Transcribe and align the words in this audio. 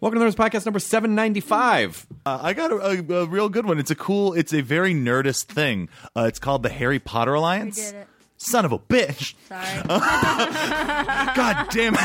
Welcome 0.00 0.18
to 0.20 0.24
the 0.24 0.30
Nerdist 0.30 0.36
Podcast 0.36 0.64
number 0.64 0.78
795. 0.78 2.06
Uh, 2.24 2.38
I 2.40 2.54
got 2.54 2.72
a, 2.72 2.76
a, 2.76 3.22
a 3.22 3.26
real 3.26 3.50
good 3.50 3.66
one. 3.66 3.78
It's 3.78 3.90
a 3.90 3.94
cool, 3.94 4.32
it's 4.32 4.54
a 4.54 4.62
very 4.62 4.94
nerdist 4.94 5.44
thing. 5.44 5.90
Uh, 6.16 6.22
it's 6.26 6.38
called 6.38 6.62
the 6.62 6.70
Harry 6.70 6.98
Potter 6.98 7.34
Alliance. 7.34 7.76
did 7.90 7.94
it. 8.00 8.08
Son 8.38 8.64
of 8.64 8.72
a 8.72 8.78
bitch. 8.78 9.34
Sorry. 9.48 9.82
God 11.36 11.66
damn 11.70 11.92
it. 11.94 12.00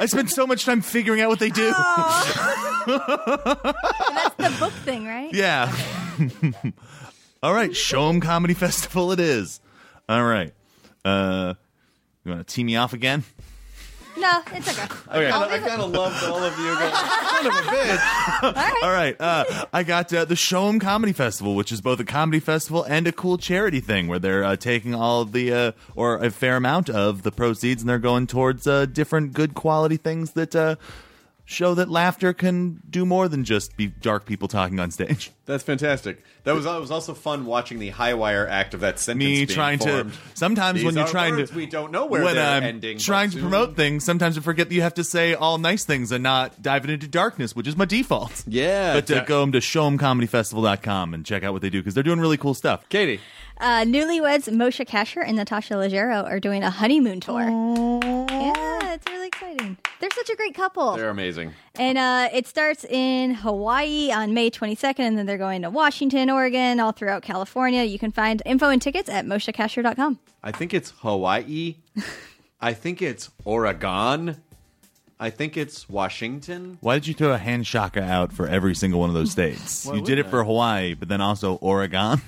I 0.00 0.06
spent 0.06 0.30
so 0.30 0.44
much 0.48 0.64
time 0.64 0.80
figuring 0.80 1.20
out 1.20 1.28
what 1.28 1.38
they 1.38 1.50
do. 1.50 1.70
That's 2.86 4.34
the 4.36 4.56
book 4.58 4.72
thing, 4.72 5.06
right? 5.06 5.32
Yeah. 5.32 5.72
All 7.44 7.54
right, 7.54 7.76
Show 7.76 8.08
'em 8.08 8.20
Comedy 8.20 8.54
Festival 8.54 9.12
it 9.12 9.20
is. 9.20 9.60
All 10.08 10.24
right. 10.24 10.52
Uh, 11.04 11.54
you 12.24 12.32
want 12.32 12.44
to 12.48 12.52
tee 12.52 12.64
me 12.64 12.74
off 12.74 12.92
again? 12.92 13.22
No, 14.18 14.42
it's 14.52 14.68
okay. 14.68 14.82
Okay. 15.10 15.30
I'll 15.30 15.42
I 15.44 15.52
leave 15.54 15.62
it- 15.64 15.68
kind 15.68 15.82
of 15.82 15.90
loved 15.90 16.24
all 16.24 16.42
of 16.42 16.58
you. 16.58 16.64
Going, 16.64 16.94
Son 16.94 17.46
of 17.46 17.52
a 17.52 17.62
bitch. 17.70 18.82
All 18.82 18.90
right. 18.92 19.14
Uh, 19.20 19.66
I 19.72 19.82
got 19.82 20.12
uh, 20.12 20.24
the 20.24 20.36
Show 20.36 20.68
'em 20.68 20.78
Comedy 20.80 21.12
Festival, 21.12 21.54
which 21.54 21.70
is 21.70 21.80
both 21.80 22.00
a 22.00 22.04
comedy 22.04 22.40
festival 22.40 22.82
and 22.84 23.06
a 23.06 23.12
cool 23.12 23.36
charity 23.36 23.80
thing 23.80 24.08
where 24.08 24.18
they're 24.18 24.42
uh, 24.44 24.56
taking 24.56 24.94
all 24.94 25.20
of 25.20 25.32
the, 25.32 25.52
uh, 25.52 25.72
or 25.94 26.16
a 26.16 26.30
fair 26.30 26.56
amount 26.56 26.88
of 26.88 27.22
the 27.24 27.30
proceeds 27.32 27.82
and 27.82 27.88
they're 27.90 27.98
going 27.98 28.26
towards 28.26 28.66
uh, 28.66 28.86
different 28.86 29.32
good 29.34 29.54
quality 29.54 29.96
things 29.98 30.32
that 30.32 30.56
uh, 30.56 30.76
show 31.48 31.74
that 31.74 31.88
laughter 31.88 32.32
can 32.34 32.82
do 32.90 33.06
more 33.06 33.28
than 33.28 33.44
just 33.44 33.76
be 33.76 33.86
dark 33.86 34.26
people 34.26 34.48
talking 34.48 34.78
on 34.80 34.90
stage. 34.90 35.30
That's 35.46 35.62
fantastic. 35.62 36.22
That 36.42 36.56
was, 36.56 36.66
it 36.66 36.80
was 36.80 36.90
also 36.90 37.14
fun 37.14 37.46
watching 37.46 37.78
the 37.78 37.90
high 37.90 38.14
wire 38.14 38.48
act 38.48 38.74
of 38.74 38.80
that 38.80 38.98
sentence. 38.98 39.18
Me 39.24 39.36
being 39.36 39.46
trying 39.46 39.78
formed. 39.78 40.12
to 40.12 40.18
sometimes 40.34 40.78
These 40.78 40.84
when 40.86 40.96
you're 40.96 41.04
are 41.04 41.08
trying 41.08 41.36
words 41.36 41.50
to 41.52 41.56
we 41.56 41.66
don't 41.66 41.92
know 41.92 42.06
where 42.06 42.24
when 42.24 42.34
they're 42.34 42.44
I'm 42.56 42.64
ending. 42.64 42.98
trying 42.98 43.28
to 43.30 43.34
soon- 43.34 43.42
promote 43.42 43.76
things 43.76 44.04
sometimes 44.04 44.36
I 44.36 44.40
forget 44.40 44.68
that 44.68 44.74
you 44.74 44.82
have 44.82 44.94
to 44.94 45.04
say 45.04 45.34
all 45.34 45.58
nice 45.58 45.84
things 45.84 46.10
and 46.10 46.22
not 46.24 46.60
diving 46.62 46.90
into 46.90 47.06
darkness 47.06 47.54
which 47.54 47.68
is 47.68 47.76
my 47.76 47.84
default 47.84 48.42
Yeah, 48.48 48.94
but 48.94 49.08
uh, 49.10 49.14
ja- 49.14 49.24
go 49.24 49.46
to 49.48 49.58
showemcomedyfestival.com 49.58 51.14
and 51.14 51.24
check 51.24 51.44
out 51.44 51.52
what 51.52 51.62
they 51.62 51.70
do 51.70 51.78
because 51.80 51.94
they're 51.94 52.02
doing 52.02 52.18
really 52.20 52.36
cool 52.36 52.54
stuff 52.54 52.88
Katie. 52.88 53.20
Uh, 53.58 53.84
newlyweds 53.84 54.48
Moshe 54.52 54.84
Kasher 54.86 55.22
and 55.24 55.36
Natasha 55.36 55.74
Leggero 55.74 56.24
are 56.24 56.40
doing 56.40 56.62
a 56.62 56.70
honeymoon 56.70 57.20
tour. 57.20 57.42
Yeah, 57.42 58.52
it's 58.52 58.68
really 58.68 58.85
exciting. 59.56 59.76
They're 60.00 60.10
such 60.10 60.30
a 60.30 60.36
great 60.36 60.54
couple. 60.54 60.96
They're 60.96 61.10
amazing. 61.10 61.52
And 61.78 61.98
uh, 61.98 62.28
it 62.32 62.46
starts 62.46 62.84
in 62.84 63.34
Hawaii 63.34 64.10
on 64.12 64.34
May 64.34 64.50
22nd, 64.50 65.00
and 65.00 65.18
then 65.18 65.26
they're 65.26 65.38
going 65.38 65.62
to 65.62 65.70
Washington, 65.70 66.30
Oregon, 66.30 66.80
all 66.80 66.92
throughout 66.92 67.22
California. 67.22 67.82
You 67.82 67.98
can 67.98 68.12
find 68.12 68.42
info 68.46 68.68
and 68.68 68.80
tickets 68.80 69.08
at 69.08 69.26
moshekasher.com. 69.26 70.18
I 70.42 70.52
think 70.52 70.74
it's 70.74 70.92
Hawaii. 70.98 71.76
I 72.60 72.72
think 72.72 73.02
it's 73.02 73.30
Oregon. 73.44 74.40
I 75.18 75.30
think 75.30 75.56
it's 75.56 75.88
Washington. 75.88 76.76
why 76.82 76.96
did 76.96 77.06
you 77.06 77.14
throw 77.14 77.32
a 77.32 77.38
hand 77.38 77.66
shaka 77.66 78.02
out 78.02 78.34
for 78.34 78.46
every 78.46 78.74
single 78.74 79.00
one 79.00 79.08
of 79.08 79.14
those 79.14 79.30
states 79.30 79.86
you 79.94 80.02
did 80.02 80.18
it 80.18 80.26
for 80.26 80.44
Hawaii 80.44 80.92
but 80.92 81.08
then 81.08 81.22
also 81.22 81.54
Oregon 81.54 82.20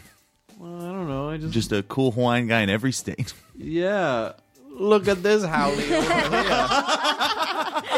Well, 0.59 0.77
I 0.77 0.93
don't 0.93 1.07
know. 1.07 1.29
I 1.29 1.37
just, 1.37 1.53
just 1.53 1.71
a 1.73 1.83
cool 1.83 2.13
Hawaiian 2.13 2.47
guy 2.47 2.63
in 2.63 2.71
every 2.71 2.93
state 2.93 3.35
yeah. 3.55 4.33
Look 4.79 5.09
at 5.09 5.23
this 5.23 5.45
haole 5.45 5.73
over 5.73 5.81
here. 5.83 6.03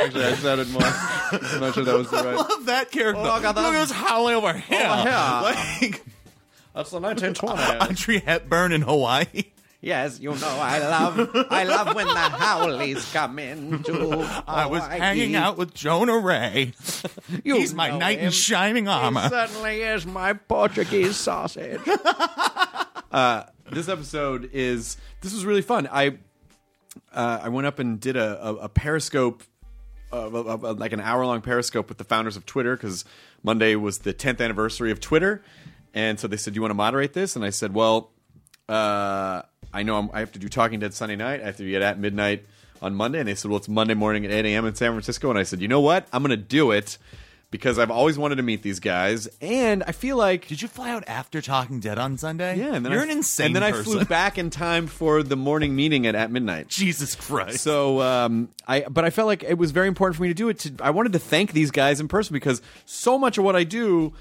Actually, 0.03 0.25
I 0.25 0.35
sounded 0.35 0.71
more. 0.71 0.83
I'm 0.83 1.61
not 1.61 1.75
sure 1.75 1.85
that 1.85 1.97
was 1.97 2.11
the 2.11 2.17
right. 2.17 2.37
love 2.37 2.67
that 2.67 2.91
character 2.91 3.21
Oh, 3.23 3.31
I 3.31 3.43
got 3.43 3.55
that. 3.55 3.63
look 3.63 3.75
at 3.75 3.81
this 3.89 3.91
howling 3.93 4.35
over 4.35 4.53
here 4.55 4.79
Over 4.81 5.03
here. 5.03 5.91
like 5.91 6.03
That's 6.75 6.91
the 6.91 7.01
1920s. 7.01 7.81
Audrey 7.91 8.19
Hepburn 8.21 8.73
in 8.73 8.83
Hawaii 8.83 9.25
yes, 9.83 10.21
you 10.21 10.31
know 10.31 10.37
I 10.61 10.79
love. 10.79 11.31
I 11.51 11.65
love 11.65 11.95
when 11.95 12.07
the 12.07 12.15
haoles 12.15 13.11
come 13.13 13.39
into. 13.39 13.93
I 14.47 14.67
was 14.67 14.83
hanging 14.87 15.35
out 15.37 15.57
with 15.57 15.73
Jonah 15.73 16.19
Ray. 16.19 16.73
You 17.45 17.57
He's 17.57 17.73
my 17.73 17.89
know 17.89 17.99
knight 17.99 18.19
in 18.19 18.27
him. 18.27 18.33
shining 18.33 18.89
armor. 18.89 19.23
He 19.23 19.29
certainly 19.31 19.81
is 19.83 20.05
my 20.07 20.35
Portuguese 20.35 21.17
sausage. 21.17 21.81
uh, 23.11 23.45
this 23.71 23.89
episode 23.89 24.51
is 24.53 24.97
this 25.23 25.33
was 25.33 25.45
really 25.47 25.63
fun. 25.63 25.89
I 25.91 26.19
uh, 27.13 27.41
I 27.43 27.49
went 27.49 27.67
up 27.67 27.79
and 27.79 28.01
did 28.01 28.17
a, 28.17 28.45
a, 28.49 28.55
a 28.57 28.69
Periscope, 28.69 29.43
uh, 30.13 30.29
a- 30.31 30.73
like 30.75 30.93
an 30.93 31.01
hour 31.01 31.25
long 31.27 31.41
Periscope 31.41 31.89
with 31.89 31.99
the 31.99 32.05
founders 32.05 32.37
of 32.37 32.47
Twitter 32.47 32.77
because 32.77 33.05
Monday 33.43 33.75
was 33.77 33.99
the 33.99 34.13
10th 34.15 34.41
anniversary 34.41 34.91
of 34.91 35.01
Twitter, 35.01 35.43
and 35.95 36.19
so 36.21 36.29
they 36.29 36.37
said, 36.37 36.53
"Do 36.55 36.59
you 36.59 36.63
want 36.63 36.71
to 36.71 36.75
moderate 36.77 37.13
this?" 37.13 37.37
And 37.37 37.45
I 37.45 37.51
said, 37.51 37.75
"Well, 37.75 38.11
uh, 38.69 39.43
I 39.73 39.83
know 39.83 39.99
I'm, 39.99 40.11
I 40.13 40.21
have 40.21 40.33
to 40.33 40.39
do 40.39 40.49
Talking 40.49 40.81
Dead 40.81 40.95
Sunday 40.95 41.17
night. 41.17 41.41
I 41.41 41.47
have 41.47 41.57
to 41.57 41.65
be 41.65 41.75
at, 41.77 41.83
at 41.83 41.99
midnight 41.99 42.47
on 42.83 42.95
Monday." 42.95 43.19
And 43.19 43.29
they 43.29 43.35
said, 43.35 43.51
"Well, 43.51 43.59
it's 43.59 43.69
Monday 43.69 43.95
morning 43.95 44.25
at 44.25 44.31
8 44.31 44.47
a.m. 44.47 44.67
in 44.67 44.75
San 44.75 44.93
Francisco." 44.93 45.31
And 45.31 45.39
I 45.39 45.43
said, 45.43 45.61
"You 45.61 45.69
know 45.69 45.81
what? 45.81 46.07
I'm 46.13 46.23
going 46.23 46.31
to 46.31 46.37
do 46.37 46.71
it." 46.71 46.99
Because 47.51 47.81
I've 47.81 47.91
always 47.91 48.17
wanted 48.17 48.37
to 48.37 48.43
meet 48.45 48.63
these 48.63 48.79
guys, 48.79 49.29
and 49.41 49.83
I 49.85 49.91
feel 49.91 50.17
like 50.17 50.47
Did 50.47 50.63
you 50.63 50.69
fly 50.69 50.91
out 50.91 51.03
after 51.09 51.41
Talking 51.41 51.81
Dead 51.81 51.99
on 51.99 52.17
Sunday? 52.17 52.57
yeah, 52.57 52.75
and 52.77 52.85
then 52.85 52.93
you're 52.93 53.01
I, 53.01 53.05
an 53.07 53.11
insane 53.11 53.47
And 53.47 53.57
then 53.57 53.65
I 53.65 53.73
person. 53.73 53.85
flew 53.85 54.05
back 54.05 54.39
in 54.39 54.51
time 54.51 54.87
for 54.87 55.25
the 55.25 55.35
morning 55.35 55.75
meeting 55.75 56.07
at 56.07 56.15
at 56.15 56.31
midnight. 56.31 56.69
Jesus 56.69 57.17
Christ. 57.17 57.61
So 57.65 58.01
um, 58.03 58.51
I, 58.69 58.83
but 58.83 59.05
I 59.05 59.11
felt 59.11 59.27
like 59.27 59.43
it 59.43 59.59
was 59.59 59.73
very 59.73 59.89
important 59.89 60.15
for 60.17 60.23
me 60.23 60.29
to 60.29 60.35
do 60.35 60.49
it. 60.49 60.61
To, 60.61 60.73
I 60.81 60.91
wanted 60.91 61.13
to 61.15 61.19
thank 61.19 61.53
these 61.53 61.73
guys 61.73 61.99
in 62.01 62.07
person 62.07 62.35
because 62.35 62.63
so 62.87 63.19
much 63.19 63.37
of 63.37 63.43
what 63.43 63.57
I 63.57 63.65
do 63.65 64.13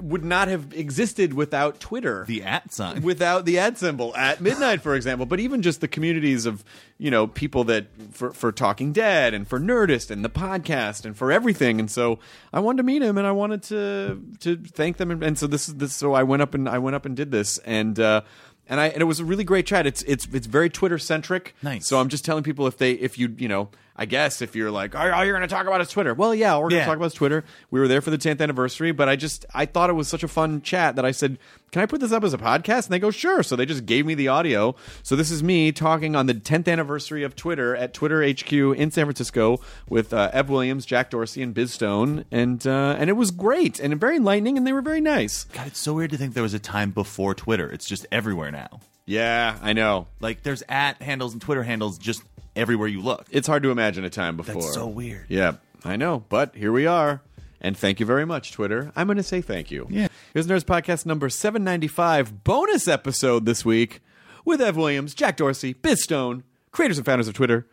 would 0.00 0.24
not 0.24 0.48
have 0.48 0.72
existed 0.72 1.34
without 1.34 1.80
Twitter. 1.80 2.24
the 2.26 2.42
at 2.42 2.72
sign. 2.72 3.02
without 3.02 3.44
the 3.44 3.58
ad 3.58 3.78
symbol 3.78 4.14
at 4.16 4.40
midnight, 4.40 4.82
for 4.82 4.94
example, 4.94 5.26
but 5.26 5.40
even 5.40 5.62
just 5.62 5.80
the 5.80 5.88
communities 5.88 6.46
of 6.46 6.64
you 6.98 7.10
know 7.10 7.26
people 7.26 7.64
that 7.64 7.86
for 8.12 8.32
for 8.32 8.52
Talking 8.52 8.92
Dead 8.92 9.34
and 9.34 9.46
for 9.46 9.60
Nerdist 9.60 10.10
and 10.10 10.24
the 10.24 10.30
podcast 10.30 11.04
and 11.04 11.16
for 11.16 11.32
everything, 11.32 11.80
and 11.80 11.90
so 11.90 12.18
I 12.52 12.60
wanted 12.60 12.78
to 12.78 12.82
meet 12.84 13.02
him 13.02 13.18
and 13.18 13.26
I 13.26 13.32
wanted 13.32 13.62
to 13.64 14.22
to 14.40 14.56
thank 14.56 14.96
them, 14.96 15.10
and, 15.10 15.22
and 15.22 15.38
so 15.38 15.46
this 15.46 15.68
is 15.68 15.76
this. 15.76 15.94
So 15.94 16.14
I 16.14 16.22
went 16.22 16.42
up 16.42 16.54
and 16.54 16.68
I 16.68 16.78
went 16.78 16.96
up 16.96 17.06
and 17.06 17.16
did 17.16 17.30
this, 17.30 17.58
and 17.58 17.98
uh, 17.98 18.22
and 18.68 18.80
I 18.80 18.88
and 18.88 19.00
it 19.00 19.06
was 19.06 19.20
a 19.20 19.24
really 19.24 19.44
great 19.44 19.66
chat. 19.66 19.86
It's 19.86 20.02
it's 20.02 20.26
it's 20.32 20.46
very 20.46 20.70
Twitter 20.70 20.98
centric. 20.98 21.54
Nice. 21.62 21.86
So 21.86 22.00
I'm 22.00 22.08
just 22.08 22.24
telling 22.24 22.44
people 22.44 22.66
if 22.66 22.78
they 22.78 22.92
if 22.92 23.18
you 23.18 23.34
you 23.38 23.48
know. 23.48 23.68
I 23.96 24.06
guess 24.06 24.42
if 24.42 24.56
you're 24.56 24.72
like, 24.72 24.96
oh, 24.96 24.98
all 24.98 25.24
you're 25.24 25.36
going 25.36 25.48
to 25.48 25.54
talk 25.54 25.68
about 25.68 25.80
is 25.80 25.88
Twitter. 25.88 26.14
Well, 26.14 26.34
yeah, 26.34 26.54
we're 26.56 26.62
going 26.62 26.70
to 26.70 26.76
Yeah. 26.78 26.84
talk 26.86 26.96
about 26.96 27.14
Twitter. 27.14 27.44
We 27.70 27.78
were 27.78 27.86
there 27.86 28.00
for 28.00 28.10
the 28.10 28.18
10th 28.18 28.40
anniversary, 28.40 28.90
but 28.90 29.08
I 29.08 29.14
just 29.14 29.46
I 29.54 29.66
thought 29.66 29.88
it 29.88 29.92
was 29.92 30.08
such 30.08 30.24
a 30.24 30.28
fun 30.28 30.62
chat 30.62 30.96
that 30.96 31.04
I 31.04 31.12
said, 31.12 31.38
"Can 31.70 31.80
I 31.80 31.86
put 31.86 32.00
this 32.00 32.10
up 32.10 32.24
as 32.24 32.34
a 32.34 32.38
podcast?" 32.38 32.86
And 32.86 32.92
they 32.92 32.98
go, 32.98 33.12
"Sure." 33.12 33.44
So 33.44 33.54
they 33.54 33.66
just 33.66 33.86
gave 33.86 34.04
me 34.04 34.14
the 34.14 34.26
audio. 34.26 34.74
So 35.04 35.14
this 35.14 35.30
is 35.30 35.44
me 35.44 35.70
talking 35.70 36.16
on 36.16 36.26
the 36.26 36.34
10th 36.34 36.66
anniversary 36.66 37.22
of 37.22 37.36
Twitter 37.36 37.76
at 37.76 37.94
Twitter 37.94 38.20
HQ 38.28 38.52
in 38.52 38.90
San 38.90 39.04
Francisco 39.06 39.60
with 39.88 40.12
uh, 40.12 40.28
Ev 40.32 40.50
Williams, 40.50 40.84
Jack 40.86 41.10
Dorsey, 41.10 41.40
and 41.42 41.54
Biz 41.54 41.72
Stone, 41.72 42.24
and 42.32 42.66
uh, 42.66 42.96
and 42.98 43.08
it 43.08 43.14
was 43.14 43.30
great 43.30 43.78
and 43.78 44.00
very 44.00 44.16
enlightening, 44.16 44.56
and 44.58 44.66
they 44.66 44.72
were 44.72 44.82
very 44.82 45.00
nice. 45.00 45.44
God, 45.52 45.68
it's 45.68 45.78
so 45.78 45.92
weird 45.94 46.10
to 46.10 46.16
think 46.16 46.34
there 46.34 46.42
was 46.42 46.52
a 46.54 46.58
time 46.58 46.90
before 46.90 47.32
Twitter. 47.34 47.70
It's 47.70 47.86
just 47.86 48.06
everywhere 48.10 48.50
now. 48.50 48.80
Yeah, 49.06 49.58
I 49.62 49.72
know. 49.74 50.08
Like 50.20 50.42
there's 50.42 50.62
at 50.68 51.00
handles 51.02 51.32
and 51.34 51.40
Twitter 51.42 51.62
handles 51.62 51.98
just 51.98 52.22
everywhere 52.56 52.88
you 52.88 53.00
look. 53.00 53.26
It's 53.30 53.46
hard 53.46 53.62
to 53.64 53.70
imagine 53.70 54.04
a 54.04 54.10
time 54.10 54.36
before. 54.36 54.62
That's 54.62 54.74
so 54.74 54.86
weird. 54.86 55.26
Yeah, 55.28 55.54
I 55.84 55.96
know, 55.96 56.24
but 56.28 56.54
here 56.54 56.72
we 56.72 56.86
are. 56.86 57.22
And 57.60 57.76
thank 57.76 57.98
you 57.98 58.04
very 58.04 58.26
much, 58.26 58.52
Twitter. 58.52 58.92
I'm 58.94 59.06
going 59.06 59.16
to 59.16 59.22
say 59.22 59.40
thank 59.40 59.70
you. 59.70 59.86
Yeah. 59.88 60.08
Here's 60.34 60.46
Nerdist 60.46 60.64
Podcast 60.64 61.06
number 61.06 61.30
795, 61.30 62.44
bonus 62.44 62.86
episode 62.88 63.46
this 63.46 63.64
week 63.64 64.00
with 64.44 64.60
Ev 64.60 64.76
Williams, 64.76 65.14
Jack 65.14 65.38
Dorsey, 65.38 65.72
Biz 65.72 66.02
Stone, 66.04 66.44
creators 66.72 66.98
and 66.98 67.06
founders 67.06 67.26
of 67.26 67.32
Twitter. 67.34 67.66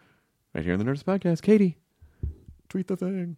Right 0.53 0.63
here 0.63 0.73
on 0.73 0.79
the 0.79 0.85
Nerdist 0.85 1.03
Podcast. 1.03 1.41
Katie, 1.41 1.77
tweet 2.69 2.87
the 2.87 2.95
thing. 2.95 3.35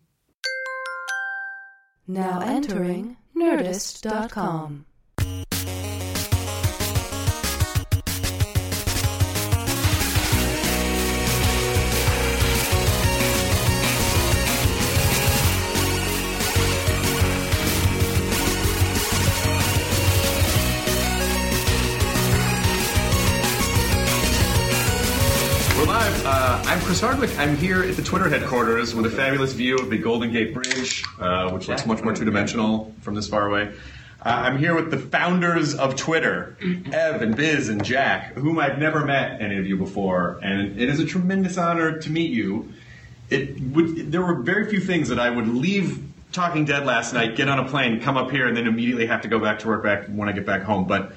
Now 2.07 2.42
entering 2.42 3.18
Nerdist.com. 3.36 4.86
We're 25.83 25.89
live. 25.89 26.25
Uh, 26.25 26.63
I'm 26.63 26.80
Chris 26.80 27.01
Hardwick. 27.01 27.38
I'm 27.38 27.57
here 27.57 27.83
at 27.83 27.97
the 27.97 28.01
Twitter 28.01 28.30
headquarters 28.30 28.95
with 28.95 29.06
a 29.06 29.09
fabulous 29.09 29.51
view 29.51 29.77
of 29.77 29.89
the 29.89 29.97
Golden 29.97 30.31
Gate 30.31 30.53
Bridge, 30.53 31.03
uh, 31.19 31.51
which 31.51 31.68
looks 31.68 31.85
much 31.85 32.01
more 32.01 32.15
two 32.15 32.24
dimensional 32.24 32.95
from 33.01 33.15
this 33.15 33.27
far 33.27 33.47
away. 33.47 33.74
Uh, 34.25 34.30
I'm 34.30 34.57
here 34.57 34.75
with 34.75 34.91
the 34.91 34.97
founders 34.97 35.75
of 35.75 35.97
Twitter, 35.97 36.56
Ev 36.94 37.21
and 37.21 37.35
Biz 37.35 37.68
and 37.68 37.83
Jack, 37.83 38.33
whom 38.35 38.59
I've 38.59 38.80
never 38.80 39.03
met 39.03 39.41
any 39.41 39.57
of 39.57 39.65
you 39.65 39.75
before, 39.75 40.39
and 40.41 40.80
it 40.80 40.88
is 40.88 41.01
a 41.01 41.06
tremendous 41.06 41.57
honor 41.57 41.97
to 42.00 42.09
meet 42.09 42.31
you. 42.31 42.71
It 43.30 43.59
would. 43.59 44.09
There 44.09 44.21
were 44.21 44.35
very 44.35 44.69
few 44.69 44.80
things 44.80 45.09
that 45.09 45.19
I 45.19 45.30
would 45.30 45.50
leave 45.50 46.01
Talking 46.31 46.63
Dead 46.63 46.85
last 46.85 47.13
night, 47.13 47.35
get 47.35 47.50
on 47.50 47.59
a 47.59 47.68
plane, 47.68 48.00
come 48.00 48.15
up 48.15 48.31
here, 48.31 48.47
and 48.47 48.56
then 48.56 48.68
immediately 48.68 49.07
have 49.07 49.24
to 49.24 49.27
go 49.27 49.38
back 49.38 49.59
to 49.59 49.68
work 49.68 49.83
back 49.83 50.06
when 50.06 50.30
I 50.30 50.31
get 50.31 50.45
back 50.45 50.62
home. 50.62 50.88
But 50.88 51.13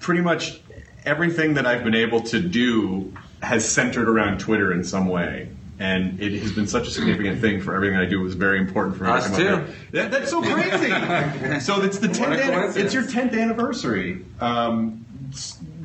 pretty 0.00 0.22
much 0.22 0.60
everything 1.04 1.54
that 1.54 1.66
I've 1.66 1.84
been 1.84 1.94
able 1.94 2.22
to 2.22 2.40
do 2.40 3.14
has 3.42 3.68
centered 3.70 4.08
around 4.08 4.38
Twitter 4.40 4.72
in 4.72 4.84
some 4.84 5.06
way. 5.08 5.48
And 5.80 6.20
it 6.20 6.32
has 6.42 6.50
been 6.52 6.66
such 6.66 6.88
a 6.88 6.90
significant 6.90 7.40
thing 7.40 7.60
for 7.60 7.72
everything 7.74 7.96
I 7.96 8.04
do. 8.04 8.20
It 8.20 8.24
was 8.24 8.34
very 8.34 8.58
important 8.58 8.96
for 8.96 9.04
me 9.04 9.10
Us 9.10 9.24
to 9.26 9.30
come 9.30 9.38
too. 9.40 9.48
up 9.48 9.66
here. 9.66 9.76
That, 9.92 10.10
that's 10.10 10.30
so 10.30 10.42
crazy. 10.42 11.60
so 11.60 11.82
it's 11.82 11.98
the 12.00 12.08
tenth. 12.08 12.40
An, 12.40 12.72
it's 12.84 12.92
your 12.92 13.06
tenth 13.06 13.32
anniversary. 13.32 14.24
Um, 14.40 15.04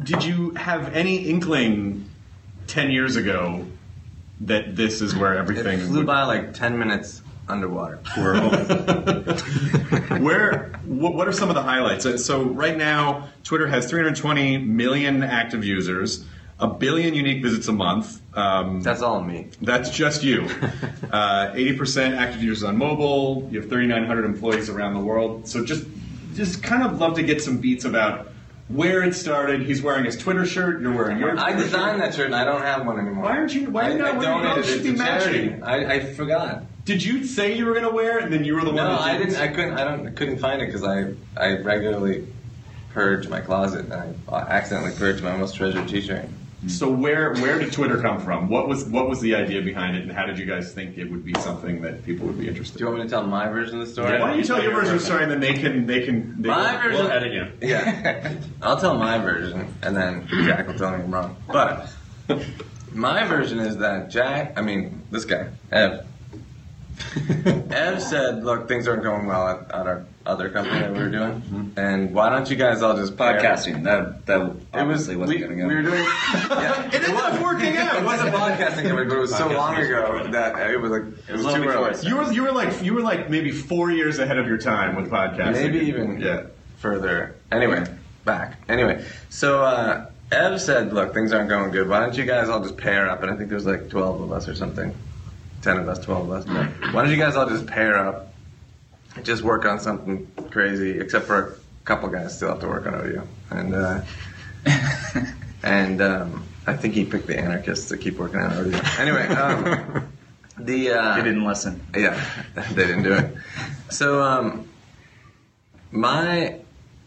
did 0.04 0.24
you 0.24 0.50
have 0.52 0.94
any 0.96 1.18
inkling 1.18 2.10
ten 2.66 2.90
years 2.90 3.18
ago 3.18 3.68
that 4.42 4.76
this 4.76 5.00
is 5.02 5.16
where 5.16 5.38
everything 5.38 5.80
It 5.80 5.86
flew 5.86 5.98
would- 5.98 6.08
by 6.08 6.24
like 6.24 6.54
10 6.56 6.78
minutes 6.80 7.22
underwater. 7.48 7.98
Where 10.20 10.72
what, 10.86 11.14
what 11.14 11.28
are 11.28 11.32
some 11.34 11.50
of 11.50 11.56
the 11.56 11.62
highlights? 11.62 12.26
So 12.26 12.44
right 12.44 12.76
now, 12.78 13.28
Twitter 13.44 13.68
has 13.68 13.90
320 13.90 14.58
million 14.60 15.24
active 15.24 15.64
users, 15.66 16.26
a 16.60 16.68
billion 16.68 17.14
unique 17.14 17.42
visits 17.44 17.68
a 17.68 17.72
month. 17.74 18.22
Um, 18.38 18.82
That's 18.82 19.02
all 19.02 19.22
me. 19.22 19.50
that's 19.62 19.90
just 19.90 20.24
you. 20.24 20.48
Uh, 21.14 21.54
80% 21.54 22.18
active 22.18 22.42
users 22.42 22.64
on 22.64 22.76
mobile. 22.76 23.48
You 23.52 23.60
have 23.62 23.70
3,900 23.70 24.26
employees 24.26 24.68
around 24.70 24.96
the 24.96 25.00
world. 25.00 25.48
So 25.48 25.64
just 25.64 25.86
just 26.34 26.64
kind 26.64 26.82
of 26.82 27.00
love 27.00 27.14
to 27.18 27.24
get 27.24 27.40
some 27.44 27.60
beats 27.60 27.86
about 27.86 28.30
where 28.68 29.04
it 29.04 29.14
started. 29.14 29.62
He's 29.62 29.84
wearing 29.84 30.06
his 30.06 30.18
Twitter 30.18 30.44
shirt. 30.44 30.82
You're 30.82 30.92
wearing 30.96 31.20
your. 31.20 31.38
I 31.38 31.52
Twitter 31.52 31.66
designed 31.66 32.00
shirt. 32.02 32.10
that 32.12 32.16
shirt 32.16 32.26
and 32.28 32.36
I 32.36 32.46
don't 32.46 32.64
have 32.64 32.88
one 32.88 33.00
anymore. 33.00 33.26
Why 33.26 33.38
aren't 33.38 33.54
you- 33.54 33.70
why 33.70 33.90
are 33.90 33.92
you 33.92 33.98
not 34.00 34.16
I 34.16 34.18
wearing 34.18 34.58
it? 34.58 34.58
It 34.60 34.66
should 34.66 34.84
be 34.84 34.96
charity. 34.96 35.50
matching. 35.50 35.64
I, 35.64 35.94
I 35.94 36.14
forgot. 36.14 36.64
Did 36.86 37.04
you 37.04 37.24
say 37.26 37.56
you 37.56 37.66
were 37.68 37.74
going 37.74 37.86
to 37.86 37.92
wear 37.92 38.18
it, 38.18 38.24
and 38.24 38.34
then 38.34 38.44
you 38.44 38.56
were 38.56 38.62
the 38.62 38.68
one? 38.74 38.78
No, 38.78 38.98
I 38.98 39.16
didn't. 39.20 39.36
I 39.36 39.50
couldn't. 39.50 39.74
I 39.78 39.84
don't. 39.84 40.08
I 40.08 40.12
couldn't 40.12 40.40
find 40.40 40.62
it 40.64 40.66
because 40.66 40.84
I 40.84 41.14
I 41.40 41.58
regularly 41.58 42.28
purge 42.92 43.28
my 43.28 43.42
closet 43.42 43.86
and 43.86 44.16
I 44.30 44.36
accidentally 44.40 44.96
purged 44.98 45.24
my 45.24 45.36
most 45.38 45.56
treasured 45.56 45.88
T-shirt. 45.88 46.26
Hmm. 46.64 46.70
So 46.70 46.90
where 46.90 47.34
where 47.36 47.60
did 47.60 47.74
Twitter 47.74 47.98
come 47.98 48.20
from? 48.20 48.48
What 48.48 48.70
was 48.70 48.86
what 48.86 49.10
was 49.10 49.20
the 49.20 49.36
idea 49.36 49.62
behind 49.62 49.98
it, 49.98 50.04
and 50.04 50.12
how 50.12 50.26
did 50.26 50.38
you 50.40 50.46
guys 50.46 50.72
think 50.72 50.98
it 50.98 51.12
would 51.12 51.26
be 51.26 51.34
something 51.42 51.82
that 51.82 52.06
people 52.06 52.26
would 52.28 52.40
be 52.40 52.48
interested? 52.48 52.78
Do 52.78 52.86
you 52.86 52.90
want 52.90 53.00
me 53.00 53.04
to 53.04 53.10
tell 53.10 53.28
my 53.28 53.50
version 53.50 53.82
of 53.82 53.86
the 53.88 53.92
story? 53.92 54.14
Yeah, 54.14 54.22
Why 54.22 54.30
don't 54.30 54.40
you 54.40 54.46
tell 54.46 54.64
your 54.64 54.72
version 54.72 54.96
of 54.96 55.00
the 55.02 55.06
story, 55.06 55.24
and 55.24 55.32
then 55.32 55.42
they 55.42 55.54
can 55.54 55.86
they 55.86 56.06
can. 56.06 56.42
They 56.42 56.48
My 56.48 56.72
can- 56.72 56.82
version. 56.84 57.04
We'll 57.06 57.12
edit 57.12 57.34
you. 57.34 57.68
Yeah, 57.68 58.34
I'll 58.62 58.80
tell 58.80 58.98
my 58.98 59.18
version, 59.18 59.74
and 59.82 59.96
then 59.96 60.26
Jack 60.46 60.68
will 60.68 60.76
tell 60.76 60.92
me 60.92 61.04
I'm 61.04 61.12
wrong. 61.14 61.36
But 61.48 61.92
my 62.94 63.26
version 63.28 63.60
is 63.60 63.78
that 63.78 64.10
Jack, 64.10 64.54
I 64.58 64.62
mean 64.62 65.02
this 65.12 65.26
guy, 65.26 65.50
Ev. 65.72 66.06
Ev 67.72 68.02
said, 68.02 68.44
"Look, 68.46 68.70
things 68.70 68.88
aren't 68.88 69.04
going 69.04 69.26
well 69.26 69.48
at, 69.50 69.60
at 69.72 69.86
our 69.88 70.06
other 70.26 70.50
company 70.50 70.80
that 70.80 70.94
we 70.94 71.00
were 71.00 71.10
doing, 71.10 71.74
and 71.76 72.14
why 72.14 72.30
don't 72.30 72.50
you 72.50 72.56
guys 72.56 72.82
all 72.82 72.96
just 72.96 73.18
pair- 73.18 73.40
podcasting. 73.40 73.84
That 73.84 74.26
that 74.26 74.40
It 74.42 74.46
was 74.48 74.58
obviously 74.74 75.16
wasn't 75.18 75.40
we, 75.40 75.46
going 75.46 75.58
to 75.58 75.64
go. 75.64 75.68
we 75.68 75.76
were 75.76 75.82
doing. 75.82 76.04
Yeah, 76.50 76.86
It 76.88 76.94
ended 76.96 77.10
up 77.16 77.42
working 77.42 77.76
out. 77.78 77.96
it 77.98 78.04
wasn't 78.06 78.34
podcasting, 78.34 78.84
company, 78.88 79.08
but 79.10 79.16
it 79.18 79.20
was 79.20 79.36
so 79.36 79.50
long 79.50 79.76
ago 79.76 80.28
that 80.32 80.72
it 80.72 80.78
was 80.80 80.92
like 80.92 81.04
it 81.28 81.34
was 81.34 81.44
long 81.44 81.56
too 81.56 81.62
before 81.66 81.90
early. 81.90 82.08
You 82.08 82.18
were 82.18 82.32
you 82.32 82.44
were 82.44 82.52
like 82.52 82.82
you 82.84 82.94
were 82.94 83.02
like 83.02 83.30
maybe 83.30 83.52
four 83.52 83.92
years 83.92 84.20
ahead 84.20 84.38
of 84.38 84.48
your 84.48 84.58
time 84.58 84.96
with 84.96 85.10
podcasting. 85.12 85.54
Maybe 85.54 85.80
even 85.80 86.20
yeah. 86.22 86.44
further. 86.78 87.36
Anyway, 87.52 87.84
back. 88.26 88.58
Anyway, 88.70 89.06
so 89.30 89.62
uh, 89.64 90.06
Ev 90.32 90.62
said, 90.62 90.94
"Look, 90.94 91.14
things 91.14 91.34
aren't 91.34 91.50
going 91.50 91.72
good. 91.72 91.88
Why 91.90 92.00
don't 92.00 92.16
you 92.18 92.26
guys 92.26 92.48
all 92.50 92.62
just 92.62 92.78
pair 92.78 93.10
up?" 93.10 93.22
And 93.24 93.32
I 93.32 93.36
think 93.36 93.50
there's 93.50 93.66
like 93.66 93.90
12 93.90 94.22
of 94.22 94.32
us 94.32 94.48
or 94.48 94.56
something, 94.56 94.94
10 95.64 95.78
of 95.80 95.88
us, 95.90 96.00
12 96.00 96.30
of 96.30 96.48
us. 96.48 96.94
Why 96.94 97.02
don't 97.04 97.12
you 97.12 97.18
guys 97.18 97.36
all 97.36 97.48
just 97.48 97.68
pair 97.68 97.98
up, 97.98 98.33
and 98.33 98.33
just 99.22 99.44
work 99.44 99.66
on 99.66 99.80
something 99.80 100.28
crazy? 100.50 101.00
Except 101.00 101.26
for 101.26 101.38
a 101.38 101.86
couple 101.86 102.10
guys 102.10 102.36
still 102.36 102.50
have 102.50 102.60
to 102.62 102.68
work 102.68 102.88
on 102.88 102.96
audio, 102.96 103.28
and 103.52 103.76
uh, 103.76 104.02
and 105.64 106.02
um, 106.02 106.44
I 106.66 106.74
think 106.74 106.94
he 106.94 107.06
picked 107.06 107.28
the 107.28 107.38
anarchists 107.38 107.90
to 107.90 107.98
keep 107.98 108.18
working 108.18 108.40
on 108.40 108.58
audio. 108.58 108.80
Anyway, 108.98 109.28
um, 109.28 110.08
the 110.58 110.92
uh, 110.92 111.16
They 111.18 111.24
didn't 111.24 111.46
listen. 111.46 111.82
yeah, 111.96 112.20
they 112.74 112.88
didn't 112.88 113.04
do 113.04 113.14
it. 113.14 113.36
So, 113.90 114.24
um, 114.24 114.68
my, 115.92 116.60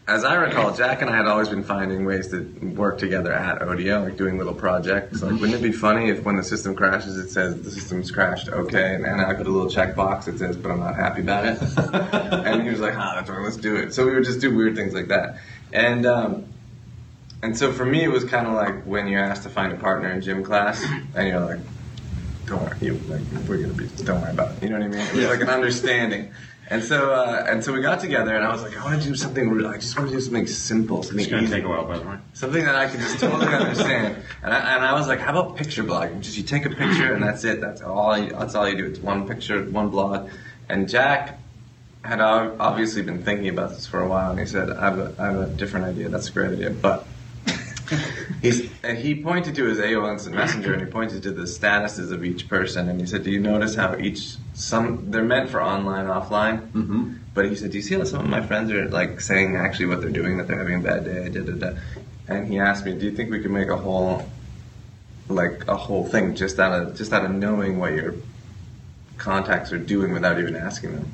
as 0.07 0.23
I 0.23 0.35
recall, 0.35 0.73
Jack 0.73 1.01
and 1.01 1.09
I 1.09 1.17
had 1.17 1.27
always 1.27 1.49
been 1.49 1.63
finding 1.63 2.05
ways 2.05 2.29
to 2.29 2.41
work 2.75 2.97
together 2.97 3.33
at 3.33 3.59
Odeo, 3.59 4.05
like 4.05 4.15
doing 4.15 4.37
little 4.37 4.53
projects. 4.53 5.21
Like, 5.21 5.33
wouldn't 5.33 5.55
it 5.55 5.61
be 5.61 5.73
funny 5.73 6.09
if 6.09 6.23
when 6.23 6.37
the 6.37 6.43
system 6.43 6.75
crashes, 6.75 7.17
it 7.17 7.29
says 7.29 7.61
the 7.61 7.69
system's 7.69 8.09
crashed, 8.09 8.47
okay, 8.47 8.95
and, 8.95 9.05
and 9.05 9.19
I 9.19 9.33
put 9.33 9.47
a 9.47 9.51
little 9.51 9.69
checkbox 9.69 10.25
that 10.25 10.39
says, 10.39 10.55
but 10.55 10.71
I'm 10.71 10.79
not 10.79 10.95
happy 10.95 11.21
about 11.21 11.45
it. 11.45 11.61
and 12.47 12.63
he 12.63 12.69
was 12.69 12.79
like, 12.79 12.95
ah, 12.95 13.15
that's 13.15 13.29
right, 13.29 13.43
let's 13.43 13.57
do 13.57 13.75
it. 13.75 13.93
So 13.93 14.05
we 14.05 14.15
would 14.15 14.23
just 14.23 14.39
do 14.39 14.55
weird 14.55 14.77
things 14.77 14.93
like 14.93 15.09
that. 15.09 15.39
And, 15.73 16.05
um, 16.05 16.45
and 17.43 17.57
so 17.57 17.73
for 17.73 17.85
me, 17.85 18.01
it 18.05 18.09
was 18.09 18.23
kind 18.23 18.47
of 18.47 18.53
like 18.53 18.83
when 18.83 19.09
you're 19.09 19.21
asked 19.21 19.43
to 19.43 19.49
find 19.49 19.73
a 19.73 19.75
partner 19.77 20.09
in 20.09 20.21
gym 20.21 20.41
class, 20.41 20.81
and 21.15 21.27
you're 21.27 21.41
like, 21.41 21.59
don't 22.45 22.63
worry, 22.63 22.77
you, 22.79 22.93
like, 23.09 23.21
we're 23.45 23.57
gonna 23.57 23.73
be, 23.73 23.87
don't 24.05 24.21
worry 24.21 24.31
about 24.31 24.55
it. 24.55 24.63
You 24.63 24.69
know 24.69 24.77
what 24.77 24.85
I 24.85 24.87
mean? 24.87 25.01
It 25.01 25.13
was 25.15 25.25
like 25.25 25.41
an 25.41 25.49
understanding. 25.49 26.31
And 26.69 26.83
so, 26.83 27.13
uh, 27.13 27.45
and 27.47 27.63
so 27.63 27.71
we 27.71 27.81
got 27.81 28.01
together, 28.01 28.35
and 28.35 28.43
I 28.43 28.51
was 28.51 28.61
like, 28.61 28.77
I 28.77 28.83
want 28.83 29.01
to 29.01 29.07
do 29.07 29.15
something. 29.15 29.49
Real, 29.49 29.67
I 29.67 29.77
just 29.77 29.97
want 29.97 30.09
to 30.09 30.15
do 30.15 30.21
something 30.21 30.45
simple, 30.47 31.01
something 31.01 31.23
It's 31.23 31.33
easy, 31.33 31.47
take 31.47 31.63
a 31.63 31.67
while, 31.69 31.85
by 31.85 31.97
the 31.97 32.05
way. 32.05 32.17
something 32.33 32.65
that 32.65 32.75
I 32.75 32.87
can 32.87 32.99
just 32.99 33.19
totally 33.19 33.47
understand. 33.53 34.17
And 34.43 34.53
I, 34.53 34.75
and 34.75 34.83
I 34.85 34.93
was 34.93 35.07
like, 35.07 35.19
how 35.19 35.31
about 35.31 35.55
picture 35.55 35.83
blogging? 35.83 36.19
Just 36.19 36.35
you 36.35 36.43
take 36.43 36.65
a 36.65 36.69
picture, 36.69 37.13
and 37.13 37.23
that's 37.23 37.45
it. 37.45 37.61
That's 37.61 37.81
all. 37.81 38.17
You, 38.17 38.31
that's 38.31 38.53
all 38.53 38.67
you 38.67 38.75
do. 38.75 38.85
It's 38.85 38.99
one 38.99 39.25
picture, 39.27 39.63
one 39.63 39.89
blog. 39.89 40.29
And 40.67 40.89
Jack 40.89 41.39
had 42.03 42.19
obviously 42.19 43.01
been 43.01 43.23
thinking 43.23 43.47
about 43.47 43.69
this 43.69 43.87
for 43.87 44.01
a 44.01 44.07
while, 44.07 44.31
and 44.31 44.39
he 44.39 44.45
said, 44.45 44.69
I 44.69 44.81
have 44.81 44.99
a, 44.99 45.15
I 45.17 45.25
have 45.27 45.39
a 45.39 45.47
different 45.47 45.85
idea. 45.85 46.09
That's 46.09 46.27
a 46.27 46.31
great 46.33 46.51
idea, 46.51 46.69
but 46.71 47.07
He's, 48.41 48.69
and 48.83 48.97
he 48.97 49.21
pointed 49.21 49.55
to 49.55 49.65
his 49.65 49.79
AOL 49.79 50.11
Instant 50.11 50.35
Messenger 50.35 50.73
and 50.73 50.85
he 50.85 50.91
pointed 50.91 51.23
to 51.23 51.31
the 51.31 51.43
statuses 51.43 52.11
of 52.11 52.23
each 52.23 52.47
person 52.47 52.87
and 52.87 52.99
he 52.99 53.07
said, 53.07 53.23
"Do 53.23 53.31
you 53.31 53.39
notice 53.39 53.73
how 53.73 53.97
each 53.97 54.35
some 54.53 55.09
they're 55.09 55.23
meant 55.23 55.49
for 55.49 55.61
online, 55.61 56.05
offline? 56.05 56.69
Mm-hmm. 56.71 57.13
But 57.33 57.49
he 57.49 57.55
said, 57.55 57.71
"Do 57.71 57.77
you 57.77 57.83
see 57.83 57.95
how 57.95 58.03
some 58.03 58.21
of 58.21 58.29
my 58.29 58.45
friends 58.45 58.71
are 58.71 58.87
like 58.89 59.21
saying 59.21 59.55
actually 59.55 59.87
what 59.87 60.01
they're 60.01 60.11
doing 60.11 60.37
that 60.37 60.47
they're 60.47 60.57
having 60.57 60.75
a 60.75 60.83
bad 60.83 61.05
day?" 61.05 61.29
Da, 61.29 61.41
da, 61.41 61.53
da. 61.53 61.77
And 62.27 62.47
he 62.47 62.59
asked 62.59 62.85
me, 62.85 62.93
"Do 62.93 63.05
you 63.05 63.11
think 63.11 63.31
we 63.31 63.41
could 63.41 63.51
make 63.51 63.69
a 63.69 63.77
whole 63.77 64.29
like 65.29 65.67
a 65.67 65.75
whole 65.75 66.05
thing 66.05 66.35
just 66.35 66.59
out 66.59 66.79
of 66.79 66.95
just 66.95 67.11
out 67.11 67.25
of 67.25 67.31
knowing 67.31 67.79
what 67.79 67.93
your 67.93 68.13
contacts 69.17 69.73
are 69.73 69.79
doing 69.79 70.13
without 70.13 70.39
even 70.39 70.55
asking 70.55 70.93
them?" 70.93 71.11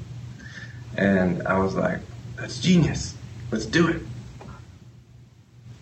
And 0.97 1.47
I 1.47 1.57
was 1.57 1.73
like, 1.73 1.99
"That's 2.35 2.59
genius. 2.59 3.15
Let's 3.49 3.65
do 3.65 3.87
it." 3.87 4.01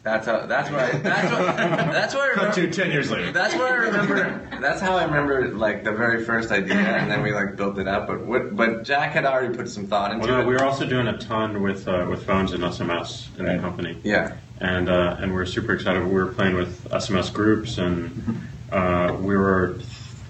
That's 0.04 0.26
how. 0.26 0.48
That's 0.48 0.70
why. 0.72 0.92
That's 0.98 1.32
what. 1.32 1.58
That's 1.58 2.16
what 2.16 2.32
I 2.32 2.34
Cut 2.34 2.56
remember. 2.58 2.74
to 2.74 2.82
ten 2.84 2.92
years 2.92 3.12
later. 3.12 3.32
That's 3.32 3.54
what 3.54 3.72
I 3.72 3.76
remember. 3.76 4.48
That's 4.60 4.82
how 4.82 4.96
I 4.98 5.04
remember 5.04 5.50
like 5.50 5.84
the 5.84 5.92
very 5.92 6.24
first 6.26 6.52
idea, 6.52 6.76
and 6.76 7.10
then 7.12 7.22
we 7.22 7.32
like 7.34 7.56
built 7.56 7.78
it 7.78 7.88
up. 7.88 8.08
But 8.08 8.26
what? 8.26 8.56
But 8.56 8.84
Jack 8.84 9.12
had 9.12 9.26
already 9.26 9.56
put 9.56 9.70
some 9.70 9.86
thought 9.86 10.12
into 10.12 10.28
Well, 10.28 10.42
it. 10.42 10.48
we 10.48 10.54
were 10.56 10.64
also 10.64 10.88
doing 10.88 11.08
a 11.08 11.18
ton 11.20 11.62
with 11.62 11.88
uh, 11.88 12.08
with 12.10 12.26
phones 12.26 12.52
and 12.54 12.64
SMS 12.64 13.28
in 13.38 13.46
the 13.46 13.60
company. 13.60 13.96
yeah. 14.04 14.38
and 14.60 14.90
uh, 14.90 15.18
and 15.20 15.34
we 15.36 15.40
are 15.40 15.46
super 15.46 15.74
excited. 15.74 16.04
We 16.04 16.14
were 16.14 16.28
playing 16.34 16.56
with 16.56 16.84
SMS 16.90 17.32
groups, 17.32 17.78
and 17.78 18.48
uh, 18.72 19.16
we 19.20 19.38
were 19.38 19.78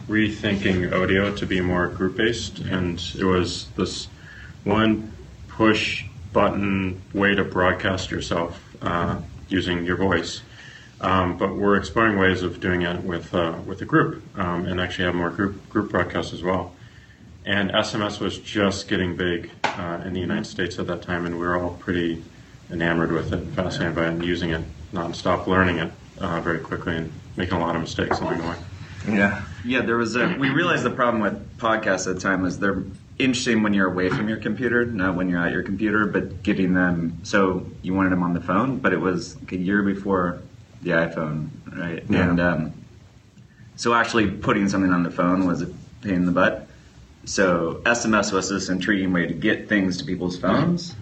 rethinking 0.09 0.91
audio 0.93 1.33
to 1.35 1.45
be 1.45 1.61
more 1.61 1.87
group 1.87 2.17
based, 2.17 2.59
and 2.59 3.01
it 3.17 3.23
was 3.23 3.67
this 3.77 4.07
one 4.65 5.13
push 5.47 6.03
button 6.33 7.01
way 7.13 7.35
to 7.35 7.43
broadcast 7.45 8.11
yourself 8.11 8.61
uh, 8.81 9.17
using 9.51 9.85
your 9.85 9.97
voice. 9.97 10.41
Um, 10.99 11.37
but 11.37 11.55
we're 11.55 11.77
exploring 11.77 12.17
ways 12.17 12.43
of 12.43 12.59
doing 12.59 12.83
it 12.83 13.03
with 13.03 13.33
uh, 13.33 13.57
with 13.65 13.81
a 13.81 13.85
group, 13.85 14.23
um, 14.37 14.65
and 14.65 14.79
actually 14.79 15.05
have 15.05 15.15
more 15.15 15.31
group 15.31 15.67
group 15.69 15.89
broadcasts 15.91 16.31
as 16.33 16.43
well. 16.43 16.73
And 17.43 17.71
SMS 17.71 18.19
was 18.19 18.37
just 18.37 18.87
getting 18.87 19.15
big. 19.15 19.49
uh, 19.77 20.01
in 20.05 20.13
the 20.13 20.19
United 20.19 20.45
States 20.45 20.79
at 20.79 20.87
that 20.87 21.01
time, 21.01 21.25
and 21.25 21.35
we 21.35 21.45
were 21.45 21.61
all 21.61 21.71
pretty 21.71 22.23
enamored 22.69 23.11
with 23.11 23.33
it, 23.33 23.45
fascinated 23.55 23.95
by 23.95 24.05
it, 24.05 24.09
and 24.09 24.25
using 24.25 24.51
it 24.51 24.61
nonstop, 24.93 25.47
learning 25.47 25.79
it 25.79 25.91
uh, 26.19 26.39
very 26.41 26.59
quickly, 26.59 26.95
and 26.97 27.11
making 27.37 27.55
a 27.55 27.59
lot 27.59 27.75
of 27.75 27.81
mistakes 27.81 28.19
along 28.19 28.37
the 28.39 28.47
way. 28.47 28.55
Yeah. 29.07 29.43
Yeah, 29.65 29.81
there 29.81 29.97
was 29.97 30.15
a. 30.15 30.35
We 30.39 30.49
realized 30.49 30.83
the 30.83 30.91
problem 30.91 31.21
with 31.21 31.57
podcasts 31.57 32.07
at 32.07 32.15
the 32.15 32.21
time 32.21 32.41
was 32.41 32.59
they're 32.59 32.83
interesting 33.23 33.63
when 33.63 33.73
you're 33.73 33.91
away 33.91 34.09
from 34.09 34.27
your 34.27 34.37
computer, 34.37 34.85
not 34.85 35.15
when 35.15 35.29
you're 35.29 35.41
at 35.41 35.51
your 35.51 35.63
computer, 35.63 36.05
but 36.05 36.43
getting 36.43 36.73
them. 36.73 37.19
So 37.23 37.65
you 37.81 37.93
wanted 37.93 38.11
them 38.11 38.23
on 38.23 38.33
the 38.33 38.41
phone, 38.41 38.77
but 38.77 38.93
it 38.93 38.99
was 38.99 39.39
like 39.41 39.53
a 39.53 39.57
year 39.57 39.83
before 39.83 40.41
the 40.81 40.91
iPhone, 40.91 41.49
right? 41.77 42.03
Yeah. 42.09 42.29
And 42.29 42.39
um, 42.39 42.73
so 43.75 43.93
actually 43.93 44.29
putting 44.29 44.67
something 44.69 44.91
on 44.91 45.03
the 45.03 45.11
phone 45.11 45.45
was 45.45 45.61
a 45.61 45.67
pain 46.01 46.13
in 46.13 46.25
the 46.25 46.31
butt. 46.31 46.67
So 47.25 47.81
SMS 47.85 48.31
was 48.31 48.49
this 48.49 48.69
intriguing 48.69 49.13
way 49.13 49.27
to 49.27 49.33
get 49.33 49.69
things 49.69 49.97
to 49.97 50.05
people's 50.05 50.37
phones. 50.37 50.95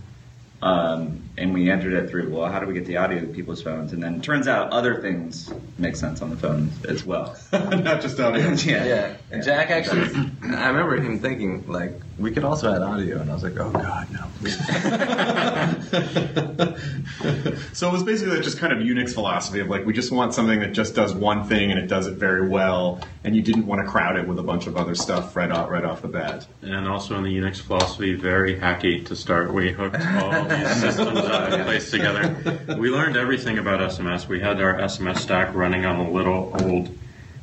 Um, 0.61 1.28
and 1.39 1.53
we 1.53 1.71
entered 1.71 1.93
it 1.93 2.09
through, 2.09 2.29
well, 2.29 2.51
how 2.51 2.59
do 2.59 2.65
we 2.65 2.73
get 2.73 2.85
the 2.85 2.97
audio 2.97 3.21
to 3.21 3.27
people's 3.27 3.61
phones? 3.61 3.93
And 3.93 4.03
then 4.03 4.15
it 4.15 4.23
turns 4.23 4.47
out 4.47 4.71
other 4.71 5.01
things 5.01 5.49
make 5.77 5.95
sense 5.95 6.21
on 6.21 6.29
the 6.29 6.35
phone 6.35 6.71
as 6.87 7.05
well. 7.05 7.35
Not 7.53 8.01
just 8.01 8.19
audio. 8.19 8.51
yeah. 8.51 8.85
Yeah, 8.85 9.17
and 9.31 9.43
Jack 9.43 9.69
actually, 9.69 10.09
I 10.43 10.67
remember 10.67 10.97
him 10.97 11.19
thinking 11.19 11.65
like 11.67 11.93
we 12.19 12.31
could 12.31 12.43
also 12.43 12.73
add 12.73 12.81
audio, 12.81 13.21
and 13.21 13.31
I 13.31 13.33
was 13.33 13.43
like, 13.43 13.57
oh 13.57 13.71
god, 13.71 14.07
no, 14.11 14.25
so 17.73 17.87
it 17.87 17.91
was 17.91 18.03
basically 18.03 18.39
just 18.41 18.57
kind 18.57 18.73
of 18.73 18.79
Unix 18.79 19.13
philosophy 19.13 19.59
of 19.59 19.67
like 19.67 19.85
we 19.85 19.93
just 19.93 20.11
want 20.11 20.33
something 20.33 20.59
that 20.59 20.73
just 20.73 20.95
does 20.95 21.13
one 21.13 21.45
thing 21.45 21.71
and 21.71 21.79
it 21.79 21.87
does 21.87 22.07
it 22.07 22.15
very 22.15 22.47
well, 22.47 23.01
and 23.23 23.35
you 23.35 23.41
didn't 23.41 23.65
want 23.65 23.83
to 23.83 23.89
crowd 23.89 24.17
it 24.17 24.27
with 24.27 24.37
a 24.37 24.43
bunch 24.43 24.67
of 24.67 24.75
other 24.75 24.95
stuff 24.95 25.35
right 25.35 25.51
off 25.51 25.69
right 25.69 25.85
off 25.85 26.01
the 26.01 26.07
bat. 26.07 26.45
And 26.61 26.87
also 26.87 27.17
in 27.17 27.23
the 27.23 27.37
Unix 27.37 27.61
philosophy, 27.61 28.15
very 28.15 28.59
hacky 28.59 29.05
to 29.05 29.15
start. 29.15 29.53
We 29.53 29.71
hooked 29.71 30.01
all 30.01 30.43
these 30.43 30.75
systems 30.81 31.19
up 31.29 31.51
in 31.51 31.63
place 31.63 31.91
together. 31.91 32.75
We 32.77 32.89
learned 32.89 33.17
everything 33.17 33.57
about 33.57 33.79
SMS. 33.79 34.27
We 34.27 34.39
had 34.39 34.61
our 34.61 34.75
SMS 34.75 35.17
stack 35.19 35.53
running 35.53 35.85
on 35.85 35.97
a 35.97 36.09
little 36.09 36.55
old 36.61 36.89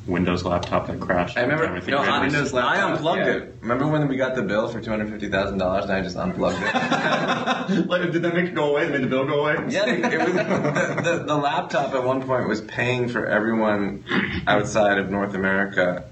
Windows 0.07 0.43
laptop 0.43 0.87
that 0.87 0.99
crashed. 0.99 1.37
I 1.37 1.41
remember, 1.41 1.65
every 1.65 1.81
time 1.81 1.89
you 1.89 1.95
know, 1.95 2.01
we 2.01 2.07
had 2.07 2.63
I, 2.63 2.91
unplugged 2.91 3.25
yeah. 3.25 3.33
it. 3.33 3.55
Remember 3.61 3.87
when 3.87 4.07
we 4.07 4.15
got 4.15 4.35
the 4.35 4.41
bill 4.41 4.69
for 4.69 4.79
two 4.79 4.89
hundred 4.89 5.09
fifty 5.09 5.29
thousand 5.29 5.57
dollars, 5.57 5.83
and 5.83 5.93
I 5.93 6.01
just 6.01 6.15
unplugged 6.15 6.59
it. 6.61 7.87
like, 7.87 8.11
did 8.11 8.21
that 8.23 8.33
make 8.33 8.45
it 8.45 8.55
go 8.55 8.69
away? 8.69 8.85
Did 8.85 8.89
it 8.89 8.93
made 8.93 9.03
the 9.03 9.07
bill 9.07 9.25
go 9.25 9.45
away? 9.45 9.55
Yeah, 9.69 9.85
it 9.85 10.01
was 10.01 10.33
the, 10.33 11.01
the, 11.03 11.23
the 11.25 11.35
laptop 11.35 11.93
at 11.93 12.03
one 12.03 12.21
point 12.23 12.47
was 12.47 12.61
paying 12.61 13.09
for 13.09 13.25
everyone 13.25 14.05
outside 14.47 14.97
of 14.97 15.09
North 15.09 15.33
America. 15.33 16.05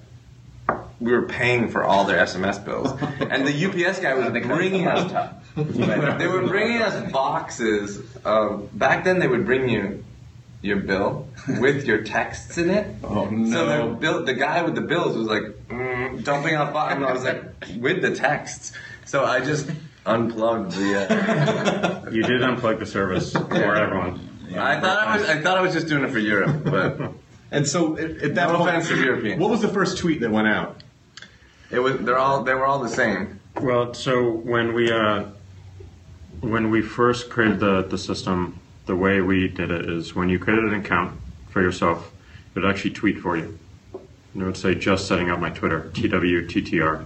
We 1.00 1.12
were 1.12 1.24
paying 1.24 1.68
for 1.70 1.84
all 1.84 2.06
their 2.06 2.24
SMS 2.26 2.64
bills, 2.64 2.92
and 3.20 3.46
the 3.46 3.66
UPS 3.88 4.00
guy 4.00 4.14
was 4.14 4.30
bringing 4.46 4.88
us. 4.88 5.32
They 5.56 6.28
were 6.28 6.46
bringing 6.48 6.82
us 6.82 7.12
boxes 7.14 8.02
of. 8.26 8.78
Back 8.78 9.06
then, 9.06 9.20
they 9.20 9.28
would 9.28 9.46
bring 9.46 9.70
you 9.70 10.04
your 10.62 10.78
bill 10.78 11.28
with 11.60 11.86
your 11.86 12.04
texts 12.04 12.58
in 12.58 12.70
it. 12.70 12.88
Oh 13.04 13.26
So 13.30 13.32
no! 13.32 13.90
the 13.90 13.96
bill, 13.96 14.26
the 14.26 14.34
guy 14.34 14.64
with 14.64 14.76
the 14.76 14.82
bills 14.82 15.16
was 15.18 15.28
like 15.28 15.44
mm, 15.70 16.24
dumping 16.26 16.56
on 16.58 16.74
box, 16.74 16.96
and 16.96 17.06
I 17.06 17.14
was 17.14 17.24
like 17.24 17.44
with 17.78 18.02
the 18.02 18.14
texts. 18.16 18.74
So 19.06 19.24
I 19.24 19.40
just 19.42 19.70
unplugged 20.06 20.72
the. 20.74 22.06
Uh, 22.06 22.10
You 22.12 22.24
did 22.24 22.42
unplug 22.42 22.80
the 22.80 22.86
service 22.86 23.32
for 23.32 23.76
everyone. 23.76 24.30
I 24.58 24.80
thought 24.82 25.00
I 25.08 25.18
was. 25.18 25.30
I 25.30 25.42
thought 25.42 25.58
I 25.58 25.62
was 25.62 25.74
just 25.74 25.88
doing 25.88 26.04
it 26.04 26.12
for 26.12 26.20
Europe, 26.20 26.64
but. 26.66 27.12
and 27.52 27.66
so 27.68 27.98
at, 27.98 28.12
at 28.24 28.36
that 28.36 28.50
No 28.50 28.58
point, 28.58 28.70
offense 28.72 28.88
to 28.90 28.96
Europeans. 29.02 29.40
what 29.40 29.50
was 29.52 29.62
the 29.62 29.70
first 29.70 29.98
tweet 30.00 30.20
that 30.22 30.32
went 30.32 30.48
out? 30.48 30.82
It 31.72 31.80
was. 31.80 31.98
They're 32.00 32.18
all. 32.18 32.44
They 32.44 32.54
were 32.54 32.66
all 32.66 32.80
the 32.80 32.90
same. 32.90 33.40
Well, 33.62 33.94
so 33.94 34.30
when 34.32 34.74
we 34.74 34.92
uh, 34.92 35.26
when 36.42 36.70
we 36.70 36.82
first 36.82 37.30
created 37.30 37.60
the, 37.60 37.84
the 37.84 37.98
system, 37.98 38.60
the 38.86 38.96
way 38.96 39.22
we 39.22 39.48
did 39.48 39.72
it 39.72 39.90
is 39.90 40.14
when 40.16 40.30
you 40.30 40.40
created 40.40 40.66
an 40.66 40.76
account 40.76 41.20
for 41.50 41.62
yourself, 41.62 42.12
it 42.54 42.60
would 42.60 42.70
actually 42.70 42.92
tweet 42.92 43.20
for 43.20 43.38
you. 43.38 43.58
And 44.34 44.42
it 44.44 44.46
would 44.46 44.58
say 44.58 44.76
just 44.76 45.08
setting 45.08 45.30
up 45.30 45.40
my 45.40 45.50
Twitter, 45.50 45.90
TWTTR. 45.94 47.06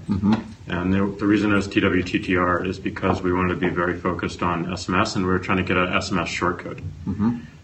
And 0.68 0.94
the, 0.94 0.98
the 1.20 1.25
reason 1.25 1.51
it 1.51 1.56
was 1.56 1.68
TWTTR 1.68 2.66
is 2.66 2.80
because 2.80 3.22
we 3.22 3.32
wanted 3.32 3.50
to 3.50 3.60
be 3.60 3.70
very 3.70 3.98
focused 4.00 4.42
on 4.42 4.66
SMS 4.66 5.16
and 5.16 5.25
we 5.25 5.32
were 5.32 5.39
trying 5.39 5.58
to 5.58 5.63
get 5.63 5.78
an 5.78 5.88
SMS 5.89 6.25
shortcode. 6.28 6.82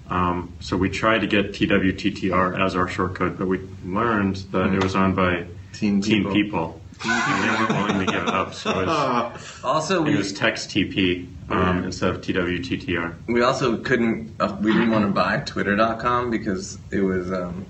Um, 0.08 0.54
so 0.60 0.78
we 0.78 0.90
tried 0.90 1.20
to 1.22 1.28
get 1.28 1.52
TWTTR 1.52 2.64
as 2.64 2.76
our 2.76 2.88
shortcode, 2.88 3.38
but 3.40 3.48
we 3.48 3.60
learned 3.84 4.36
that 4.52 4.72
it 4.72 4.84
was 4.84 4.96
owned 4.96 5.16
by 5.16 5.46
Teen 5.74 6.00
Teen 6.02 6.24
People. 6.24 6.34
People. 6.34 6.82
And 7.04 7.44
they 7.44 7.50
weren't 7.50 7.88
willing 7.90 8.06
to 8.06 8.12
give 8.12 8.24
it 8.24 8.30
up. 8.30 8.54
So 8.54 8.80
it 8.80 8.86
was, 8.88 9.60
Also, 9.64 10.02
it 10.04 10.10
we 10.10 10.16
was 10.16 10.32
text 10.34 10.70
TP 10.70 11.28
um, 11.50 11.84
instead 11.84 12.10
of 12.10 12.22
TWTTR. 12.22 13.16
we 13.28 13.42
also 13.42 13.78
couldn't. 13.78 14.34
Uh, 14.40 14.56
we 14.62 14.72
didn't 14.74 14.92
want 14.92 15.06
to 15.06 15.12
buy 15.12 15.38
Twitter.com 15.38 16.32
because 16.32 16.78
it 16.92 17.02
was 17.02 17.32
um, 17.32 17.66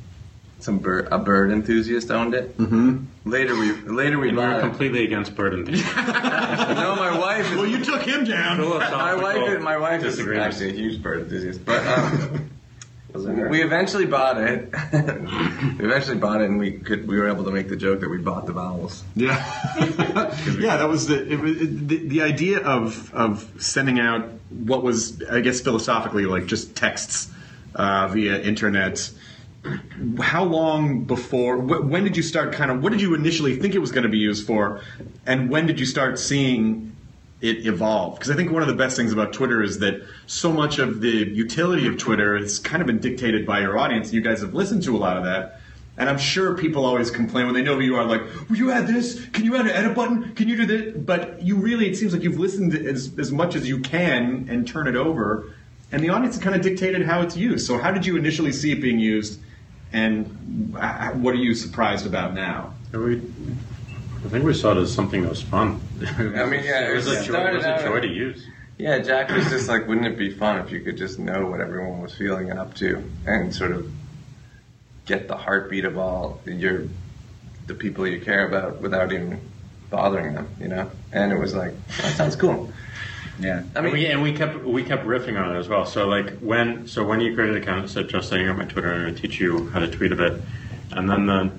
some 0.60 0.78
bird. 0.78 1.08
A 1.12 1.18
bird 1.18 1.52
enthusiast 1.52 2.12
owned 2.12 2.34
it. 2.34 2.58
Mm-hmm. 2.58 3.06
Later 3.30 3.56
we. 3.58 3.72
Later 3.74 4.20
we 4.20 4.30
And 4.30 4.38
we 4.38 4.44
were 4.44 4.50
bought. 4.52 4.60
it. 4.60 4.62
completely 4.62 5.04
against 5.04 5.36
burden. 5.36 5.64
no, 5.66 6.96
my 6.96 7.18
wife. 7.18 7.52
Is, 7.52 7.58
Well, 7.58 7.66
you 7.68 7.84
took 7.84 8.04
him 8.04 8.24
down. 8.24 8.60
my 8.60 9.16
wife. 9.16 9.50
Is, 9.50 9.62
my 9.64 9.78
wife 9.78 10.04
is 10.04 10.16
disagreements. 10.16 10.56
actually 10.58 10.72
a 10.72 10.82
huge 10.82 11.02
bird 11.02 11.22
enthusiast, 11.22 11.66
but. 11.66 11.86
Um, 11.86 12.52
We 13.24 13.62
eventually 13.64 14.06
bought 14.06 14.42
it. 14.42 14.74
we 14.94 15.86
eventually 15.86 16.18
bought 16.18 16.42
it, 16.42 16.50
and 16.50 16.60
we 16.60 16.72
could. 16.74 17.08
We 17.08 17.18
were 17.18 17.28
able 17.28 17.44
to 17.46 17.52
make 17.52 17.70
the 17.70 17.76
joke 17.76 18.02
that 18.02 18.10
we 18.10 18.18
bought 18.18 18.46
the 18.46 18.54
vowels. 18.54 19.04
Yeah, 19.16 19.36
yeah. 20.60 20.78
That 20.78 20.90
was 20.90 21.08
the 21.08 21.32
it 21.32 21.40
was 21.40 21.58
the, 21.58 22.08
the 22.08 22.22
idea 22.22 22.60
of 22.60 23.14
of 23.14 23.50
sending 23.60 24.00
out 24.00 24.30
what 24.50 24.84
was 24.84 25.24
I 25.24 25.42
guess 25.42 25.62
philosophically 25.62 26.26
like 26.26 26.46
just 26.46 26.76
texts 26.76 27.32
uh, 27.76 28.08
via 28.10 28.42
internet. 28.42 29.12
How 30.20 30.44
long 30.44 31.06
before? 31.06 31.58
Wh- 31.58 31.90
when 31.90 32.04
did 32.04 32.18
you 32.18 32.24
start? 32.24 32.54
Kind 32.54 32.70
of. 32.70 32.84
What 32.84 32.92
did 32.92 33.02
you 33.02 33.16
initially 33.16 33.56
think 33.56 33.76
it 33.76 33.80
was 33.80 33.92
going 33.92 34.04
to 34.04 34.10
be 34.10 34.20
used 34.20 34.46
for, 34.46 34.82
and 35.26 35.50
when 35.50 35.66
did 35.68 35.80
you 35.80 35.86
start 35.86 36.20
seeing? 36.20 36.95
It 37.42 37.68
evolve 37.68 38.16
because 38.16 38.32
I 38.32 38.36
think 38.36 38.52
one 38.52 38.62
of 38.62 38.70
the 38.70 38.76
best 38.76 38.96
things 38.96 39.12
about 39.12 39.34
Twitter 39.34 39.62
is 39.62 39.80
that 39.80 40.02
so 40.26 40.54
much 40.54 40.80
of 40.80 41.02
the 41.02 41.10
utility 41.10 41.86
of 41.86 41.98
Twitter 41.98 42.38
has 42.38 42.60
kind 42.60 42.82
of 42.82 42.88
been 42.88 43.00
dictated 43.00 43.46
by 43.46 43.60
your 43.60 43.78
audience. 43.78 44.14
You 44.14 44.22
guys 44.22 44.40
have 44.40 44.54
listened 44.54 44.84
to 44.84 44.96
a 44.96 44.98
lot 44.98 45.18
of 45.18 45.26
that, 45.26 45.60
and 45.98 46.10
I'm 46.10 46.18
sure 46.18 46.58
people 46.58 46.86
always 46.86 47.12
complain 47.12 47.46
when 47.46 47.54
they 47.54 47.62
know 47.62 47.76
who 47.76 47.82
you 47.82 47.98
are, 47.98 48.06
like, 48.06 48.22
"Will 48.50 48.56
you 48.56 48.72
add 48.72 48.88
this? 48.88 49.26
Can 49.34 49.44
you 49.44 49.56
add 49.58 49.66
an 49.66 49.72
edit 49.72 49.94
button? 49.94 50.34
Can 50.34 50.48
you 50.48 50.56
do 50.56 50.66
this?" 50.66 50.96
But 50.96 51.42
you 51.42 51.58
really, 51.58 51.88
it 51.88 51.98
seems 51.98 52.14
like 52.14 52.24
you've 52.24 52.40
listened 52.40 52.74
as, 52.74 53.12
as 53.20 53.34
much 53.34 53.56
as 53.56 53.68
you 53.68 53.80
can 53.80 54.48
and 54.50 54.66
turn 54.66 54.88
it 54.88 54.96
over, 54.96 55.52
and 55.92 56.02
the 56.02 56.10
audience 56.10 56.38
kind 56.38 56.56
of 56.56 56.62
dictated 56.62 57.06
how 57.06 57.22
it's 57.22 57.36
used. 57.36 57.68
So, 57.68 57.78
how 57.78 57.92
did 57.92 58.06
you 58.06 58.16
initially 58.16 58.54
see 58.54 58.72
it 58.72 58.82
being 58.82 59.00
used, 59.00 59.40
and 59.92 60.74
uh, 60.80 61.12
what 61.12 61.34
are 61.34 61.38
you 61.38 61.54
surprised 61.54 62.06
about 62.06 62.34
now? 62.34 62.74
And 62.94 63.04
we, 63.04 63.22
I 64.26 64.28
think 64.28 64.44
we 64.44 64.56
saw 64.56 64.72
it 64.72 64.78
as 64.78 64.92
something 64.92 65.22
that 65.22 65.30
was 65.30 65.44
fun. 65.44 65.80
I 66.18 66.24
mean, 66.46 66.64
yeah, 66.64 66.90
it 66.90 66.96
was, 66.96 67.06
it 67.06 67.22
a 67.22 67.24
joy, 67.24 67.46
it 67.46 67.56
was 67.58 67.66
a 67.66 67.84
joy 67.84 68.00
to 68.00 68.08
use. 68.08 68.44
Yeah, 68.78 68.98
Jack 68.98 69.30
was 69.30 69.48
just 69.50 69.70
like, 69.70 69.88
wouldn't 69.88 70.08
it 70.08 70.18
be 70.18 70.32
fun 70.32 70.58
if 70.58 70.72
you 70.72 70.82
could 70.82 70.98
just 70.98 71.20
know 71.20 71.46
what 71.46 71.62
everyone 71.62 72.02
was 72.02 72.16
feeling 72.16 72.50
and 72.50 72.60
up 72.60 72.74
to, 72.76 73.10
and 73.28 73.54
sort 73.54 73.72
of 73.72 73.90
get 75.06 75.28
the 75.28 75.38
heartbeat 75.38 75.86
of 75.86 75.98
all 75.98 76.42
your 76.46 76.88
the 77.68 77.76
people 77.76 78.08
you 78.08 78.20
care 78.20 78.48
about 78.48 78.82
without 78.82 79.14
even 79.14 79.40
bothering 79.92 80.34
them, 80.34 80.48
you 80.60 80.68
know? 80.68 80.90
And 81.12 81.32
it 81.32 81.40
was 81.40 81.54
like, 81.54 81.74
that 81.98 82.16
sounds 82.16 82.36
cool. 82.36 82.72
Yeah. 83.40 83.64
I 83.76 83.80
and 83.80 83.86
mean, 83.86 83.94
we 83.94 84.06
and 84.08 84.24
we 84.24 84.34
kept 84.34 84.64
we 84.64 84.84
kept 84.84 85.06
riffing 85.06 85.40
on 85.40 85.56
it 85.56 85.60
as 85.60 85.70
well. 85.70 85.86
So 85.86 86.08
like 86.08 86.40
when 86.40 86.88
so 86.88 87.06
when 87.06 87.22
you 87.22 87.36
created 87.36 87.58
an 87.58 87.62
account, 87.62 87.86
it 87.86 87.90
said 87.90 88.10
just 88.10 88.30
setting 88.30 88.50
up 88.50 88.58
my 88.58 88.66
Twitter 88.66 88.92
and 88.92 89.16
I 89.16 89.20
teach 89.20 89.40
you 89.40 89.70
how 89.70 89.80
to 89.80 89.88
tweet 89.88 90.12
a 90.12 90.16
bit, 90.16 90.42
and 90.92 91.10
then 91.10 91.28
the 91.28 91.52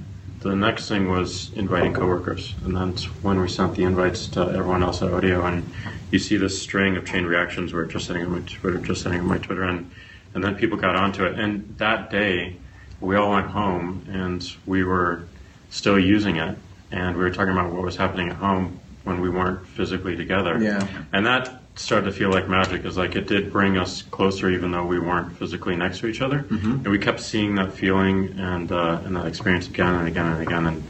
the 0.47 0.57
next 0.57 0.89
thing 0.89 1.09
was 1.11 1.53
inviting 1.55 1.93
coworkers, 1.93 2.55
and 2.65 2.77
then 2.77 2.97
when 3.23 3.41
we 3.41 3.49
sent 3.49 3.75
the 3.75 3.85
invites 3.85 4.29
to 4.29 4.41
everyone 4.41 4.83
else 4.83 5.03
at 5.03 5.11
Odeo, 5.11 5.45
and 5.45 5.71
you 6.11 6.19
see 6.19 6.37
this 6.37 6.61
string 6.61 6.97
of 6.97 7.05
chain 7.05 7.25
reactions 7.25 7.73
where 7.73 7.85
just 7.85 8.07
setting 8.07 8.23
up 8.23 8.29
my 8.29 8.41
Twitter, 8.41 8.79
just 8.79 9.03
setting 9.03 9.21
up 9.21 9.27
my 9.27 9.39
Twitter, 9.39 9.65
and 9.65 9.91
and 10.35 10.45
then 10.45 10.55
people 10.55 10.77
got 10.77 10.97
onto 10.97 11.25
it, 11.25 11.39
and 11.39 11.77
that 11.79 12.11
day 12.11 12.57
we 13.01 13.17
all 13.17 13.33
went 13.33 13.49
home 13.49 14.07
and 14.11 14.57
we 14.67 14.85
were 14.85 15.27
still 15.71 15.99
using 15.99 16.37
it, 16.37 16.57
and 16.91 17.17
we 17.17 17.23
were 17.23 17.31
talking 17.31 17.53
about 17.53 17.73
what 17.73 17.83
was 17.83 17.97
happening 17.97 18.29
at 18.29 18.37
home 18.37 18.79
when 19.05 19.21
we 19.21 19.31
weren't 19.31 19.67
physically 19.67 20.17
together. 20.17 20.63
Yeah. 20.63 20.87
And 21.13 21.27
that 21.27 21.63
started 21.77 22.07
to 22.07 22.13
feel 22.13 22.31
like 22.31 22.49
magic, 22.49 22.85
is 22.85 22.97
like 22.97 23.17
it 23.17 23.27
did 23.27 23.53
bring 23.53 23.77
us 23.79 24.03
closer, 24.03 24.51
even 24.51 24.71
though 24.71 24.85
we 24.85 24.99
weren't 24.99 25.37
physically 25.37 25.77
next 25.77 26.01
to 26.01 26.07
each 26.07 26.21
other. 26.21 26.41
Mm-hmm. 26.41 26.73
And 26.73 26.89
we 26.89 26.99
kept 26.99 27.21
seeing 27.21 27.55
that 27.57 27.73
feeling 27.73 28.39
and 28.39 28.73
uh, 28.73 29.01
and 29.05 29.17
that 29.17 29.27
experience 29.27 29.69
again 29.69 29.95
and 29.95 30.09
again 30.09 30.27
and 30.27 30.43
again. 30.43 30.67
And 30.67 30.83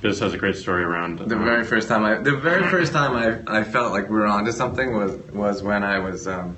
Biz 0.00 0.20
has 0.20 0.32
a 0.32 0.38
great 0.38 0.56
story 0.56 0.82
around 0.82 1.18
the 1.18 1.36
uh, 1.36 1.44
very 1.44 1.64
first 1.64 1.88
time 1.88 2.04
I, 2.04 2.16
the 2.18 2.36
very 2.36 2.68
first 2.70 2.92
time 2.92 3.14
I, 3.14 3.60
I 3.60 3.64
felt 3.64 3.92
like 3.92 4.08
we 4.08 4.16
were 4.16 4.26
onto 4.26 4.52
something 4.52 4.96
was 4.96 5.16
was 5.32 5.62
when 5.62 5.82
I 5.82 5.98
was 5.98 6.26
um, 6.26 6.56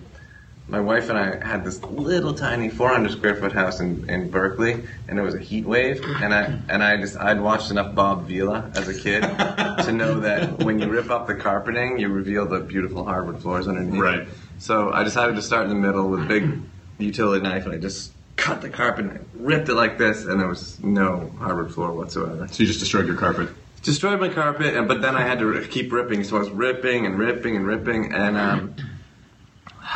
my 0.66 0.80
wife 0.80 1.10
and 1.10 1.18
I 1.18 1.46
had 1.46 1.64
this 1.64 1.82
little 1.82 2.32
tiny 2.32 2.70
400 2.70 3.12
square 3.12 3.36
foot 3.36 3.52
house 3.52 3.80
in, 3.80 4.08
in 4.08 4.30
Berkeley, 4.30 4.82
and 5.08 5.18
it 5.18 5.22
was 5.22 5.34
a 5.34 5.38
heat 5.38 5.66
wave. 5.66 6.02
And 6.04 6.32
I 6.32 6.58
and 6.68 6.82
I 6.82 6.96
just 6.96 7.16
I'd 7.16 7.40
watched 7.40 7.70
enough 7.70 7.94
Bob 7.94 8.26
Vila 8.26 8.70
as 8.74 8.88
a 8.88 8.98
kid 8.98 9.22
to 9.22 9.92
know 9.92 10.20
that 10.20 10.62
when 10.62 10.78
you 10.78 10.88
rip 10.88 11.10
up 11.10 11.26
the 11.26 11.34
carpeting, 11.34 11.98
you 11.98 12.08
reveal 12.08 12.46
the 12.46 12.60
beautiful 12.60 13.04
hardwood 13.04 13.42
floors 13.42 13.68
underneath. 13.68 14.00
Right. 14.00 14.28
So 14.58 14.90
I 14.92 15.04
decided 15.04 15.36
to 15.36 15.42
start 15.42 15.64
in 15.64 15.68
the 15.68 15.74
middle 15.74 16.08
with 16.08 16.22
a 16.22 16.26
big 16.26 16.60
utility 16.98 17.42
knife, 17.42 17.66
and 17.66 17.74
I 17.74 17.78
just 17.78 18.12
cut 18.36 18.62
the 18.62 18.70
carpet, 18.70 19.04
and 19.06 19.18
I 19.18 19.20
ripped 19.34 19.68
it 19.68 19.74
like 19.74 19.98
this, 19.98 20.24
and 20.24 20.40
there 20.40 20.48
was 20.48 20.82
no 20.82 21.30
hardwood 21.38 21.74
floor 21.74 21.92
whatsoever. 21.92 22.48
So 22.48 22.62
you 22.62 22.66
just 22.66 22.80
destroyed 22.80 23.06
your 23.06 23.16
carpet. 23.16 23.50
Destroyed 23.82 24.18
my 24.18 24.30
carpet, 24.30 24.74
and 24.74 24.88
but 24.88 25.02
then 25.02 25.14
I 25.14 25.22
had 25.22 25.40
to 25.40 25.60
keep 25.68 25.92
ripping, 25.92 26.24
so 26.24 26.36
I 26.36 26.38
was 26.38 26.48
ripping 26.48 27.04
and 27.04 27.18
ripping 27.18 27.54
and 27.54 27.66
ripping, 27.66 28.14
and 28.14 28.38
um, 28.38 28.74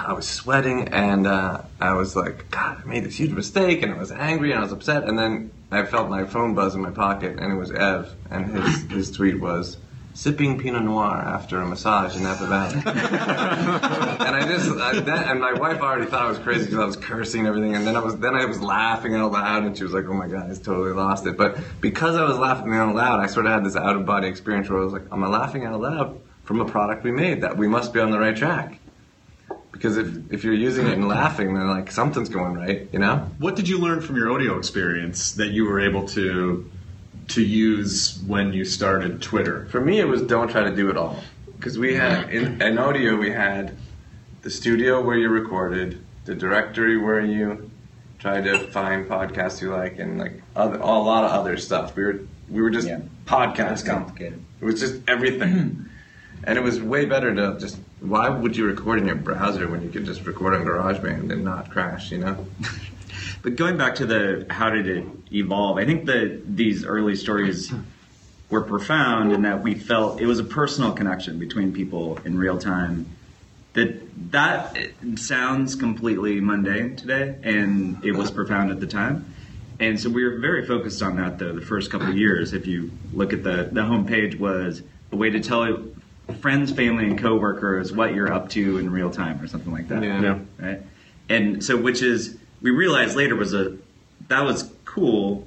I 0.07 0.13
was 0.13 0.29
sweating, 0.29 0.89
and 0.89 1.27
uh, 1.27 1.63
I 1.81 1.95
was 1.95 2.15
like, 2.15 2.51
God, 2.51 2.83
I 2.83 2.87
made 2.87 3.05
this 3.05 3.19
huge 3.19 3.33
mistake, 3.33 3.83
and 3.83 3.93
I 3.93 3.99
was 3.99 4.13
angry, 4.13 4.53
and 4.53 4.61
I 4.61 4.63
was 4.63 4.73
upset, 4.73 5.05
and 5.05 5.19
then 5.19 5.51
I 5.71 5.85
felt 5.85 6.09
my 6.09 6.25
phone 6.25 6.55
buzz 6.55 6.75
in 6.75 6.81
my 6.81 6.91
pocket, 6.91 7.39
and 7.39 7.53
it 7.53 7.57
was 7.57 7.73
Ev, 7.73 8.15
and 8.31 8.47
his 8.47 8.83
his 8.91 9.11
tweet 9.11 9.41
was. 9.41 9.77
Sipping 10.15 10.59
Pinot 10.59 10.83
Noir 10.83 11.15
after 11.15 11.61
a 11.61 11.67
massage 11.67 12.17
in 12.17 12.25
Napa 12.25 12.45
Valley, 12.49 12.75
and 12.87 14.35
I 14.35 14.45
just, 14.49 14.69
I, 14.69 14.99
then, 14.99 15.23
and 15.23 15.41
my 15.41 15.53
wife 15.53 15.81
already 15.81 16.07
thought 16.07 16.23
I 16.23 16.29
was 16.29 16.41
crazy 16.41 16.65
because 16.65 16.81
I 16.81 16.85
was 16.87 16.97
cursing 16.97 17.43
and 17.43 17.49
everything, 17.49 17.77
and 17.77 17.87
then 17.87 17.95
I 17.95 18.01
was, 18.01 18.17
then 18.17 18.35
I 18.35 18.45
was 18.45 18.61
laughing 18.61 19.15
out 19.15 19.31
loud, 19.31 19.63
and 19.63 19.77
she 19.77 19.85
was 19.85 19.93
like, 19.93 20.07
"Oh 20.09 20.15
my 20.15 20.27
god, 20.27 20.49
he's 20.49 20.59
totally 20.59 20.91
lost 20.91 21.25
it." 21.25 21.37
But 21.37 21.59
because 21.81 22.17
I 22.17 22.25
was 22.25 22.37
laughing 22.37 22.75
out 22.75 22.97
loud, 22.97 23.21
I 23.21 23.29
sort 23.29 23.47
of 23.47 23.53
had 23.53 23.65
this 23.65 23.77
out 23.77 23.95
of 23.95 24.07
body 24.07 24.27
experience 24.27 24.69
where 24.69 24.81
I 24.81 24.85
was 24.85 24.93
like, 24.93 25.05
am 25.13 25.23
"I'm 25.23 25.31
laughing 25.31 25.65
out 25.65 25.81
loud 25.81 26.21
from 26.43 26.61
a 26.61 26.65
product 26.65 27.05
we 27.05 27.13
made 27.13 27.43
that 27.43 27.57
we 27.57 27.69
must 27.69 27.93
be 27.93 28.01
on 28.01 28.11
the 28.11 28.19
right 28.19 28.35
track." 28.35 28.81
Because 29.79 29.97
if 29.97 30.33
if 30.33 30.43
you're 30.43 30.55
using 30.55 30.89
it 30.89 30.95
and 30.95 31.07
laughing, 31.07 31.55
then 31.55 31.69
like 31.69 31.93
something's 31.93 32.29
going 32.29 32.55
right, 32.55 32.89
you 32.93 32.99
know. 32.99 33.31
What 33.39 33.55
did 33.55 33.69
you 33.69 33.79
learn 33.79 34.01
from 34.01 34.17
your 34.17 34.27
Odeo 34.27 34.59
experience 34.59 35.33
that 35.33 35.49
you 35.49 35.67
were 35.67 35.79
able 35.79 36.09
to 36.09 36.69
to 37.29 37.43
use 37.43 38.21
when 38.27 38.53
you 38.53 38.65
started 38.65 39.23
Twitter? 39.23 39.67
For 39.67 39.81
me, 39.81 40.01
it 40.01 40.09
was 40.09 40.23
don't 40.23 40.51
try 40.51 40.65
to 40.65 40.75
do 40.75 40.91
it 40.91 40.97
all. 40.97 41.23
Because 41.57 41.79
we 41.79 41.95
had, 41.95 42.31
in, 42.31 42.63
in 42.63 42.77
Odeo, 42.77 43.19
we 43.19 43.31
had 43.31 43.77
the 44.43 44.51
studio 44.51 45.01
where 45.01 45.17
you 45.17 45.29
recorded, 45.29 46.05
the 46.25 46.35
directory 46.35 46.97
where 46.97 47.21
you 47.21 47.71
tried 48.19 48.45
to 48.45 48.59
find 48.69 49.09
podcasts 49.09 49.61
you 49.63 49.71
like, 49.71 49.99
and 50.01 50.19
like 50.19 50.43
other, 50.57 50.79
a 50.79 50.87
lot 50.87 51.25
of 51.25 51.31
other 51.31 51.57
stuff. 51.57 51.95
We 51.95 52.05
were 52.05 52.21
we 52.49 52.63
were 52.63 52.71
just 52.71 52.89
podcasting. 53.27 53.87
complicated. 53.87 54.45
It 54.61 54.65
was 54.65 54.81
just 54.81 55.03
everything. 55.09 55.89
and 56.45 56.59
it 56.59 56.63
was 56.63 56.81
way 56.81 57.05
better 57.05 57.33
to 57.33 57.59
just. 57.61 57.79
Why 58.01 58.29
would 58.29 58.57
you 58.57 58.67
record 58.67 59.01
in 59.01 59.07
your 59.07 59.17
browser 59.17 59.69
when 59.69 59.83
you 59.83 59.91
could 59.91 60.05
just 60.05 60.25
record 60.25 60.55
on 60.55 60.65
GarageBand 60.65 61.33
and 61.33 61.45
not 61.45 61.71
crash? 61.71 62.11
You 62.11 62.19
know. 62.19 62.47
But 63.43 63.57
going 63.57 63.77
back 63.77 63.97
to 63.97 64.07
the 64.07 64.47
how 64.51 64.71
did 64.71 64.89
it 64.89 65.07
evolve? 65.33 65.79
I 65.79 65.85
think 65.85 66.07
that 66.07 66.43
these 66.45 66.85
early 66.85 67.15
stories 67.15 67.73
were 68.51 68.63
profound 68.63 69.33
in 69.33 69.43
that 69.43 69.63
we 69.63 69.75
felt 69.75 70.21
it 70.21 70.27
was 70.27 70.39
a 70.39 70.45
personal 70.45 70.93
connection 70.93 71.39
between 71.39 71.73
people 71.73 72.19
in 72.25 72.37
real 72.37 72.59
time. 72.59 73.07
That 73.75 74.33
that 74.33 74.77
sounds 75.17 75.77
completely 75.77 76.41
mundane 76.41 76.97
today, 76.97 77.37
and 77.43 78.05
it 78.05 78.13
was 78.13 78.31
profound 78.31 78.71
at 78.71 78.81
the 78.81 78.87
time. 78.87 79.35
And 79.79 80.01
so 80.01 80.11
we 80.11 80.25
were 80.25 80.39
very 80.39 80.67
focused 80.67 81.03
on 81.03 81.17
that 81.17 81.39
though 81.39 81.53
the 81.53 81.61
first 81.61 81.91
couple 81.91 82.13
years. 82.13 82.53
If 82.53 82.67
you 82.67 82.91
look 83.13 83.33
at 83.33 83.45
the 83.45 83.69
the 83.71 83.83
homepage 83.83 84.39
was 84.39 84.83
a 85.13 85.17
way 85.17 85.31
to 85.31 85.41
tell 85.41 85.65
friends, 86.41 86.73
family, 86.73 87.07
and 87.07 87.19
coworkers 87.19 87.93
what 87.93 88.15
you're 88.15 88.33
up 88.33 88.49
to 88.51 88.79
in 88.79 88.91
real 88.91 89.11
time 89.11 89.41
or 89.41 89.47
something 89.47 89.73
like 89.73 89.89
that 89.89 90.03
Yeah. 90.03 90.21
Yeah. 90.21 90.39
right? 90.59 90.83
And 91.29 91.63
so, 91.63 91.77
which 91.77 92.03
is 92.03 92.37
we 92.61 92.71
realized 92.71 93.17
later 93.17 93.37
was 93.37 93.55
a 93.55 93.77
that 94.29 94.45
was 94.45 94.71
cool 94.85 95.47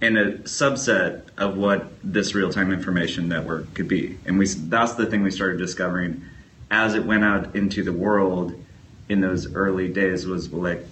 and 0.00 0.18
a 0.18 0.38
subset 0.38 1.22
of 1.38 1.56
what 1.56 1.90
this 2.02 2.34
real 2.34 2.50
time 2.50 2.72
information 2.72 3.28
network 3.28 3.72
could 3.74 3.88
be. 3.88 4.18
And 4.26 4.38
we 4.38 4.46
that's 4.46 4.94
the 4.94 5.06
thing 5.06 5.22
we 5.22 5.30
started 5.30 5.58
discovering 5.58 6.24
as 6.70 6.94
it 6.94 7.04
went 7.04 7.24
out 7.24 7.54
into 7.54 7.82
the 7.84 7.92
world 7.92 8.54
in 9.08 9.20
those 9.20 9.52
early 9.54 9.88
days 9.88 10.26
was 10.26 10.50
like 10.52 10.86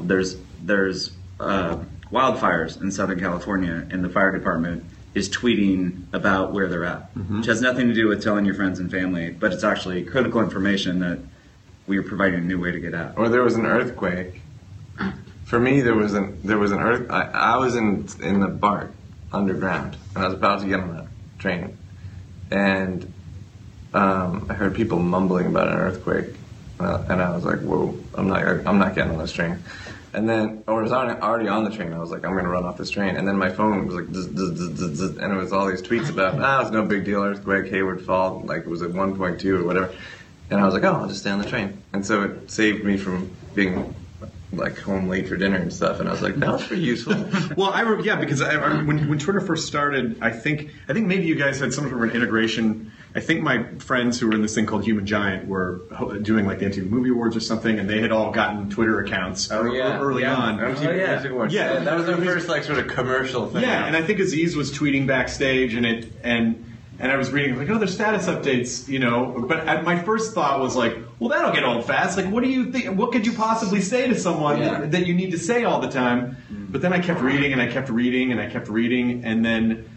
there's 0.00 0.36
there's 0.62 1.12
uh, 1.40 1.78
wildfires 2.10 2.80
in 2.80 2.90
Southern 2.90 3.18
California, 3.18 3.86
and 3.90 4.04
the 4.04 4.08
fire 4.08 4.30
department 4.32 4.84
is 5.14 5.28
tweeting 5.28 6.02
about 6.12 6.52
where 6.52 6.68
they're 6.68 6.84
at, 6.84 7.08
which 7.16 7.46
has 7.46 7.60
nothing 7.60 7.86
to 7.88 7.94
do 7.94 8.08
with 8.08 8.22
telling 8.22 8.44
your 8.44 8.54
friends 8.54 8.80
and 8.80 8.90
family, 8.90 9.30
but 9.30 9.52
it's 9.52 9.62
actually 9.64 10.02
critical 10.04 10.40
information 10.40 10.98
that 11.00 11.18
we 11.86 11.96
are 11.98 12.02
providing 12.02 12.40
a 12.40 12.42
new 12.42 12.58
way 12.60 12.72
to 12.72 12.80
get 12.80 12.94
out. 12.94 13.16
or 13.16 13.28
there 13.28 13.42
was 13.42 13.54
an 13.54 13.64
earthquake. 13.66 14.40
For 15.44 15.60
me, 15.60 15.82
there 15.82 15.94
was 15.94 16.14
an 16.14 16.40
there 16.42 16.58
was 16.58 16.72
an 16.72 16.80
earth. 16.80 17.10
I, 17.10 17.22
I 17.22 17.56
was 17.58 17.76
in 17.76 18.08
in 18.22 18.40
the 18.40 18.48
BART 18.48 18.92
underground, 19.32 19.96
and 20.14 20.24
I 20.24 20.26
was 20.26 20.34
about 20.34 20.60
to 20.62 20.66
get 20.66 20.80
on 20.80 20.90
a 20.90 21.06
train, 21.38 21.76
and 22.50 23.12
um, 23.92 24.46
I 24.50 24.54
heard 24.54 24.74
people 24.74 24.98
mumbling 24.98 25.46
about 25.46 25.68
an 25.68 25.74
earthquake, 25.74 26.34
uh, 26.80 27.04
and 27.08 27.20
I 27.22 27.30
was 27.30 27.44
like, 27.44 27.60
"Whoa, 27.60 27.94
I'm 28.14 28.26
not 28.26 28.42
I'm 28.66 28.78
not 28.78 28.94
getting 28.94 29.12
on 29.12 29.18
this 29.18 29.32
train." 29.32 29.62
And 30.14 30.28
then, 30.28 30.62
or 30.68 30.82
was 30.82 30.92
already 30.92 31.48
on 31.48 31.64
the 31.64 31.70
train. 31.70 31.92
I 31.92 31.98
was 31.98 32.10
like, 32.10 32.24
"I'm 32.24 32.36
gonna 32.36 32.48
run 32.48 32.64
off 32.64 32.76
this 32.76 32.90
train." 32.90 33.16
And 33.16 33.26
then 33.26 33.36
my 33.36 33.50
phone 33.50 33.86
was 33.86 33.96
like, 33.96 34.06
and 34.06 35.32
it 35.32 35.36
was 35.36 35.52
all 35.52 35.66
these 35.66 35.82
tweets 35.82 36.08
about, 36.08 36.34
"Ah, 36.40 36.62
it's 36.62 36.70
no 36.70 36.84
big 36.84 37.04
deal, 37.04 37.22
earthquake, 37.22 37.66
Hayward 37.70 38.00
fault, 38.02 38.46
like 38.46 38.60
it 38.62 38.68
was 38.68 38.82
at 38.82 38.90
1.2 38.90 39.60
or 39.60 39.64
whatever." 39.64 39.92
And 40.50 40.60
I 40.60 40.64
was 40.64 40.74
like, 40.74 40.84
"Oh, 40.84 40.92
I'll 40.92 41.08
just 41.08 41.20
stay 41.20 41.30
on 41.30 41.40
the 41.40 41.48
train." 41.48 41.82
And 41.92 42.06
so 42.06 42.22
it 42.22 42.50
saved 42.50 42.84
me 42.84 42.96
from 42.96 43.34
being 43.54 43.94
like 44.52 44.78
home 44.78 45.08
late 45.08 45.28
for 45.28 45.36
dinner 45.36 45.56
and 45.56 45.72
stuff. 45.72 45.98
And 45.98 46.08
I 46.08 46.12
was 46.12 46.22
like, 46.22 46.36
"That 46.36 46.52
was 46.52 46.64
pretty 46.66 46.82
useful." 46.82 47.14
Well, 47.56 47.70
I 47.70 47.80
re- 47.80 48.04
yeah, 48.04 48.16
because 48.16 48.40
I, 48.40 48.54
I, 48.54 48.82
when 48.82 49.08
when 49.08 49.18
Twitter 49.18 49.40
first 49.40 49.66
started, 49.66 50.18
I 50.20 50.30
think 50.30 50.70
I 50.88 50.92
think 50.92 51.06
maybe 51.06 51.24
you 51.26 51.34
guys 51.34 51.58
had 51.58 51.72
some 51.72 51.88
sort 51.88 52.02
of 52.02 52.10
an 52.10 52.16
integration. 52.16 52.92
I 53.16 53.20
think 53.20 53.42
my 53.42 53.62
friends 53.78 54.18
who 54.18 54.26
were 54.26 54.34
in 54.34 54.42
this 54.42 54.56
thing 54.56 54.66
called 54.66 54.84
Human 54.84 55.06
Giant 55.06 55.46
were 55.46 55.82
doing 56.22 56.46
like 56.46 56.58
the 56.58 56.66
MTV 56.66 56.90
Movie 56.90 57.10
Awards 57.10 57.36
or 57.36 57.40
something, 57.40 57.78
and 57.78 57.88
they 57.88 58.00
had 58.00 58.10
all 58.10 58.32
gotten 58.32 58.68
Twitter 58.70 58.98
accounts 59.00 59.52
Oh 59.52 59.64
yeah, 59.72 60.00
early 60.00 60.22
yeah. 60.22 60.34
on. 60.34 60.58
MTV 60.58 60.98
yeah. 60.98 61.12
Music 61.12 61.30
Awards. 61.30 61.54
Yeah. 61.54 61.78
that 61.78 61.96
was 61.96 62.08
our 62.08 62.16
first 62.16 62.48
like 62.48 62.64
sort 62.64 62.78
of 62.80 62.88
commercial 62.88 63.46
thing. 63.48 63.62
Yeah, 63.62 63.86
and 63.86 63.96
I 63.96 64.02
think 64.02 64.18
Aziz 64.18 64.56
was 64.56 64.72
tweeting 64.72 65.06
backstage, 65.06 65.74
and 65.74 65.86
it 65.86 66.12
and 66.24 66.64
and 66.98 67.12
I 67.12 67.16
was 67.16 67.30
reading 67.30 67.56
like, 67.56 67.68
oh, 67.70 67.78
there's 67.78 67.92
status 67.94 68.26
updates, 68.26 68.88
you 68.88 68.98
know. 68.98 69.44
But 69.48 69.68
I, 69.68 69.80
my 69.82 69.96
first 70.02 70.34
thought 70.34 70.58
was 70.60 70.74
like, 70.74 70.96
well, 71.20 71.28
that'll 71.30 71.52
get 71.52 71.62
old 71.64 71.84
fast. 71.84 72.16
Like, 72.16 72.26
what 72.26 72.42
do 72.42 72.48
you 72.50 72.72
think? 72.72 72.96
What 72.98 73.12
could 73.12 73.26
you 73.26 73.32
possibly 73.34 73.80
say 73.80 74.08
to 74.08 74.18
someone 74.18 74.58
Yeah. 74.58 74.80
that, 74.80 74.90
that 74.92 75.06
you 75.06 75.14
need 75.14 75.30
to 75.32 75.38
say 75.38 75.62
all 75.62 75.80
the 75.80 75.88
time? 75.88 76.36
Mm-hmm. 76.52 76.72
But 76.72 76.82
then 76.82 76.92
I 76.92 76.98
kept 76.98 77.20
reading, 77.20 77.52
and 77.52 77.62
I 77.62 77.68
kept 77.70 77.90
reading, 77.90 78.32
and 78.32 78.40
I 78.40 78.50
kept 78.50 78.66
reading, 78.68 79.24
and 79.24 79.44
then. 79.44 79.88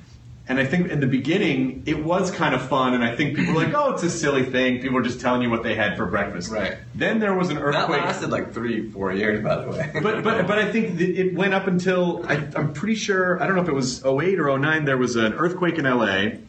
And 0.49 0.59
I 0.59 0.65
think 0.65 0.89
in 0.89 1.01
the 1.01 1.07
beginning 1.07 1.83
it 1.85 2.01
was 2.03 2.31
kind 2.31 2.55
of 2.55 2.69
fun, 2.69 2.93
and 2.93 3.03
I 3.03 3.15
think 3.15 3.35
people 3.35 3.53
were 3.53 3.63
like, 3.63 3.73
"Oh, 3.75 3.93
it's 3.93 4.03
a 4.03 4.09
silly 4.09 4.43
thing." 4.43 4.81
People 4.81 4.95
were 4.95 5.01
just 5.01 5.19
telling 5.19 5.41
you 5.41 5.49
what 5.49 5.61
they 5.61 5.75
had 5.75 5.97
for 5.97 6.05
breakfast. 6.05 6.51
Right. 6.51 6.77
Then 6.95 7.19
there 7.19 7.33
was 7.33 7.49
an 7.49 7.57
earthquake. 7.57 7.99
that 7.99 8.05
lasted 8.05 8.29
like 8.29 8.53
three, 8.53 8.89
four 8.89 9.11
years, 9.11 9.43
by 9.43 9.61
the 9.61 9.69
way. 9.69 9.91
but 10.01 10.23
but 10.23 10.47
but 10.47 10.57
I 10.57 10.71
think 10.71 10.99
it 11.01 11.33
went 11.33 11.53
up 11.53 11.67
until 11.67 12.25
I, 12.25 12.35
I'm 12.55 12.71
pretty 12.73 12.95
sure 12.95 13.41
I 13.41 13.45
don't 13.45 13.55
know 13.55 13.61
if 13.61 13.67
it 13.67 13.73
was 13.73 14.05
08 14.05 14.39
or 14.39 14.57
09. 14.57 14.85
There 14.85 14.97
was 14.97 15.17
an 15.17 15.33
earthquake 15.33 15.77
in 15.77 15.83
LA, 15.83 16.39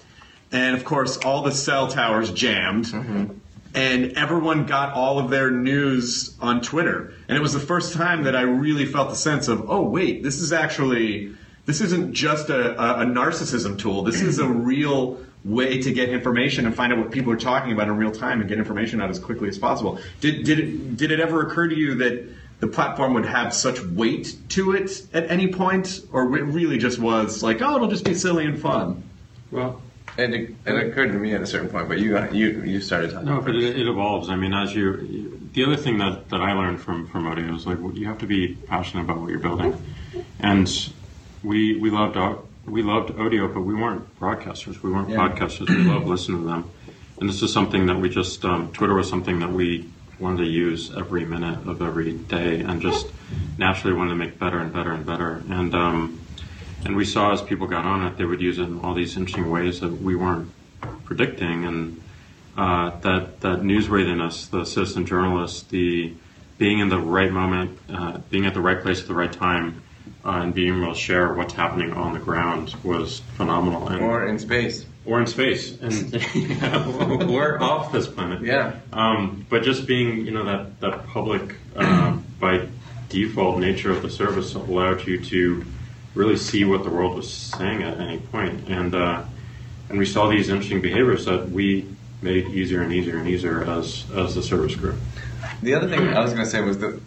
and 0.53 0.77
of 0.77 0.85
course 0.85 1.17
all 1.19 1.43
the 1.43 1.53
cell 1.53 1.89
towers 1.89 2.31
jammed, 2.31 2.87
mm-hmm. 2.87 3.33
and 3.75 4.13
everyone 4.13 4.67
got 4.67 4.93
all 4.93 5.19
of 5.19 5.29
their 5.29 5.51
news 5.51 6.37
on 6.41 6.61
Twitter. 6.61 7.15
And 7.27 7.37
it 7.37 7.41
was 7.41 7.53
the 7.53 7.59
first 7.59 7.95
time 7.95 8.23
that 8.25 8.37
I 8.37 8.43
really 8.43 8.87
felt 8.87 9.11
the 9.11 9.17
sense 9.17 9.49
of 9.49 9.69
oh 9.69 9.83
wait, 9.83 10.23
this 10.23 10.39
is 10.39 10.53
actually 10.53 11.35
this 11.69 11.83
isn't 11.83 12.15
just 12.15 12.49
a, 12.49 12.81
a, 12.83 13.03
a 13.03 13.05
narcissism 13.05 13.79
tool. 13.79 14.03
This 14.03 14.23
is 14.23 14.39
a 14.39 14.49
real 14.49 15.19
way 15.45 15.83
to 15.83 15.93
get 15.93 16.09
information 16.09 16.65
and 16.65 16.75
find 16.75 16.95
out 16.95 16.99
what 16.99 17.11
people 17.11 17.31
are 17.31 17.37
talking 17.37 17.73
about 17.73 17.89
in 17.89 17.97
real 17.99 18.11
time 18.11 18.41
and 18.41 18.49
get 18.49 18.57
information 18.57 19.03
out 19.03 19.11
as 19.11 19.19
quickly 19.19 19.51
as 19.51 19.59
possible. 19.59 20.01
Did 20.23 20.45
did 20.45 20.59
it 20.61 20.97
did 20.97 21.11
it 21.13 21.21
ever 21.21 21.43
occur 21.47 21.69
to 21.69 21.77
you 21.79 21.95
that 21.97 22.27
the 22.61 22.69
platform 22.69 23.13
would 23.13 23.27
have 23.27 23.53
such 23.53 23.83
weight 23.83 24.35
to 24.49 24.73
it 24.73 25.07
at 25.13 25.31
any 25.31 25.49
point, 25.53 26.01
or 26.11 26.23
it 26.39 26.43
really 26.45 26.79
just 26.79 26.99
was 26.99 27.43
like, 27.43 27.61
oh, 27.61 27.77
it'll 27.77 27.89
just 27.89 28.07
be 28.07 28.15
silly 28.15 28.47
and 28.47 28.59
fun? 28.59 29.03
Well, 29.51 29.83
it, 30.17 30.55
it 30.65 30.75
occurred 30.75 31.13
to 31.13 31.19
me 31.19 31.35
at 31.35 31.43
a 31.43 31.47
certain 31.47 31.69
point, 31.69 31.87
but 31.87 31.99
you 31.99 32.13
got 32.13 32.35
you 32.35 32.63
you 32.63 32.81
started 32.81 33.11
talking. 33.13 33.29
No, 33.29 33.43
but 33.43 33.55
it, 33.55 33.79
it 33.79 33.87
evolves. 33.87 34.31
I 34.31 34.37
mean, 34.37 34.55
as 34.55 34.75
you, 34.75 34.97
you- 35.03 35.35
the 35.53 35.65
other 35.65 35.77
thing 35.77 35.99
that, 35.99 36.29
that 36.31 36.41
I 36.41 36.53
learned 36.53 36.81
from 36.81 37.07
from 37.09 37.25
Odeo 37.25 37.55
is 37.55 37.67
like 37.67 37.79
you 37.95 38.07
have 38.07 38.19
to 38.19 38.27
be 38.27 38.55
passionate 38.55 39.03
about 39.03 39.19
what 39.19 39.29
you're 39.31 39.39
building, 39.39 39.77
and 40.41 40.67
we 41.43 41.77
we 41.77 41.91
loved 41.91 42.17
we 42.67 42.83
loved 42.83 43.19
audio, 43.19 43.49
but 43.49 43.63
we 43.63 43.75
weren't 43.75 44.19
broadcasters. 44.21 44.83
We 44.83 44.91
weren't 44.91 45.11
Yeah. 45.11 45.17
podcasters. 45.17 45.69
We 45.69 45.85
loved 45.85 46.07
listening 46.07 46.43
to 46.43 46.47
them, 46.47 46.65
and 47.21 47.29
this 47.29 47.43
is 47.43 47.53
something 47.53 47.87
that 47.87 47.99
we 47.99 48.09
just 48.09 48.45
um, 48.45 48.71
Twitter 48.73 48.95
was 48.95 49.09
something 49.09 49.39
that 49.41 49.53
we 49.53 49.89
wanted 50.19 50.45
to 50.45 50.51
use 50.51 50.93
every 50.97 51.25
minute 51.25 51.67
of 51.67 51.81
every 51.81 52.13
day, 52.13 52.61
and 52.61 52.81
just 52.83 53.07
naturally 53.57 53.97
wanted 53.97 54.11
to 54.11 54.17
make 54.17 54.39
better 54.39 54.59
and 54.59 54.73
better 54.73 54.93
and 54.93 55.07
better, 55.07 55.43
and. 55.49 55.75
Um, 55.75 56.21
and 56.85 56.95
we 56.95 57.05
saw 57.05 57.33
as 57.33 57.43
people 57.43 57.67
got 57.67 57.85
on 57.85 58.07
it, 58.07 58.17
they 58.19 58.25
would 58.25 58.41
use 58.41 58.59
it 58.61 58.63
in 58.63 58.79
all 58.79 58.95
these 58.95 59.17
interesting 59.17 59.51
ways 59.51 59.81
that 59.81 60.01
we 60.01 60.15
weren't 60.15 60.49
predicting, 61.05 61.65
and 61.65 62.01
uh, 62.57 62.91
that 63.01 63.41
that 63.41 63.63
newsworthiness, 63.63 64.49
the 64.51 64.65
citizen 64.65 65.05
journalist, 65.05 65.71
the 65.71 66.13
being 66.57 66.79
in 66.79 66.89
the 66.89 66.99
right 67.01 67.33
moment, 67.33 67.77
uh, 67.89 68.19
being 68.31 68.47
at 68.47 68.55
the 68.55 68.61
right 68.61 68.81
place 68.81 69.01
at 69.01 69.09
the 69.09 69.15
right 69.15 69.33
time, 69.33 69.83
uh, 70.29 70.43
and 70.43 70.55
being 70.55 70.83
able 70.83 70.93
to 70.93 70.99
share 70.99 71.33
what's 71.33 71.55
happening 71.55 71.93
on 71.93 72.13
the 72.13 72.19
ground 72.19 72.75
was 72.85 73.21
phenomenal. 73.37 73.89
And, 73.89 74.03
Or 74.03 74.27
in 74.27 74.39
space. 74.39 74.85
or 75.07 75.21
in 75.21 75.27
space, 75.27 75.81
and 75.81 76.13
yeah, 76.35 77.27
or 77.31 77.63
off 77.63 77.93
this 77.93 78.07
planet. 78.07 78.43
Yeah. 78.43 78.75
Um, 78.93 79.47
but 79.49 79.63
just 79.63 79.87
being, 79.87 80.27
you 80.27 80.33
know, 80.33 80.45
that 80.45 80.81
that 80.81 81.07
public 81.07 81.55
uh, 81.75 82.19
by 82.39 82.69
default 83.09 83.59
nature 83.59 83.91
of 83.91 84.03
the 84.03 84.11
service 84.11 84.55
allowed 84.55 85.07
you 85.07 85.19
to 85.25 85.65
really 86.15 86.37
see 86.37 86.65
what 86.65 86.85
the 86.85 86.91
world 86.91 87.17
was 87.17 87.31
saying 87.33 87.83
at 87.83 87.99
any 87.99 88.19
point, 88.19 88.69
and 88.69 88.95
uh, 88.95 89.23
and 89.89 89.99
we 89.99 90.05
saw 90.05 90.29
these 90.29 90.51
interesting 90.51 90.83
behaviors 90.83 91.25
that 91.25 91.49
we 91.49 91.87
made 92.21 92.49
easier 92.49 92.83
and 92.83 92.93
easier 92.93 93.17
and 93.17 93.29
easier 93.29 93.65
as 93.65 94.05
as 94.15 94.35
the 94.35 94.43
service 94.43 94.75
grew. 94.75 94.95
The 95.63 95.73
other 95.75 95.89
thing 95.89 96.07
I 96.09 96.21
was 96.21 96.35
going 96.35 96.45
to 96.45 96.51
say 96.51 96.61
was 96.61 96.79
that 96.81 97.01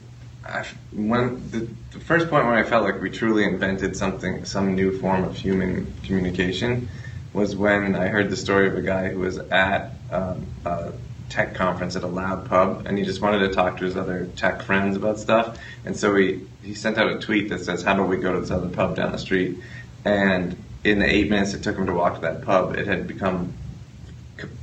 I, 0.52 0.66
when 0.92 1.50
the, 1.52 1.68
the 1.92 2.00
first 2.00 2.30
point 2.30 2.46
where 2.46 2.56
I 2.56 2.64
felt 2.64 2.84
like 2.84 3.02
we 3.02 3.10
truly 3.10 3.46
invented 3.46 3.96
something, 3.96 4.46
some 4.46 4.76
new 4.76 5.00
form 5.00 5.24
of 5.24 5.36
human 5.36 5.94
communication, 6.04 6.90
was 7.34 7.56
when 7.56 7.96
I 7.96 8.08
heard 8.08 8.30
the 8.30 8.36
story 8.36 8.68
of 8.68 8.76
a 8.76 8.82
guy 8.82 9.10
who 9.10 9.20
was 9.20 9.38
at 9.38 9.94
um, 10.12 10.46
a 10.66 10.92
tech 11.30 11.56
conference 11.56 11.96
at 11.96 12.04
a 12.04 12.08
loud 12.08 12.46
pub, 12.46 12.86
and 12.86 12.98
he 12.98 13.06
just 13.06 13.22
wanted 13.22 13.40
to 13.40 13.50
talk 13.50 13.78
to 13.78 13.86
his 13.86 13.96
other 13.96 14.28
tech 14.36 14.62
friends 14.62 14.98
about 14.98 15.18
stuff, 15.18 15.58
and 15.86 15.96
so 15.96 16.16
he 16.16 16.42
he 16.62 16.74
sent 16.74 16.98
out 16.98 17.10
a 17.10 17.20
tweet 17.20 17.50
that 17.50 17.62
says, 17.62 17.84
"How 17.84 17.94
about 17.94 18.10
we 18.10 18.18
go 18.18 18.34
to 18.34 18.42
this 18.42 18.52
other 18.52 18.68
pub 18.68 18.98
down 18.98 19.14
the 19.14 19.18
street?" 19.18 19.58
And 20.04 20.58
in 20.84 21.00
the 21.00 21.10
eight 21.10 21.30
minutes 21.30 21.54
it 21.54 21.64
took 21.64 21.78
him 21.78 21.86
to 21.86 21.94
walk 21.94 22.16
to 22.16 22.22
that 22.22 22.42
pub, 22.42 22.76
it 22.76 22.88
had 22.88 23.08
become 23.08 23.54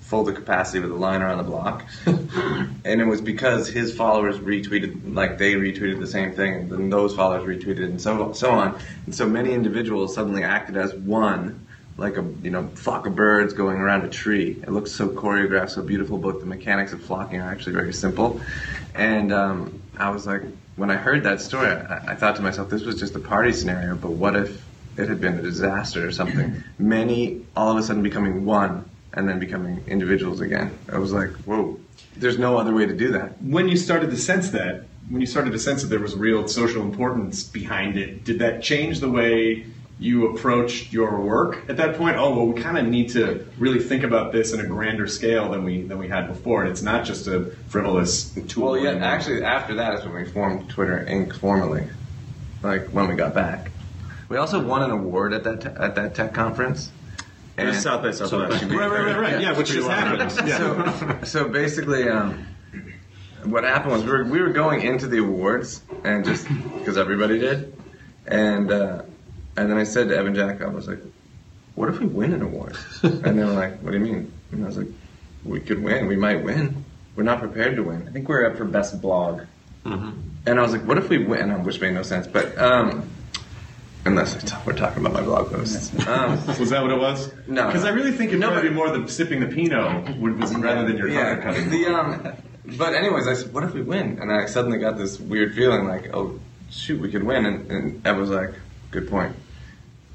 full 0.08 0.24
the 0.24 0.32
capacity 0.32 0.80
with 0.80 0.90
a 0.90 0.94
line 0.94 1.20
around 1.20 1.36
the 1.36 1.44
block. 1.44 1.84
and 2.06 3.00
it 3.00 3.04
was 3.06 3.20
because 3.20 3.68
his 3.68 3.94
followers 3.94 4.38
retweeted, 4.38 5.14
like 5.14 5.36
they 5.36 5.52
retweeted 5.52 6.00
the 6.00 6.06
same 6.06 6.32
thing, 6.32 6.54
and 6.54 6.70
then 6.70 6.90
those 6.90 7.14
followers 7.14 7.44
retweeted, 7.44 7.84
and 7.84 8.00
so 8.00 8.32
so 8.32 8.50
on. 8.50 8.78
And 9.04 9.14
so 9.14 9.28
many 9.28 9.52
individuals 9.52 10.14
suddenly 10.14 10.42
acted 10.42 10.78
as 10.78 10.94
one, 10.94 11.66
like 11.98 12.16
a 12.16 12.24
you 12.42 12.50
know 12.50 12.68
flock 12.68 13.06
of 13.06 13.14
birds 13.14 13.52
going 13.52 13.76
around 13.76 14.02
a 14.04 14.08
tree. 14.08 14.52
It 14.62 14.70
looks 14.70 14.92
so 14.92 15.08
choreographed, 15.10 15.70
so 15.70 15.82
beautiful. 15.82 16.16
But 16.16 16.40
the 16.40 16.46
mechanics 16.46 16.94
of 16.94 17.02
flocking 17.02 17.42
are 17.42 17.50
actually 17.50 17.74
very 17.74 17.92
simple. 17.92 18.40
And 18.94 19.30
um, 19.30 19.82
I 19.98 20.08
was 20.08 20.26
like, 20.26 20.40
when 20.76 20.90
I 20.90 20.96
heard 20.96 21.22
that 21.24 21.42
story, 21.42 21.68
I, 21.68 22.12
I 22.12 22.14
thought 22.14 22.36
to 22.36 22.42
myself, 22.42 22.70
this 22.70 22.82
was 22.82 22.98
just 22.98 23.14
a 23.14 23.20
party 23.20 23.52
scenario. 23.52 23.94
But 23.94 24.12
what 24.12 24.36
if 24.36 24.64
it 24.96 25.06
had 25.10 25.20
been 25.20 25.38
a 25.38 25.42
disaster 25.42 26.06
or 26.06 26.12
something? 26.12 26.64
Many 26.78 27.44
all 27.54 27.72
of 27.72 27.76
a 27.76 27.82
sudden 27.82 28.02
becoming 28.02 28.46
one 28.46 28.88
and 29.14 29.28
then 29.28 29.38
becoming 29.38 29.84
individuals 29.86 30.40
again. 30.40 30.76
I 30.92 30.98
was 30.98 31.12
like, 31.12 31.30
whoa, 31.44 31.78
there's 32.16 32.38
no 32.38 32.56
other 32.58 32.74
way 32.74 32.86
to 32.86 32.94
do 32.94 33.12
that. 33.12 33.40
when 33.42 33.68
you 33.68 33.76
started 33.76 34.10
to 34.10 34.16
sense 34.16 34.50
that, 34.50 34.84
when 35.08 35.20
you 35.20 35.26
started 35.26 35.52
to 35.52 35.58
sense 35.58 35.82
that 35.82 35.88
there 35.88 36.00
was 36.00 36.14
real 36.14 36.46
social 36.48 36.82
importance 36.82 37.42
behind 37.42 37.96
it, 37.96 38.24
did 38.24 38.38
that 38.40 38.62
change 38.62 39.00
the 39.00 39.08
way 39.10 39.66
you 40.00 40.28
approached 40.28 40.92
your 40.92 41.20
work 41.20 41.68
at 41.68 41.76
that 41.78 41.96
point? 41.96 42.16
Oh, 42.16 42.30
well, 42.36 42.46
we 42.46 42.60
kind 42.60 42.78
of 42.78 42.86
need 42.86 43.08
to 43.10 43.44
really 43.58 43.80
think 43.80 44.04
about 44.04 44.32
this 44.32 44.52
in 44.52 44.60
a 44.60 44.66
grander 44.66 45.06
scale 45.08 45.50
than 45.50 45.64
we 45.64 45.82
than 45.82 45.98
we 45.98 46.06
had 46.08 46.28
before, 46.28 46.62
and 46.62 46.70
it's 46.70 46.82
not 46.82 47.04
just 47.04 47.26
a 47.26 47.46
frivolous 47.68 48.30
tool. 48.46 48.72
Well, 48.72 48.76
yeah, 48.78 48.90
anymore. 48.90 49.08
actually, 49.08 49.42
after 49.42 49.74
that 49.74 49.94
is 49.94 50.04
when 50.04 50.14
we 50.14 50.24
formed 50.26 50.68
Twitter 50.68 51.04
Inc. 51.08 51.34
formally, 51.36 51.88
like 52.62 52.88
when 52.90 53.08
we 53.08 53.16
got 53.16 53.34
back. 53.34 53.72
We 54.28 54.36
also 54.36 54.62
won 54.62 54.82
an 54.82 54.90
award 54.90 55.32
at 55.32 55.42
that 55.44 55.62
te- 55.62 55.68
at 55.68 55.94
that 55.96 56.14
tech 56.14 56.32
conference. 56.34 56.92
It 57.58 57.66
was 57.66 57.82
South 57.82 58.02
by 58.02 58.12
Southwest. 58.12 58.62
right, 58.62 58.72
right, 58.72 58.90
right, 58.90 59.18
right. 59.18 59.40
Yeah, 59.40 59.56
which 59.56 59.68
just 59.68 59.88
happened. 59.88 60.48
Yeah. 60.48 60.58
So, 60.58 61.18
so 61.24 61.48
basically, 61.48 62.08
um, 62.08 62.46
what 63.44 63.64
happened 63.64 63.92
was 63.92 64.04
we 64.04 64.10
were, 64.10 64.24
we 64.24 64.40
were 64.40 64.50
going 64.50 64.82
into 64.82 65.06
the 65.06 65.18
awards, 65.18 65.82
and 66.04 66.24
just 66.24 66.46
because 66.78 66.96
everybody 66.96 67.38
did, 67.38 67.76
and 68.26 68.70
uh, 68.70 69.02
and 69.56 69.70
then 69.70 69.76
I 69.76 69.84
said 69.84 70.08
to 70.08 70.16
Evan 70.16 70.34
Jack, 70.34 70.62
I 70.62 70.68
was 70.68 70.86
like, 70.86 71.00
"What 71.74 71.88
if 71.88 71.98
we 71.98 72.06
win 72.06 72.32
an 72.32 72.42
award?" 72.42 72.76
and 73.02 73.38
they 73.38 73.44
were 73.44 73.52
like, 73.52 73.78
"What 73.80 73.90
do 73.92 73.98
you 73.98 74.04
mean?" 74.04 74.32
And 74.52 74.64
I 74.64 74.66
was 74.66 74.78
like, 74.78 74.88
"We 75.44 75.60
could 75.60 75.82
win. 75.82 76.06
We 76.06 76.16
might 76.16 76.44
win. 76.44 76.84
We're 77.16 77.24
not 77.24 77.40
prepared 77.40 77.76
to 77.76 77.82
win." 77.82 78.06
I 78.06 78.12
think 78.12 78.28
we're 78.28 78.46
up 78.46 78.56
for 78.56 78.64
best 78.64 79.00
blog. 79.02 79.42
And 79.84 80.58
I 80.58 80.62
was 80.62 80.72
like, 80.72 80.86
"What 80.86 80.98
if 80.98 81.08
we 81.08 81.18
win?" 81.24 81.64
Which 81.64 81.80
made 81.80 81.94
no 81.94 82.02
sense, 82.02 82.26
but 82.26 82.56
um, 82.58 83.08
unless 84.08 84.34
we 84.34 84.40
talk- 84.42 84.66
we're 84.66 84.72
talking 84.76 85.00
about 85.04 85.12
my 85.12 85.22
blog 85.22 85.50
posts. 85.52 85.92
Um, 86.06 86.30
Was 86.58 86.70
that 86.70 86.82
what 86.82 86.90
it 86.90 86.98
was? 86.98 87.30
No. 87.46 87.66
because 87.66 87.84
I 87.84 87.90
really 87.90 88.12
think 88.12 88.28
it'd 88.30 88.40
No, 88.40 88.50
probably 88.50 88.70
be 88.70 88.74
more 88.74 88.90
the 88.96 89.08
sipping 89.08 89.40
the 89.40 89.46
Pinot 89.46 90.16
would, 90.18 90.40
was 90.40 90.54
rather 90.56 90.86
than 90.86 90.96
your 90.96 91.08
yeah. 91.08 91.36
color 91.36 91.42
cutting. 91.42 91.70
The 91.70 91.86
um, 91.86 92.32
but 92.76 92.94
anyways, 92.94 93.26
I 93.28 93.34
said, 93.34 93.52
"What 93.54 93.64
if 93.64 93.72
we 93.72 93.82
win?" 93.82 94.18
And 94.20 94.30
I 94.32 94.46
suddenly 94.46 94.78
got 94.78 94.98
this 94.98 95.18
weird 95.20 95.54
feeling 95.54 95.86
like, 95.86 96.10
"Oh, 96.14 96.38
shoot, 96.70 97.00
we 97.00 97.10
could 97.10 97.22
win." 97.22 97.46
And, 97.46 97.70
and 97.70 98.06
Ev 98.06 98.16
was 98.18 98.30
like, 98.30 98.52
"Good 98.90 99.08
point." 99.08 99.34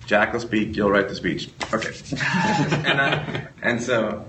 Jack 0.06 0.34
will 0.34 0.40
speak. 0.42 0.76
You'll 0.76 0.92
write 0.92 1.08
the 1.10 1.16
speech. 1.16 1.50
Okay. 1.74 1.90
and 2.86 3.02
I, 3.02 3.48
and 3.64 3.82
so 3.82 4.26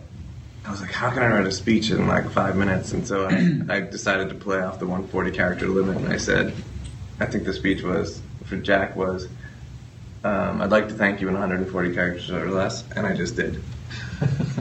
I 0.64 0.70
was 0.70 0.80
like, 0.80 0.92
"How 0.92 1.10
can 1.10 1.22
I 1.22 1.26
write 1.28 1.46
a 1.46 1.52
speech 1.52 1.90
in 1.90 2.06
like 2.06 2.30
five 2.30 2.56
minutes?" 2.56 2.92
And 2.92 3.06
so 3.06 3.26
I, 3.26 3.76
I 3.76 3.80
decided 3.80 4.28
to 4.30 4.34
play 4.36 4.60
off 4.60 4.78
the 4.78 4.86
140 4.86 5.30
character 5.32 5.66
limit. 5.68 5.96
And 5.98 6.08
I 6.12 6.16
said, 6.16 6.54
"I 7.20 7.26
think 7.26 7.44
the 7.44 7.52
speech 7.52 7.82
was 7.82 8.22
for 8.44 8.56
Jack 8.56 8.96
was." 8.96 9.28
Um, 10.24 10.62
I'd 10.62 10.70
like 10.70 10.88
to 10.88 10.94
thank 10.94 11.20
you 11.20 11.28
in 11.28 11.34
140 11.34 11.94
characters 11.94 12.30
or 12.30 12.50
less, 12.50 12.82
and 12.96 13.06
I 13.06 13.14
just 13.14 13.36
did. 13.36 13.62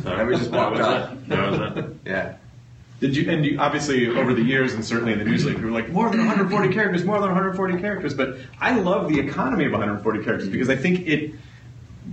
And 0.06 0.28
we 0.28 0.36
just 0.36 0.52
That 0.52 0.72
walked 0.72 0.82
off. 0.82 1.18
That 1.28 1.52
was 1.52 1.78
it. 1.78 1.96
Yeah. 2.06 2.36
Did 3.00 3.16
you? 3.16 3.32
And 3.32 3.46
you, 3.46 3.58
obviously, 3.58 4.10
over 4.10 4.34
the 4.34 4.42
years, 4.42 4.74
and 4.74 4.84
certainly 4.84 5.14
in 5.14 5.20
the 5.20 5.24
news 5.24 5.46
league, 5.46 5.58
we 5.58 5.64
were 5.64 5.72
like 5.72 5.90
more 5.90 6.10
than 6.10 6.20
140 6.20 6.74
characters, 6.74 7.06
more 7.06 7.16
than 7.20 7.30
140 7.30 7.80
characters. 7.80 8.14
But 8.14 8.38
I 8.60 8.78
love 8.78 9.08
the 9.08 9.18
economy 9.20 9.64
of 9.66 9.72
140 9.72 10.24
characters 10.26 10.50
because 10.50 10.70
I 10.70 10.76
think 10.76 11.08
it. 11.08 11.34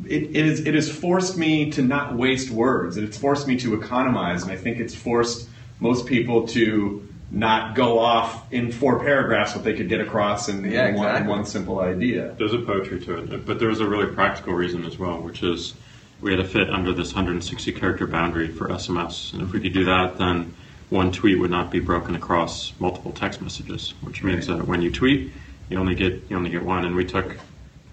It, 0.06 0.22
it, 0.36 0.46
is, 0.46 0.60
it 0.60 0.74
has 0.74 0.88
forced 0.88 1.36
me 1.36 1.72
to 1.72 1.82
not 1.82 2.14
waste 2.14 2.50
words. 2.50 2.96
and 2.96 3.06
It's 3.06 3.18
forced 3.18 3.48
me 3.48 3.56
to 3.58 3.74
economize, 3.74 4.44
and 4.44 4.52
I 4.52 4.56
think 4.56 4.78
it's 4.78 4.94
forced 4.94 5.48
most 5.80 6.06
people 6.06 6.46
to 6.48 7.08
not 7.30 7.76
go 7.76 7.98
off 7.98 8.52
in 8.52 8.72
four 8.72 8.98
paragraphs 9.00 9.54
what 9.54 9.64
they 9.64 9.74
could 9.74 9.88
get 9.88 10.00
across 10.00 10.48
in, 10.48 10.64
in 10.64 10.72
Yeah, 10.72 10.84
one, 10.86 11.06
exactly. 11.06 11.28
one 11.28 11.44
simple 11.46 11.80
idea. 11.80 12.34
There's 12.38 12.52
a 12.52 12.58
poetry 12.58 13.00
to 13.00 13.18
it, 13.18 13.46
but 13.46 13.60
there's 13.60 13.80
a 13.80 13.86
really 13.86 14.12
practical 14.12 14.52
reason 14.54 14.84
as 14.84 14.98
well, 14.98 15.20
which 15.20 15.42
is 15.42 15.74
we 16.20 16.32
had 16.32 16.38
to 16.38 16.48
fit 16.48 16.68
under 16.70 16.92
this 16.92 17.14
160 17.14 17.72
character 17.72 18.06
boundary 18.06 18.48
for 18.48 18.68
SMS, 18.68 19.32
and 19.32 19.42
if 19.42 19.52
we 19.52 19.60
could 19.60 19.72
do 19.72 19.84
that, 19.84 20.18
then 20.18 20.54
one 20.90 21.12
tweet 21.12 21.38
would 21.38 21.50
not 21.50 21.70
be 21.70 21.78
broken 21.78 22.16
across 22.16 22.72
multiple 22.80 23.12
text 23.12 23.40
messages, 23.40 23.94
which 24.02 24.22
means 24.22 24.48
that 24.48 24.66
when 24.66 24.82
you 24.82 24.90
tweet, 24.90 25.32
you 25.68 25.78
only 25.78 25.94
get 25.94 26.24
you 26.28 26.36
only 26.36 26.50
get 26.50 26.64
one. 26.64 26.84
And 26.84 26.96
we 26.96 27.04
took 27.04 27.36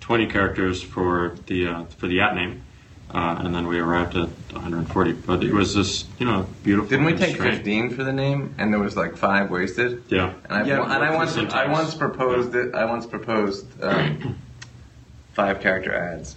20 0.01 0.25
characters 0.27 0.81
for 0.81 1.35
the 1.45 1.67
uh, 1.67 1.83
for 1.85 2.07
the 2.07 2.19
at 2.21 2.33
name, 2.33 2.63
uh, 3.11 3.37
and 3.39 3.53
then 3.53 3.67
we 3.67 3.79
arrived 3.79 4.15
at 4.17 4.29
140. 4.61 5.13
But 5.13 5.43
it 5.43 5.53
was 5.53 5.73
this 5.75 6.05
you 6.19 6.25
know 6.25 6.47
beautiful. 6.63 6.89
Didn't 6.89 7.05
we 7.05 7.13
take 7.13 7.35
constraint. 7.37 7.55
15 7.57 7.89
for 7.91 8.03
the 8.03 8.13
name, 8.13 8.53
and 8.57 8.71
there 8.73 8.79
was 8.79 8.95
like 8.95 9.15
five 9.17 9.49
wasted? 9.49 10.03
Yeah. 10.09 10.33
And 10.49 10.53
I, 10.53 10.63
Yeah, 10.65 10.83
and 10.83 11.03
I 11.03 11.15
once, 11.15 11.35
the 11.35 11.47
I 11.53 11.67
once 11.71 11.93
proposed 11.95 12.55
it. 12.55 12.73
I 12.75 12.85
once 12.85 13.05
proposed 13.05 13.65
um, 13.83 14.37
five 15.33 15.59
character 15.61 15.93
ads. 15.93 16.35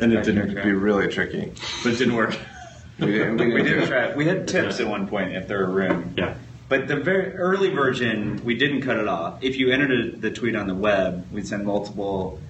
And 0.00 0.12
it 0.12 0.20
It 0.20 0.24
didn't 0.24 0.54
would 0.54 0.62
be 0.64 0.72
really 0.72 1.08
tricky. 1.08 1.52
but 1.82 1.92
it 1.92 1.96
didn't 1.98 2.14
work. 2.16 2.36
We 2.98 3.06
didn't, 3.06 3.36
we 3.36 3.46
We 3.54 3.62
didn't 3.62 3.66
do 3.66 3.74
did 3.74 3.82
it. 3.84 3.88
try. 3.88 4.14
We 4.16 4.26
had 4.26 4.48
tips 4.48 4.80
at 4.80 4.86
one 4.88 5.06
point 5.06 5.32
if 5.36 5.48
there 5.48 5.58
were 5.58 5.72
room. 5.72 6.14
Yeah. 6.16 6.34
But 6.68 6.88
the 6.88 6.96
very 6.96 7.34
early 7.34 7.68
version, 7.68 8.42
we 8.44 8.54
didn't 8.54 8.80
cut 8.82 8.96
it 8.96 9.06
off. 9.06 9.42
If 9.44 9.58
you 9.58 9.70
entered 9.70 9.90
a, 9.90 10.16
the 10.16 10.30
tweet 10.30 10.56
on 10.56 10.66
the 10.66 10.74
web, 10.74 11.26
we'd 11.30 11.46
send 11.46 11.66
multiple 11.66 12.40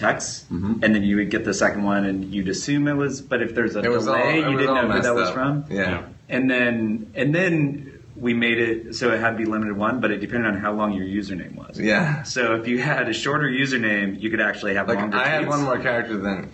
texts, 0.00 0.44
Mm-hmm. 0.50 0.82
and 0.82 0.94
then 0.94 1.02
you 1.04 1.16
would 1.16 1.30
get 1.30 1.44
the 1.44 1.54
second 1.54 1.84
one, 1.84 2.04
and 2.04 2.32
you'd 2.34 2.48
assume 2.48 2.88
it 2.88 2.94
was. 2.94 3.20
But 3.20 3.42
if 3.42 3.54
there's 3.54 3.76
a 3.76 3.80
It 3.80 3.90
was 3.90 4.08
all- 4.08 4.16
delay, 4.16 4.38
you 4.38 4.56
didn't 4.58 4.74
know 4.74 4.82
who 4.82 4.88
messed 4.88 5.02
that 5.04 5.14
was 5.14 5.30
from. 5.30 5.64
Yeah. 5.70 6.02
And 6.28 6.50
then 6.50 7.10
and 7.14 7.34
then 7.34 7.86
we 8.16 8.34
made 8.34 8.58
it 8.58 8.94
so 8.94 9.12
it 9.12 9.20
had 9.20 9.30
to 9.32 9.36
be 9.36 9.44
limited 9.44 9.76
one, 9.76 10.00
but 10.00 10.10
it 10.10 10.18
depended 10.18 10.52
on 10.52 10.58
how 10.60 10.72
long 10.72 10.92
your 10.92 11.06
username 11.06 11.54
was. 11.54 11.78
Yeah. 11.80 12.22
So 12.24 12.54
if 12.54 12.66
you 12.68 12.78
had 12.78 13.08
a 13.08 13.12
shorter 13.14 13.48
username, 13.48 14.20
you 14.20 14.28
could 14.30 14.40
actually 14.40 14.74
have 14.74 14.88
Like 14.88 14.98
longer. 14.98 15.16
I 15.16 15.26
had 15.28 15.46
one 15.48 15.62
more 15.62 15.78
character 15.78 16.16
than 16.16 16.50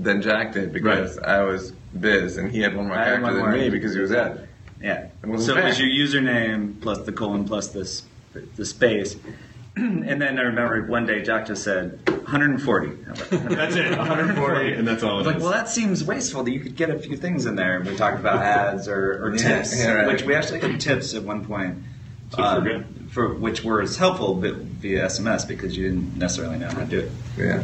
than 0.00 0.22
Jack 0.22 0.52
did 0.52 0.72
because 0.72 1.18
I 1.18 1.42
was 1.42 1.72
Biz, 1.98 2.36
and 2.38 2.50
he 2.50 2.60
had 2.60 2.74
one 2.76 2.86
more 2.88 2.96
I 2.96 3.04
character 3.04 3.22
one 3.24 3.34
than 3.34 3.42
more. 3.44 3.52
me 3.52 3.68
because 3.70 3.94
he 3.94 4.00
was 4.00 4.12
Ev. 4.12 4.48
Yeah. 4.82 5.06
It 5.22 5.40
so 5.40 5.54
fair. 5.54 5.62
it 5.62 5.66
was 5.66 5.78
your 5.80 5.88
username 5.88 6.80
plus 6.80 6.98
the 7.02 7.12
colon 7.12 7.44
plus 7.44 7.68
this 7.68 8.02
the 8.56 8.64
space. 8.64 9.16
and 9.76 10.20
then 10.20 10.38
I 10.38 10.42
remember 10.42 10.84
one 10.86 11.06
day 11.06 11.22
Jack 11.22 11.46
just 11.46 11.64
said 11.64 11.98
140. 12.08 12.90
That's 13.54 13.74
it, 13.76 13.96
140, 13.96 14.72
and 14.74 14.86
that's 14.86 15.02
all 15.02 15.18
I 15.18 15.20
it 15.20 15.26
like, 15.26 15.36
is. 15.36 15.42
well, 15.42 15.52
that 15.52 15.68
seems 15.68 16.04
wasteful. 16.04 16.42
That 16.44 16.50
you 16.52 16.60
could 16.60 16.76
get 16.76 16.90
a 16.90 16.98
few 16.98 17.16
things 17.16 17.46
in 17.46 17.56
there. 17.56 17.80
We 17.80 17.96
talked 17.96 18.20
about 18.20 18.42
ads 18.42 18.86
or, 18.88 19.24
or 19.24 19.34
Yeah, 19.34 19.56
tips, 19.62 19.78
yeah, 19.78 19.92
right. 19.92 20.06
which 20.08 20.22
we 20.24 20.34
actually 20.34 20.60
had 20.60 20.80
tips 20.80 21.14
at 21.14 21.22
one 21.22 21.44
point. 21.44 21.78
So 22.36 22.42
um, 22.42 23.06
for 23.10 23.34
which 23.34 23.62
were 23.64 23.82
as 23.82 23.96
helpful 23.96 24.36
vi- 24.36 24.52
via 24.52 25.06
SMS 25.06 25.46
because 25.46 25.76
you 25.76 25.84
didn't 25.90 26.16
necessarily 26.16 26.58
know 26.58 26.68
how 26.68 26.80
to 26.80 26.86
do 26.86 26.98
it. 27.00 27.10
Yeah. 27.36 27.62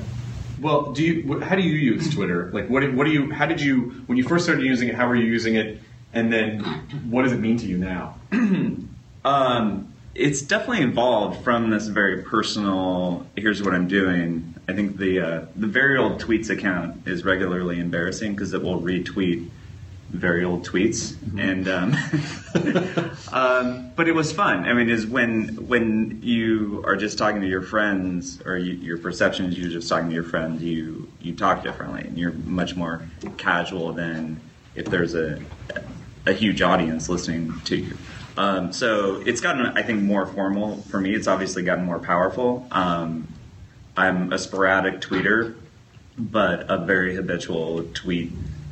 Well, 0.61 0.93
do 0.93 1.03
you? 1.05 1.41
How 1.41 1.57
do 1.57 1.63
you 1.63 1.75
use 1.75 2.13
Twitter? 2.13 2.51
Like, 2.53 2.69
what? 2.69 2.91
What 2.95 3.05
do 3.05 3.11
you? 3.13 3.31
How 3.31 3.47
did 3.47 3.61
you? 3.61 4.03
When 4.07 4.17
you 4.19 4.25
first 4.25 4.45
started 4.45 4.65
using 4.65 4.89
it, 4.89 4.95
how 4.95 5.07
were 5.09 5.15
you 5.17 5.27
using 5.27 5.55
it? 5.57 5.81
And 6.13 6.33
then, 6.33 6.61
what 7.11 7.23
does 7.23 7.33
it 7.33 7.39
mean 7.39 7.59
to 7.59 7.67
you 7.67 7.77
now? 7.79 8.17
Um, 9.25 9.93
it's 10.19 10.43
definitely 10.43 10.85
evolved 10.85 11.45
from 11.45 11.71
this 11.71 11.87
very 11.87 12.23
personal. 12.23 13.27
Here's 13.37 13.63
what 13.63 13.73
I'm 13.73 13.89
doing. 13.89 14.55
I 14.69 14.75
think 14.75 14.99
the 14.99 15.21
uh, 15.21 15.47
the 15.57 15.67
very 15.67 15.97
old 15.97 16.21
tweets 16.21 16.51
account 16.51 17.07
is 17.07 17.25
regularly 17.25 17.79
embarrassing 17.79 18.33
because 18.33 18.53
it 18.53 18.63
will 18.63 18.81
retweet 18.81 19.49
very 20.11 20.45
old 20.45 20.67
tweets, 20.67 21.17
and 21.39 21.69
um, 21.69 21.95
um, 23.33 23.93
but 23.95 24.09
it 24.09 24.15
was 24.15 24.33
fun. 24.33 24.65
I 24.65 24.73
mean, 24.73 24.91
is 24.91 25.07
when 25.07 25.69
when 25.69 26.21
you 26.23 26.83
are 26.87 26.97
just 26.97 27.17
talking 27.17 27.41
to 27.41 27.49
your 27.49 27.63
friends, 27.63 28.43
or 28.45 28.59
you, 28.59 28.75
your 28.75 28.99
perception 28.99 29.47
is 29.47 29.59
you're 29.59 29.71
just 29.71 29.89
talking 29.89 30.09
to 30.09 30.15
your 30.15 30.25
friends, 30.25 30.63
you 30.63 31.11
you 31.21 31.35
talk 31.35 31.63
differently, 31.63 32.03
and 32.03 32.19
you're 32.19 32.33
much 32.33 32.75
more 32.75 33.09
casual 33.37 33.93
than 33.93 34.41
if 34.75 34.87
there's 34.87 35.15
a 35.15 35.41
a 36.27 36.33
huge 36.33 36.61
audience 36.61 37.09
listening 37.09 37.53
to 37.65 37.77
you. 37.77 37.97
Um, 38.39 38.73
so 38.73 39.21
it's 39.27 39.41
gotten, 39.41 39.67
I 39.67 39.83
think, 39.83 40.01
more 40.01 40.25
formal 40.25 40.77
for 40.83 41.01
me. 41.01 41.13
It's 41.13 41.27
obviously 41.27 41.65
gotten 41.65 41.85
more 41.85 41.99
powerful. 41.99 42.67
Um, 42.71 43.27
I'm 43.97 44.33
a 44.33 44.39
sporadic 44.39 45.01
tweeter, 45.01 45.57
but 46.17 46.71
a 46.71 46.79
very 46.79 47.17
habitual 47.17 47.83
tweet, 47.95 48.31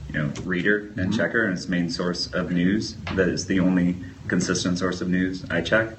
you 0.08 0.14
know, 0.14 0.32
reader 0.44 0.92
and 0.96 1.12
checker, 1.12 1.44
and 1.44 1.58
it's 1.58 1.66
main 1.66 1.90
source 1.90 2.28
of 2.28 2.52
news. 2.52 2.94
That 3.14 3.28
is 3.28 3.46
the 3.46 3.58
only 3.58 3.96
consistent 4.28 4.78
source 4.78 5.00
of 5.00 5.08
news 5.08 5.44
I 5.50 5.62
check. 5.62 5.96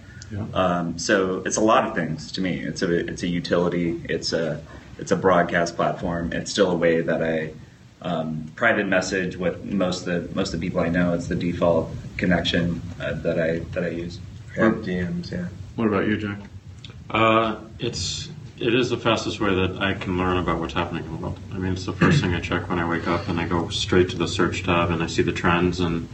Um, 0.53 0.97
so 0.97 1.41
it's 1.45 1.57
a 1.57 1.61
lot 1.61 1.85
of 1.85 1.93
things 1.93 2.31
to 2.33 2.41
me. 2.41 2.59
It's 2.59 2.81
a 2.81 2.93
it's 3.09 3.23
a 3.23 3.27
utility. 3.27 4.01
It's 4.07 4.31
a 4.31 4.61
it's 4.97 5.11
a 5.11 5.15
broadcast 5.17 5.75
platform. 5.75 6.31
It's 6.31 6.51
still 6.51 6.71
a 6.71 6.75
way 6.75 7.01
that 7.01 7.21
I 7.21 7.51
um, 8.01 8.51
private 8.55 8.87
message 8.87 9.37
with 9.37 9.63
most 9.63 10.07
of 10.07 10.29
the 10.29 10.35
most 10.35 10.53
of 10.53 10.59
the 10.59 10.67
people 10.67 10.79
I 10.79 10.89
know. 10.89 11.13
It's 11.13 11.27
the 11.27 11.35
default 11.35 11.89
connection 12.17 12.81
uh, 12.99 13.13
that 13.13 13.39
I 13.39 13.59
that 13.73 13.83
I 13.83 13.89
use. 13.89 14.19
DMs, 14.55 15.31
yeah. 15.31 15.47
What 15.75 15.87
about 15.87 16.07
you, 16.07 16.17
Jack? 16.17 16.39
Uh, 17.09 17.57
it's 17.79 18.29
it 18.59 18.73
is 18.73 18.89
the 18.89 18.97
fastest 18.97 19.39
way 19.39 19.53
that 19.53 19.81
I 19.81 19.93
can 19.93 20.17
learn 20.17 20.37
about 20.37 20.59
what's 20.59 20.73
happening 20.73 21.05
in 21.05 21.11
the 21.11 21.17
world. 21.17 21.39
I 21.53 21.57
mean, 21.57 21.73
it's 21.73 21.85
the 21.85 21.93
first 21.93 22.21
thing 22.21 22.33
I 22.33 22.39
check 22.39 22.69
when 22.69 22.79
I 22.79 22.89
wake 22.89 23.07
up, 23.07 23.27
and 23.27 23.39
I 23.39 23.47
go 23.47 23.69
straight 23.69 24.09
to 24.09 24.17
the 24.17 24.27
search 24.27 24.63
tab, 24.63 24.89
and 24.89 25.03
I 25.03 25.07
see 25.07 25.21
the 25.21 25.31
trends, 25.31 25.79
and 25.79 26.07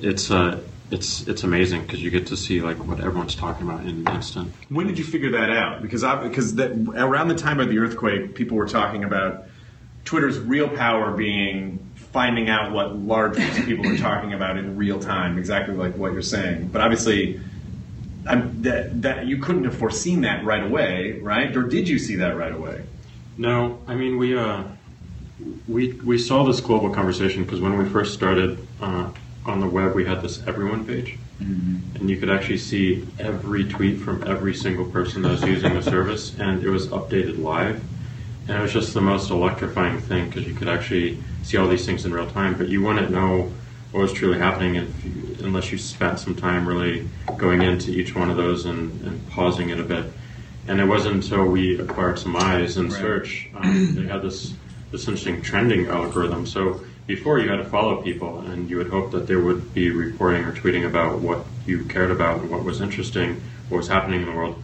it's 0.00 0.30
uh, 0.30 0.60
it's 0.90 1.26
it's 1.28 1.42
amazing 1.42 1.82
because 1.82 2.02
you 2.02 2.10
get 2.10 2.26
to 2.28 2.36
see 2.36 2.60
like 2.60 2.78
what 2.78 3.00
everyone's 3.00 3.34
talking 3.34 3.68
about 3.68 3.80
in 3.82 4.06
an 4.06 4.14
instant. 4.14 4.52
When 4.68 4.86
did 4.86 4.98
you 4.98 5.04
figure 5.04 5.30
that 5.32 5.50
out? 5.50 5.82
Because 5.82 6.04
I, 6.04 6.22
because 6.22 6.54
that, 6.56 6.72
around 6.96 7.28
the 7.28 7.34
time 7.34 7.60
of 7.60 7.68
the 7.68 7.78
earthquake, 7.78 8.34
people 8.34 8.56
were 8.56 8.68
talking 8.68 9.04
about 9.04 9.46
Twitter's 10.06 10.38
real 10.38 10.68
power 10.68 11.12
being 11.12 11.78
finding 12.12 12.48
out 12.48 12.72
what 12.72 12.96
large 12.96 13.34
groups 13.34 13.58
of 13.58 13.66
people 13.66 13.86
are 13.86 13.98
talking 13.98 14.32
about 14.32 14.56
in 14.56 14.76
real 14.76 14.98
time, 14.98 15.36
exactly 15.36 15.74
like 15.74 15.94
what 15.96 16.14
you're 16.14 16.22
saying. 16.22 16.68
But 16.68 16.80
obviously, 16.80 17.38
I'm, 18.26 18.62
that 18.62 19.02
that 19.02 19.26
you 19.26 19.36
couldn't 19.36 19.64
have 19.64 19.76
foreseen 19.76 20.22
that 20.22 20.44
right 20.44 20.62
away, 20.62 21.20
right? 21.20 21.54
Or 21.54 21.62
did 21.64 21.88
you 21.88 21.98
see 21.98 22.16
that 22.16 22.36
right 22.36 22.52
away? 22.52 22.84
No, 23.36 23.80
I 23.86 23.94
mean 23.94 24.16
we 24.16 24.36
uh, 24.36 24.62
we 25.68 25.92
we 25.92 26.16
saw 26.16 26.44
this 26.44 26.60
global 26.60 26.90
conversation 26.90 27.44
because 27.44 27.60
when 27.60 27.76
we 27.76 27.86
first 27.88 28.14
started 28.14 28.66
uh, 28.80 29.10
on 29.44 29.60
the 29.60 29.68
web, 29.68 29.94
we 29.94 30.04
had 30.04 30.22
this 30.22 30.42
everyone 30.46 30.86
page, 30.86 31.18
and 32.00 32.08
you 32.08 32.16
could 32.16 32.30
actually 32.30 32.58
see 32.58 33.06
every 33.18 33.64
tweet 33.68 34.00
from 34.00 34.26
every 34.26 34.54
single 34.54 34.86
person 34.86 35.22
that 35.22 35.30
was 35.32 35.42
using 35.42 35.74
the 35.74 35.82
service, 35.82 36.34
and 36.38 36.64
it 36.64 36.70
was 36.70 36.88
updated 36.88 37.38
live, 37.38 37.82
and 38.48 38.58
it 38.58 38.62
was 38.62 38.72
just 38.72 38.94
the 38.94 39.00
most 39.00 39.30
electrifying 39.30 40.00
thing 40.00 40.28
because 40.28 40.46
you 40.46 40.54
could 40.54 40.68
actually 40.68 41.22
see 41.42 41.56
all 41.56 41.66
these 41.66 41.84
things 41.84 42.04
in 42.04 42.12
real 42.12 42.30
time, 42.30 42.56
but 42.56 42.68
you 42.68 42.82
wouldn't 42.82 43.10
know 43.10 43.52
what 43.90 44.02
was 44.02 44.12
truly 44.12 44.38
happening 44.38 44.76
if 44.76 45.04
you, 45.04 45.36
unless 45.42 45.72
you 45.72 45.78
spent 45.78 46.18
some 46.18 46.34
time 46.34 46.66
really 46.66 47.08
going 47.36 47.62
into 47.62 47.90
each 47.90 48.14
one 48.14 48.30
of 48.30 48.36
those 48.36 48.64
and, 48.66 49.00
and 49.02 49.28
pausing 49.30 49.70
it 49.70 49.80
a 49.80 49.82
bit. 49.82 50.04
And 50.68 50.80
it 50.80 50.84
wasn't 50.84 51.16
until 51.16 51.46
we 51.46 51.80
acquired 51.80 52.16
Summize 52.16 52.76
and 52.76 52.92
search, 52.92 53.48
um, 53.54 53.94
they 53.94 54.06
had 54.06 54.22
this 54.22 54.54
this 54.90 55.08
interesting 55.08 55.42
trending 55.42 55.88
algorithm. 55.88 56.46
So 56.46 56.80
before 57.06 57.38
you 57.38 57.48
had 57.48 57.56
to 57.56 57.64
follow 57.64 58.02
people, 58.02 58.40
and 58.40 58.70
you 58.70 58.76
would 58.76 58.88
hope 58.88 59.10
that 59.12 59.26
they 59.26 59.36
would 59.36 59.74
be 59.74 59.90
reporting 59.90 60.44
or 60.44 60.52
tweeting 60.52 60.86
about 60.86 61.20
what 61.20 61.44
you 61.66 61.84
cared 61.84 62.10
about 62.10 62.40
and 62.40 62.50
what 62.50 62.64
was 62.64 62.80
interesting, 62.80 63.40
what 63.68 63.78
was 63.78 63.88
happening 63.88 64.20
in 64.20 64.26
the 64.26 64.32
world. 64.32 64.62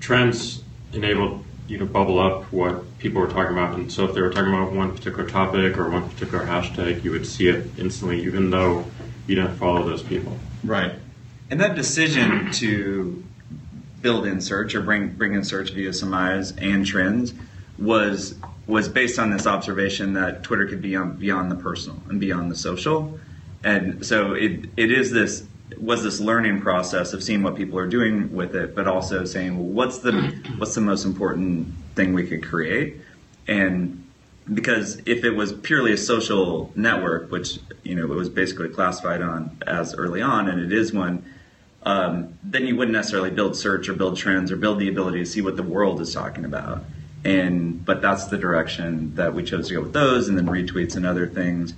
Trends 0.00 0.62
enabled 0.92 1.44
you 1.68 1.78
to 1.78 1.86
bubble 1.86 2.18
up 2.18 2.44
what 2.52 2.84
people 3.02 3.20
were 3.20 3.28
talking 3.28 3.52
about, 3.52 3.74
and 3.74 3.90
so 3.90 4.04
if 4.04 4.14
they 4.14 4.20
were 4.20 4.30
talking 4.30 4.54
about 4.54 4.72
one 4.72 4.96
particular 4.96 5.28
topic 5.28 5.76
or 5.76 5.90
one 5.90 6.08
particular 6.08 6.46
hashtag, 6.46 7.02
you 7.02 7.10
would 7.10 7.26
see 7.26 7.48
it 7.48 7.66
instantly, 7.76 8.22
even 8.22 8.50
though 8.50 8.84
you 9.26 9.34
didn't 9.34 9.56
follow 9.56 9.84
those 9.84 10.02
people. 10.02 10.38
Right. 10.62 10.92
And 11.50 11.60
that 11.60 11.74
decision 11.74 12.52
to 12.52 13.22
build 14.00 14.26
in 14.26 14.40
search 14.40 14.74
or 14.74 14.80
bring 14.80 15.08
bring 15.08 15.34
in 15.34 15.44
search 15.44 15.70
via 15.70 15.92
eyes 16.12 16.52
and 16.56 16.86
trends 16.86 17.34
was 17.78 18.36
was 18.66 18.88
based 18.88 19.18
on 19.18 19.30
this 19.30 19.46
observation 19.46 20.12
that 20.14 20.44
Twitter 20.44 20.66
could 20.66 20.80
be 20.80 20.94
on, 20.94 21.16
beyond 21.16 21.50
the 21.50 21.56
personal 21.56 22.00
and 22.08 22.20
beyond 22.20 22.50
the 22.50 22.56
social, 22.56 23.18
and 23.64 24.06
so 24.06 24.32
it 24.32 24.70
it 24.76 24.92
is 24.92 25.10
this 25.10 25.44
was 25.80 26.02
this 26.02 26.20
learning 26.20 26.60
process 26.60 27.12
of 27.12 27.22
seeing 27.22 27.42
what 27.42 27.56
people 27.56 27.78
are 27.78 27.86
doing 27.86 28.32
with 28.32 28.54
it, 28.54 28.74
but 28.74 28.86
also 28.86 29.24
saying 29.24 29.56
well, 29.56 29.66
what's 29.66 29.98
the 29.98 30.12
what's 30.58 30.74
the 30.74 30.80
most 30.80 31.04
important 31.04 31.68
thing 31.94 32.12
we 32.14 32.26
could 32.26 32.44
create, 32.44 32.96
and 33.46 33.98
because 34.52 35.00
if 35.06 35.24
it 35.24 35.30
was 35.30 35.52
purely 35.52 35.92
a 35.92 35.96
social 35.96 36.72
network, 36.74 37.30
which 37.30 37.58
you 37.82 37.94
know 37.94 38.04
it 38.04 38.16
was 38.16 38.28
basically 38.28 38.68
classified 38.68 39.22
on 39.22 39.56
as 39.66 39.94
early 39.94 40.22
on, 40.22 40.48
and 40.48 40.60
it 40.60 40.72
is 40.72 40.92
one, 40.92 41.24
um, 41.84 42.38
then 42.42 42.66
you 42.66 42.76
wouldn't 42.76 42.96
necessarily 42.96 43.30
build 43.30 43.56
search 43.56 43.88
or 43.88 43.94
build 43.94 44.16
trends 44.16 44.50
or 44.50 44.56
build 44.56 44.78
the 44.78 44.88
ability 44.88 45.18
to 45.18 45.26
see 45.26 45.40
what 45.40 45.56
the 45.56 45.62
world 45.62 46.00
is 46.00 46.12
talking 46.12 46.44
about. 46.44 46.84
And 47.24 47.84
but 47.84 48.02
that's 48.02 48.26
the 48.26 48.38
direction 48.38 49.14
that 49.14 49.34
we 49.34 49.44
chose 49.44 49.68
to 49.68 49.74
go 49.74 49.82
with 49.82 49.92
those, 49.92 50.28
and 50.28 50.36
then 50.36 50.46
retweets 50.46 50.96
and 50.96 51.06
other 51.06 51.26
things. 51.26 51.74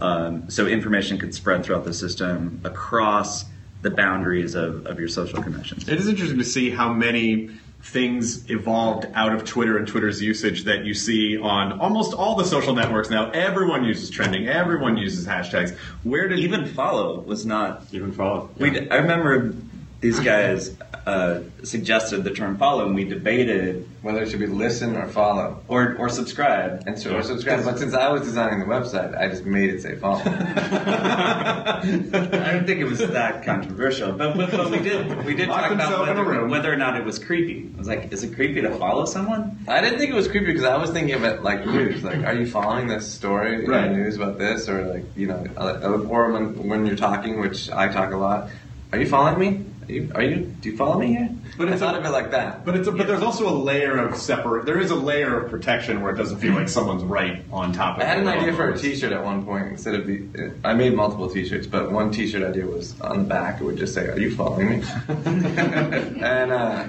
Um, 0.00 0.50
so 0.50 0.66
information 0.66 1.18
could 1.18 1.34
spread 1.34 1.64
throughout 1.64 1.84
the 1.84 1.94
system 1.94 2.60
across 2.64 3.44
the 3.82 3.90
boundaries 3.90 4.54
of, 4.54 4.86
of 4.86 4.98
your 4.98 5.08
social 5.08 5.42
connections. 5.42 5.88
It 5.88 5.98
is 5.98 6.08
interesting 6.08 6.38
to 6.38 6.44
see 6.44 6.70
how 6.70 6.92
many 6.92 7.50
things 7.84 8.50
evolved 8.50 9.06
out 9.14 9.34
of 9.34 9.44
Twitter 9.44 9.76
and 9.76 9.86
Twitter's 9.86 10.20
usage 10.22 10.64
that 10.64 10.84
you 10.84 10.94
see 10.94 11.36
on 11.36 11.78
almost 11.80 12.14
all 12.14 12.34
the 12.34 12.44
social 12.44 12.74
networks 12.74 13.10
now. 13.10 13.30
Everyone 13.30 13.84
uses 13.84 14.08
trending. 14.08 14.48
Everyone 14.48 14.96
uses 14.96 15.26
hashtags. 15.26 15.76
Where 16.02 16.26
did 16.26 16.38
even 16.38 16.66
follow 16.66 17.20
was 17.20 17.44
not 17.44 17.84
even 17.92 18.12
follow? 18.12 18.50
We 18.56 18.88
I 18.88 18.96
remember 18.96 19.54
these 20.00 20.18
guys 20.18 20.74
uh, 21.06 21.40
suggested 21.62 22.24
the 22.24 22.30
term 22.30 22.56
follow, 22.56 22.86
and 22.86 22.94
we 22.94 23.04
debated 23.04 23.86
whether 24.00 24.22
it 24.22 24.30
should 24.30 24.40
be 24.40 24.46
listen 24.46 24.96
or 24.96 25.06
follow 25.06 25.62
or 25.68 25.96
or 25.98 26.08
subscribe 26.08 26.82
and 26.86 26.98
so 26.98 27.14
or 27.14 27.22
subscribe. 27.22 27.62
But 27.64 27.78
since 27.78 27.92
I 27.92 28.08
was 28.08 28.22
designing 28.22 28.60
the 28.60 28.66
website, 28.66 29.14
I 29.16 29.28
just 29.28 29.44
made 29.44 29.68
it 29.68 29.82
say 29.82 29.96
follow. 29.96 30.22
I 30.26 31.80
don't 31.82 32.66
think 32.66 32.80
it 32.80 32.84
was 32.84 33.00
that 33.00 33.44
controversial, 33.44 34.12
but, 34.12 34.34
but, 34.34 34.50
but 34.50 34.70
we 34.70 34.78
did 34.78 35.24
we 35.26 35.34
did 35.34 35.48
Lock 35.48 35.60
talk 35.60 35.72
about 35.72 35.88
himself 35.88 36.08
in 36.08 36.16
a 36.16 36.24
whether, 36.24 36.46
whether 36.46 36.72
or 36.72 36.76
not 36.76 36.96
it 36.96 37.04
was 37.04 37.18
creepy. 37.18 37.70
I 37.74 37.78
was 37.78 37.88
like, 37.88 38.10
is 38.10 38.22
it 38.24 38.34
creepy 38.34 38.62
to 38.62 38.74
follow 38.76 39.04
someone? 39.04 39.58
I 39.68 39.82
didn't 39.82 39.98
think 39.98 40.10
it 40.10 40.14
was 40.14 40.28
creepy 40.28 40.46
because 40.46 40.64
I 40.64 40.78
was 40.78 40.90
thinking 40.90 41.14
of 41.14 41.24
it 41.24 41.42
like 41.42 41.66
news. 41.66 42.02
Like, 42.02 42.24
are 42.24 42.34
you 42.34 42.46
following 42.46 42.88
this 42.88 43.12
story? 43.12 43.66
Right. 43.66 43.84
In 43.84 43.92
the 43.92 43.98
news 43.98 44.16
about 44.16 44.38
this, 44.38 44.70
or 44.70 44.86
like 44.86 45.04
you 45.16 45.26
know, 45.26 45.44
uh, 45.56 45.98
or 46.08 46.32
when 46.32 46.66
when 46.66 46.86
you're 46.86 46.96
talking, 46.96 47.40
which 47.40 47.70
I 47.70 47.88
talk 47.88 48.12
a 48.12 48.16
lot. 48.16 48.48
Are 48.92 48.98
you 48.98 49.08
following 49.08 49.38
me? 49.40 49.64
Are 49.88 49.92
you? 49.92 50.10
Are 50.14 50.22
you 50.22 50.36
do 50.60 50.70
you 50.70 50.76
follow 50.76 50.98
me 50.98 51.08
here? 51.08 51.28
But 51.58 51.68
I 51.68 51.72
it's 51.72 51.80
thought 51.80 51.94
a- 51.94 51.98
of 51.98 52.04
it 52.04 52.10
like 52.10 52.30
that. 52.30 52.64
But 52.64 52.76
it's 52.76 52.88
a, 52.88 52.92
but 52.92 53.06
there's 53.06 53.22
also 53.22 53.48
a 53.48 53.56
layer 53.56 53.96
of 53.98 54.16
separate. 54.16 54.64
There 54.66 54.80
is 54.80 54.90
a 54.90 54.94
layer 54.94 55.38
of 55.38 55.50
protection 55.50 56.00
where 56.00 56.12
it 56.12 56.16
doesn't 56.16 56.38
feel 56.38 56.54
like 56.54 56.68
someone's 56.68 57.04
right 57.04 57.44
on 57.52 57.72
top 57.72 57.96
of. 57.96 58.02
I 58.02 58.06
had 58.06 58.18
an 58.18 58.28
idea 58.28 58.52
for 58.54 58.70
a 58.70 58.78
T-shirt 58.78 59.12
at 59.12 59.22
one 59.22 59.44
point. 59.44 59.66
Instead 59.68 59.94
of 59.94 60.06
the, 60.06 60.54
I 60.64 60.72
made 60.74 60.94
multiple 60.94 61.28
T-shirts, 61.28 61.66
but 61.66 61.92
one 61.92 62.10
T-shirt 62.10 62.42
idea 62.42 62.66
was 62.66 62.98
on 63.00 63.18
the 63.18 63.24
back. 63.24 63.60
It 63.60 63.64
would 63.64 63.76
just 63.76 63.94
say, 63.94 64.06
"Are 64.08 64.18
you 64.18 64.34
following 64.34 64.80
me?" 64.80 64.82
and 65.08 66.52
uh, 66.52 66.88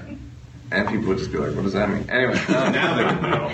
and 0.71 0.87
people 0.87 1.07
would 1.09 1.17
just 1.17 1.31
be 1.31 1.37
like, 1.37 1.53
"What 1.55 1.63
does 1.63 1.73
that 1.73 1.89
mean?" 1.89 2.09
Anyway, 2.09 2.37
um, 2.47 2.71
now 2.71 2.95
they 2.95 3.29
know. 3.29 3.51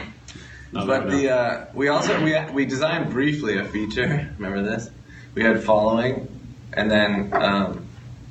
But 0.73 1.09
the 1.09 1.29
uh, 1.35 1.65
we 1.73 1.89
also 1.89 2.23
we 2.23 2.39
we 2.53 2.65
designed 2.65 3.09
briefly 3.11 3.57
a 3.57 3.65
feature. 3.65 4.29
Remember 4.37 4.61
this? 4.63 4.89
We 5.33 5.43
had 5.43 5.63
following, 5.63 6.27
and 6.73 6.89
then 6.91 7.33
um, 7.33 7.87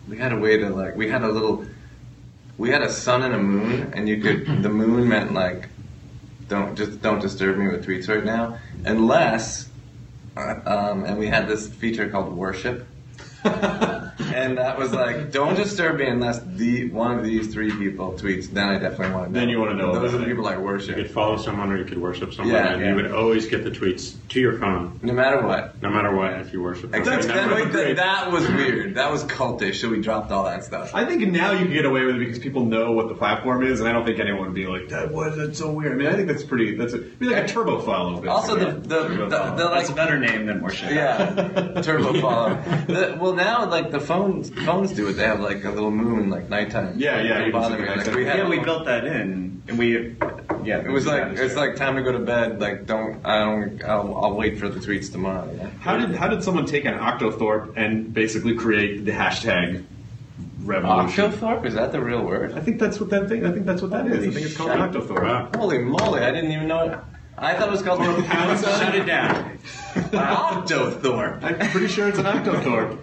we 0.08 0.16
had 0.18 0.32
a 0.32 0.36
way 0.36 0.56
to 0.58 0.68
like 0.70 0.96
we 0.96 1.08
had 1.08 1.22
a 1.22 1.28
little. 1.28 1.64
We 2.58 2.70
had 2.70 2.82
a 2.82 2.90
sun 2.90 3.22
and 3.22 3.34
a 3.34 3.38
moon, 3.38 3.92
and 3.94 4.08
you 4.08 4.20
could. 4.20 4.62
The 4.62 4.68
moon 4.68 5.08
meant 5.08 5.32
like, 5.32 5.68
don't 6.48 6.76
just 6.76 7.00
don't 7.00 7.20
disturb 7.20 7.56
me 7.56 7.68
with 7.68 7.86
tweets 7.86 8.08
right 8.08 8.24
now, 8.24 8.58
unless. 8.84 9.68
uh, 10.36 10.60
Um, 10.66 11.04
and 11.04 11.18
we 11.18 11.26
had 11.28 11.48
this 11.48 11.68
feature 11.68 12.08
called 12.08 12.32
worship. 12.34 12.86
and 14.34 14.58
that 14.58 14.78
was 14.78 14.92
like, 14.92 15.32
don't 15.32 15.54
disturb 15.54 15.96
me 15.98 16.06
unless 16.06 16.40
the 16.44 16.90
one 16.90 17.18
of 17.18 17.24
these 17.24 17.52
three 17.52 17.70
people 17.70 18.12
tweets. 18.12 18.48
Then 18.50 18.68
I 18.68 18.78
definitely 18.78 19.14
want 19.14 19.26
to. 19.26 19.32
know. 19.32 19.40
Then 19.40 19.48
you 19.48 19.58
wanna 19.58 19.74
know 19.74 19.92
Those 19.94 20.12
about 20.12 20.14
are 20.14 20.18
the 20.18 20.24
it. 20.24 20.28
people 20.28 20.46
I 20.46 20.56
worship. 20.58 20.96
You 20.96 21.02
could 21.04 21.12
follow 21.12 21.36
someone 21.36 21.70
or 21.72 21.78
you 21.78 21.84
could 21.84 21.98
worship 21.98 22.32
someone, 22.34 22.54
Yeah, 22.54 22.72
and 22.72 22.80
yeah. 22.80 22.88
you 22.90 22.94
would 22.96 23.12
always 23.12 23.46
get 23.46 23.64
the 23.64 23.70
tweets 23.70 24.14
to 24.30 24.40
your 24.40 24.58
phone, 24.58 24.98
no 25.02 25.12
matter 25.12 25.44
what. 25.46 25.80
no 25.82 25.90
matter 25.90 26.14
what, 26.14 26.34
if 26.40 26.52
you 26.52 26.62
worship 26.62 26.90
them. 26.90 27.00
Except 27.00 27.22
They 27.22 27.28
then 27.34 27.72
that, 27.72 27.96
that 27.96 28.32
was 28.32 28.46
weird. 28.48 28.94
That 28.96 29.10
was 29.10 29.24
cultish. 29.24 29.76
So 29.80 29.88
we 29.88 30.00
dropped 30.00 30.30
all 30.30 30.44
that 30.44 30.64
stuff. 30.64 30.94
I 30.94 31.04
think 31.04 31.22
now 31.32 31.52
you 31.52 31.64
can 31.64 31.72
get 31.72 31.84
away 31.84 32.04
with 32.04 32.16
it 32.16 32.18
because 32.20 32.38
people 32.38 32.64
know 32.64 32.92
what 32.92 33.08
the 33.08 33.14
platform 33.14 33.64
is, 33.64 33.80
and 33.80 33.88
I 33.88 33.92
don't 33.92 34.04
think 34.04 34.18
anyone 34.20 34.42
would 34.46 34.54
be 34.54 34.66
like, 34.66 34.88
"That 34.88 35.10
was 35.12 35.36
that's 35.36 35.58
so 35.58 35.70
weird." 35.72 35.92
I 35.92 35.94
mean, 35.96 36.06
I 36.08 36.14
think 36.14 36.28
that's 36.28 36.44
pretty. 36.44 36.76
That's 36.76 36.92
a, 36.92 36.98
be 36.98 37.26
like 37.28 37.44
a 37.44 37.48
turbo 37.48 37.80
file 37.80 38.08
of 38.18 38.26
Also, 38.28 38.56
the 38.56 38.72
the, 38.72 39.08
the, 39.08 39.26
the 39.26 39.64
like 39.64 39.80
That's 39.80 39.90
a 39.90 39.94
better 39.94 40.18
name 40.18 40.46
than 40.46 40.60
worship. 40.60 40.90
Yeah, 40.90 41.80
turbo 41.82 42.20
follow. 42.20 42.54
The, 42.86 43.16
well, 43.20 43.34
now 43.34 43.68
like 43.68 43.90
the 43.90 44.00
phones 44.10 44.50
phones 44.50 44.92
do 44.92 45.08
it. 45.08 45.12
They 45.12 45.24
have 45.24 45.40
like 45.40 45.64
a 45.64 45.70
little 45.70 45.90
moon 45.92 46.30
like 46.30 46.48
nighttime. 46.48 46.94
Yeah, 46.98 47.22
yeah, 47.22 47.38
Don't 47.38 47.52
bother 47.52 47.78
me. 47.78 47.88
Like, 47.88 48.06
we 48.14 48.24
had, 48.24 48.38
Yeah, 48.38 48.48
we 48.48 48.58
built 48.58 48.84
that 48.86 49.04
in, 49.04 49.62
and 49.68 49.78
we, 49.78 50.16
yeah. 50.64 50.80
It 50.80 50.90
was 50.90 51.06
like 51.06 51.38
it's 51.38 51.54
like 51.54 51.76
time 51.76 51.94
to 51.94 52.02
go 52.02 52.10
to 52.10 52.18
bed. 52.18 52.60
Like 52.60 52.86
don't 52.86 53.24
I 53.24 53.38
don't 53.38 53.84
I'll, 53.84 54.24
I'll 54.24 54.34
wait 54.34 54.58
for 54.58 54.68
the 54.68 54.80
tweets 54.80 55.12
tomorrow. 55.12 55.48
you 55.52 55.58
know? 55.58 55.70
how 55.80 55.96
did 55.96 56.16
how 56.16 56.26
did 56.26 56.42
someone 56.42 56.66
take 56.66 56.84
an 56.84 56.94
Octothorpe 56.94 57.76
and 57.76 58.12
basically 58.12 58.54
create 58.54 59.04
the 59.04 59.12
hashtag 59.12 59.84
revolution? 60.62 61.30
Octothorpe 61.30 61.64
is 61.64 61.74
that 61.74 61.92
the 61.92 62.00
real 62.00 62.24
word? 62.24 62.52
I 62.54 62.60
think 62.60 62.80
that's 62.80 62.98
what 62.98 63.10
that 63.10 63.28
thing. 63.28 63.46
I 63.46 63.52
think 63.52 63.64
that's 63.64 63.80
what 63.80 63.92
that 63.92 64.08
is. 64.08 64.26
I 64.26 64.30
think 64.32 64.46
it's 64.46 64.56
called 64.56 64.72
shit. 64.72 64.80
Octothorpe. 64.80 65.22
Wow. 65.22 65.50
Holy 65.54 65.78
moly! 65.78 66.20
I 66.20 66.32
didn't 66.32 66.50
even 66.50 66.66
know 66.66 66.88
it. 66.88 66.98
I 67.38 67.54
thought 67.54 67.68
it 67.68 67.70
was 67.70 67.82
called 67.82 68.00
Shut 68.00 68.94
it 68.96 69.06
down. 69.06 69.58
Octothorpe. 69.94 71.42
I'm 71.42 71.70
pretty 71.70 71.88
sure 71.88 72.08
it's 72.08 72.18
an 72.18 72.26
Octothorpe. 72.26 72.98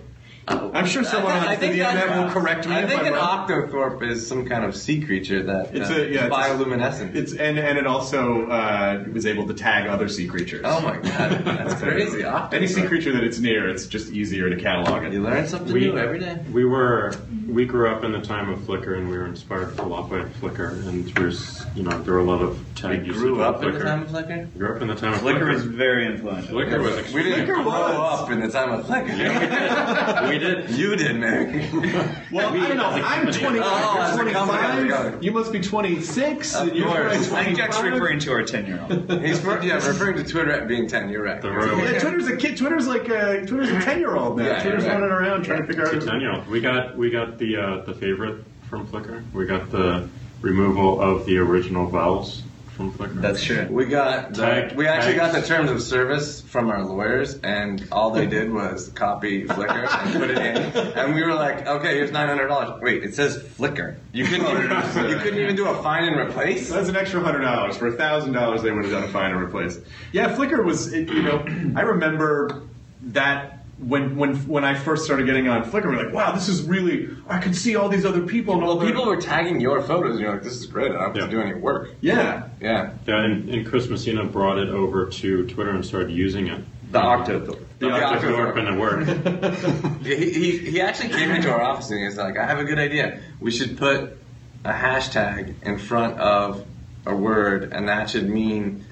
I'm 0.47 0.85
sure 0.85 1.03
someone 1.03 1.33
I 1.33 1.53
on 1.53 1.57
think 1.59 1.73
the 1.73 1.81
internet 1.87 2.17
will 2.17 2.31
correct 2.31 2.67
me 2.67 2.75
I 2.75 2.83
if 2.83 2.89
think 2.89 3.01
I'm 3.01 3.07
an 3.07 3.13
wrong. 3.13 3.47
octothorpe 3.49 4.01
is 4.09 4.25
some 4.25 4.45
kind 4.47 4.63
of 4.63 4.75
sea 4.77 5.01
creature 5.03 5.43
that 5.43 5.75
It's 5.75 5.89
uh, 5.89 5.93
a 5.93 5.97
yeah, 6.07 6.25
it's 6.27 6.35
a- 6.35 6.39
bioluminescent. 6.39 7.15
It's 7.15 7.33
and 7.33 7.59
and 7.59 7.77
it 7.77 7.85
also 7.85 8.47
uh, 8.47 9.03
was 9.11 9.25
able 9.25 9.45
to 9.47 9.53
tag 9.53 9.87
other 9.87 10.07
sea 10.07 10.27
creatures. 10.27 10.61
oh 10.63 10.79
my 10.81 10.97
god, 10.97 11.03
that's 11.45 11.81
crazy. 11.81 12.23
Any 12.23 12.67
sea 12.67 12.83
creature 12.87 13.11
that 13.13 13.23
it's 13.23 13.39
near, 13.39 13.67
it's 13.69 13.87
just 13.87 14.11
easier 14.13 14.49
to 14.49 14.55
catalog 14.55 15.03
it. 15.03 15.11
You 15.13 15.21
learn 15.21 15.47
something 15.47 15.73
We- 15.73 15.81
new 15.81 15.97
every 15.97 16.19
day. 16.19 16.39
We 16.51 16.63
were 16.63 17.13
we 17.47 17.65
grew 17.65 17.89
up 17.89 18.03
in 18.03 18.11
the 18.11 18.21
time 18.21 18.49
of 18.49 18.59
Flickr, 18.59 18.97
and 18.97 19.09
we 19.09 19.17
were 19.17 19.25
inspired 19.25 19.77
a 19.79 19.83
lot 19.83 20.09
by 20.09 20.21
Flickr, 20.41 20.71
and 20.87 21.05
there's 21.09 21.65
you 21.75 21.83
know 21.83 21.97
there 22.03 22.13
were 22.13 22.19
a 22.19 22.23
lot 22.23 22.41
of 22.41 22.57
tag 22.75 23.01
We 23.03 23.09
grew 23.13 23.41
on 23.43 23.55
up 23.55 23.63
in 23.63 23.69
Flickr. 23.71 23.79
the 23.79 23.83
time 23.83 24.01
of 24.03 24.09
Flickr. 24.09 24.53
We 24.53 24.59
grew 24.59 24.75
up 24.75 24.81
in 24.81 24.87
the 24.87 24.95
time 24.95 25.13
of 25.13 25.19
Flickr 25.21 25.39
Flickr. 25.39 25.53
was 25.53 25.63
very 25.65 26.05
influential. 26.05 26.53
Flickr 26.55 26.79
was 26.81 27.13
We 27.13 27.23
didn't 27.23 27.47
Flickr 27.47 27.53
grow 27.55 27.65
was. 27.65 28.21
up 28.21 28.31
in 28.31 28.39
the 28.39 28.49
time 28.49 28.71
of 28.71 28.85
Flickr. 28.85 30.29
we 30.29 30.36
did. 30.37 30.69
you 30.71 30.95
did, 30.95 31.15
man. 31.17 32.23
Well, 32.31 32.49
I 32.53 32.67
don't 32.67 32.77
know. 32.77 32.85
I'm 32.85 33.31
20, 33.31 33.59
Oh, 33.61 33.97
as 34.01 34.15
a 34.19 34.23
you're 34.23 34.31
company, 34.33 34.87
25. 34.89 35.23
You 35.23 35.31
must 35.31 35.51
be 35.53 35.61
26. 35.61 36.55
Of 36.55 36.75
You're 36.75 36.87
course. 36.87 37.31
I 37.31 37.43
think 37.45 37.57
Jack's 37.57 37.77
25. 37.77 37.93
referring 38.01 38.19
to 38.19 38.31
our 38.31 38.43
10 38.43 38.65
year 38.65 38.81
old. 38.81 39.11
He's 39.23 39.41
re- 39.43 39.65
yeah, 39.65 39.75
referring 39.75 40.17
to 40.17 40.23
Twitter 40.23 40.51
at 40.51 40.67
being 40.67 40.87
ten. 40.87 41.09
You're 41.09 41.23
right. 41.23 41.41
The 41.41 41.49
royal 41.51 41.77
Yeah, 41.79 41.99
Twitter's 41.99 42.27
a 42.27 42.35
kid. 42.35 42.57
Twitter's 42.57 42.87
like 42.87 43.07
a, 43.07 43.45
Twitter's 43.45 43.69
a 43.69 43.79
10 43.81 43.99
year 43.99 44.15
old 44.15 44.37
now. 44.37 44.45
Yeah, 44.45 44.61
Twitter's 44.61 44.83
yeah, 44.83 44.89
right. 44.91 44.99
running 45.01 45.11
around 45.15 45.43
trying 45.43 45.61
to 45.61 45.67
figure 45.67 45.87
out. 45.87 45.93
It's 45.93 46.05
a 46.05 46.09
ten 46.09 46.19
year 46.19 46.33
old. 46.33 46.47
We 46.47 46.59
got 46.59 46.97
we 46.97 47.09
got 47.09 47.37
the 47.37 47.55
uh, 47.57 47.81
the 47.85 47.93
favorite 47.93 48.43
from 48.69 48.85
Flickr. 48.87 49.23
We 49.33 49.45
got 49.45 49.71
the 49.71 50.09
removal 50.41 50.99
of 51.01 51.25
the 51.25 51.37
original 51.37 51.87
vowels 51.87 52.43
from 52.77 52.93
Flickr. 52.93 53.19
That's 53.19 53.43
true. 53.43 53.67
We 53.69 53.85
got 53.85 54.35
the, 54.35 54.71
we 54.75 54.87
actually 54.87 55.15
got 55.15 55.33
the 55.33 55.41
terms 55.41 55.71
of 55.71 55.81
service 55.81 56.41
from 56.41 56.69
our 56.69 56.85
lawyers, 56.85 57.33
and 57.39 57.85
all 57.91 58.11
they 58.11 58.27
did 58.27 58.53
was 58.53 58.89
copy 58.89 59.45
Flickr 59.45 59.87
and 59.91 60.13
put 60.13 60.29
it 60.29 60.37
in, 60.37 60.57
and 60.97 61.15
we 61.15 61.23
were 61.23 61.33
like, 61.33 61.65
okay, 61.65 61.95
here's 61.95 62.11
nine 62.11 62.29
hundred 62.29 62.47
dollars. 62.47 62.79
Wait, 62.81 63.03
it 63.03 63.15
says 63.15 63.37
Flickr. 63.37 63.97
You 64.13 64.25
couldn't 64.25 64.47
even, 64.47 64.71
uh, 64.71 65.07
you 65.09 65.17
couldn't 65.17 65.39
even 65.39 65.55
do 65.55 65.67
a 65.67 65.81
find 65.81 66.05
and 66.05 66.15
replace. 66.15 66.69
That's 66.69 66.87
an 66.87 66.95
extra 66.95 67.19
hundred 67.19 67.41
dollars. 67.41 67.75
For 67.75 67.87
a 67.87 67.93
thousand 67.93 68.33
dollars, 68.33 68.61
they 68.61 68.71
would 68.71 68.85
have 68.85 68.93
done 68.93 69.03
a 69.03 69.09
find 69.09 69.33
and 69.33 69.41
replace. 69.41 69.79
Yeah, 70.13 70.35
Flickr 70.35 70.63
was. 70.63 70.93
It, 70.93 71.09
you 71.09 71.23
know, 71.23 71.43
I 71.75 71.81
remember 71.81 72.61
that 73.01 73.56
when 73.79 74.15
when 74.15 74.35
when 74.47 74.63
I 74.63 74.73
first 74.73 75.05
started 75.05 75.25
getting 75.27 75.47
on 75.47 75.63
Flickr, 75.63 75.89
we 75.89 75.95
were 75.97 76.03
like, 76.05 76.13
wow, 76.13 76.31
this 76.31 76.47
is 76.49 76.63
really. 76.63 77.09
I 77.27 77.39
can 77.39 77.53
see 77.53 77.75
all 77.75 77.89
these 77.89 78.05
other 78.05 78.21
people 78.21 78.55
and 78.55 78.63
all 78.63 78.77
Well, 78.77 78.87
people 78.87 79.05
were 79.05 79.21
tagging 79.21 79.61
your 79.61 79.81
photos, 79.81 80.11
and 80.11 80.19
you're 80.19 80.31
like, 80.31 80.43
this 80.43 80.53
is 80.55 80.65
great. 80.65 80.91
I 80.91 80.93
don't 80.95 81.01
have 81.03 81.15
Yeah. 81.15 81.25
to 81.25 81.31
do 81.31 81.41
any 81.41 81.53
work. 81.53 81.89
Yeah. 82.01 82.47
Yeah, 82.59 82.93
Yeah, 83.05 83.23
and, 83.23 83.49
and 83.49 83.67
Chris 83.67 83.87
Messina 83.87 84.23
brought 84.25 84.57
it 84.57 84.69
over 84.69 85.05
to 85.07 85.45
Twitter 85.47 85.69
and 85.71 85.85
started 85.85 86.11
using 86.11 86.47
it. 86.47 86.63
the 86.91 86.99
Octothorpe. 86.99 87.59
The 87.79 87.87
Octothorpe 87.87 88.57
and 88.57 88.67
it 88.69 88.79
worked. 88.79 90.01
He, 90.07 90.15
he, 90.31 90.57
he 90.71 90.81
actually 90.81 91.09
came 91.09 91.29
into 91.31 91.51
our 91.51 91.61
office 91.61 91.91
and 91.91 91.99
he's 92.01 92.17
like, 92.17 92.37
I 92.37 92.45
have 92.45 92.59
a 92.59 92.63
good 92.63 92.79
idea. 92.79 93.19
We 93.39 93.51
should 93.51 93.77
put 93.77 94.17
a 94.63 94.71
hashtag 94.71 95.53
in 95.63 95.77
front 95.77 96.17
of 96.17 96.65
a 97.05 97.15
word, 97.15 97.71
and 97.73 97.87
that 97.89 98.09
should 98.09 98.27
mean 98.29 98.85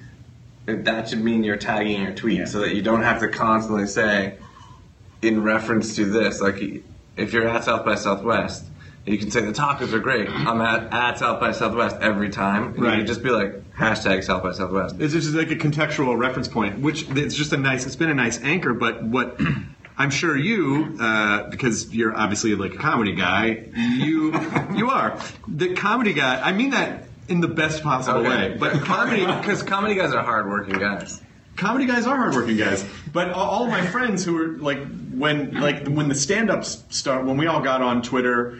that 0.67 1.09
should 1.09 1.23
mean 1.23 1.43
you're 1.43 1.57
tagging 1.57 2.01
your 2.01 2.13
tweet, 2.13 2.47
so 2.47 2.59
that 2.61 2.75
you 2.75 2.81
don't 2.81 3.01
have 3.03 3.19
to 3.21 3.27
constantly 3.29 3.85
say, 3.87 4.37
in 5.25 5.43
reference 5.43 5.95
to 5.95 6.05
this, 6.05 6.39
like 6.41 6.61
if 7.17 7.33
you're 7.33 7.47
at 7.47 7.63
South 7.63 7.83
by 7.85 7.95
Southwest. 7.95 8.65
You 9.07 9.19
can 9.19 9.29
say 9.29 9.41
the 9.41 9.51
tacos 9.51 9.93
are 9.93 9.99
great. 9.99 10.27
I'm 10.27 10.59
at, 10.61 10.91
at 10.91 11.19
South 11.19 11.39
by 11.39 11.51
Southwest 11.51 11.97
every 12.01 12.31
time. 12.31 12.69
And 12.69 12.77
You 12.77 12.85
Right. 12.85 12.97
can 12.97 13.05
just 13.05 13.21
be 13.21 13.29
like 13.29 13.53
hashtag 13.75 14.23
South 14.23 14.41
by 14.41 14.51
Southwest. 14.51 14.95
It's 14.99 15.13
just 15.13 15.29
like 15.35 15.51
a 15.51 15.55
contextual 15.55 16.17
reference 16.17 16.47
point, 16.47 16.79
which 16.79 17.07
it's 17.11 17.35
just 17.35 17.53
a 17.53 17.57
nice. 17.57 17.85
It's 17.85 17.95
been 17.95 18.09
a 18.09 18.15
nice 18.15 18.41
anchor, 18.41 18.73
but 18.73 19.03
what 19.03 19.39
I'm 19.99 20.09
sure 20.09 20.35
you, 20.35 20.97
uh, 20.99 21.49
because 21.51 21.93
you're 21.93 22.17
obviously 22.17 22.55
like 22.55 22.73
a 22.73 22.77
comedy 22.77 23.13
guy, 23.13 23.65
you 23.75 24.33
you 24.75 24.89
are 24.89 25.19
the 25.47 25.75
comedy 25.75 26.13
guy. 26.13 26.41
I 26.41 26.51
mean 26.51 26.71
that 26.71 27.03
in 27.29 27.41
the 27.41 27.47
best 27.47 27.83
possible 27.83 28.23
way. 28.23 28.57
But 28.59 28.81
comedy, 28.81 29.23
because 29.41 29.61
comedy 29.61 29.93
guys 29.93 30.13
are 30.15 30.23
hardworking 30.23 30.79
guys. 30.79 31.21
Comedy 31.55 31.85
guys 31.85 32.05
are 32.05 32.17
hardworking 32.17 32.57
guys. 32.57 32.85
But 33.13 33.31
all, 33.31 33.63
of 33.63 33.69
my 33.69 33.85
friends 33.85 34.23
who 34.25 34.33
were 34.33 34.47
like 34.57 34.79
when 35.11 35.59
like 35.59 35.87
when 35.87 36.07
the 36.09 36.15
stand-ups 36.15 36.83
start, 36.89 37.25
when 37.25 37.37
we 37.37 37.47
all 37.47 37.61
got 37.61 37.81
on 37.81 38.01
Twitter. 38.01 38.59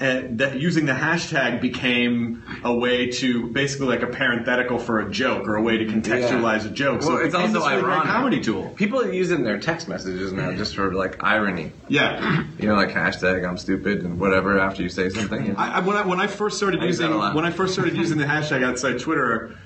Uh, 0.00 0.22
that 0.30 0.58
using 0.58 0.86
the 0.86 0.92
hashtag 0.92 1.60
became 1.60 2.42
a 2.64 2.74
way 2.74 3.08
to 3.08 3.48
basically 3.52 3.86
like 3.86 4.02
a 4.02 4.06
parenthetical 4.06 4.78
for 4.78 5.00
a 5.00 5.10
joke 5.10 5.46
or 5.46 5.54
a 5.56 5.62
way 5.62 5.76
to 5.76 5.84
contextualize 5.86 6.66
a 6.66 6.70
joke. 6.70 7.02
So 7.02 7.10
Well, 7.10 7.18
it 7.18 7.26
it's 7.26 7.34
became 7.36 7.54
also 7.56 7.68
great 7.80 7.84
ironic. 7.84 8.06
comedy 8.08 8.40
tool. 8.40 8.70
People 8.70 9.06
use 9.12 9.30
it 9.30 9.36
in 9.36 9.44
their 9.44 9.58
text 9.60 9.86
messages 9.86 10.32
now 10.32 10.50
just 10.52 10.74
for 10.74 10.92
like 10.92 11.22
irony. 11.22 11.72
Yeah, 11.88 12.44
You 12.58 12.68
know, 12.68 12.74
like 12.74 12.88
hashtag 12.88 13.46
I'm 13.48 13.58
stupid 13.58 14.02
and 14.02 14.18
whatever 14.18 14.58
after 14.58 14.82
you 14.82 14.88
say 14.88 15.08
something. 15.08 15.54
I, 15.56 15.76
I, 15.76 15.80
when 15.80 15.96
I 15.96 16.02
when 16.04 16.18
I 16.20 16.26
first 16.26 16.56
started 16.56 16.80
I 16.80 16.86
using 16.86 17.12
a 17.12 17.32
when 17.32 17.44
I 17.44 17.50
first 17.50 17.74
started 17.74 17.96
using 17.96 18.18
the 18.18 18.24
hashtag 18.24 18.64
outside 18.64 18.98
Twitter, 18.98 19.56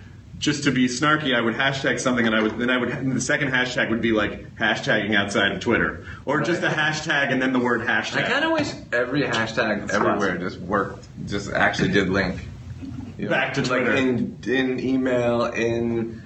just 0.41 0.65
to 0.65 0.73
be 0.73 0.87
snarky, 0.87 1.37
I 1.37 1.41
would 1.41 1.55
hashtag 1.55 2.01
something, 2.01 2.27
and 2.27 2.35
I 2.35 2.41
would 2.41 2.59
then 2.59 2.71
I 2.71 2.79
would 2.79 3.15
the 3.15 3.21
second 3.21 3.53
hashtag 3.53 3.91
would 3.91 4.01
be 4.01 4.13
like 4.13 4.57
hashtagging 4.57 5.15
outside 5.15 5.53
of 5.53 5.61
Twitter, 5.61 6.07
or 6.25 6.41
just 6.41 6.63
a 6.63 6.69
hashtag 6.69 7.31
and 7.31 7.41
then 7.41 7.53
the 7.53 7.59
word 7.59 7.83
hashtag. 7.83 8.25
I 8.25 8.29
kind 8.29 8.45
of 8.47 8.53
wish 8.53 8.73
every 8.91 9.23
hashtag 9.23 9.91
everywhere 9.91 10.39
just 10.39 10.59
worked, 10.59 11.07
just 11.27 11.53
actually 11.53 11.91
did 11.91 12.09
link. 12.09 12.41
You 13.19 13.29
Back 13.29 13.55
to 13.55 13.63
Twitter 13.63 13.93
like 13.93 14.03
in 14.03 14.39
in 14.47 14.81
email, 14.81 15.45
in 15.45 16.23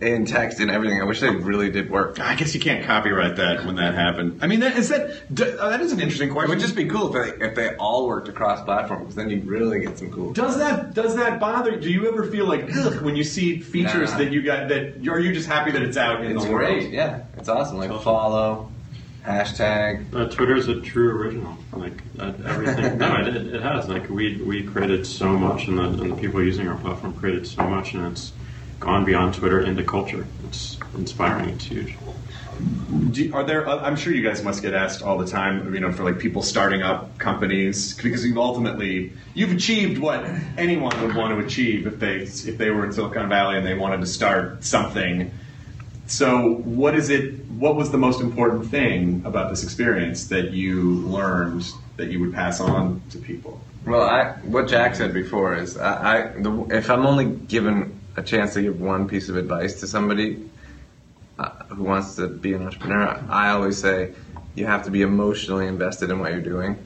in 0.00 0.26
text, 0.26 0.58
and 0.60 0.70
everything. 0.70 1.00
I 1.00 1.04
wish 1.04 1.20
they 1.20 1.30
really 1.30 1.70
did 1.70 1.88
work. 1.88 2.18
I 2.20 2.34
guess 2.34 2.52
you 2.54 2.60
can't 2.60 2.84
copyright 2.84 3.36
that 3.36 3.64
when 3.64 3.76
that 3.76 3.94
happened. 3.94 4.40
I 4.42 4.48
mean, 4.48 4.60
that 4.60 4.76
is 4.76 4.88
that 4.88 5.32
d- 5.34 5.44
uh, 5.58 5.68
that 5.70 5.80
is 5.80 5.92
an 5.92 6.00
interesting 6.00 6.30
It 6.30 6.32
question. 6.32 6.50
would 6.50 6.60
just 6.60 6.74
be 6.76 6.86
cool 6.86 7.14
if 7.14 7.38
they 7.38 7.46
if 7.46 7.54
they 7.54 7.74
all 7.76 8.06
worked 8.06 8.28
across 8.28 8.62
platforms, 8.64 9.02
because 9.02 9.14
then 9.14 9.30
you'd 9.30 9.46
really 9.46 9.80
get 9.80 9.96
some 9.98 10.10
cool. 10.10 10.32
does 10.32 10.58
that 10.58 10.94
does 10.94 11.14
that 11.16 11.38
bother? 11.40 11.76
Do 11.76 11.90
you 11.90 12.08
ever 12.08 12.24
feel 12.26 12.46
like 12.46 12.68
ugh, 12.76 13.02
when 13.02 13.14
you 13.16 13.24
see 13.24 13.58
features 13.60 14.10
Nah. 14.12 14.18
that 14.18 14.32
you 14.32 14.42
got 14.42 14.68
that 14.68 15.06
are 15.08 15.20
you 15.20 15.32
just 15.32 15.48
happy 15.48 15.70
that 15.70 15.82
it's 15.82 15.96
out 15.96 16.24
in 16.24 16.32
It's 16.32 16.44
the 16.44 16.50
world? 16.50 16.66
great, 16.66 16.90
yeah. 16.92 17.22
It's 17.38 17.48
awesome. 17.48 17.78
Like 17.78 17.90
follow, 18.02 18.70
hashtag. 19.24 20.12
Uh, 20.14 20.28
Twitter's 20.28 20.68
a 20.68 20.80
true 20.80 21.10
original. 21.10 21.56
Like 21.72 22.02
uh, 22.18 22.32
everything. 22.44 22.98
no, 22.98 23.16
it, 23.20 23.36
it 23.36 23.62
has. 23.62 23.88
Like 23.88 24.08
we 24.10 24.36
we 24.42 24.64
created 24.64 25.06
so 25.06 25.28
much, 25.38 25.66
and 25.68 25.78
the, 25.78 25.84
and 25.84 26.12
the 26.12 26.16
people 26.16 26.42
using 26.42 26.68
our 26.68 26.76
platform 26.78 27.14
created 27.14 27.46
so 27.46 27.62
much, 27.68 27.94
and 27.94 28.06
it's 28.12 28.32
gone 28.84 29.04
beyond 29.04 29.34
Twitter 29.34 29.60
into 29.60 29.82
culture. 29.82 30.26
It's 30.46 30.78
inspiring. 30.94 31.50
It's 31.50 31.64
huge. 31.64 31.96
Do, 33.10 33.34
are 33.34 33.44
there? 33.44 33.66
uh, 33.66 33.78
I'm 33.78 33.96
sure 33.96 34.12
you 34.12 34.22
guys 34.22 34.44
must 34.44 34.62
get 34.62 34.74
asked 34.74 35.02
all 35.02 35.18
the 35.18 35.26
time. 35.26 35.74
You 35.74 35.80
know, 35.80 35.90
for 35.90 36.04
like 36.04 36.18
people 36.18 36.42
starting 36.42 36.82
up 36.82 37.18
companies 37.18 37.94
because 37.94 38.24
you've 38.24 38.38
ultimately 38.38 39.12
you've 39.34 39.52
achieved 39.52 39.98
what 39.98 40.24
anyone 40.56 40.98
would 41.02 41.16
want 41.16 41.38
to 41.38 41.44
achieve 41.44 41.86
if 41.86 41.98
they 41.98 42.18
if 42.18 42.58
they 42.58 42.70
were 42.70 42.84
in 42.84 42.92
Silicon 42.92 43.28
Valley 43.28 43.56
and 43.56 43.66
they 43.66 43.74
wanted 43.74 44.00
to 44.00 44.06
start 44.06 44.62
something. 44.64 45.32
So, 46.06 46.56
what 46.58 46.94
is 46.94 47.10
it? 47.10 47.44
What 47.46 47.74
was 47.76 47.90
the 47.90 47.98
most 47.98 48.20
important 48.20 48.70
thing 48.70 49.22
about 49.24 49.50
this 49.50 49.64
experience 49.64 50.28
that 50.28 50.52
you 50.52 50.82
learned 51.06 51.66
that 51.96 52.10
you 52.10 52.20
would 52.20 52.34
pass 52.34 52.60
on 52.60 53.02
to 53.10 53.18
people? 53.18 53.60
Well, 53.86 54.02
I, 54.02 54.32
what 54.44 54.68
Jack 54.68 54.94
said 54.94 55.12
before 55.12 55.54
is, 55.54 55.76
I, 55.76 56.18
I 56.18 56.40
the, 56.40 56.66
if 56.70 56.90
I'm 56.90 57.04
only 57.04 57.26
given 57.26 57.93
a 58.16 58.22
chance 58.22 58.54
to 58.54 58.62
give 58.62 58.80
one 58.80 59.08
piece 59.08 59.28
of 59.28 59.36
advice 59.36 59.80
to 59.80 59.86
somebody 59.86 60.48
uh, 61.38 61.50
who 61.68 61.84
wants 61.84 62.16
to 62.16 62.28
be 62.28 62.54
an 62.54 62.62
entrepreneur, 62.62 63.22
I 63.28 63.50
always 63.50 63.78
say, 63.78 64.12
you 64.54 64.66
have 64.66 64.84
to 64.84 64.90
be 64.90 65.02
emotionally 65.02 65.66
invested 65.66 66.10
in 66.10 66.20
what 66.20 66.30
you're 66.30 66.40
doing, 66.40 66.78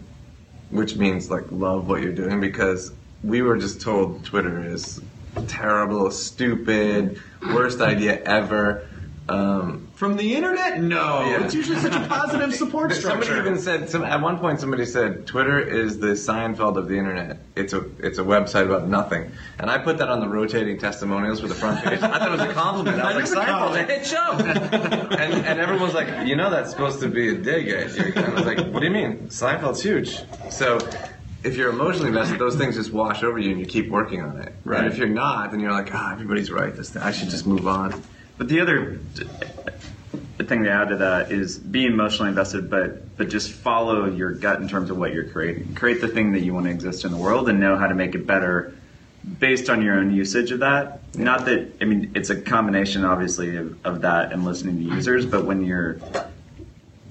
which 0.71 0.97
means 0.97 1.31
like 1.31 1.45
love 1.51 1.89
what 1.89 2.03
you're 2.03 2.13
doing 2.13 2.41
because 2.41 2.93
we 3.23 3.43
were 3.43 3.59
just 3.59 3.81
told 3.81 4.25
Twitter 4.25 4.65
is 4.65 5.01
terrible, 5.47 6.11
stupid, 6.11 7.21
worst 7.43 7.81
idea 7.81 8.23
ever. 8.23 8.88
Um, 9.29 9.89
From 9.95 10.17
the 10.17 10.35
internet? 10.37 10.81
No. 10.81 11.21
Yeah. 11.27 11.45
It's 11.45 11.53
usually 11.55 11.79
such 11.79 11.93
a 11.93 12.07
positive 12.09 12.55
support 12.55 12.93
structure. 12.93 13.25
Somebody 13.25 13.49
even 13.49 13.59
said 13.59 13.91
some, 13.91 14.03
at 14.03 14.23
one 14.23 14.39
point. 14.39 14.59
Somebody 14.59 14.87
said 14.87 15.27
Twitter 15.27 15.61
is 15.61 15.99
the 15.99 16.09
Seinfeld 16.09 16.77
of 16.77 16.89
the 16.89 16.97
internet. 16.97 17.39
It's 17.55 17.75
a 17.75 17.85
it's 17.99 18.19
a 18.19 18.23
website 18.23 18.65
about 18.65 18.89
nothing, 18.89 19.31
and 19.59 19.71
I 19.71 19.79
put 19.79 19.99
that 19.99 20.09
on 20.09 20.21
the 20.21 20.29
rotating 20.29 20.79
testimonials 20.79 21.41
for 21.41 21.49
the 21.49 21.55
front 21.55 21.85
page. 21.85 22.01
I 22.01 22.19
thought 22.19 22.29
it 22.29 22.31
was 22.31 22.41
a 22.41 22.55
compliment. 22.55 23.01
I 23.03 23.19
was 23.19 23.35
like 23.35 23.49
Seinfeld's 23.49 23.77
a 23.77 23.83
hit 23.85 24.07
show, 24.07 24.33
and 25.19 25.47
and 25.47 25.61
everyone 25.61 25.83
was 25.83 25.95
like, 25.95 26.27
you 26.27 26.35
know, 26.35 26.49
that's 26.49 26.71
supposed 26.71 27.01
to 27.01 27.09
be 27.09 27.29
a 27.29 27.35
dig 27.35 27.69
at 27.69 27.95
you. 27.97 28.13
And 28.17 28.19
I 28.19 28.31
was 28.31 28.47
like, 28.47 28.59
what 28.73 28.81
do 28.81 28.87
you 28.87 28.93
mean? 28.93 29.29
Seinfeld's 29.29 29.83
huge. 29.83 30.21
So. 30.51 30.79
If 31.45 31.57
you're 31.57 31.71
emotionally 31.71 32.09
invested, 32.09 32.41
those 32.41 32.57
things 32.57 32.75
just 32.75 32.93
wash 32.93 33.23
over 33.23 33.39
you, 33.39 33.53
and 33.53 33.61
you 33.61 33.65
keep 33.65 33.89
working 33.91 34.21
on 34.21 34.41
it. 34.41 34.53
Right. 34.65 34.83
And 34.83 34.93
if 34.93 34.99
you're 34.99 35.07
not, 35.07 35.53
then 35.53 35.61
you're 35.61 35.71
like, 35.71 35.95
ah, 35.95 36.13
everybody's 36.13 36.51
right. 36.51 36.75
This 36.75 36.97
I 36.97 37.13
should 37.13 37.29
just 37.29 37.47
move 37.47 37.69
on. 37.69 38.03
But 38.39 38.49
the 38.49 38.61
other 38.61 39.01
thing 40.39 40.65
to 40.65 40.71
add 40.71 40.89
to 40.89 40.97
that 40.97 41.31
is 41.31 41.59
be 41.59 41.85
emotionally 41.85 42.31
invested, 42.31 42.71
but 42.71 43.17
but 43.17 43.29
just 43.29 43.51
follow 43.51 44.07
your 44.07 44.33
gut 44.33 44.61
in 44.61 44.69
terms 44.69 44.91
of 44.91 44.97
what 44.97 45.13
you're 45.13 45.29
creating. 45.29 45.75
Create 45.75 46.01
the 46.01 46.09
thing 46.09 46.33
that 46.33 46.41
you 46.41 46.55
want 46.55 46.67
to 46.67 46.71
exist 46.71 47.05
in 47.05 47.11
the 47.11 47.19
world, 47.19 47.49
and 47.49 47.61
know 47.61 47.77
how 47.77 47.89
to 47.89 47.95
make 47.95 48.15
it 48.15 48.27
better 48.27 48.75
based 49.41 49.69
on 49.69 49.83
your 49.83 49.99
own 49.99 50.15
usage 50.15 50.53
of 50.53 50.61
that. 50.61 51.01
Not 51.17 51.45
that 51.47 51.73
I 51.81 51.85
mean 51.85 52.13
it's 52.15 52.31
a 52.31 52.41
combination, 52.41 53.05
obviously, 53.05 53.57
of, 53.57 53.85
of 53.85 54.01
that 54.03 54.33
and 54.33 54.45
listening 54.45 54.79
to 54.79 54.95
users. 54.95 55.27
But 55.27 55.45
when 55.45 55.65
you're 55.65 55.99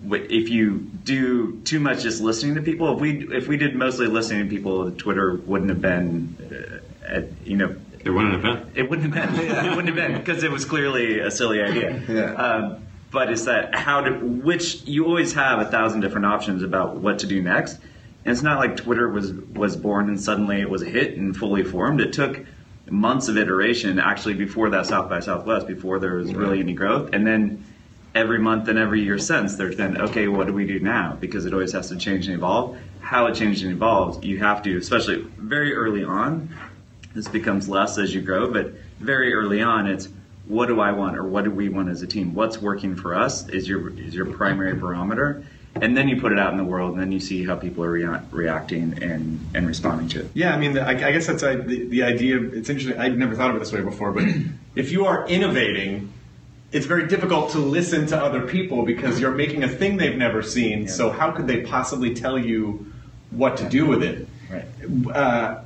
if 0.10 0.50
you 0.50 0.90
do 1.04 1.60
too 1.62 1.80
much 1.80 2.04
just 2.04 2.22
listening 2.22 2.56
to 2.56 2.62
people, 2.62 2.94
if 2.94 3.00
we 3.02 3.28
if 3.36 3.48
we 3.48 3.58
did 3.58 3.76
mostly 3.76 4.08
listening 4.08 4.46
to 4.46 4.50
people, 4.50 4.92
Twitter 4.92 5.36
wouldn't 5.36 5.70
have 5.70 5.82
been, 5.82 6.82
uh, 7.06 7.16
at, 7.16 7.28
you 7.46 7.58
know, 7.58 7.76
It 8.08 8.12
wouldn't 8.12 8.34
have 8.34 8.42
been. 8.42 8.72
it 8.76 8.90
wouldn't 8.90 9.14
have 9.14 9.36
been. 9.36 9.66
It 9.66 9.70
wouldn't 9.76 9.88
have 9.88 9.96
been 9.96 10.18
because 10.18 10.44
it 10.44 10.52
was 10.52 10.64
clearly 10.66 11.20
a 11.20 11.30
silly 11.30 11.62
idea. 11.62 12.02
Yeah. 12.08 12.34
Um, 12.34 12.88
but 13.12 13.30
it's 13.30 13.46
that 13.46 13.76
how 13.76 14.02
to 14.02 14.12
which 14.12 14.84
you 14.86 15.06
always 15.06 15.34
have 15.34 15.60
a 15.60 15.66
thousand 15.66 16.02
different 16.02 16.26
options 16.26 16.64
about 16.64 16.98
what 16.98 17.20
to 17.20 17.28
do 17.28 17.42
next. 17.42 17.76
And 18.24 18.34
it's 18.34 18.42
not 18.42 18.60
like 18.60 18.78
Twitter 18.78 19.10
was 19.10 19.34
was 19.34 19.76
born 19.76 20.10
and 20.10 20.20
suddenly 20.20 20.62
it 20.62 20.70
was 20.70 20.82
a 20.82 20.86
hit 20.90 21.18
and 21.18 21.36
fully 21.36 21.64
formed. 21.64 22.02
It 22.02 22.14
took 22.14 22.46
months 22.90 23.28
of 23.28 23.38
iteration 23.38 24.00
actually 24.00 24.36
before 24.36 24.70
that 24.70 24.86
South 24.86 25.10
by 25.10 25.20
Southwest 25.20 25.68
before 25.68 26.00
there 26.00 26.16
was 26.16 26.34
really 26.34 26.60
any 26.60 26.74
growth, 26.74 27.10
and 27.14 27.28
then 27.28 27.66
every 28.16 28.40
month 28.40 28.68
and 28.68 28.80
every 28.80 29.02
year 29.04 29.18
since 29.20 29.56
there's 29.58 29.76
been 29.76 30.02
okay 30.02 30.28
what 30.28 30.48
do 30.48 30.54
we 30.54 30.66
do 30.66 30.80
now 30.80 31.16
because 31.20 31.46
it 31.46 31.54
always 31.54 31.72
has 31.72 31.90
to 31.90 31.96
change 31.96 32.26
and 32.26 32.36
evolve 32.36 32.76
how 33.00 33.28
it 33.28 33.36
changed 33.36 33.64
and 33.64 33.72
evolves 33.72 34.24
you 34.26 34.40
have 34.40 34.64
to 34.64 34.76
especially 34.78 35.18
very 35.38 35.74
early 35.76 36.04
on 36.04 36.50
this 37.18 37.28
becomes 37.28 37.68
less 37.68 37.98
as 37.98 38.14
you 38.14 38.22
grow 38.22 38.52
but 38.52 38.72
very 39.00 39.34
early 39.34 39.62
on 39.62 39.88
it's 39.88 40.08
what 40.48 40.68
do 40.68 40.80
i 40.80 40.92
want 40.92 41.18
or 41.18 41.24
what 41.24 41.44
do 41.44 41.52
we 41.52 41.68
want 41.68 41.90
as 41.90 42.02
a 42.02 42.08
team 42.08 42.34
what's 42.34 42.62
working 42.62 42.96
for 42.96 43.16
us 43.16 43.50
is 43.50 43.68
your 43.68 43.90
is 44.00 44.14
your 44.14 44.26
primary 44.26 44.74
barometer 44.74 45.44
and 45.82 45.96
then 45.96 46.08
you 46.08 46.20
put 46.20 46.32
it 46.32 46.40
out 46.40 46.52
in 46.52 46.58
the 46.58 46.64
world 46.64 46.94
and 46.94 47.02
then 47.02 47.12
you 47.12 47.20
see 47.20 47.46
how 47.46 47.56
people 47.56 47.84
are 47.84 47.92
rea- 47.92 48.22
reacting 48.32 49.02
and 49.02 49.46
and 49.54 49.68
responding 49.68 50.08
to 50.08 50.22
it 50.22 50.32
Yeah, 50.34 50.54
I 50.54 50.58
mean, 50.58 50.74
the, 50.74 50.82
I, 50.82 50.92
I 50.92 51.12
guess 51.12 51.28
that's 51.28 51.44
uh, 51.44 51.54
the, 51.54 51.86
the 51.86 52.04
idea. 52.04 52.42
It's 52.42 52.70
interesting. 52.70 53.00
I'd 53.00 53.18
never 53.18 53.36
thought 53.36 53.52
of 53.52 53.56
it 53.58 53.60
this 53.60 53.72
way 53.72 53.82
before, 53.82 54.12
but 54.12 54.24
if 54.76 54.92
you 54.92 55.06
are 55.06 55.28
innovating, 55.28 56.12
it's 56.72 56.86
very 56.86 57.08
difficult 57.08 57.52
to 57.52 57.60
listen 57.60 58.08
to 58.08 58.18
other 58.18 58.42
people 58.48 58.86
because 58.86 59.20
you're 59.20 59.36
making 59.36 59.64
a 59.64 59.68
thing 59.70 59.98
they've 59.98 60.18
never 60.18 60.42
seen. 60.42 60.88
So 60.88 61.12
how 61.12 61.32
could 61.32 61.48
they 61.48 61.62
possibly 61.62 62.14
tell 62.14 62.38
you 62.38 62.92
what 63.30 63.58
to 63.58 63.70
do 63.70 63.86
with 63.86 64.04
it? 64.04 64.28
right 64.50 64.66
Uh, 65.16 65.64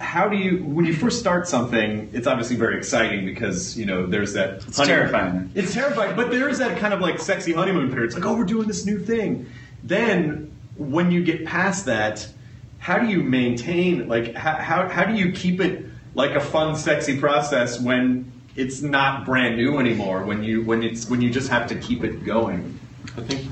how 0.00 0.28
do 0.28 0.36
you 0.36 0.58
when 0.64 0.84
you 0.84 0.94
first 0.94 1.20
start 1.20 1.46
something? 1.46 2.10
It's 2.12 2.26
obviously 2.26 2.56
very 2.56 2.76
exciting 2.76 3.24
because 3.24 3.78
you 3.78 3.86
know 3.86 4.06
there's 4.06 4.32
that. 4.32 4.66
It's 4.66 4.78
terrifying. 4.78 5.50
It's 5.54 5.72
terrifying, 5.72 6.16
but 6.16 6.30
there 6.30 6.48
is 6.48 6.58
that 6.58 6.78
kind 6.78 6.92
of 6.92 7.00
like 7.00 7.18
sexy 7.20 7.52
honeymoon 7.52 7.90
period. 7.90 8.06
It's 8.06 8.14
like, 8.14 8.24
oh, 8.24 8.36
we're 8.36 8.44
doing 8.44 8.66
this 8.66 8.84
new 8.84 8.98
thing. 8.98 9.50
Then 9.82 10.52
when 10.76 11.10
you 11.10 11.22
get 11.22 11.44
past 11.44 11.86
that, 11.86 12.28
how 12.78 12.98
do 12.98 13.06
you 13.06 13.22
maintain 13.22 14.08
like 14.08 14.34
how 14.34 14.54
how, 14.54 14.88
how 14.88 15.04
do 15.04 15.14
you 15.14 15.32
keep 15.32 15.60
it 15.60 15.86
like 16.14 16.32
a 16.32 16.40
fun, 16.40 16.76
sexy 16.76 17.18
process 17.18 17.80
when 17.80 18.30
it's 18.56 18.82
not 18.82 19.24
brand 19.24 19.56
new 19.56 19.78
anymore? 19.78 20.24
When 20.24 20.42
you 20.42 20.64
when 20.64 20.82
it's 20.82 21.08
when 21.08 21.20
you 21.20 21.30
just 21.30 21.50
have 21.50 21.68
to 21.68 21.76
keep 21.76 22.02
it 22.02 22.24
going. 22.24 22.78
I 23.16 23.20
think 23.20 23.48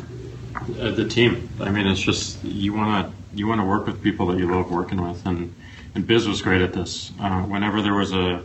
uh, 0.81 0.91
the 0.91 1.09
team. 1.09 1.49
I 1.61 1.71
mean, 1.71 1.87
it's 1.87 2.01
just 2.01 2.43
you 2.43 2.75
want 2.75 3.07
to 3.07 3.37
you 3.37 3.47
want 3.47 3.61
to 3.61 3.65
work 3.65 3.87
with 3.87 4.03
people 4.03 4.27
that 4.27 4.39
you 4.39 4.51
love 4.51 4.71
working 4.71 5.01
with, 5.01 5.25
and 5.25 5.55
and 5.95 6.07
Biz 6.07 6.29
was 6.29 6.43
great 6.43 6.63
at 6.63 6.73
this. 6.73 7.13
Uh, 7.21 7.43
whenever 7.43 7.83
there 7.83 7.95
was 7.95 8.13
a, 8.13 8.43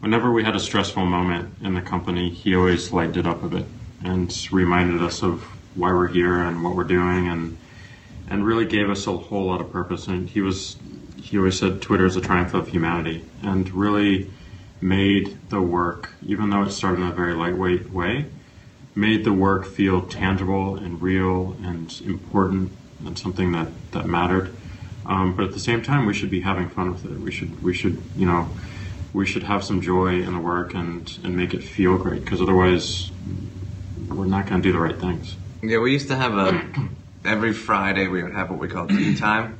whenever 0.00 0.32
we 0.32 0.44
had 0.44 0.56
a 0.56 0.60
stressful 0.60 1.06
moment 1.06 1.54
in 1.62 1.74
the 1.74 1.82
company, 1.82 2.30
he 2.30 2.54
always 2.54 2.92
lightened 2.92 3.18
it 3.18 3.26
up 3.26 3.42
a 3.42 3.48
bit 3.48 3.66
and 4.04 4.48
reminded 4.50 5.02
us 5.02 5.22
of 5.22 5.42
why 5.74 5.92
we're 5.92 6.08
here 6.08 6.38
and 6.38 6.62
what 6.64 6.74
we're 6.74 6.84
doing, 6.84 7.28
and 7.28 7.56
and 8.28 8.44
really 8.44 8.66
gave 8.66 8.88
us 8.90 9.06
a 9.06 9.16
whole 9.16 9.46
lot 9.46 9.60
of 9.60 9.70
purpose. 9.72 10.06
And 10.06 10.28
he 10.28 10.40
was 10.40 10.76
he 11.16 11.38
always 11.38 11.58
said 11.58 11.80
Twitter 11.80 12.06
is 12.06 12.16
a 12.16 12.20
triumph 12.20 12.54
of 12.54 12.68
humanity, 12.68 13.24
and 13.42 13.70
really 13.70 14.30
made 14.80 15.38
the 15.48 15.62
work, 15.62 16.10
even 16.26 16.50
though 16.50 16.62
it 16.62 16.72
started 16.72 17.00
in 17.00 17.06
a 17.06 17.12
very 17.12 17.34
lightweight 17.34 17.90
way, 17.90 18.26
made 18.94 19.24
the 19.24 19.32
work 19.32 19.64
feel 19.64 20.02
tangible 20.02 20.76
and 20.76 21.00
real 21.00 21.56
and 21.62 22.00
important 22.04 22.72
and 23.04 23.18
something 23.18 23.52
that, 23.52 23.68
that 23.92 24.06
mattered. 24.06 24.54
Um, 25.04 25.34
but 25.36 25.44
at 25.46 25.52
the 25.52 25.60
same 25.60 25.82
time, 25.82 26.06
we 26.06 26.14
should 26.14 26.30
be 26.30 26.40
having 26.40 26.68
fun 26.68 26.92
with 26.92 27.04
it. 27.04 27.20
We 27.20 27.32
should 27.32 27.62
we 27.62 27.74
should 27.74 28.02
you 28.16 28.26
know 28.26 28.56
we 29.12 29.26
should 29.26 29.42
have 29.42 29.64
some 29.64 29.80
joy 29.80 30.22
in 30.22 30.32
the 30.32 30.40
work 30.40 30.74
and 30.74 31.10
and 31.24 31.36
make 31.36 31.54
it 31.54 31.62
feel 31.62 31.98
great 31.98 32.24
because 32.24 32.40
otherwise 32.40 33.10
we're 34.08 34.26
not 34.26 34.46
going 34.46 34.62
to 34.62 34.68
do 34.68 34.72
the 34.72 34.78
right 34.78 34.98
things. 34.98 35.36
Yeah, 35.62 35.78
we 35.78 35.92
used 35.92 36.08
to 36.08 36.16
have 36.16 36.36
a 36.36 36.70
every 37.24 37.52
Friday 37.52 38.08
we 38.08 38.22
would 38.22 38.34
have 38.34 38.50
what 38.50 38.58
we 38.58 38.68
call 38.68 38.86
tea 38.86 39.14
time 39.16 39.58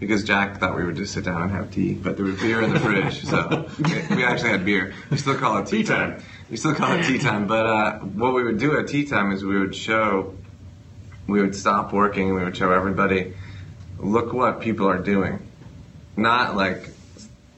because 0.00 0.24
Jack 0.24 0.58
thought 0.58 0.76
we 0.76 0.84
would 0.84 0.96
just 0.96 1.12
sit 1.14 1.24
down 1.24 1.42
and 1.42 1.50
have 1.52 1.70
tea, 1.70 1.94
but 1.94 2.16
there 2.16 2.26
was 2.26 2.40
beer 2.40 2.60
in 2.60 2.72
the 2.72 2.80
fridge, 2.80 3.24
so 3.24 3.68
we, 4.10 4.24
actually 4.24 4.50
had 4.50 4.64
beer. 4.64 4.92
We 5.10 5.16
still 5.16 5.36
call 5.36 5.58
it 5.58 5.66
tea, 5.66 5.84
time. 5.84 6.22
We 6.50 6.56
still 6.56 6.74
call 6.74 6.92
it 6.92 7.04
tea 7.04 7.18
time, 7.18 7.46
but 7.46 7.66
uh, 7.66 7.98
what 8.00 8.34
we 8.34 8.42
would 8.42 8.58
do 8.58 8.78
at 8.78 8.88
tea 8.88 9.04
time 9.04 9.32
is 9.32 9.44
we 9.44 9.58
would 9.58 9.74
show, 9.74 10.34
we 11.26 11.40
would 11.40 11.54
stop 11.54 11.92
working 11.92 12.28
and 12.28 12.36
we 12.36 12.44
would 12.44 12.56
show 12.56 12.72
everybody, 12.72 13.34
look 14.04 14.32
what 14.32 14.60
people 14.60 14.88
are 14.88 14.98
doing, 14.98 15.40
not 16.16 16.56
like 16.56 16.90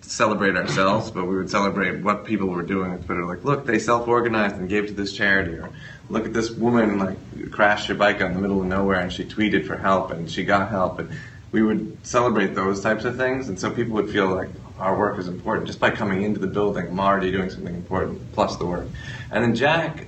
celebrate 0.01 0.55
ourselves, 0.55 1.11
but 1.11 1.25
we 1.25 1.37
would 1.37 1.51
celebrate 1.51 2.01
what 2.03 2.25
people 2.25 2.47
were 2.47 2.63
doing 2.63 2.93
on 2.93 3.03
Twitter. 3.03 3.27
Like, 3.27 3.45
look, 3.45 3.67
they 3.67 3.81
self-organized 3.81 4.55
and 4.57 4.69
gave 4.69 4.87
to 4.87 4.93
this 4.93 5.13
charity, 5.13 5.53
or 5.53 5.71
look 6.09 6.25
at 6.25 6.33
this 6.33 6.51
woman 6.51 6.99
like 6.99 7.51
crashed 7.51 7.89
her 7.89 7.95
bike 7.95 8.21
out 8.21 8.29
in 8.31 8.35
the 8.35 8.41
middle 8.41 8.61
of 8.61 8.67
nowhere 8.67 9.01
and 9.01 9.13
she 9.13 9.25
tweeted 9.25 9.67
for 9.67 9.77
help 9.77 10.13
and 10.13 10.31
she 10.31 10.45
got 10.45 10.71
help, 10.71 11.01
and 11.01 11.11
we 11.53 11.63
would 11.63 11.97
celebrate 12.07 12.55
those 12.55 12.81
types 12.81 13.05
of 13.05 13.17
things, 13.17 13.49
and 13.49 13.59
so 13.59 13.71
people 13.71 13.95
would 13.95 14.11
feel 14.11 14.29
like 14.29 14.49
our 14.79 14.97
work 14.97 15.19
is 15.19 15.27
important 15.27 15.67
just 15.67 15.81
by 15.81 15.91
coming 15.91 16.23
into 16.23 16.39
the 16.39 16.47
building. 16.47 16.87
I'm 16.87 17.01
already 17.01 17.33
doing 17.33 17.51
something 17.51 17.75
important 17.75 18.33
plus 18.33 18.57
the 18.57 18.67
work, 18.67 18.87
and 19.33 19.43
then 19.43 19.55
Jack, 19.55 20.07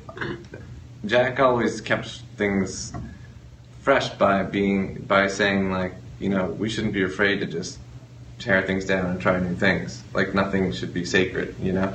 Jack 1.05 1.41
always 1.41 1.81
kept 1.81 2.09
things 2.37 2.93
fresh 3.83 4.11
by 4.11 4.43
being 4.43 5.03
by 5.03 5.27
saying 5.27 5.73
like 5.73 5.95
you 6.19 6.29
know 6.29 6.47
we 6.47 6.69
shouldn't 6.69 6.95
be 6.95 7.03
afraid 7.03 7.41
to 7.41 7.47
just 7.47 7.79
tear 8.39 8.63
things 8.63 8.85
down 8.85 9.07
and 9.07 9.21
try 9.21 9.39
new 9.39 9.55
things. 9.55 10.03
Like 10.15 10.35
nothing 10.35 10.73
should 10.73 10.95
be 10.95 11.05
sacred, 11.05 11.55
you 11.61 11.73
know. 11.73 11.95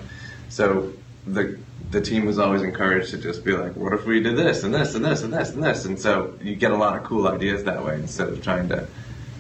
So 0.49 0.93
the 1.26 1.57
the 1.91 2.01
team 2.01 2.26
was 2.26 2.39
always 2.39 2.63
encouraged 2.63 3.11
to 3.11 3.17
just 3.17 3.45
be 3.45 3.51
like, 3.51 3.76
what 3.76 3.93
if 3.93 4.05
we 4.05 4.19
did 4.19 4.36
this 4.36 4.63
and 4.63 4.74
this 4.74 4.95
and 4.95 5.05
this 5.05 5.21
and 5.21 5.32
this 5.32 5.51
and 5.51 5.63
this? 5.63 5.86
And 5.86 5.99
so 5.99 6.34
you 6.41 6.55
get 6.55 6.71
a 6.71 6.76
lot 6.76 6.97
of 6.97 7.03
cool 7.03 7.28
ideas 7.28 7.63
that 7.65 7.84
way 7.86 7.95
instead 7.95 8.30
of 8.30 8.43
trying 8.43 8.69
to 8.69 8.88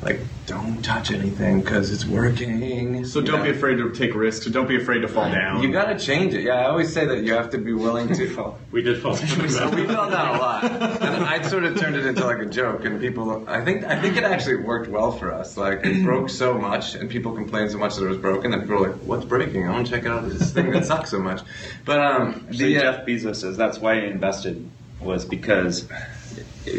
like 0.03 0.19
don't 0.45 0.83
touch 0.83 1.11
anything 1.11 1.61
because 1.61 1.91
it's 1.91 2.05
working. 2.05 3.05
So 3.05 3.21
don't 3.21 3.43
be 3.43 3.49
afraid 3.49 3.77
to 3.77 3.91
take 3.91 4.13
risks. 4.13 4.45
Don't 4.47 4.67
be 4.67 4.75
afraid 4.75 4.99
to 4.99 5.07
fall 5.07 5.31
down. 5.31 5.63
You 5.63 5.71
got 5.71 5.85
to 5.85 5.97
change 5.97 6.33
it. 6.33 6.41
Yeah, 6.41 6.55
I 6.55 6.65
always 6.65 6.91
say 6.91 7.05
that 7.05 7.23
you 7.23 7.33
have 7.33 7.49
to 7.51 7.57
be 7.57 7.73
willing 7.73 8.13
to 8.13 8.29
fall. 8.29 8.59
We 8.71 8.81
did 8.81 9.01
fall. 9.01 9.15
so 9.17 9.69
we 9.69 9.85
fell 9.85 10.09
down 10.09 10.35
a 10.35 10.39
lot, 10.39 10.63
and 10.63 11.23
I 11.23 11.47
sort 11.47 11.63
of 11.63 11.79
turned 11.79 11.95
it 11.95 12.07
into 12.07 12.25
like 12.25 12.39
a 12.39 12.45
joke. 12.47 12.85
And 12.85 12.99
people, 12.99 13.47
I 13.47 13.63
think, 13.63 13.83
I 13.83 14.01
think 14.01 14.17
it 14.17 14.23
actually 14.23 14.57
worked 14.57 14.89
well 14.89 15.11
for 15.11 15.31
us. 15.31 15.57
Like 15.57 15.85
it 15.85 16.03
broke 16.03 16.29
so 16.29 16.57
much, 16.57 16.95
and 16.95 17.07
people 17.09 17.33
complained 17.33 17.69
so 17.69 17.77
much 17.77 17.95
that 17.95 18.03
it 18.03 18.09
was 18.09 18.17
broken 18.17 18.49
that 18.51 18.61
people 18.61 18.77
were 18.77 18.89
like, 18.89 18.99
"What's 19.01 19.25
breaking? 19.25 19.67
I 19.67 19.71
want 19.71 19.85
to 19.85 19.93
check 19.93 20.07
out 20.07 20.27
this 20.27 20.51
thing 20.51 20.71
that 20.71 20.85
sucks 20.85 21.11
so 21.11 21.19
much." 21.19 21.41
But 21.85 21.99
um, 21.99 22.45
Actually, 22.49 22.73
the, 22.73 22.77
uh, 22.77 22.81
Jeff 22.81 23.05
Bezos 23.05 23.35
says 23.35 23.57
that's 23.57 23.77
why 23.77 24.01
he 24.01 24.07
invested 24.07 24.67
was 24.99 25.23
because 25.25 25.87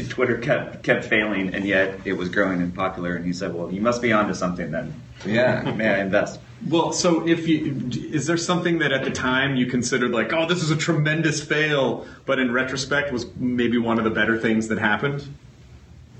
Twitter 0.08 0.38
kept 0.38 0.82
kept 0.82 1.04
failing 1.04 1.54
and 1.54 1.64
yet 1.66 2.00
it 2.04 2.14
was 2.14 2.28
growing 2.28 2.60
and 2.62 2.74
popular. 2.74 3.14
And 3.16 3.24
he 3.24 3.32
said, 3.32 3.54
"Well, 3.54 3.70
you 3.70 3.80
must 3.80 4.02
be 4.02 4.12
onto 4.12 4.34
something 4.34 4.70
then." 4.70 4.94
Yeah, 5.26 5.72
may 5.76 5.88
I 5.88 6.00
invest? 6.00 6.40
Well, 6.68 6.92
so 6.92 7.26
if 7.26 7.46
you 7.46 7.90
is 7.92 8.26
there 8.26 8.36
something 8.36 8.78
that 8.78 8.92
at 8.92 9.04
the 9.04 9.10
time 9.10 9.56
you 9.56 9.66
considered 9.66 10.12
like, 10.12 10.32
oh, 10.32 10.46
this 10.46 10.62
is 10.62 10.70
a 10.70 10.76
tremendous 10.76 11.42
fail, 11.42 12.06
but 12.26 12.38
in 12.38 12.52
retrospect 12.52 13.12
was 13.12 13.26
maybe 13.36 13.78
one 13.78 13.98
of 13.98 14.04
the 14.04 14.10
better 14.10 14.38
things 14.38 14.68
that 14.68 14.78
happened? 14.78 15.28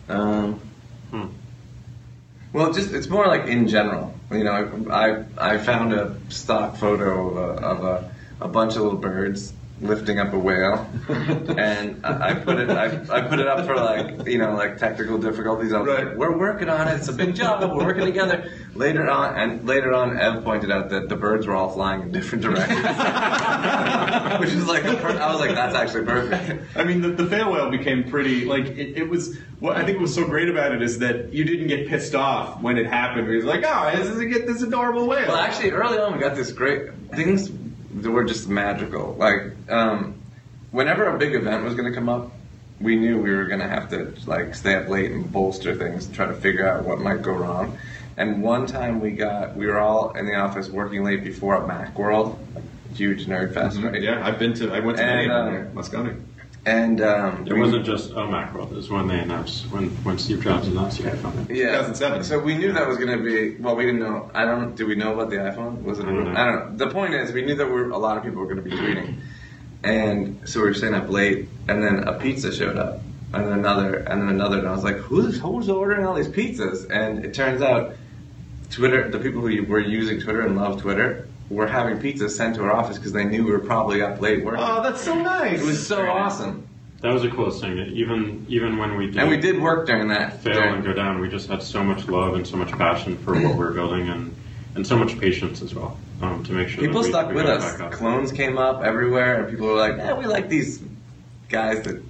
Um, 0.09 0.61
Hmm. 1.11 1.27
Well, 2.53 2.73
just 2.73 2.93
it's 2.93 3.09
more 3.09 3.27
like 3.27 3.47
in 3.47 3.69
general. 3.69 4.15
You 4.31 4.45
know, 4.45 4.87
I 4.91 5.25
I 5.39 5.59
found 5.59 5.93
a 5.93 6.17
stock 6.29 6.77
photo 6.77 7.31
of 7.31 7.37
a, 7.37 7.65
of 7.65 7.85
a, 7.85 8.15
a 8.41 8.49
bunch 8.49 8.77
of 8.77 8.83
little 8.83 8.99
birds 8.99 9.53
lifting 9.85 10.19
up 10.19 10.33
a 10.33 10.39
whale, 10.39 10.91
and 11.09 12.05
I, 12.05 12.31
I 12.31 12.35
put 12.35 12.59
it 12.59 12.71
I, 12.71 12.87
I 13.11 13.21
put 13.21 13.39
it 13.39 13.47
up 13.47 13.67
for 13.67 13.77
like 13.77 14.27
you 14.27 14.39
know 14.39 14.55
like 14.55 14.79
technical 14.79 15.19
difficulties. 15.19 15.73
I 15.73 15.81
was 15.81 15.99
like, 15.99 16.17
we're 16.17 16.37
working 16.37 16.69
on 16.69 16.89
it. 16.89 16.95
It's 16.95 17.09
a 17.09 17.13
big 17.13 17.35
job, 17.35 17.61
but 17.61 17.75
we're 17.75 17.85
working 17.85 18.05
together. 18.05 18.51
Later 18.75 19.09
on, 19.09 19.37
and 19.37 19.67
later 19.69 19.93
on, 19.93 20.19
Ev 20.19 20.43
pointed 20.43 20.73
out 20.73 20.91
that 20.91 21.09
the 21.09 21.17
birds 21.17 21.47
were 21.47 21.55
all 21.55 21.71
flying 21.71 22.03
in 22.03 22.13
different 22.13 22.43
directions, 22.43 22.81
which 24.41 24.51
is 24.51 24.67
like 24.67 24.83
per- 24.83 25.19
I 25.21 25.31
was 25.31 25.41
like, 25.41 25.55
that's 25.55 25.75
actually 25.75 26.07
perfect. 26.07 26.77
I 26.77 26.85
mean, 26.85 27.03
the, 27.03 27.11
the 27.11 27.27
fail 27.27 27.53
whale 27.53 27.71
became 27.71 28.05
pretty 28.05 28.45
like 28.47 28.67
it, 28.67 28.97
it 28.97 29.09
was. 29.09 29.39
What 29.61 29.77
I 29.77 29.85
think 29.85 30.01
was 30.01 30.15
so 30.15 30.27
great 30.27 30.49
about 30.49 30.73
it 30.73 30.83
is 30.83 30.99
that 30.99 31.33
you 31.33 31.45
didn't 31.45 31.69
get 31.69 31.89
pissed 31.89 32.15
off 32.15 32.61
when 32.61 32.77
it 32.77 32.87
happened. 32.87 33.29
It 33.29 33.37
was 33.37 33.45
like, 33.45 33.65
oh, 33.65 33.97
this 33.97 34.09
is 34.09 34.19
a 34.19 34.27
get 34.27 34.47
this 34.47 34.61
adorable 34.61 35.07
whale. 35.07 35.29
Well, 35.29 35.37
actually, 35.37 35.71
early 35.71 35.97
on, 35.99 36.13
we 36.13 36.19
got 36.19 36.35
this 36.35 36.53
great 36.53 36.91
things 37.13 37.51
were 38.03 38.25
just 38.25 38.49
magical. 38.49 39.15
Like, 39.15 39.53
um, 39.69 40.21
whenever 40.71 41.07
a 41.07 41.19
big 41.19 41.35
event 41.35 41.65
was 41.65 41.75
going 41.75 41.89
to 41.91 41.95
come 41.95 42.09
up, 42.09 42.33
we 42.81 42.97
knew 42.97 43.19
we 43.21 43.31
were 43.31 43.45
going 43.45 43.61
to 43.61 43.69
have 43.69 43.89
to 43.91 44.15
like 44.27 44.55
stay 44.55 44.75
up 44.75 44.89
late 44.89 45.13
and 45.13 45.31
bolster 45.31 45.75
things 45.75 46.07
and 46.07 46.15
try 46.15 46.27
to 46.27 46.35
figure 46.35 46.69
out 46.69 46.85
what 46.85 46.99
might 47.01 47.23
go 47.23 47.33
wrong. 47.33 47.79
And 48.17 48.43
one 48.43 48.67
time 48.67 49.01
we 49.01 49.13
got, 49.13 49.57
we 49.57 49.67
were 49.67 49.79
all 49.79 50.13
in 50.13 50.27
the 50.27 50.35
office 50.35 50.69
working 50.69 51.03
late 51.03 51.25
before 51.25 51.57
at 51.57 51.69
MacWorld, 51.69 52.37
huge 52.95 53.27
nerd 53.27 53.55
fest, 53.55 53.79
right? 53.81 54.01
Yeah, 54.01 54.25
I've 54.25 54.39
been 54.39 54.55
to. 54.55 54.73
I 54.73 54.81
went 54.81 54.99
to 54.99 55.05
And, 55.05 55.29
many 55.29 55.57
um, 55.59 55.75
Moscone. 55.75 56.21
And 56.67 57.03
um, 57.03 57.47
It 57.47 57.53
wasn't 57.53 57.85
just 57.85 58.11
a 58.13 58.15
Macworld. 58.15 58.73
It 58.73 58.77
was 58.77 58.89
when 58.89 59.07
they 59.07 59.19
announced 59.19 59.71
when 59.71 59.91
when 60.03 60.19
Steve 60.19 60.43
Jobs 60.43 60.67
announced 60.67 60.97
the 60.97 61.11
iPhone. 61.11 61.49
Yeah, 61.51 61.73
2007. 61.73 62.25
So 62.25 62.39
we 62.39 62.57
knew 62.57 62.73
that 62.73 62.89
was 62.89 62.97
going 62.97 63.19
to 63.19 63.23
be. 63.23 63.57
Well, 63.63 63.77
we 63.77 63.85
didn't 63.85 64.01
know. 64.01 64.31
I 64.33 64.47
don't. 64.47 64.75
Did 64.75 64.87
we 64.87 64.95
know 64.95 65.13
about 65.13 65.29
the 65.29 65.37
iPhone? 65.37 65.83
Was 65.83 65.99
it? 65.99 66.07
I 66.07 66.13
don't 66.13 66.25
know. 66.25 66.41
I 66.41 66.45
don't 66.47 66.79
know. 66.79 66.87
The 66.87 66.91
point 66.91 67.13
is, 67.13 67.33
we 67.33 67.43
knew 67.45 67.55
that 67.57 67.67
we 67.67 67.73
were, 67.73 67.91
a 67.91 67.99
lot 67.99 68.17
of 68.17 68.23
people 68.23 68.39
were 68.41 68.47
going 68.47 68.57
to 68.57 68.63
be 68.63 68.71
tweeting, 68.71 69.19
and 69.83 70.49
so 70.49 70.61
we 70.61 70.69
were 70.69 70.75
staying 70.75 70.95
up 70.95 71.11
late, 71.11 71.49
and 71.69 71.83
then 71.83 72.09
a 72.09 72.19
pizza 72.19 72.51
showed 72.51 72.79
up, 72.79 73.03
and 73.35 73.45
then 73.47 73.53
another, 73.53 73.97
and 73.97 74.23
then 74.23 74.29
another, 74.31 74.59
and 74.59 74.67
I 74.67 74.73
was 74.73 74.85
like, 74.85 74.97
who's 74.97 75.39
who's 75.39 75.69
ordering 75.69 76.07
all 76.07 76.15
these 76.15 76.29
pizzas? 76.29 76.89
And 76.91 77.27
it 77.27 77.35
turns 77.35 77.61
out, 77.61 77.95
Twitter, 78.71 79.11
the 79.11 79.19
people 79.19 79.43
who 79.43 79.65
were 79.65 79.81
using 79.81 80.19
Twitter 80.19 80.41
and 80.41 80.57
love 80.57 80.81
Twitter. 80.81 81.29
We 81.51 81.57
were 81.57 81.67
having 81.67 81.99
pizza 81.99 82.29
sent 82.29 82.55
to 82.57 82.63
our 82.65 82.73
office 82.73 82.97
because 82.99 83.13
they 83.13 83.25
knew 83.25 83.45
we 83.45 83.51
were 83.53 83.59
probably 83.59 84.01
up 84.03 84.21
late 84.21 84.45
working. 84.45 84.63
Oh, 84.63 84.83
that's 84.83 85.01
so 85.03 85.15
nice. 85.15 85.61
It 85.61 85.67
was 85.67 85.87
so 85.87 86.07
awesome. 86.07 86.67
That 87.03 87.13
was 87.13 87.23
the 87.23 87.29
coolest 87.31 87.61
thing. 87.61 87.77
Even 87.79 88.47
even 88.49 88.79
when 88.79 88.97
we 88.97 89.07
did 89.09 89.19
And 89.19 89.29
we 89.29 89.37
did 89.37 89.61
work 89.61 89.87
during 89.87 90.09
that. 90.09 90.41
fail 90.43 90.55
during- 90.55 90.75
and 90.77 90.85
go 90.85 90.95
down, 90.95 91.21
we 91.21 91.29
just 91.29 91.49
had 91.51 91.63
so 91.63 91.85
much 91.85 92.09
love 92.09 92.35
and 92.35 92.47
so 92.47 92.57
much 92.57 92.73
passion 92.73 93.19
for 93.19 93.35
what 93.35 93.43
we 93.53 93.59
were 93.59 93.73
building, 93.73 94.09
and 94.09 94.35
and 94.75 94.87
so 94.87 94.97
much 94.97 95.19
patience 95.21 95.61
as 95.63 95.75
well 95.75 95.97
um, 96.23 96.43
to 96.45 96.53
make 96.53 96.69
sure 96.69 96.81
People 96.81 97.03
that 97.03 97.07
we, 97.09 97.13
stuck 97.13 97.29
we 97.29 97.35
with 97.35 97.45
got 97.47 97.61
got 97.61 97.67
us. 97.67 97.73
back 97.75 97.81
up. 97.83 97.93
Clones 97.93 98.33
came 98.33 98.57
up 98.59 98.83
everywhere, 98.83 99.43
and 99.43 99.51
people 99.51 99.67
were 99.69 99.75
like, 99.77 99.99
"Yeah, 99.99 100.15
we 100.15 100.25
like 100.27 100.49
these 100.49 100.83
guys 101.51 101.83
that 101.83 102.03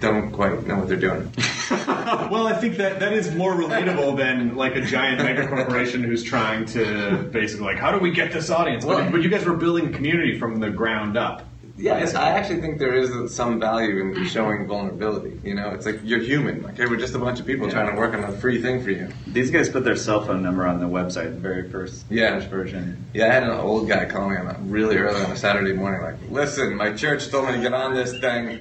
don't 0.00 0.32
quite 0.32 0.66
know 0.66 0.76
what 0.76 0.88
they're 0.88 0.96
doing." 0.96 1.32
well, 2.30 2.46
I 2.48 2.54
think 2.54 2.76
that 2.78 2.98
that 3.00 3.12
is 3.12 3.34
more 3.34 3.52
relatable 3.54 4.16
than 4.16 4.56
like 4.56 4.74
a 4.76 4.80
giant 4.80 5.18
mega 5.22 5.46
corporation 5.46 6.02
who's 6.02 6.22
trying 6.24 6.64
to 6.66 7.28
basically 7.32 7.66
like, 7.66 7.78
how 7.78 7.92
do 7.92 7.98
we 7.98 8.10
get 8.10 8.32
this 8.32 8.50
audience? 8.50 8.84
But, 8.84 8.96
Well- 8.96 9.10
but 9.12 9.22
you 9.22 9.28
guys 9.28 9.44
were 9.44 9.56
building 9.56 9.86
a 9.88 9.90
community 9.92 10.38
from 10.38 10.58
the 10.60 10.70
ground 10.70 11.16
up. 11.16 11.46
Yeah, 11.76 11.94
I 12.14 12.30
actually 12.32 12.60
think 12.60 12.78
there 12.78 12.92
is 12.94 13.34
some 13.34 13.58
value 13.58 14.00
in 14.00 14.26
showing 14.26 14.66
vulnerability. 14.66 15.40
You 15.42 15.54
know, 15.54 15.70
it's 15.70 15.86
like 15.86 16.00
you're 16.04 16.18
human. 16.20 16.62
Like, 16.62 16.76
hey, 16.76 16.84
we're 16.84 16.98
just 16.98 17.14
a 17.14 17.18
bunch 17.18 17.40
of 17.40 17.46
people 17.46 17.70
trying 17.70 17.90
to 17.90 17.98
work 17.98 18.12
on 18.12 18.22
a 18.22 18.32
free 18.32 18.60
thing 18.60 18.82
for 18.84 18.90
you. 18.90 19.08
These 19.28 19.50
guys 19.50 19.70
put 19.70 19.84
their 19.84 19.96
cell 19.96 20.22
phone 20.22 20.42
number 20.42 20.66
on 20.66 20.78
the 20.78 20.84
website, 20.86 21.32
the 21.32 21.40
very 21.40 21.70
first 21.70 22.04
Yeah. 22.10 22.38
version. 22.50 23.02
Yeah, 23.14 23.28
I 23.28 23.32
had 23.32 23.44
an 23.44 23.50
old 23.52 23.88
guy 23.88 24.04
call 24.04 24.28
me 24.28 24.36
on 24.36 24.48
a 24.48 24.58
really 24.64 24.98
early 24.98 25.22
on 25.24 25.30
a 25.30 25.36
Saturday 25.36 25.72
morning, 25.72 26.02
like, 26.02 26.16
listen, 26.30 26.74
my 26.74 26.92
church 26.92 27.30
told 27.30 27.46
me 27.46 27.52
to 27.52 27.60
get 27.62 27.72
on 27.72 27.94
this 27.94 28.10
thing, 28.18 28.60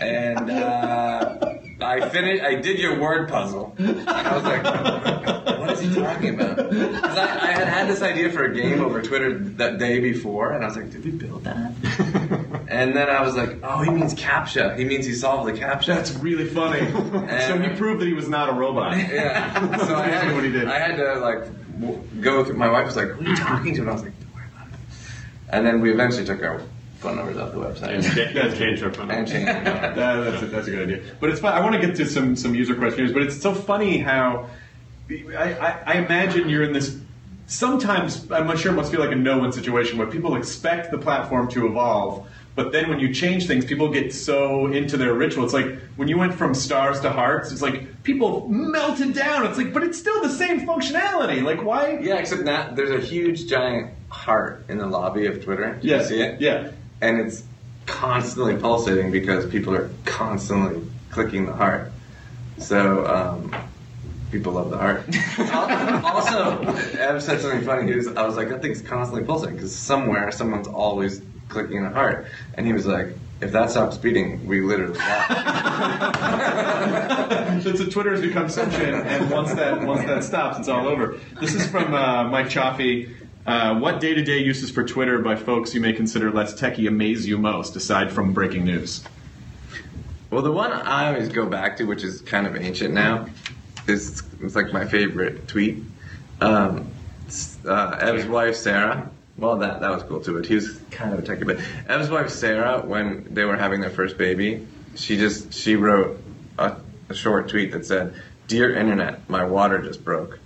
and 0.00 0.50
uh, 0.50 1.56
I 1.80 2.08
finished, 2.08 2.42
I 2.42 2.54
did 2.54 2.78
your 2.78 2.98
word 2.98 3.28
puzzle. 3.28 3.74
And 3.78 4.08
I 4.08 4.34
was 4.34 4.44
like, 4.44 5.58
what 5.58 5.70
is 5.70 5.80
he 5.80 5.94
talking 5.94 6.34
about? 6.40 6.56
Because 6.56 7.18
I, 7.18 7.48
I 7.48 7.52
had 7.52 7.68
had 7.68 7.88
this 7.88 8.00
idea 8.02 8.30
for 8.30 8.44
a 8.44 8.54
game 8.54 8.80
over 8.80 9.02
Twitter 9.02 9.38
that 9.38 9.78
day 9.78 10.00
before, 10.00 10.52
and 10.52 10.64
I 10.64 10.68
was 10.68 10.76
like, 10.76 10.90
did 10.90 11.04
we 11.04 11.10
build 11.10 11.44
that? 11.44 11.72
And 12.68 12.96
then 12.96 13.08
I 13.08 13.22
was 13.22 13.36
like, 13.36 13.58
oh, 13.62 13.82
he 13.82 13.90
means 13.90 14.12
CAPTCHA. 14.14 14.76
He 14.76 14.84
means 14.84 15.06
he 15.06 15.14
solved 15.14 15.48
the 15.48 15.58
CAPTCHA. 15.58 15.86
That's 15.86 16.10
really 16.14 16.46
funny. 16.46 16.80
so 17.46 17.58
he 17.60 17.68
proved 17.76 18.00
that 18.00 18.06
he 18.06 18.12
was 18.12 18.28
not 18.28 18.48
a 18.48 18.52
robot. 18.52 18.96
Yeah. 18.96 19.76
So 19.86 19.94
I 19.94 20.08
had, 20.08 20.32
what 20.34 20.42
he 20.42 20.50
did. 20.50 20.66
I 20.66 20.78
had 20.80 20.96
to 20.96 21.14
like 21.20 22.20
go 22.20 22.44
through. 22.44 22.56
My 22.56 22.68
wife 22.68 22.86
was 22.86 22.96
like, 22.96 23.08
"Who 23.08 23.24
are 23.24 23.28
you 23.28 23.36
talking 23.36 23.72
to?" 23.76 23.82
And 23.82 23.90
I 23.90 23.92
was 23.92 24.02
like, 24.02 24.18
"Don't 24.18 24.34
worry 24.34 24.44
about 24.52 24.66
it." 24.66 24.74
And 25.50 25.64
then 25.64 25.80
we 25.80 25.92
eventually 25.92 26.24
took 26.24 26.42
our 26.42 26.60
phone 26.98 27.16
numbers 27.16 27.36
off 27.36 27.52
the 27.52 27.58
website 27.58 27.94
And 27.94 28.04
cha- 28.52 28.56
change 28.58 28.82
our 28.82 28.92
phone 28.92 29.10
and 29.10 29.26
changed. 29.28 29.48
it. 29.48 29.64
That- 29.64 29.94
that's, 29.96 30.42
a, 30.42 30.46
that's 30.46 30.66
a 30.68 30.70
good 30.70 30.88
idea. 30.90 31.14
But 31.20 31.30
it's 31.30 31.40
fun. 31.40 31.52
I 31.54 31.60
want 31.60 31.74
to 31.74 31.86
get 31.86 31.96
to 31.96 32.06
some 32.06 32.36
some 32.36 32.54
user 32.54 32.74
questions, 32.74 33.12
but 33.12 33.22
it's 33.22 33.40
so 33.40 33.54
funny 33.54 33.98
how 33.98 34.48
I, 35.10 35.54
I, 35.54 35.82
I 35.86 35.92
imagine 35.98 36.48
you're 36.48 36.64
in 36.64 36.72
this. 36.72 36.98
Sometimes 37.48 38.30
I'm 38.32 38.46
not 38.48 38.58
sure 38.58 38.72
it 38.72 38.74
must 38.74 38.90
feel 38.90 38.98
like 39.00 39.12
a 39.12 39.16
no-win 39.16 39.52
situation 39.52 39.98
where 39.98 40.08
people 40.08 40.34
expect 40.34 40.90
the 40.90 40.98
platform 40.98 41.48
to 41.52 41.66
evolve, 41.66 42.26
but 42.56 42.72
then 42.72 42.88
when 42.88 42.98
you 42.98 43.14
change 43.14 43.46
things, 43.46 43.64
people 43.64 43.88
get 43.88 44.12
so 44.12 44.66
into 44.66 44.96
their 44.96 45.14
ritual. 45.14 45.44
It's 45.44 45.54
like 45.54 45.78
when 45.94 46.08
you 46.08 46.18
went 46.18 46.34
from 46.34 46.54
stars 46.54 46.98
to 47.02 47.10
hearts. 47.12 47.52
It's 47.52 47.62
like 47.62 48.02
people 48.02 48.48
melted 48.48 49.14
down. 49.14 49.46
It's 49.46 49.58
like, 49.58 49.72
but 49.72 49.84
it's 49.84 49.96
still 49.96 50.20
the 50.22 50.30
same 50.30 50.66
functionality. 50.66 51.40
Like 51.44 51.62
why? 51.62 51.98
Yeah, 52.00 52.16
except 52.16 52.42
now 52.42 52.72
there's 52.74 52.90
a 52.90 52.98
huge 53.06 53.46
giant 53.46 53.92
heart 54.08 54.64
in 54.68 54.78
the 54.78 54.86
lobby 54.86 55.26
of 55.26 55.44
Twitter. 55.44 55.78
Do 55.80 55.86
Yeah, 55.86 55.98
you 55.98 56.04
see 56.04 56.20
it? 56.22 56.40
yeah. 56.40 56.70
And 57.00 57.20
it's 57.20 57.44
constantly 57.86 58.56
pulsating 58.56 59.10
because 59.10 59.46
people 59.46 59.74
are 59.74 59.90
constantly 60.04 60.82
clicking 61.10 61.46
the 61.46 61.52
heart. 61.52 61.92
So 62.58 63.06
um, 63.06 63.54
people 64.30 64.52
love 64.52 64.70
the 64.70 64.78
heart. 64.78 65.04
also, 66.04 66.62
Ev 66.98 67.22
said 67.22 67.40
something 67.40 67.62
funny. 67.62 67.90
He 67.90 67.96
was, 67.96 68.08
I 68.08 68.26
was 68.26 68.36
like, 68.36 68.48
that 68.48 68.62
thing's 68.62 68.82
constantly 68.82 69.24
pulsating 69.24 69.56
because 69.56 69.74
somewhere 69.74 70.30
someone's 70.32 70.68
always 70.68 71.22
clicking 71.48 71.84
a 71.84 71.90
heart. 71.90 72.26
And 72.54 72.66
he 72.66 72.72
was 72.72 72.86
like, 72.86 73.08
if 73.40 73.52
that 73.52 73.70
stops 73.70 73.98
beating, 73.98 74.46
we 74.46 74.62
literally 74.62 74.98
die. 74.98 75.30
so, 77.62 77.74
so 77.74 77.84
Twitter 77.86 78.12
has 78.12 78.22
become 78.22 78.48
sentient, 78.48 79.06
and 79.06 79.30
once 79.30 79.52
that 79.52 79.82
once 79.82 80.06
that 80.06 80.24
stops, 80.24 80.58
it's 80.58 80.68
all 80.68 80.88
over. 80.88 81.20
This 81.38 81.54
is 81.54 81.66
from 81.66 81.92
uh, 81.92 82.24
Mike 82.24 82.48
Chaffee. 82.48 83.14
Uh, 83.46 83.78
what 83.78 84.00
day-to-day 84.00 84.38
uses 84.38 84.70
for 84.72 84.82
Twitter 84.82 85.20
by 85.20 85.36
folks 85.36 85.72
you 85.72 85.80
may 85.80 85.92
consider 85.92 86.32
less 86.32 86.54
techie 86.54 86.88
amaze 86.88 87.26
you 87.26 87.38
most, 87.38 87.76
aside 87.76 88.10
from 88.10 88.32
breaking 88.32 88.64
news? 88.64 89.04
Well, 90.30 90.42
the 90.42 90.50
one 90.50 90.72
I 90.72 91.08
always 91.08 91.28
go 91.28 91.46
back 91.46 91.76
to, 91.76 91.84
which 91.84 92.02
is 92.02 92.20
kind 92.22 92.48
of 92.48 92.56
ancient 92.56 92.92
now, 92.92 93.26
is 93.86 94.24
it's 94.40 94.56
like 94.56 94.72
my 94.72 94.84
favorite 94.84 95.46
tweet. 95.46 95.84
Um, 96.40 96.90
uh, 97.64 97.98
Ev's 98.00 98.26
wife 98.26 98.56
Sarah. 98.56 99.10
Well, 99.38 99.58
that 99.58 99.80
that 99.80 99.90
was 99.90 100.02
cool 100.02 100.20
too, 100.20 100.34
but 100.34 100.46
he 100.46 100.56
was 100.56 100.80
kind 100.90 101.12
of 101.12 101.20
a 101.20 101.22
techie. 101.22 101.46
But 101.46 101.60
Ev's 101.88 102.10
wife 102.10 102.30
Sarah, 102.30 102.80
when 102.80 103.32
they 103.32 103.44
were 103.44 103.56
having 103.56 103.80
their 103.80 103.90
first 103.90 104.18
baby, 104.18 104.66
she 104.96 105.16
just 105.16 105.52
she 105.54 105.76
wrote 105.76 106.20
a, 106.58 106.76
a 107.08 107.14
short 107.14 107.48
tweet 107.48 107.70
that 107.72 107.86
said, 107.86 108.14
"Dear 108.48 108.74
Internet, 108.74 109.30
my 109.30 109.44
water 109.44 109.80
just 109.80 110.04
broke." 110.04 110.40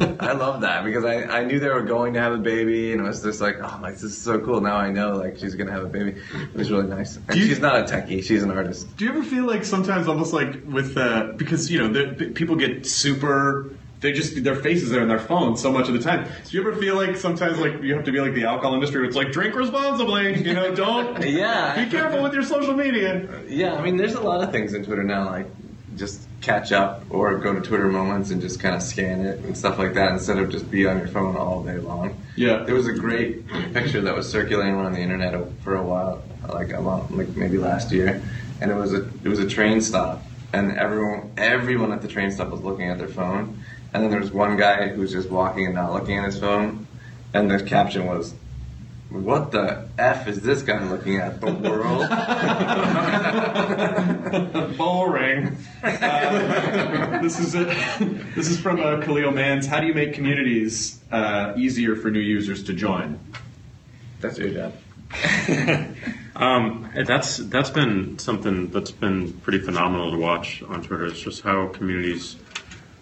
I 0.00 0.32
love 0.32 0.60
that 0.62 0.84
because 0.84 1.04
I, 1.04 1.22
I 1.24 1.44
knew 1.44 1.58
they 1.60 1.68
were 1.68 1.82
going 1.82 2.14
to 2.14 2.20
have 2.20 2.32
a 2.32 2.38
baby 2.38 2.92
and 2.92 3.00
it 3.00 3.04
was 3.04 3.22
just 3.22 3.40
like 3.40 3.56
oh 3.62 3.78
like 3.82 3.94
this 3.94 4.02
is 4.04 4.18
so 4.20 4.38
cool 4.40 4.60
now 4.60 4.76
I 4.76 4.90
know 4.90 5.16
like 5.16 5.38
she's 5.38 5.54
gonna 5.54 5.72
have 5.72 5.84
a 5.84 5.88
baby 5.88 6.20
it 6.32 6.54
was 6.54 6.70
really 6.70 6.86
nice 6.88 7.16
and 7.16 7.36
you- 7.36 7.46
she's 7.46 7.60
not 7.60 7.76
a 7.76 7.82
techie 7.82 8.22
she's 8.24 8.42
an 8.42 8.50
artist 8.50 8.96
Do 8.96 9.04
you 9.04 9.10
ever 9.10 9.22
feel 9.22 9.44
like 9.46 9.64
sometimes 9.64 10.06
almost 10.08 10.32
like 10.32 10.62
with 10.66 10.96
uh, 10.96 11.32
because 11.36 11.70
you 11.70 11.78
know 11.78 11.88
the, 11.92 12.30
people 12.30 12.56
get 12.56 12.86
super 12.86 13.70
they 14.00 14.12
just 14.12 14.42
their 14.44 14.54
faces 14.54 14.92
are 14.92 15.02
in 15.02 15.08
their 15.08 15.18
phone 15.18 15.56
so 15.56 15.72
much 15.72 15.88
of 15.88 15.94
the 15.94 15.98
time. 16.00 16.24
Do 16.48 16.56
you 16.56 16.60
ever 16.60 16.76
feel 16.80 16.94
like 16.94 17.16
sometimes 17.16 17.58
like 17.58 17.82
you 17.82 17.96
have 17.96 18.04
to 18.04 18.12
be 18.12 18.20
like 18.20 18.32
the 18.32 18.44
alcohol 18.44 18.74
industry? 18.74 19.00
Where 19.00 19.08
it's 19.08 19.16
like 19.16 19.32
drink 19.32 19.56
responsibly, 19.56 20.40
you 20.40 20.54
know, 20.54 20.72
don't 20.72 21.20
Yeah. 21.26 21.84
be 21.84 21.90
careful 21.90 22.22
with 22.22 22.32
your 22.32 22.44
social 22.44 22.74
media. 22.74 23.42
Yeah, 23.48 23.74
I 23.74 23.82
mean, 23.82 23.96
there's 23.96 24.14
a 24.14 24.20
lot 24.20 24.40
of 24.40 24.52
things 24.52 24.72
in 24.72 24.84
Twitter 24.84 25.02
now, 25.02 25.24
like 25.26 25.48
just 25.96 26.27
catch 26.40 26.70
up 26.70 27.04
or 27.10 27.36
go 27.38 27.52
to 27.52 27.60
Twitter 27.60 27.88
moments 27.88 28.30
and 28.30 28.40
just 28.40 28.60
kind 28.60 28.74
of 28.74 28.82
scan 28.82 29.20
it 29.20 29.40
and 29.40 29.56
stuff 29.56 29.78
like 29.78 29.94
that 29.94 30.12
instead 30.12 30.38
of 30.38 30.50
just 30.50 30.70
be 30.70 30.86
on 30.86 30.98
your 30.98 31.08
phone 31.08 31.36
all 31.36 31.62
day 31.62 31.78
long. 31.78 32.16
Yeah. 32.36 32.58
There 32.58 32.74
was 32.74 32.86
a 32.86 32.92
great 32.92 33.46
picture 33.74 34.00
that 34.02 34.14
was 34.14 34.30
circulating 34.30 34.74
around 34.74 34.92
the 34.92 35.00
internet 35.00 35.34
for 35.64 35.76
a 35.76 35.84
while, 35.84 36.22
like 36.48 36.72
a 36.72 36.80
long, 36.80 37.08
like 37.10 37.28
maybe 37.36 37.58
last 37.58 37.90
year, 37.90 38.22
and 38.60 38.70
it 38.70 38.74
was 38.74 38.94
a 38.94 39.08
it 39.24 39.28
was 39.28 39.40
a 39.40 39.48
train 39.48 39.80
stop, 39.80 40.22
and 40.52 40.76
everyone 40.78 41.32
everyone 41.36 41.92
at 41.92 42.02
the 42.02 42.08
train 42.08 42.30
stop 42.30 42.50
was 42.50 42.60
looking 42.60 42.88
at 42.88 42.98
their 42.98 43.08
phone, 43.08 43.60
and 43.92 44.02
then 44.02 44.10
there 44.10 44.20
was 44.20 44.30
one 44.30 44.56
guy 44.56 44.88
who 44.88 45.00
was 45.00 45.12
just 45.12 45.30
walking 45.30 45.66
and 45.66 45.74
not 45.74 45.92
looking 45.92 46.18
at 46.18 46.24
his 46.24 46.38
phone, 46.38 46.86
and 47.34 47.50
the 47.50 47.62
caption 47.62 48.06
was, 48.06 48.34
what 49.10 49.52
the 49.52 49.88
f 49.98 50.28
is 50.28 50.40
this 50.40 50.62
guy 50.62 50.84
looking 50.84 51.16
at? 51.16 51.40
The 51.40 51.52
world. 51.52 52.08
Boring. 54.76 55.56
Uh, 55.82 57.22
this 57.22 57.38
is 57.38 57.54
a, 57.54 57.64
this 58.34 58.48
is 58.48 58.60
from 58.60 58.80
uh, 58.80 59.00
Khalil 59.00 59.30
Mans. 59.30 59.66
How 59.66 59.80
do 59.80 59.86
you 59.86 59.94
make 59.94 60.12
communities 60.12 61.00
uh, 61.10 61.54
easier 61.56 61.96
for 61.96 62.10
new 62.10 62.20
users 62.20 62.64
to 62.64 62.74
join? 62.74 63.18
That's 64.20 64.38
your 64.38 64.50
job. 64.50 64.74
Um, 66.38 66.88
that's 66.94 67.38
that's 67.38 67.70
been 67.70 68.20
something 68.20 68.68
that's 68.70 68.92
been 68.92 69.32
pretty 69.40 69.58
phenomenal 69.58 70.12
to 70.12 70.18
watch 70.18 70.62
on 70.62 70.84
Twitter. 70.84 71.06
It's 71.06 71.18
just 71.18 71.42
how 71.42 71.66
communities 71.66 72.36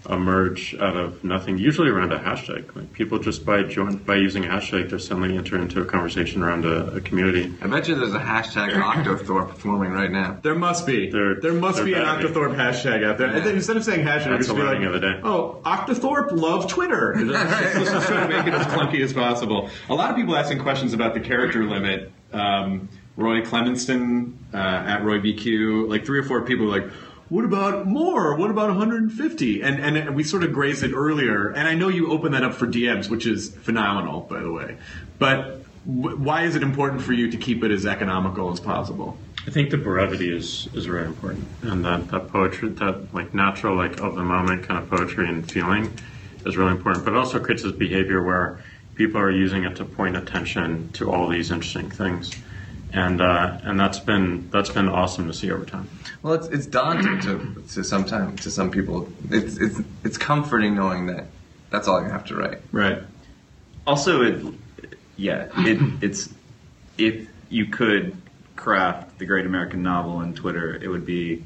emerge 0.08 0.74
out 0.76 0.96
of 0.96 1.22
nothing, 1.24 1.58
usually 1.58 1.88
around 1.88 2.12
a 2.12 2.18
hashtag. 2.18 2.74
Like 2.74 2.92
people 2.92 3.18
just 3.18 3.44
by 3.44 3.62
join 3.62 3.96
by 3.96 4.16
using 4.16 4.44
a 4.44 4.48
hashtag, 4.48 4.90
they're 4.90 4.98
suddenly 4.98 5.36
enter 5.36 5.58
into 5.60 5.80
a 5.80 5.84
conversation 5.84 6.42
around 6.42 6.64
a, 6.64 6.96
a 6.96 7.00
community. 7.00 7.52
I 7.60 7.66
bet 7.66 7.88
you 7.88 7.94
there's 7.94 8.14
a 8.14 8.18
hashtag 8.18 8.70
Octothorpe 8.72 9.56
forming 9.56 9.92
right 9.92 10.10
now. 10.10 10.38
There 10.42 10.54
must 10.54 10.86
be. 10.86 11.10
There, 11.10 11.40
there 11.40 11.52
must 11.52 11.84
be 11.84 11.94
an 11.94 12.02
Octothorpe 12.02 12.56
hashtag 12.56 13.04
out 13.04 13.18
there. 13.18 13.28
And 13.28 13.44
then 13.44 13.56
instead 13.56 13.76
of 13.76 13.84
saying 13.84 14.06
hashtag, 14.06 14.30
That's 14.30 14.46
just 14.46 14.56
be 14.56 14.62
like, 14.62 14.80
of 14.82 14.92
the 14.92 15.00
day. 15.00 15.20
oh, 15.22 15.60
Octothorpe 15.64 16.32
love 16.32 16.68
Twitter. 16.68 17.14
Let's 17.18 17.90
just 17.90 18.06
try 18.08 18.26
to 18.26 18.28
make 18.28 18.46
it 18.46 18.54
as 18.54 18.66
clunky 18.66 19.02
as 19.02 19.12
possible. 19.12 19.70
A 19.88 19.94
lot 19.94 20.10
of 20.10 20.16
people 20.16 20.36
asking 20.36 20.60
questions 20.60 20.92
about 20.94 21.14
the 21.14 21.20
character 21.20 21.64
limit. 21.64 22.12
Um, 22.32 22.88
Roy 23.16 23.40
Clemenston 23.40 24.34
uh, 24.52 24.56
at 24.56 25.02
Roy 25.02 25.18
BQ, 25.20 25.88
like 25.88 26.04
three 26.04 26.18
or 26.18 26.22
four 26.22 26.42
people 26.42 26.66
were 26.66 26.80
like, 26.80 26.90
what 27.28 27.44
about 27.44 27.86
more? 27.86 28.36
What 28.36 28.50
about 28.50 28.68
150? 28.68 29.62
And 29.62 29.80
and 29.80 30.14
we 30.14 30.22
sort 30.22 30.44
of 30.44 30.52
grazed 30.52 30.82
it 30.82 30.92
earlier. 30.92 31.48
And 31.48 31.66
I 31.66 31.74
know 31.74 31.88
you 31.88 32.10
open 32.12 32.32
that 32.32 32.44
up 32.44 32.54
for 32.54 32.66
DMs, 32.66 33.08
which 33.08 33.26
is 33.26 33.54
phenomenal, 33.54 34.20
by 34.20 34.40
the 34.40 34.52
way. 34.52 34.76
But 35.18 35.64
why 35.84 36.42
is 36.42 36.56
it 36.56 36.62
important 36.62 37.02
for 37.02 37.12
you 37.12 37.30
to 37.30 37.36
keep 37.36 37.62
it 37.62 37.70
as 37.70 37.86
economical 37.86 38.50
as 38.52 38.60
possible? 38.60 39.18
I 39.46 39.50
think 39.50 39.70
the 39.70 39.76
brevity 39.76 40.34
is 40.34 40.68
is 40.74 40.86
very 40.86 41.04
important, 41.04 41.46
and 41.62 41.84
that 41.84 42.08
that 42.10 42.28
poetry, 42.28 42.70
that 42.70 43.14
like 43.14 43.34
natural, 43.34 43.76
like 43.76 44.00
of 44.00 44.16
the 44.16 44.24
moment 44.24 44.66
kind 44.66 44.82
of 44.82 44.90
poetry 44.90 45.28
and 45.28 45.48
feeling, 45.50 45.92
is 46.44 46.56
really 46.56 46.72
important. 46.72 47.04
But 47.04 47.14
it 47.14 47.16
also 47.16 47.38
creates 47.38 47.62
this 47.62 47.72
behavior 47.72 48.22
where 48.22 48.60
people 48.96 49.20
are 49.20 49.30
using 49.30 49.64
it 49.64 49.76
to 49.76 49.84
point 49.84 50.16
attention 50.16 50.90
to 50.94 51.12
all 51.12 51.28
these 51.28 51.50
interesting 51.50 51.90
things, 51.90 52.32
and 52.92 53.20
uh, 53.20 53.58
and 53.62 53.78
that's 53.78 53.98
been 53.98 54.48
that's 54.50 54.70
been 54.70 54.88
awesome 54.88 55.26
to 55.26 55.34
see 55.34 55.50
over 55.50 55.64
time. 55.64 55.88
Well, 56.22 56.34
it's 56.34 56.46
it's 56.48 56.66
daunting 56.66 57.20
to 57.20 57.62
to 57.74 57.84
sometimes 57.84 58.42
to 58.42 58.50
some 58.50 58.70
people. 58.70 59.08
It's 59.30 59.56
it's 59.56 59.80
it's 60.04 60.18
comforting 60.18 60.74
knowing 60.74 61.06
that 61.06 61.26
that's 61.70 61.88
all 61.88 62.02
you 62.02 62.08
have 62.08 62.24
to 62.26 62.36
write. 62.36 62.60
Right. 62.72 63.02
Also, 63.86 64.22
it, 64.22 64.54
yeah, 65.16 65.48
it, 65.58 65.78
it's 66.02 66.32
if 66.98 67.28
you 67.48 67.66
could 67.66 68.16
craft 68.56 69.18
the 69.18 69.26
great 69.26 69.46
American 69.46 69.82
novel 69.82 70.20
in 70.22 70.34
Twitter, 70.34 70.74
it 70.74 70.88
would 70.88 71.06
be 71.06 71.44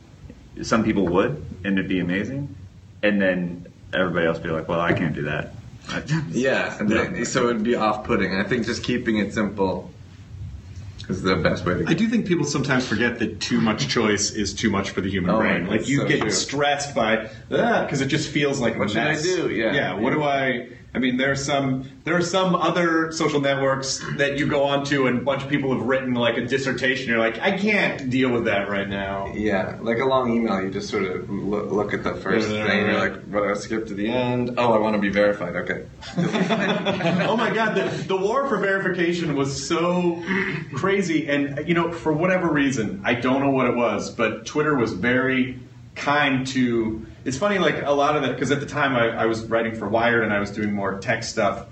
some 0.62 0.84
people 0.84 1.06
would, 1.08 1.44
and 1.64 1.78
it'd 1.78 1.88
be 1.88 2.00
amazing, 2.00 2.54
and 3.02 3.20
then 3.20 3.66
everybody 3.92 4.26
else 4.26 4.38
would 4.38 4.44
be 4.44 4.50
like, 4.50 4.68
"Well, 4.68 4.80
I 4.80 4.92
can't 4.92 5.14
do 5.14 5.22
that." 5.22 5.54
Yeah, 6.30 6.78
and 6.78 6.88
then- 6.88 7.24
so 7.26 7.48
it'd 7.48 7.64
be 7.64 7.74
off-putting. 7.74 8.34
I 8.36 8.44
think 8.44 8.66
just 8.66 8.84
keeping 8.84 9.18
it 9.18 9.34
simple 9.34 9.90
is 11.10 11.22
the 11.22 11.36
best 11.36 11.64
way 11.64 11.74
to. 11.74 11.84
I 11.88 11.94
do 11.94 12.08
think 12.08 12.26
people 12.26 12.44
sometimes 12.44 12.86
forget 12.86 13.18
that 13.18 13.40
too 13.40 13.60
much 13.60 13.88
choice 13.88 14.30
is 14.30 14.54
too 14.54 14.70
much 14.70 14.90
for 14.90 15.00
the 15.00 15.10
human 15.10 15.30
Oh, 15.30 15.38
brain. 15.38 15.66
Like 15.66 15.88
you 15.88 15.98
so 15.98 16.06
get 16.08 16.20
true. 16.20 16.30
stressed 16.30 16.94
by 16.94 17.28
ah, 17.50 17.82
because 17.84 18.00
it 18.00 18.06
just 18.06 18.30
feels 18.30 18.60
like 18.60 18.76
a 18.76 18.78
What 18.78 18.90
should 18.90 18.98
I 18.98 19.20
do? 19.20 19.50
Yeah. 19.50 19.72
yeah. 19.74 19.92
What 19.94 20.10
do 20.12 20.22
I? 20.22 20.68
I 20.92 20.98
mean, 20.98 21.16
there's 21.16 21.44
some 21.44 21.88
there 22.02 22.16
are 22.16 22.22
some 22.22 22.56
other 22.56 23.12
social 23.12 23.40
networks 23.40 24.02
that 24.16 24.38
you 24.38 24.48
go 24.48 24.64
onto 24.64 25.06
and 25.06 25.18
a 25.18 25.22
bunch 25.22 25.42
of 25.44 25.48
people 25.48 25.72
have 25.72 25.86
written 25.86 26.14
like 26.14 26.36
a 26.36 26.44
dissertation. 26.44 27.08
You're 27.08 27.20
like, 27.20 27.38
I 27.40 27.56
can't 27.56 28.10
deal 28.10 28.30
with 28.30 28.46
that 28.46 28.68
right 28.68 28.88
now. 28.88 29.32
Yeah, 29.32 29.78
like 29.80 29.98
a 29.98 30.04
long 30.04 30.34
email, 30.34 30.60
you 30.60 30.70
just 30.70 30.90
sort 30.90 31.04
of 31.04 31.30
lo- 31.30 31.64
look 31.66 31.94
at 31.94 32.02
the 32.02 32.14
first 32.16 32.50
Yeah, 32.50 32.66
thing. 32.66 32.86
You're 32.86 32.98
like, 32.98 33.30
"But 33.30 33.44
I 33.44 33.54
skip 33.54 33.86
to 33.86 33.94
the 33.94 34.08
end." 34.08 34.54
Oh, 34.58 34.72
I 34.72 34.78
want 34.78 34.94
to 34.96 35.00
be 35.00 35.10
verified. 35.10 35.54
Okay. 35.54 35.86
oh 36.16 37.36
my 37.36 37.54
god, 37.54 37.74
the, 37.76 38.04
the 38.08 38.16
war 38.16 38.48
for 38.48 38.58
verification 38.58 39.36
was 39.36 39.68
so 39.68 40.20
crazy, 40.74 41.28
and 41.28 41.68
you 41.68 41.74
know, 41.74 41.92
for 41.92 42.12
whatever 42.12 42.48
reason, 42.50 43.02
I 43.04 43.14
don't 43.14 43.40
know 43.40 43.50
what 43.50 43.66
it 43.68 43.76
was, 43.76 44.10
but 44.10 44.44
Twitter 44.44 44.74
was 44.74 44.92
very 44.92 45.60
kind 45.94 46.44
to. 46.48 47.06
It's 47.24 47.36
funny, 47.36 47.58
like 47.58 47.82
a 47.82 47.90
lot 47.92 48.16
of 48.16 48.22
that, 48.22 48.34
because 48.34 48.50
at 48.50 48.60
the 48.60 48.66
time 48.66 48.96
I, 48.96 49.08
I 49.10 49.26
was 49.26 49.44
writing 49.44 49.74
for 49.74 49.88
Wired 49.88 50.24
and 50.24 50.32
I 50.32 50.40
was 50.40 50.50
doing 50.50 50.72
more 50.72 50.98
tech 50.98 51.22
stuff, 51.22 51.66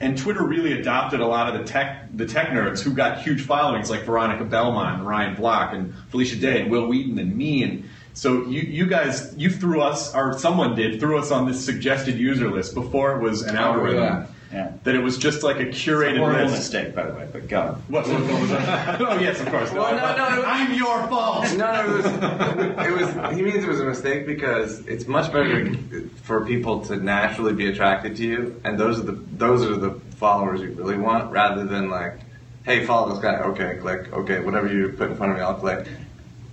and 0.00 0.16
Twitter 0.18 0.42
really 0.42 0.72
adopted 0.72 1.20
a 1.20 1.26
lot 1.26 1.54
of 1.54 1.60
the 1.60 1.64
tech 1.64 2.08
the 2.14 2.26
tech 2.26 2.48
nerds 2.48 2.80
who 2.80 2.92
got 2.92 3.22
huge 3.22 3.42
followings, 3.42 3.90
like 3.90 4.04
Veronica 4.04 4.44
Belmont, 4.44 4.98
and 4.98 5.06
Ryan 5.06 5.36
Block, 5.36 5.72
and 5.72 5.94
Felicia 6.08 6.36
Day, 6.36 6.62
and 6.62 6.70
Wil 6.70 6.86
Wheaton, 6.86 7.18
and 7.18 7.36
me, 7.36 7.62
and 7.62 7.88
so 8.14 8.46
you 8.46 8.62
you 8.62 8.86
guys 8.86 9.34
you 9.36 9.50
threw 9.50 9.80
us 9.80 10.14
or 10.14 10.38
someone 10.38 10.74
did 10.74 10.98
threw 10.98 11.18
us 11.18 11.30
on 11.30 11.46
this 11.46 11.64
suggested 11.64 12.18
user 12.18 12.50
list 12.50 12.74
before 12.74 13.16
it 13.16 13.22
was 13.22 13.42
an 13.42 13.56
oh, 13.56 13.60
algorithm. 13.60 14.02
yeah. 14.02 14.26
Yeah. 14.52 14.72
That 14.82 14.96
it 14.96 15.02
was 15.02 15.16
just 15.16 15.44
like 15.44 15.60
a 15.60 15.66
curated 15.66 16.18
Horrible 16.18 16.46
list. 16.46 16.72
mistake, 16.72 16.94
by 16.94 17.06
the 17.06 17.14
way, 17.14 17.28
but 17.30 17.46
go. 17.46 17.78
What, 17.86 18.08
what, 18.08 18.20
what 18.22 18.40
was 18.40 18.50
that? 18.50 19.00
oh 19.00 19.18
yes, 19.20 19.40
of 19.40 19.46
course. 19.48 19.70
Well, 19.70 19.94
no, 19.94 20.16
no, 20.16 20.44
I'm 20.44 20.74
your 20.74 21.06
fault. 21.06 21.44
No, 21.56 21.72
no, 21.72 21.96
it 21.96 22.92
was, 22.92 23.06
it 23.06 23.16
was. 23.16 23.36
He 23.36 23.42
means 23.42 23.62
it 23.62 23.68
was 23.68 23.78
a 23.80 23.84
mistake 23.84 24.26
because 24.26 24.80
it's 24.86 25.06
much 25.06 25.32
better 25.32 25.72
for 26.22 26.44
people 26.44 26.84
to 26.86 26.96
naturally 26.96 27.54
be 27.54 27.68
attracted 27.68 28.16
to 28.16 28.24
you, 28.24 28.60
and 28.64 28.78
those 28.78 28.98
are 28.98 29.04
the 29.04 29.12
those 29.12 29.62
are 29.62 29.76
the 29.76 29.92
followers 30.16 30.60
you 30.60 30.72
really 30.72 30.98
want, 30.98 31.30
rather 31.30 31.64
than 31.64 31.88
like, 31.88 32.18
hey, 32.64 32.84
follow 32.84 33.10
this 33.10 33.22
guy. 33.22 33.36
Okay, 33.36 33.76
click. 33.80 34.12
Okay, 34.12 34.40
whatever 34.40 34.66
you 34.66 34.88
put 34.88 35.12
in 35.12 35.16
front 35.16 35.30
of 35.32 35.38
me, 35.38 35.44
I'll 35.44 35.54
click. 35.54 35.86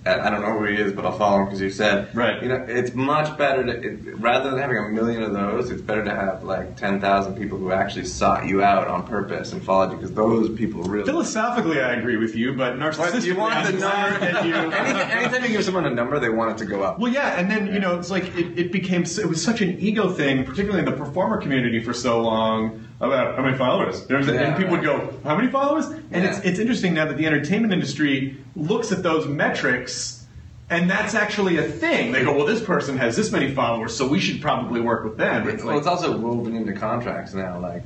I 0.07 0.29
don't 0.29 0.41
know 0.41 0.57
who 0.57 0.65
he 0.65 0.75
is, 0.75 0.93
but 0.93 1.05
I'll 1.05 1.17
follow 1.17 1.39
him 1.39 1.45
because 1.45 1.61
you 1.61 1.69
said. 1.69 2.15
Right. 2.15 2.41
You 2.41 2.49
know, 2.49 2.65
it's 2.67 2.93
much 2.93 3.37
better 3.37 3.63
to 3.63 3.71
it, 3.71 4.17
rather 4.19 4.49
than 4.49 4.59
having 4.59 4.77
a 4.77 4.89
million 4.89 5.23
of 5.23 5.33
those. 5.33 5.69
It's 5.69 5.81
better 5.81 6.03
to 6.03 6.13
have 6.13 6.43
like 6.43 6.75
ten 6.77 6.99
thousand 6.99 7.35
people 7.35 7.57
who 7.57 7.71
actually 7.71 8.05
sought 8.05 8.45
you 8.47 8.63
out 8.63 8.87
on 8.87 9.05
purpose 9.05 9.53
and 9.53 9.63
followed 9.63 9.91
you 9.91 9.97
because 9.97 10.13
those 10.13 10.49
people 10.57 10.83
really. 10.83 11.05
Philosophically, 11.05 11.79
I 11.81 11.93
agree 11.93 12.17
with 12.17 12.35
you, 12.35 12.53
but 12.53 12.75
narcissistically, 12.75 13.11
But 13.11 13.23
you 13.23 13.35
want 13.35 13.65
the 13.65 13.73
number 13.73 14.19
that 14.19 14.45
you. 14.45 14.55
anytime, 14.55 15.17
anytime 15.17 15.43
you 15.43 15.49
give 15.49 15.63
someone 15.63 15.85
a 15.85 15.89
number, 15.89 16.19
they 16.19 16.29
want 16.29 16.51
it 16.51 16.57
to 16.59 16.65
go 16.65 16.83
up. 16.83 16.99
Well, 16.99 17.11
yeah, 17.11 17.39
and 17.39 17.49
then 17.49 17.73
you 17.73 17.79
know, 17.79 17.97
it's 17.97 18.09
like 18.09 18.25
it, 18.35 18.57
it 18.57 18.71
became 18.71 19.03
it 19.03 19.27
was 19.27 19.43
such 19.43 19.61
an 19.61 19.79
ego 19.79 20.09
thing, 20.11 20.43
particularly 20.45 20.79
in 20.79 20.85
the 20.85 20.97
performer 20.97 21.41
community 21.41 21.83
for 21.83 21.93
so 21.93 22.21
long. 22.21 22.86
About 22.99 23.35
how 23.35 23.43
many 23.43 23.55
followers? 23.55 24.05
There's 24.07 24.27
Yeah, 24.27 24.33
and 24.33 24.57
people 24.57 24.71
would 24.71 24.83
go, 24.83 25.13
"How 25.23 25.35
many 25.35 25.49
followers?" 25.49 25.85
And 26.11 26.25
it's 26.25 26.39
Yeah. 26.39 26.49
it's 26.49 26.59
interesting 26.59 26.95
now 26.95 27.05
that 27.05 27.17
the 27.17 27.27
entertainment 27.27 27.71
industry 27.71 28.37
looks 28.55 28.91
at 28.91 29.03
those 29.03 29.27
metrics, 29.27 30.25
and 30.69 30.89
that's 30.89 31.13
actually 31.13 31.57
a 31.57 31.63
thing. 31.63 32.11
They 32.11 32.23
go, 32.23 32.35
"Well, 32.35 32.47
this 32.47 32.61
person 32.61 32.97
has 32.97 33.15
this 33.15 33.31
many 33.31 33.53
followers, 33.53 33.95
so 33.95 34.07
we 34.07 34.19
should 34.19 34.41
probably 34.41 34.81
work 34.81 35.03
with 35.03 35.15
them." 35.17 35.47
It's 35.47 35.63
well, 35.63 35.75
like, 35.75 35.79
it's 35.79 35.87
also 35.87 36.17
woven 36.17 36.55
into 36.55 36.73
contracts 36.73 37.35
now. 37.35 37.59
Like 37.59 37.83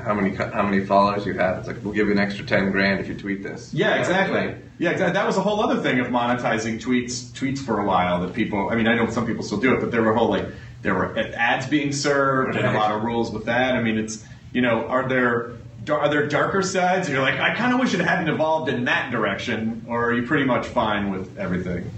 how 0.00 0.14
many 0.14 0.34
how 0.34 0.62
many 0.62 0.84
followers 0.84 1.26
you 1.26 1.34
have. 1.34 1.58
It's 1.58 1.68
like 1.68 1.76
we'll 1.82 1.94
give 1.94 2.06
you 2.06 2.12
an 2.12 2.18
extra 2.18 2.44
ten 2.44 2.70
grand 2.70 3.00
if 3.00 3.08
you 3.08 3.14
tweet 3.14 3.42
this. 3.42 3.72
Yeah, 3.72 3.94
exactly. 3.96 4.54
Yeah, 4.78 4.90
exactly. 4.90 5.12
That 5.12 5.26
was 5.26 5.36
a 5.36 5.40
whole 5.40 5.60
other 5.60 5.80
thing 5.80 6.00
of 6.00 6.08
monetizing 6.08 6.80
tweets 6.80 7.30
tweets 7.32 7.58
for 7.58 7.80
a 7.80 7.84
while 7.84 8.20
that 8.22 8.32
people. 8.32 8.70
I 8.70 8.74
mean, 8.76 8.88
I 8.88 8.96
know 8.96 9.08
some 9.08 9.26
people 9.26 9.42
still 9.42 9.60
do 9.60 9.74
it, 9.74 9.80
but 9.80 9.90
there 9.90 10.02
were 10.02 10.14
whole 10.14 10.30
like 10.30 10.46
there 10.82 10.94
were 10.94 11.16
ads 11.36 11.66
being 11.66 11.92
served 11.92 12.56
and 12.56 12.66
a 12.66 12.72
lot 12.72 12.92
of 12.92 13.02
rules 13.02 13.32
with 13.32 13.46
that. 13.46 13.74
I 13.74 13.82
mean, 13.82 13.98
it's 13.98 14.24
you 14.52 14.60
know, 14.62 14.86
are 14.86 15.08
there 15.08 15.52
are 15.90 16.08
there 16.10 16.26
darker 16.26 16.60
sides? 16.62 17.08
You're 17.08 17.22
like, 17.22 17.40
I 17.40 17.54
kind 17.54 17.72
of 17.72 17.80
wish 17.80 17.94
it 17.94 18.00
hadn't 18.00 18.28
evolved 18.28 18.68
in 18.68 18.84
that 18.84 19.10
direction, 19.10 19.84
or 19.88 20.10
are 20.10 20.12
you 20.14 20.26
pretty 20.26 20.44
much 20.44 20.66
fine 20.66 21.10
with 21.10 21.38
everything? 21.38 21.90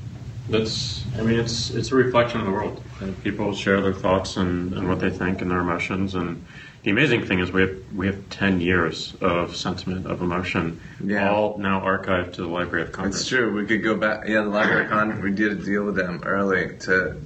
That's, 0.49 1.05
I 1.17 1.23
mean, 1.23 1.39
it's 1.39 1.71
it's 1.71 1.91
a 1.93 1.95
reflection 1.95 2.41
of 2.41 2.47
the 2.47 2.53
world. 2.53 2.83
And 3.01 3.21
people 3.23 3.55
share 3.55 3.81
their 3.81 3.93
thoughts 3.95 4.37
and, 4.37 4.73
and 4.75 4.89
what 4.89 5.01
they 5.01 5.11
think 5.11 5.41
and 5.43 5.51
their 5.51 5.61
emotions. 5.61 6.15
And 6.15 6.45
the 6.83 6.91
amazing 6.91 7.25
thing 7.27 7.39
is 7.41 7.51
we 7.53 7.63
have 7.63 7.77
we 7.95 8.07
have 8.07 8.29
ten 8.31 8.61
years 8.61 9.15
of 9.21 9.57
sentiment 9.57 10.07
of 10.07 10.23
emotion, 10.23 10.81
Yeah. 11.03 11.31
all 11.31 11.57
now 11.59 11.81
archived 11.81 12.35
to 12.35 12.43
the 12.43 12.49
Library 12.49 12.83
of 12.85 12.93
Congress. 12.93 13.21
It's 13.21 13.29
true. 13.29 13.53
We 13.55 13.65
could 13.67 13.83
go 13.83 13.97
back. 13.97 14.27
Yeah, 14.29 14.43
the 14.43 14.49
Library 14.49 14.85
of 14.85 14.91
Congress. 14.91 15.23
We 15.23 15.31
did 15.33 15.53
a 15.53 15.55
deal 15.57 15.85
with 15.85 15.95
them 15.97 16.23
early 16.25 16.77
to 16.81 17.17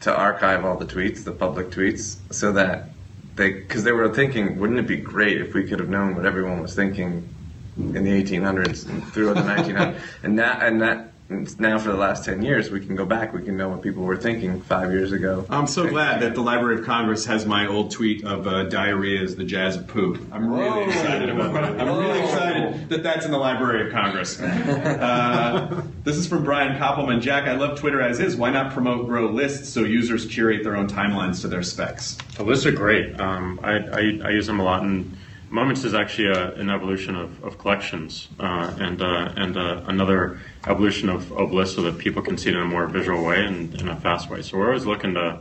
to 0.00 0.14
archive 0.14 0.64
all 0.64 0.76
the 0.76 0.84
tweets, 0.86 1.24
the 1.24 1.32
public 1.32 1.70
tweets, 1.70 2.16
so 2.30 2.52
that 2.52 2.88
they 3.36 3.52
because 3.52 3.84
they 3.84 3.92
were 3.92 4.12
thinking, 4.12 4.58
wouldn't 4.58 4.78
it 4.78 4.86
be 4.86 4.96
great 4.96 5.40
if 5.40 5.54
we 5.54 5.64
could 5.64 5.80
have 5.80 5.88
known 5.88 6.14
what 6.14 6.26
everyone 6.26 6.60
was 6.60 6.74
thinking 6.74 7.34
in 7.76 8.04
the 8.04 8.22
1800s 8.22 8.88
and 8.88 9.04
through 9.12 9.34
the 9.34 9.40
1900s, 9.40 10.00
and 10.22 10.38
that 10.38 10.62
and 10.62 10.82
that. 10.82 11.13
And 11.30 11.58
Now, 11.58 11.78
for 11.78 11.90
the 11.90 11.96
last 11.96 12.24
ten 12.24 12.42
years, 12.42 12.70
we 12.70 12.84
can 12.84 12.94
go 12.96 13.06
back. 13.06 13.32
We 13.32 13.42
can 13.42 13.56
know 13.56 13.70
what 13.70 13.80
people 13.80 14.02
were 14.02 14.16
thinking 14.16 14.60
five 14.60 14.92
years 14.92 15.10
ago. 15.10 15.46
I'm 15.48 15.66
so 15.66 15.88
glad 15.88 16.20
that 16.20 16.34
the 16.34 16.42
Library 16.42 16.78
of 16.80 16.84
Congress 16.84 17.24
has 17.24 17.46
my 17.46 17.66
old 17.66 17.90
tweet 17.90 18.24
of 18.24 18.46
uh, 18.46 18.64
diarrhea 18.64 19.22
is 19.22 19.34
the 19.34 19.44
jazz 19.44 19.76
of 19.76 19.86
poop. 19.86 20.20
I'm 20.30 20.52
really 20.52 20.68
Whoa. 20.68 20.88
excited 20.88 21.30
about 21.30 21.54
that. 21.54 21.80
I'm 21.80 21.96
really 21.98 22.20
excited 22.20 22.88
that 22.90 23.02
that's 23.02 23.24
in 23.24 23.30
the 23.30 23.38
Library 23.38 23.86
of 23.86 23.92
Congress. 23.92 24.40
Uh, 25.04 25.82
this 26.04 26.16
is 26.16 26.26
from 26.26 26.44
Brian 26.44 26.76
Koppelman. 26.78 27.20
Jack, 27.20 27.44
I 27.44 27.54
love 27.54 27.78
Twitter 27.78 28.00
as 28.00 28.20
is. 28.20 28.36
Why 28.36 28.50
not 28.50 28.72
promote 28.72 29.06
grow 29.06 29.26
lists 29.26 29.68
so 29.68 29.80
users 29.80 30.26
curate 30.26 30.62
their 30.62 30.76
own 30.76 30.88
timelines 30.88 31.40
to 31.42 31.48
their 31.48 31.62
specs? 31.62 32.16
The 32.36 32.44
lists 32.44 32.66
are 32.66 32.72
great. 32.72 33.18
Um, 33.20 33.58
I, 33.62 33.78
I, 33.78 33.98
I 34.24 34.30
use 34.30 34.46
them 34.46 34.60
a 34.60 34.64
lot 34.64 34.82
in 34.82 35.16
Moments 35.54 35.84
is 35.84 35.94
actually 35.94 36.30
a, 36.30 36.52
an 36.54 36.68
evolution 36.68 37.14
of, 37.14 37.44
of 37.44 37.58
collections 37.58 38.28
uh, 38.40 38.74
and 38.80 39.00
uh, 39.00 39.32
and 39.36 39.56
uh, 39.56 39.82
another 39.86 40.40
evolution 40.66 41.08
of, 41.08 41.30
of 41.30 41.52
lists 41.52 41.76
so 41.76 41.82
that 41.82 41.96
people 41.96 42.22
can 42.22 42.36
see 42.36 42.48
it 42.48 42.56
in 42.56 42.62
a 42.62 42.64
more 42.64 42.88
visual 42.88 43.22
way 43.24 43.44
and 43.44 43.72
in 43.80 43.88
a 43.88 43.94
fast 43.94 44.28
way. 44.28 44.42
So 44.42 44.58
we're 44.58 44.66
always 44.66 44.84
looking 44.84 45.14
to 45.14 45.38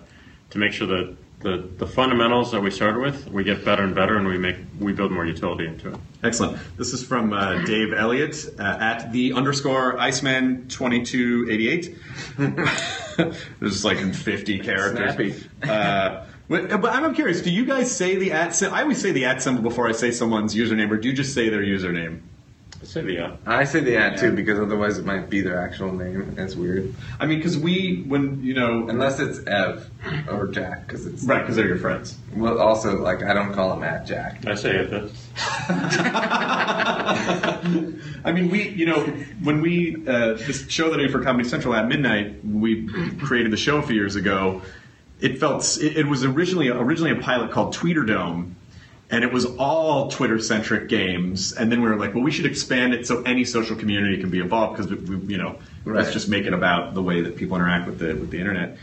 to 0.51 0.59
make 0.59 0.71
sure 0.71 0.85
that 0.85 1.15
the, 1.39 1.67
the 1.77 1.87
fundamentals 1.87 2.51
that 2.51 2.61
we 2.61 2.69
started 2.69 2.99
with 2.99 3.27
we 3.31 3.43
get 3.43 3.65
better 3.65 3.83
and 3.83 3.95
better 3.95 4.15
and 4.15 4.27
we 4.27 4.37
make 4.37 4.57
we 4.79 4.93
build 4.93 5.11
more 5.11 5.25
utility 5.25 5.65
into 5.65 5.91
it. 5.91 5.99
Excellent. 6.23 6.59
This 6.77 6.93
is 6.93 7.03
from 7.03 7.33
uh, 7.33 7.65
Dave 7.65 7.91
Elliott 7.91 8.35
uh, 8.59 8.61
at 8.61 9.11
the 9.11 9.33
underscore 9.33 9.99
Iceman 9.99 10.67
twenty 10.67 11.01
two 11.03 11.47
eighty 11.49 11.69
eight. 11.69 11.97
This 13.15 13.75
is 13.75 13.85
like 13.85 13.97
in 13.99 14.11
fifty 14.11 14.57
characters. 14.59 15.43
Uh, 15.61 16.25
but, 16.47 16.81
but 16.81 16.93
I'm 16.93 17.13
curious. 17.13 17.41
Do 17.41 17.51
you 17.51 17.65
guys 17.65 17.95
say 17.95 18.15
the 18.17 18.31
at? 18.31 18.55
sy- 18.55 18.67
I 18.67 18.81
always 18.81 19.01
say 19.01 19.11
the 19.11 19.25
at 19.25 19.41
symbol 19.41 19.63
before 19.63 19.87
I 19.87 19.91
say 19.93 20.11
someone's 20.11 20.55
username, 20.55 20.91
or 20.91 20.97
do 20.97 21.07
you 21.07 21.13
just 21.13 21.33
say 21.33 21.49
their 21.49 21.61
username? 21.61 22.21
I 22.81 22.85
say 22.85 23.01
the 23.01 23.17
at. 23.19 23.37
I 23.45 23.63
say 23.63 23.79
the 23.79 23.97
at 23.97 24.19
too 24.19 24.33
because 24.33 24.59
otherwise 24.59 24.97
it 24.97 25.05
might 25.05 25.29
be 25.29 25.41
their 25.41 25.57
actual 25.57 25.93
name. 25.93 26.35
That's 26.35 26.55
weird. 26.55 26.93
I 27.17 27.25
mean, 27.25 27.39
because 27.39 27.57
we 27.57 28.03
when 28.07 28.43
you 28.43 28.53
know 28.53 28.89
unless 28.89 29.19
it's 29.19 29.39
Ev 29.47 29.89
or 30.29 30.47
Jack 30.47 30.85
because 30.85 31.05
it's 31.05 31.23
right 31.23 31.39
because 31.39 31.55
they're 31.55 31.67
your 31.67 31.77
friends. 31.77 32.17
Well, 32.35 32.59
also 32.59 33.01
like 33.01 33.23
I 33.23 33.33
don't 33.33 33.53
call 33.53 33.73
him 33.73 33.83
at 33.83 34.05
Jack. 34.05 34.45
I 34.45 34.55
say 34.55 34.75
it. 34.75 35.11
I 38.25 38.31
mean, 38.31 38.49
we, 38.49 38.69
you 38.69 38.85
know, 38.85 39.01
when 39.43 39.61
we, 39.61 39.95
uh, 40.07 40.33
this 40.33 40.69
show 40.69 40.89
that 40.89 40.99
I 40.99 41.03
did 41.03 41.11
for 41.11 41.21
Comedy 41.21 41.47
Central 41.47 41.75
at 41.75 41.87
midnight, 41.87 42.43
we 42.45 42.87
created 43.19 43.51
the 43.51 43.57
show 43.57 43.77
a 43.77 43.81
few 43.81 43.95
years 43.95 44.15
ago. 44.15 44.61
It 45.23 45.39
felt, 45.39 45.77
it, 45.81 45.95
it 45.95 46.05
was 46.05 46.25
originally, 46.25 46.67
originally 46.67 47.11
a 47.11 47.21
pilot 47.21 47.51
called 47.51 47.73
Tweeter 47.73 48.05
Dome, 48.05 48.57
and 49.09 49.23
it 49.23 49.31
was 49.31 49.45
all 49.45 50.11
Twitter 50.11 50.37
centric 50.37 50.89
games. 50.89 51.53
And 51.53 51.71
then 51.71 51.81
we 51.81 51.87
were 51.87 51.95
like, 51.95 52.13
well, 52.13 52.23
we 52.23 52.31
should 52.31 52.45
expand 52.45 52.93
it 52.93 53.07
so 53.07 53.21
any 53.23 53.45
social 53.45 53.77
community 53.77 54.17
can 54.19 54.29
be 54.29 54.41
involved 54.41 54.75
because 54.75 54.91
we, 54.91 55.15
we, 55.15 55.33
you 55.33 55.37
know, 55.37 55.57
let's 55.85 56.11
just 56.11 56.27
make 56.27 56.45
it 56.45 56.53
about 56.53 56.93
the 56.93 57.01
way 57.01 57.21
that 57.21 57.37
people 57.37 57.55
interact 57.55 57.87
with 57.87 57.99
the, 57.99 58.07
with 58.07 58.31
the 58.31 58.39
internet. 58.39 58.77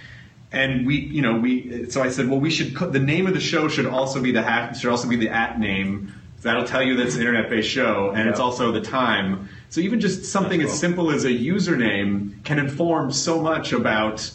And 0.51 0.87
we, 0.87 0.97
you 0.97 1.21
know, 1.21 1.35
we, 1.39 1.91
so 1.91 2.03
I 2.03 2.09
said, 2.09 2.29
well, 2.31 2.41
we 2.41 2.51
should, 2.51 2.75
put, 2.75 2.95
the 2.95 3.01
name 3.01 3.27
of 3.27 3.35
the 3.35 3.41
show 3.41 3.69
should 3.69 3.87
also 3.87 4.23
be 4.23 4.33
the 4.33 4.43
hat, 4.43 4.79
should 4.79 4.91
also 4.91 5.09
be 5.09 5.17
the 5.17 5.29
at 5.29 5.61
name. 5.61 6.15
That'll 6.41 6.65
tell 6.65 6.83
you 6.83 6.97
that 6.97 7.07
it's 7.07 7.17
an 7.17 7.21
internet-based 7.21 7.69
show, 7.69 8.13
and 8.15 8.27
it's 8.27 8.41
also 8.41 8.73
the 8.73 8.81
time. 8.81 9.51
So 9.69 9.83
even 9.83 10.01
just 10.01 10.25
something 10.25 10.63
as 10.63 10.73
simple 10.79 11.11
as 11.11 11.25
a 11.25 11.29
username 11.29 12.43
can 12.45 12.59
inform 12.59 13.13
so 13.13 13.43
much 13.43 13.75
about, 13.75 14.31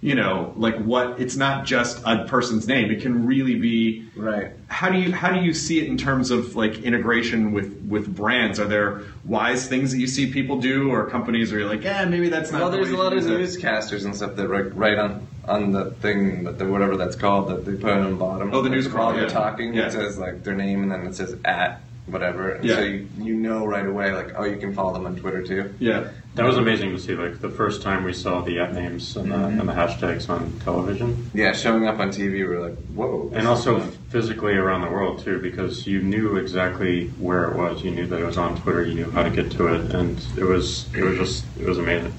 you 0.00 0.14
know, 0.14 0.52
like 0.56 0.76
what. 0.78 1.20
It's 1.20 1.36
not 1.36 1.66
just 1.66 2.02
a 2.06 2.24
person's 2.24 2.66
name. 2.66 2.90
It 2.90 3.02
can 3.02 3.26
really 3.26 3.54
be. 3.56 4.08
Right. 4.16 4.52
How 4.68 4.88
do 4.88 4.98
you 4.98 5.12
how 5.12 5.30
do 5.30 5.40
you 5.40 5.52
see 5.52 5.80
it 5.80 5.88
in 5.88 5.96
terms 5.96 6.30
of 6.30 6.56
like 6.56 6.78
integration 6.78 7.52
with 7.52 7.84
with 7.88 8.14
brands? 8.14 8.58
Are 8.58 8.66
there 8.66 9.02
wise 9.24 9.66
things 9.66 9.92
that 9.92 9.98
you 9.98 10.06
see 10.06 10.32
people 10.32 10.60
do, 10.60 10.90
or 10.90 11.08
companies 11.10 11.50
where 11.50 11.60
you're 11.60 11.68
like, 11.68 11.84
yeah, 11.84 12.04
maybe 12.06 12.28
that's 12.28 12.50
not. 12.50 12.62
Well, 12.62 12.70
the 12.70 12.78
there's 12.78 12.88
way 12.88 12.94
a 12.94 13.02
lot 13.02 13.12
of 13.12 13.22
should 13.22 13.38
use 13.38 13.56
it." 13.56 13.62
newscasters 13.62 14.04
and 14.04 14.16
stuff 14.16 14.36
that 14.36 14.48
write, 14.48 14.74
write 14.74 14.98
on 14.98 15.26
on 15.46 15.72
the 15.72 15.90
thing 15.90 16.44
that 16.44 16.58
the, 16.58 16.66
whatever 16.66 16.96
that's 16.96 17.16
called 17.16 17.48
that 17.48 17.64
they 17.64 17.74
put 17.74 17.90
on 17.90 18.10
the 18.10 18.16
bottom. 18.16 18.54
Oh, 18.54 18.62
the 18.62 18.70
news 18.70 18.86
while 18.86 18.94
crawl, 18.94 19.12
they're 19.12 19.22
yeah. 19.24 19.28
talking. 19.28 19.74
Yeah. 19.74 19.86
It 19.86 19.92
says 19.92 20.18
like 20.18 20.44
their 20.44 20.54
name 20.54 20.82
and 20.82 20.92
then 20.92 21.06
it 21.06 21.14
says 21.14 21.36
at 21.44 21.82
whatever. 22.10 22.52
And 22.52 22.64
Yeah. 22.64 22.76
So 22.76 22.80
you, 22.82 23.08
you 23.18 23.34
know 23.34 23.66
right 23.66 23.86
away 23.86 24.12
like 24.12 24.32
oh 24.36 24.44
you 24.44 24.56
can 24.56 24.74
follow 24.74 24.92
them 24.92 25.06
on 25.06 25.16
Twitter 25.16 25.42
too. 25.42 25.74
Yeah. 25.78 26.08
That 26.34 26.46
was 26.46 26.56
amazing 26.56 26.90
to 26.90 26.98
see. 26.98 27.14
Like 27.14 27.40
the 27.40 27.50
first 27.50 27.82
time 27.82 28.04
we 28.04 28.12
saw 28.12 28.40
the 28.40 28.60
at 28.60 28.72
names 28.72 29.16
and 29.16 29.32
the, 29.32 29.44
and 29.46 29.68
the 29.68 29.72
hashtags 29.72 30.28
on 30.30 30.58
television. 30.60 31.28
Yeah, 31.34 31.52
showing 31.52 31.88
up 31.88 31.98
on 31.98 32.10
TV, 32.10 32.46
we're 32.46 32.60
like, 32.60 32.78
whoa. 32.94 33.32
And 33.34 33.48
also 33.48 33.80
fun. 33.80 33.90
physically 34.10 34.54
around 34.54 34.82
the 34.82 34.90
world 34.90 35.24
too, 35.24 35.40
because 35.40 35.88
you 35.88 36.00
knew 36.00 36.36
exactly 36.36 37.08
where 37.18 37.50
it 37.50 37.56
was. 37.56 37.82
You 37.82 37.90
knew 37.90 38.06
that 38.06 38.20
it 38.20 38.24
was 38.24 38.38
on 38.38 38.56
Twitter. 38.60 38.84
You 38.84 38.94
knew 38.94 39.10
how 39.10 39.24
to 39.24 39.30
get 39.30 39.50
to 39.52 39.74
it, 39.74 39.92
and 39.92 40.24
it 40.36 40.44
was 40.44 40.92
it 40.94 41.02
was 41.02 41.18
just 41.18 41.44
it 41.58 41.66
was 41.66 41.78
amazing. 41.78 42.12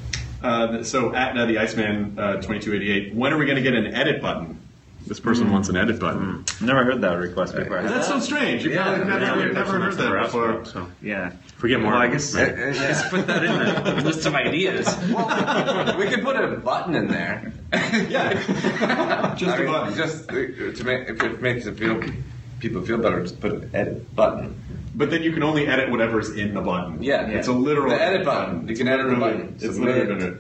Uh, 0.44 0.84
so 0.84 1.14
at 1.14 1.38
uh, 1.38 1.46
the 1.46 1.60
Iceman 1.60 2.18
uh, 2.18 2.34
2288, 2.42 3.14
when 3.14 3.32
are 3.32 3.38
we 3.38 3.46
going 3.46 3.58
to 3.58 3.62
get 3.62 3.76
an 3.76 3.94
edit 3.94 4.22
button? 4.22 4.60
This 5.08 5.20
person 5.20 5.48
Hmm. 5.48 5.54
wants 5.54 5.70
an 5.70 5.76
edit 5.78 6.00
button. 6.00 6.46
Never 6.62 6.84
heard 6.86 7.02
that 7.02 7.18
request 7.18 7.56
before. 7.56 7.82
That's 7.84 8.08
so 8.08 8.20
strange. 8.20 8.64
You've 8.64 8.74
Yeah, 8.74 8.96
never, 8.98 9.10
yeah, 9.10 9.18
never, 9.20 9.40
yeah, 9.48 9.52
never 9.54 9.80
heard 9.80 9.94
that 9.96 10.22
before. 10.24 10.64
So 10.66 10.88
Yeah. 11.02 11.32
Forget 11.58 11.62
we 11.62 11.70
get 11.70 11.80
more, 11.82 11.94
Well, 11.94 12.02
I 12.02 12.08
guess 12.08 12.34
maybe. 12.34 12.52
Uh, 12.62 12.70
uh, 12.70 12.74
just 12.74 13.10
put 13.10 13.28
that 13.28 13.44
in 13.44 13.96
the 13.96 14.02
list 14.06 14.26
of 14.26 14.36
ideas. 14.36 14.86
Well, 15.12 15.98
we 15.98 16.06
could 16.08 16.24
put 16.24 16.36
a 16.38 16.48
button 16.58 16.96
in 16.96 17.08
there. 17.08 17.52
Yeah, 18.10 18.34
just 19.36 19.52
I 19.52 19.56
a 19.58 19.60
mean, 19.64 19.68
button. 19.72 19.96
Just 19.96 20.30
uh, 20.30 20.34
to 20.36 20.84
make 20.84 21.10
if 21.10 21.22
it 21.24 21.42
makes 21.42 21.66
it 21.66 21.78
feel 21.78 22.02
people 22.60 22.82
feel 22.82 22.98
better, 22.98 23.22
just 23.22 23.40
put 23.40 23.52
an 23.54 23.70
edit 23.74 24.14
button. 24.16 24.56
But 24.96 25.10
then 25.10 25.24
you 25.24 25.32
can 25.32 25.42
only 25.44 25.68
edit 25.68 25.90
whatever's 25.90 26.32
in 26.36 26.54
the 26.54 26.62
button. 26.62 27.02
Yeah, 27.02 27.28
it's 27.28 27.48
a 27.48 27.54
literal 27.54 27.90
The 27.90 28.02
edit 28.02 28.26
button. 28.26 28.68
You 28.68 28.76
can 28.76 28.88
edit 28.88 29.10
the 29.10 29.16
button. 29.16 29.54
It's 29.56 29.64
Submit. 29.76 29.96
literally. 30.10 30.38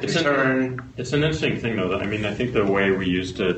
It's 0.00 0.14
an, 0.16 0.80
it's 0.96 1.12
an 1.12 1.22
interesting 1.24 1.58
thing, 1.58 1.74
though. 1.76 1.88
That, 1.88 2.02
I 2.02 2.06
mean, 2.06 2.24
I 2.24 2.32
think 2.32 2.52
the 2.52 2.64
way 2.64 2.92
we 2.92 3.06
used 3.08 3.40
it 3.40 3.56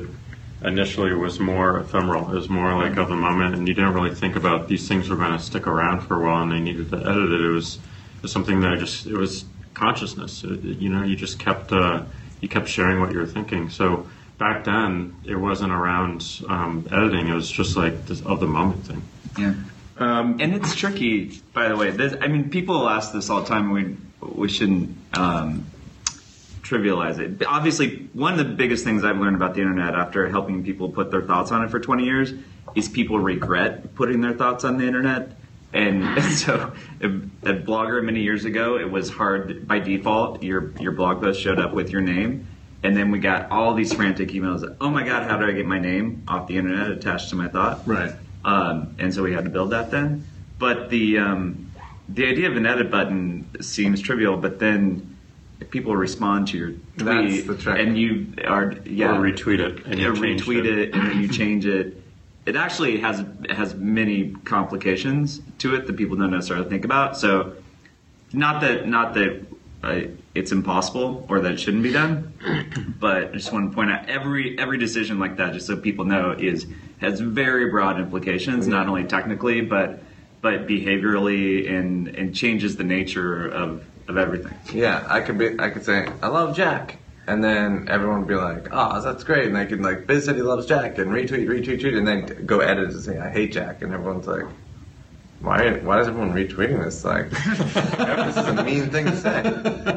initially 0.63 1.11
it 1.11 1.15
was 1.17 1.39
more 1.39 1.79
ephemeral. 1.79 2.31
It 2.31 2.35
was 2.35 2.49
more 2.49 2.73
like 2.75 2.97
of 2.97 3.09
the 3.09 3.15
moment, 3.15 3.55
and 3.55 3.67
you 3.67 3.73
didn't 3.73 3.93
really 3.93 4.13
think 4.15 4.35
about 4.35 4.67
these 4.67 4.87
things 4.87 5.09
were 5.09 5.15
going 5.15 5.31
to 5.31 5.39
stick 5.39 5.67
around 5.67 6.01
for 6.01 6.21
a 6.21 6.25
while, 6.25 6.43
and 6.43 6.51
they 6.51 6.59
needed 6.59 6.89
to 6.91 6.97
edit 6.97 7.31
it. 7.31 7.41
It 7.41 7.49
was, 7.51 7.75
it 8.17 8.21
was 8.23 8.31
something 8.31 8.61
that 8.61 8.71
I 8.73 8.75
just 8.77 9.05
it 9.07 9.17
was 9.17 9.45
consciousness. 9.73 10.43
It, 10.43 10.63
it- 10.65 10.77
you 10.77 10.89
know, 10.89 11.03
you 11.03 11.15
just 11.15 11.39
kept 11.39 11.71
uh, 11.71 12.03
you 12.41 12.47
kept 12.47 12.67
sharing 12.67 12.99
what 12.99 13.11
you 13.11 13.19
were 13.19 13.25
thinking. 13.27 13.69
So 13.69 14.07
back 14.37 14.63
then, 14.63 15.15
it 15.25 15.35
wasn't 15.35 15.71
around 15.71 16.25
um, 16.47 16.87
editing. 16.91 17.27
It 17.27 17.33
was 17.35 17.49
just 17.51 17.75
like 17.77 18.05
this 18.07 18.21
of 18.21 18.39
the 18.39 18.47
moment 18.47 18.85
thing. 18.85 19.01
Yeah. 19.37 19.53
and 19.97 20.53
it's 20.55 20.75
tricky, 20.75 21.39
by 21.53 21.67
the 21.69 21.75
way. 21.77 21.91
This, 21.91 22.15
I 22.21 22.27
mean, 22.27 22.49
people 22.49 22.89
ask 22.89 23.13
this 23.13 23.29
all 23.29 23.41
the 23.41 23.47
time. 23.47 23.71
We 23.71 23.95
we 24.21 24.49
shouldn't 24.49 24.95
um, 25.17 25.65
trivialize 26.61 27.19
it. 27.19 27.45
Obviously, 27.45 28.09
one 28.13 28.33
of 28.33 28.37
the 28.37 28.53
biggest 28.53 28.83
things 28.83 29.03
I've 29.03 29.17
learned 29.17 29.35
about 29.35 29.55
the 29.55 29.61
internet 29.61 29.95
after 29.95 30.29
helping 30.29 30.63
people 30.63 30.89
put 30.89 31.11
their 31.11 31.21
thoughts 31.21 31.51
on 31.51 31.63
it 31.63 31.69
for 31.69 31.79
20 31.79 32.03
years 32.03 32.33
is 32.75 32.87
people 32.87 33.19
regret 33.19 33.95
putting 33.95 34.21
their 34.21 34.33
thoughts 34.33 34.63
on 34.63 34.77
the 34.77 34.85
internet. 34.85 35.31
And 35.73 36.23
so, 36.33 36.73
a, 37.01 37.07
a 37.07 37.53
blogger 37.53 38.03
many 38.03 38.21
years 38.21 38.45
ago, 38.45 38.77
it 38.77 38.89
was 38.89 39.09
hard 39.09 39.67
by 39.67 39.79
default. 39.79 40.43
Your 40.43 40.71
your 40.79 40.91
blog 40.91 41.21
post 41.21 41.41
showed 41.41 41.59
up 41.59 41.73
with 41.73 41.89
your 41.89 42.01
name, 42.01 42.47
and 42.83 42.95
then 42.95 43.11
we 43.11 43.19
got 43.19 43.51
all 43.51 43.73
these 43.73 43.93
frantic 43.93 44.29
emails. 44.29 44.63
Oh 44.81 44.89
my 44.89 45.03
God, 45.03 45.29
how 45.29 45.37
do 45.37 45.45
I 45.45 45.51
get 45.51 45.65
my 45.65 45.79
name 45.79 46.23
off 46.27 46.47
the 46.47 46.57
internet 46.57 46.91
attached 46.91 47.29
to 47.29 47.35
my 47.35 47.47
thought? 47.47 47.87
Right. 47.87 48.13
Um, 48.43 48.95
and 48.99 49.13
so 49.13 49.23
we 49.23 49.33
had 49.33 49.45
to 49.45 49.49
build 49.49 49.69
that 49.71 49.91
then. 49.91 50.25
But 50.59 50.89
the 50.89 51.19
um, 51.19 51.71
the 52.09 52.27
idea 52.27 52.49
of 52.49 52.57
an 52.57 52.65
edit 52.65 52.91
button 52.91 53.47
seems 53.61 54.01
trivial, 54.01 54.35
but 54.37 54.59
then 54.59 55.10
people 55.69 55.95
respond 55.95 56.47
to 56.49 56.57
your 56.57 56.69
tweet 56.97 57.47
That's 57.47 57.63
the 57.63 57.71
and 57.73 57.97
you 57.97 58.33
are 58.45 58.73
yeah 58.85 59.17
Or 59.17 59.21
retweet 59.21 59.59
it, 59.59 59.85
and 59.85 59.99
you 59.99 60.13
yeah, 60.13 60.19
retweet 60.19 60.65
it. 60.65 60.77
it. 60.79 60.93
and 60.93 61.07
then 61.07 61.21
you 61.21 61.27
change 61.27 61.65
it. 61.65 61.97
It 62.45 62.55
actually 62.55 62.99
has 62.99 63.19
it 63.43 63.51
has 63.51 63.75
many 63.75 64.31
complications 64.45 65.41
to 65.59 65.75
it 65.75 65.85
that 65.87 65.95
people 65.95 66.17
don't 66.17 66.31
necessarily 66.31 66.67
think 66.67 66.85
about. 66.85 67.17
So 67.17 67.53
not 68.33 68.61
that 68.61 68.87
not 68.87 69.13
that 69.13 69.45
uh, 69.83 70.01
it's 70.33 70.51
impossible 70.51 71.25
or 71.29 71.39
that 71.41 71.53
it 71.53 71.59
shouldn't 71.59 71.83
be 71.83 71.91
done, 71.91 72.33
but 72.99 73.29
I 73.29 73.31
just 73.33 73.51
want 73.51 73.71
to 73.71 73.75
point 73.75 73.91
out 73.91 74.09
every 74.09 74.57
every 74.57 74.77
decision 74.77 75.19
like 75.19 75.37
that, 75.37 75.53
just 75.53 75.67
so 75.67 75.77
people 75.77 76.05
know, 76.05 76.31
is 76.31 76.65
has 76.99 77.19
very 77.19 77.69
broad 77.69 77.99
implications, 77.99 78.67
not 78.67 78.87
only 78.87 79.03
technically 79.03 79.61
but 79.61 80.01
but 80.41 80.67
behaviorally 80.67 81.69
and 81.71 82.07
and 82.07 82.33
changes 82.35 82.75
the 82.77 82.83
nature 82.83 83.47
of 83.47 83.85
of 84.11 84.17
everything. 84.17 84.53
Yeah, 84.73 85.03
I 85.07 85.21
could 85.21 85.37
be. 85.37 85.59
I 85.59 85.69
could 85.69 85.83
say 85.85 86.07
I 86.21 86.27
love 86.27 86.55
Jack, 86.55 86.97
and 87.27 87.43
then 87.43 87.87
everyone 87.89 88.19
would 88.19 88.27
be 88.27 88.35
like, 88.35 88.67
"Oh, 88.71 89.01
that's 89.01 89.23
great," 89.23 89.47
and 89.47 89.57
I 89.57 89.65
could 89.65 89.81
like, 89.81 90.05
"Biz 90.07 90.25
said 90.25 90.35
he 90.35 90.41
loves 90.43 90.65
Jack," 90.67 90.97
and 90.99 91.09
retweet, 91.11 91.47
retweet, 91.47 91.79
retweet, 91.81 91.97
and 91.97 92.07
then 92.07 92.45
go 92.45 92.59
edit 92.59 92.89
it 92.89 92.93
and 92.93 93.03
say, 93.03 93.17
"I 93.17 93.29
hate 93.29 93.53
Jack," 93.53 93.81
and 93.81 93.91
everyone's 93.93 94.27
like, 94.27 94.45
"Why? 95.41 95.71
Why 95.79 95.99
is 96.01 96.07
everyone 96.07 96.33
retweeting 96.33 96.83
this? 96.83 97.03
Like, 97.03 97.29
this 97.31 98.37
is 98.37 98.47
a 98.47 98.63
mean 98.63 98.89
thing 98.91 99.05
to 99.05 99.15
say." 99.17 99.41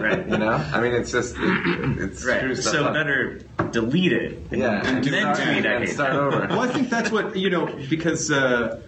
Right. 0.01 0.27
You 0.29 0.39
know? 0.39 0.53
I 0.53 0.81
mean, 0.81 0.93
it's 0.95 1.13
just 1.13 1.37
it, 1.39 1.99
it 1.99 2.17
screws 2.17 2.25
Right. 2.25 2.57
stuff 2.57 2.73
So 2.75 2.85
up. 2.87 2.95
better 2.95 3.41
delete 3.71 4.13
it. 4.13 4.39
Yeah, 4.51 4.79
And 4.87 4.99
and 4.99 5.05
then 5.05 5.35
tweet 5.37 5.67
I 5.67 5.73
and 5.75 5.89
start 5.89 6.15
over. 6.15 6.47
Well, 6.49 6.61
I 6.61 6.69
think 6.69 6.89
that's 6.89 7.11
what 7.11 7.37
you 7.37 7.51
know 7.51 7.67
because 7.91 8.31
uh, 8.31 8.81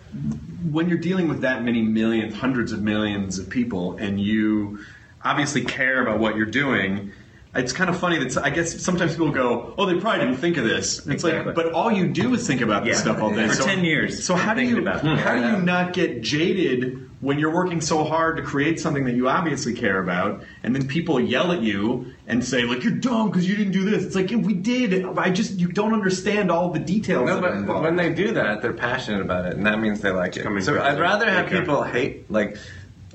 when 0.70 0.88
you're 0.88 0.98
dealing 0.98 1.28
with 1.28 1.42
that 1.42 1.62
many 1.62 1.82
millions, 1.82 2.34
hundreds 2.34 2.72
of 2.72 2.82
millions 2.82 3.38
of 3.38 3.48
people, 3.50 3.96
and 3.98 4.20
you 4.20 4.78
obviously 5.26 5.62
care 5.64 6.00
about 6.02 6.18
what 6.20 6.36
you're 6.36 6.46
doing. 6.46 7.12
it's 7.54 7.72
kind 7.72 7.88
of 7.88 7.98
funny 7.98 8.18
that 8.18 8.36
I 8.44 8.50
guess 8.50 8.82
sometimes 8.82 9.12
people 9.12 9.30
go, 9.30 9.72
"Oh, 9.78 9.86
they 9.86 9.98
probably 9.98 10.20
didn't 10.26 10.36
think 10.40 10.58
of 10.58 10.64
this." 10.64 10.98
It's 10.98 11.06
Exactly. 11.24 11.46
like, 11.46 11.54
but 11.54 11.72
all 11.72 11.90
you 11.90 12.06
do 12.08 12.34
is 12.34 12.46
think 12.46 12.60
about 12.60 12.84
this 12.84 12.96
Yeah. 12.96 13.00
stuff 13.04 13.22
all 13.22 13.30
day. 13.34 13.48
For 13.48 13.54
So- 13.54 13.64
10 13.64 13.82
years, 13.82 14.22
So 14.22 14.34
how 14.34 14.52
do 14.52 14.60
you 14.60 14.76
about 14.76 15.02
how 15.02 15.34
do 15.34 15.40
you 15.56 15.62
not 15.64 15.94
get 15.94 16.20
jaded 16.22 17.00
when 17.22 17.38
you're 17.38 17.54
working 17.54 17.80
so 17.80 18.04
hard 18.04 18.36
to 18.36 18.42
create 18.42 18.78
something 18.78 19.06
that 19.06 19.14
you 19.14 19.30
obviously 19.30 19.72
care 19.72 19.98
about, 20.02 20.42
and 20.62 20.74
then 20.76 20.86
people 20.86 21.18
yell 21.18 21.50
at 21.50 21.62
you 21.62 22.04
and 22.28 22.44
say 22.44 22.64
like 22.64 22.84
you're 22.84 22.92
dumb 22.92 23.30
because 23.30 23.48
you 23.48 23.56
didn't 23.56 23.72
do 23.72 23.88
this? 23.88 24.04
It's 24.04 24.14
like 24.14 24.28
we 24.30 24.52
did. 24.52 25.06
I 25.16 25.30
just 25.30 25.58
you 25.58 25.68
don't 25.68 25.94
understand 25.94 26.50
all 26.50 26.68
the 26.72 26.78
details. 26.78 27.26
No, 27.26 27.40
but 27.40 27.80
when 27.82 27.96
they 27.96 28.10
do 28.12 28.32
that, 28.32 28.60
they're 28.60 28.74
passionate 28.74 29.22
about 29.22 29.46
it, 29.46 29.56
and 29.56 29.64
that 29.64 29.80
means 29.80 30.02
they 30.02 30.10
like 30.10 30.36
it. 30.36 30.42
coming 30.42 30.60
So. 30.62 30.78
I'd 30.78 31.00
rather 31.00 31.24
have 31.30 31.48
people 31.48 31.84
hate 31.84 32.30
like 32.30 32.58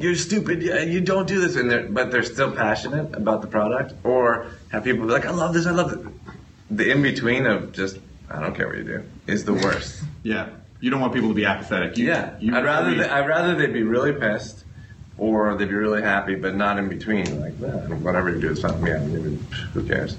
you're 0.01 0.15
stupid, 0.15 0.61
you 0.61 1.01
don't 1.01 1.27
do 1.27 1.41
this, 1.41 1.55
and 1.55 1.69
they're, 1.69 1.83
but 1.83 2.11
they're 2.11 2.23
still 2.23 2.51
passionate 2.51 3.15
about 3.15 3.41
the 3.41 3.47
product, 3.47 3.93
or 4.03 4.47
have 4.71 4.83
people 4.83 5.05
be 5.05 5.11
like, 5.11 5.25
I 5.25 5.31
love 5.31 5.53
this, 5.53 5.65
I 5.65 5.71
love 5.71 5.93
it. 5.93 5.99
The 6.69 6.89
in 6.91 7.01
between 7.01 7.45
of 7.45 7.73
just 7.73 7.97
I 8.29 8.39
don't 8.39 8.55
care 8.55 8.67
what 8.67 8.77
you 8.77 8.83
do 8.83 9.03
is 9.27 9.43
the 9.45 9.53
worst. 9.53 10.03
yeah, 10.23 10.49
you 10.79 10.89
don't 10.89 11.01
want 11.01 11.13
people 11.13 11.29
to 11.29 11.35
be 11.35 11.45
apathetic. 11.45 11.97
You, 11.97 12.07
yeah, 12.07 12.37
you 12.39 12.55
I'd 12.55 12.63
rather 12.63 12.95
they, 12.95 13.07
I'd 13.07 13.27
rather 13.27 13.55
they 13.55 13.67
be 13.67 13.83
really 13.83 14.13
pissed. 14.13 14.65
Or 15.17 15.55
they'd 15.55 15.67
be 15.67 15.75
really 15.75 16.01
happy, 16.01 16.33
but 16.33 16.55
not 16.55 16.79
in 16.79 16.89
between. 16.89 17.39
Like, 17.39 17.53
"Well, 17.59 17.77
whatever 17.99 18.31
you 18.31 18.41
do 18.41 18.49
is 18.49 18.61
fine. 18.61 18.83
Yeah, 18.83 18.97
who 18.97 19.83
cares? 19.83 20.17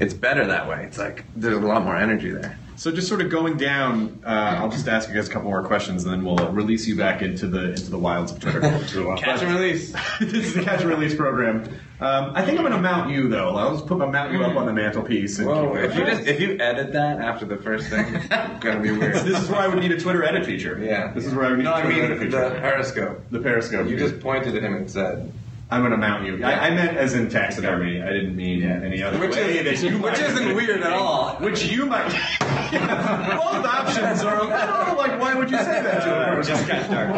It's 0.00 0.14
better 0.14 0.46
that 0.46 0.66
way. 0.66 0.84
It's 0.84 0.96
like 0.96 1.24
there's 1.36 1.58
a 1.58 1.60
lot 1.60 1.84
more 1.84 1.96
energy 1.96 2.30
there. 2.30 2.58
So 2.78 2.92
just 2.92 3.08
sort 3.08 3.20
of 3.20 3.28
going 3.28 3.56
down, 3.56 4.20
uh, 4.24 4.28
I'll 4.28 4.70
just 4.70 4.86
ask 4.86 5.08
you 5.08 5.14
guys 5.16 5.28
a 5.28 5.32
couple 5.32 5.50
more 5.50 5.64
questions, 5.64 6.04
and 6.04 6.12
then 6.12 6.24
we'll 6.24 6.40
uh, 6.40 6.48
release 6.52 6.86
you 6.86 6.94
back 6.94 7.22
into 7.22 7.48
the 7.48 7.70
into 7.70 7.90
the 7.90 7.98
wilds 7.98 8.30
of 8.30 8.38
Twitter. 8.38 8.60
Catch 9.16 9.42
and 9.42 9.52
release. 9.52 9.92
this 10.20 10.32
is 10.32 10.54
the 10.54 10.62
catch 10.62 10.82
and 10.82 10.88
release 10.88 11.12
program. 11.16 11.64
Um, 12.00 12.30
I 12.36 12.44
think 12.44 12.56
I'm 12.56 12.64
going 12.64 12.76
to 12.76 12.80
mount 12.80 13.10
you 13.10 13.26
though. 13.28 13.56
I'll 13.56 13.74
just 13.74 13.88
put 13.88 13.98
my 13.98 14.06
mount 14.06 14.30
you 14.32 14.44
up 14.44 14.54
on 14.56 14.64
the 14.66 14.72
mantelpiece. 14.72 15.40
And 15.40 15.48
Whoa, 15.48 15.72
keep 15.72 15.78
it- 15.78 15.84
if 15.90 15.96
you 15.96 16.04
just 16.06 16.26
if 16.28 16.40
you 16.40 16.56
edit 16.60 16.92
that 16.92 17.18
after 17.20 17.44
the 17.46 17.56
first 17.56 17.88
thing, 17.88 18.14
it's 18.14 18.28
gonna 18.64 18.80
be 18.80 18.92
weird. 18.92 19.14
this 19.26 19.42
is 19.42 19.48
where 19.48 19.60
I 19.60 19.66
would 19.66 19.80
need 19.80 19.90
a 19.90 19.98
Twitter 19.98 20.22
edit 20.22 20.46
feature. 20.46 20.78
Yeah. 20.80 21.10
This 21.12 21.26
is 21.26 21.34
where 21.34 21.46
I 21.46 21.48
would 21.50 21.58
need 21.58 21.64
No, 21.64 21.72
a 21.72 21.76
I 21.78 21.82
Twitter 21.82 21.96
mean 21.96 22.04
edit 22.04 22.18
feature. 22.20 22.48
the 22.50 22.60
Periscope. 22.60 23.20
The 23.32 23.40
Periscope. 23.40 23.88
You 23.88 23.98
just 23.98 24.20
pointed 24.20 24.54
at 24.54 24.62
him 24.62 24.76
and 24.76 24.88
said, 24.88 25.32
I'm 25.70 25.82
to 25.90 25.98
mount 25.98 26.24
you. 26.24 26.42
I, 26.42 26.68
I 26.68 26.70
meant 26.70 26.96
as 26.96 27.12
in 27.12 27.28
taxidermy. 27.28 28.00
I 28.00 28.06
didn't 28.10 28.34
mean 28.34 28.62
any 28.62 29.02
other 29.02 29.18
Which 29.18 29.36
way 29.36 29.58
is- 29.58 29.82
you 29.82 29.98
which 29.98 30.18
might- 30.18 30.20
isn't 30.30 30.54
weird 30.56 30.82
at 30.82 30.92
all. 30.94 31.36
Which 31.40 31.64
you 31.66 31.84
might. 31.84 32.08
Both 32.40 33.64
options 33.66 34.22
are. 34.24 34.40
I. 34.50 34.94
Like, 34.94 35.20
why 35.20 35.34
would 35.34 35.50
you 35.50 35.58
say 35.58 35.82
that 35.82 36.02
to 36.04 36.08
him? 36.32 36.38
Uh, 36.38 36.42
just 36.42 36.66
got 36.66 36.90
dark. 36.90 37.10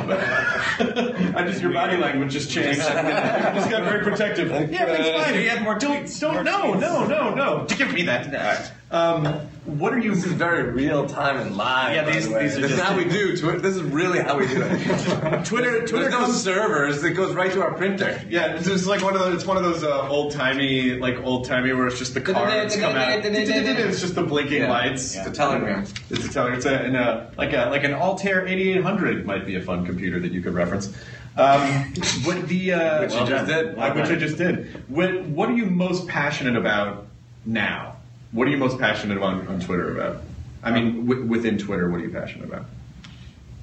I 1.36 1.44
just 1.46 1.62
your 1.62 1.72
body 1.72 1.96
language 1.96 2.32
just 2.32 2.50
changed. 2.50 2.78
you 2.78 2.84
just 2.84 3.70
got 3.70 3.84
very 3.84 4.02
protective. 4.02 4.50
Yeah, 4.50 4.86
it's 4.86 5.24
fine. 5.24 5.34
He 5.34 5.46
had 5.46 5.62
more 5.62 5.78
Don't, 5.78 6.04
tweets. 6.04 6.20
don't, 6.20 6.34
More 6.34 6.44
no, 6.44 6.72
tweets. 6.74 6.80
no, 6.80 7.06
no, 7.06 7.34
no. 7.34 7.64
Give 7.66 7.92
me 7.92 8.02
that. 8.02 8.72
Um, 8.92 9.24
what 9.66 9.92
are 9.94 10.00
you? 10.00 10.16
This 10.16 10.24
is 10.24 10.32
very 10.32 10.64
real 10.72 11.06
time 11.06 11.36
and 11.36 11.56
live. 11.56 11.94
Yeah, 11.94 12.10
these- 12.10 12.28
the 12.28 12.38
these 12.40 12.56
are 12.56 12.60
this 12.62 12.70
is 12.72 12.76
just- 12.78 12.82
how 12.82 12.96
we 12.96 13.04
do. 13.04 13.36
Twi- 13.36 13.58
This 13.58 13.76
is 13.76 13.82
really 13.82 14.18
how 14.18 14.36
we 14.36 14.48
do 14.48 14.60
it. 14.62 15.44
Twitter, 15.44 15.86
Twitter 15.86 16.10
no 16.10 16.26
servers. 16.32 17.04
It 17.04 17.12
goes 17.12 17.32
right 17.36 17.52
to 17.52 17.62
our 17.62 17.72
printer. 17.74 18.20
Yeah, 18.28 18.56
it's 18.56 18.66
just 18.66 18.86
like 18.88 19.00
one 19.02 19.14
of 19.14 19.20
those. 19.20 19.36
It's 19.36 19.46
one 19.46 19.56
of 19.56 19.62
those 19.62 19.84
uh, 19.84 20.08
old 20.08 20.32
timey, 20.32 20.94
like 20.98 21.22
old 21.22 21.44
timey, 21.44 21.72
where 21.72 21.86
it's 21.86 22.00
just 22.00 22.14
the 22.14 22.20
cards 22.20 22.74
come 22.74 22.96
out. 22.96 23.24
It's 23.24 24.00
just 24.00 24.16
the 24.16 24.24
blinking 24.24 24.62
Yeah. 24.62 24.70
lights. 24.70 25.14
It's 25.14 25.26
a 25.26 25.30
telegram. 25.30 25.84
It's 26.10 26.24
a 26.26 26.32
telegram. 26.32 26.56
It's 26.58 26.66
a, 26.66 26.84
in 26.84 26.96
a 26.96 27.30
like 27.38 27.52
a 27.52 27.68
like 27.70 27.84
an 27.84 27.94
Altair 27.94 28.44
8800 28.44 29.24
might 29.24 29.46
be 29.46 29.54
a 29.54 29.62
fun 29.62 29.86
computer 29.86 30.18
that 30.18 30.32
you 30.32 30.40
could 30.42 30.54
reference. 30.54 30.88
Um, 31.36 31.60
what 32.24 32.48
the 32.48 32.72
uh, 32.72 33.00
Which 33.02 33.14
you 33.14 33.24
just 33.24 33.46
did. 33.46 33.76
which 33.76 34.08
I 34.10 34.14
just 34.16 34.36
did. 34.36 34.82
What 34.88 35.22
What 35.26 35.48
are 35.48 35.54
you 35.54 35.66
most 35.66 36.08
passionate 36.08 36.56
about 36.56 37.06
now? 37.46 37.98
What 38.32 38.46
are 38.46 38.50
you 38.50 38.58
most 38.58 38.78
passionate 38.78 39.16
about 39.16 39.46
on 39.48 39.60
Twitter 39.60 39.98
about? 39.98 40.22
I 40.62 40.70
mean, 40.70 41.06
w- 41.06 41.26
within 41.26 41.58
Twitter, 41.58 41.90
what 41.90 42.00
are 42.00 42.04
you 42.04 42.10
passionate 42.10 42.48
about? 42.48 42.66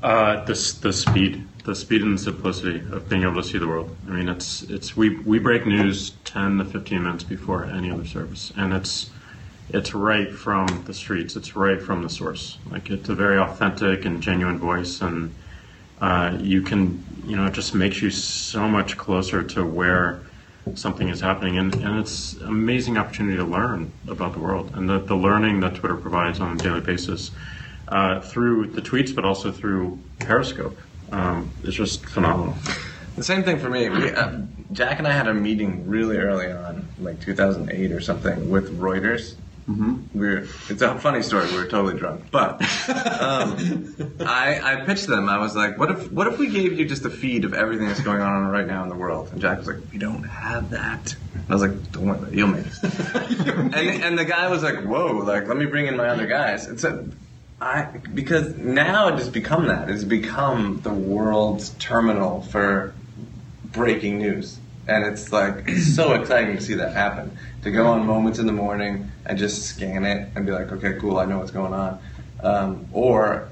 Uh, 0.03 0.43
the 0.45 0.53
the 0.82 0.93
speed, 0.93 1.47
the 1.63 1.74
speed 1.74 2.01
and 2.01 2.20
simplicity 2.20 2.80
of 2.91 3.07
being 3.09 3.24
able 3.24 3.36
to 3.36 3.43
see 3.43 3.57
the 3.57 3.68
world. 3.68 3.95
I 4.07 4.11
mean, 4.11 4.30
it's 4.30 4.63
it's 4.63 4.95
we 4.95 5.18
we 5.20 5.39
break 5.39 5.65
news 5.65 6.11
ten 6.26 6.57
to 6.57 6.65
fifteen 6.65 7.03
minutes 7.03 7.24
before 7.24 7.65
any 7.65 7.89
other 7.89 8.05
service, 8.05 8.51
and 8.57 8.74
it's 8.74 9.09
it's 9.70 9.93
right 9.93 10.32
from 10.32 10.84
the 10.86 10.93
streets. 10.93 11.36
It's 11.36 11.55
right 11.55 11.82
from 11.82 12.03
the 12.03 12.09
source. 12.09 12.57
Like 12.70 12.89
it's 12.89 13.09
a 13.09 13.15
very 13.15 13.38
authentic 13.39 14.05
and 14.05 14.22
genuine 14.22 14.59
voice, 14.59 15.01
and 15.01 15.34
uh, 16.01 16.38
you 16.41 16.61
can 16.61 17.03
you 17.26 17.36
know 17.36 17.45
it 17.45 17.53
just 17.53 17.74
makes 17.74 18.01
you 18.01 18.11
so 18.11 18.68
much 18.68 18.97
closer 18.97 19.43
to 19.43 19.65
where 19.65 20.22
something 20.76 21.09
is 21.09 21.22
happening, 21.22 21.57
and, 21.57 21.74
and 21.76 21.99
it's 21.99 22.34
an 22.34 22.47
amazing 22.47 22.97
opportunity 22.97 23.38
to 23.38 23.43
learn 23.43 23.91
about 24.07 24.34
the 24.34 24.39
world 24.39 24.72
and 24.76 24.89
the, 24.89 24.99
the 24.99 25.15
learning 25.15 25.59
that 25.61 25.76
Twitter 25.76 25.95
provides 25.95 26.39
on 26.39 26.55
a 26.55 26.59
daily 26.59 26.82
basis 26.82 27.32
uh, 27.88 28.20
through 28.20 28.68
the 28.68 28.82
tweets, 28.82 29.13
but 29.15 29.26
also 29.26 29.51
through 29.51 29.99
Periscope. 30.20 30.78
Um, 31.11 31.51
it's 31.63 31.76
just 31.76 32.05
phenomenal. 32.05 32.55
The 33.15 33.24
same 33.24 33.43
thing 33.43 33.57
for 33.59 33.70
me. 33.70 33.89
We, 33.89 34.11
uh, 34.11 34.41
Jack 34.72 34.99
and 34.99 35.07
I 35.07 35.11
had 35.11 35.28
a 35.28 35.34
meeting 35.34 35.88
really 35.88 36.18
early 36.18 36.51
on, 36.51 36.88
like 36.99 37.20
2008 37.22 37.91
or 37.91 38.01
something, 38.01 38.49
with 38.49 38.78
Reuters. 38.80 39.36
Mm-hmm. 39.70 40.18
We 40.18 40.28
were, 40.28 40.47
it's 40.70 40.82
a 40.82 40.97
funny 40.97 41.22
story. 41.22 41.47
We 41.47 41.57
were 41.57 41.68
totally 41.68 41.99
drunk, 41.99 42.32
but 42.32 42.61
um, 43.20 43.95
I, 44.22 44.61
I 44.63 44.76
pitched 44.86 45.07
them. 45.07 45.28
I 45.28 45.39
was 45.39 45.57
like, 45.57 45.78
"What 45.78 45.91
if 45.91 46.09
what 46.09 46.28
if 46.28 46.39
we 46.39 46.47
gave 46.47 46.80
you 46.80 46.86
just 46.86 47.03
a 47.03 47.09
feed 47.09 47.43
of 47.43 47.53
everything 47.53 47.88
that's 47.88 47.99
going 47.99 48.22
on 48.22 48.47
right 48.47 48.65
now 48.65 48.84
in 48.84 48.89
the 48.89 48.95
world?" 48.95 49.30
And 49.34 49.41
Jack 49.41 49.57
was 49.57 49.68
like, 49.68 49.80
"We 49.91 49.97
don't 49.97 50.24
have 50.24 50.70
that." 50.70 51.15
And 51.34 51.43
I 51.49 51.53
was 51.53 51.61
like, 51.61 51.91
"Don't 51.91 52.05
worry, 52.05 52.34
you'll 52.34 52.47
make 52.47 52.65
it." 52.65 52.84
and, 53.47 54.03
and 54.03 54.18
the 54.18 54.24
guy 54.24 54.47
was 54.47 54.63
like, 54.63 54.86
"Whoa! 54.86 55.18
Like, 55.18 55.47
let 55.47 55.57
me 55.57 55.65
bring 55.65 55.88
in 55.88 55.97
my 55.97 56.07
other 56.07 56.28
guys." 56.28 56.68
It's 56.68 56.86
a, 56.86 57.05
I 57.59 57.84
because 58.13 58.55
now 58.55 59.09
it 59.09 59.15
has 59.15 59.28
become 59.28 59.68
that. 59.68 59.89
It's 59.89 60.05
become 60.05 60.80
the 60.82 60.93
world's 60.93 61.72
terminal 61.72 62.41
for 62.41 62.93
breaking 63.65 64.20
news. 64.20 64.59
And 64.88 65.05
it's 65.05 65.34
like 65.34 65.68
so 65.70 66.13
exciting 66.13 66.55
to 66.55 66.61
see 66.61 66.76
that 66.76 66.93
happen. 66.93 67.38
To 67.68 67.74
go 67.74 67.88
on 67.88 68.05
moments 68.05 68.39
in 68.39 68.45
the 68.45 68.53
morning 68.53 69.11
and 69.26 69.38
just 69.38 69.63
scan 69.63 70.05
it 70.05 70.32
and 70.38 70.45
be 70.45 70.53
like, 70.53 70.72
okay, 70.72 70.93
cool, 71.01 71.18
I 71.18 71.26
know 71.26 71.39
what's 71.39 71.51
going 71.51 71.74
on. 71.74 71.99
Um, 72.39 72.88
or 72.93 73.49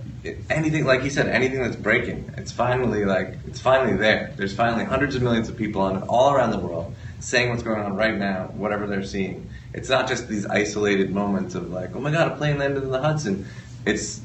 anything, 0.49 0.85
like 0.85 1.01
he 1.01 1.09
said, 1.09 1.27
anything 1.27 1.61
that's 1.61 1.75
breaking. 1.75 2.33
It's 2.37 2.53
finally 2.53 3.03
like 3.03 3.37
it's 3.45 3.59
finally 3.59 3.97
there. 3.97 4.33
There's 4.37 4.55
finally 4.55 4.85
hundreds 4.85 5.15
of 5.15 5.21
millions 5.21 5.49
of 5.49 5.57
people 5.57 5.81
on 5.81 6.03
all 6.03 6.33
around 6.33 6.51
the 6.51 6.59
world 6.59 6.95
saying 7.19 7.49
what's 7.49 7.61
going 7.61 7.81
on 7.81 7.97
right 7.97 8.15
now, 8.15 8.45
whatever 8.53 8.87
they're 8.87 9.03
seeing. 9.03 9.49
It's 9.73 9.89
not 9.89 10.07
just 10.07 10.29
these 10.29 10.45
isolated 10.45 11.13
moments 11.13 11.53
of 11.53 11.69
like, 11.69 11.93
oh 11.93 11.99
my 11.99 12.11
god, 12.11 12.31
a 12.31 12.35
plane 12.37 12.57
landed 12.57 12.83
in 12.83 12.91
the 12.91 13.01
Hudson. 13.01 13.45
It's 13.85 14.21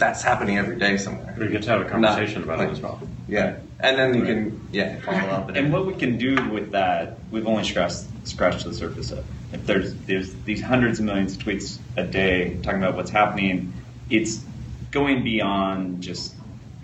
that's 0.00 0.22
happening 0.22 0.56
every 0.58 0.76
day 0.76 0.96
somewhere. 0.96 1.36
We 1.38 1.48
get 1.48 1.62
to 1.64 1.70
have 1.70 1.82
a 1.82 1.84
conversation 1.84 2.42
about 2.42 2.60
it 2.60 2.70
as 2.70 2.80
well. 2.80 3.00
Yeah, 3.28 3.58
and 3.78 3.98
then 3.98 4.14
you 4.14 4.24
can 4.24 4.68
yeah 4.72 4.98
follow 5.00 5.18
up. 5.18 5.48
And, 5.48 5.56
And 5.56 5.72
what 5.72 5.86
we 5.86 5.94
can 5.94 6.16
do 6.16 6.34
with 6.50 6.72
that, 6.72 7.18
we've 7.30 7.46
only 7.46 7.64
scratched 7.64 8.04
scratched 8.24 8.64
the 8.64 8.74
surface 8.74 9.12
of. 9.12 9.24
If 9.52 9.66
there's 9.66 9.94
there's 10.06 10.34
these 10.44 10.62
hundreds 10.62 10.98
of 10.98 11.04
millions 11.04 11.36
of 11.36 11.42
tweets 11.42 11.78
a 11.96 12.04
day 12.04 12.56
talking 12.62 12.82
about 12.82 12.96
what's 12.96 13.10
happening, 13.10 13.72
it's 14.08 14.42
going 14.90 15.22
beyond 15.22 16.02
just 16.02 16.34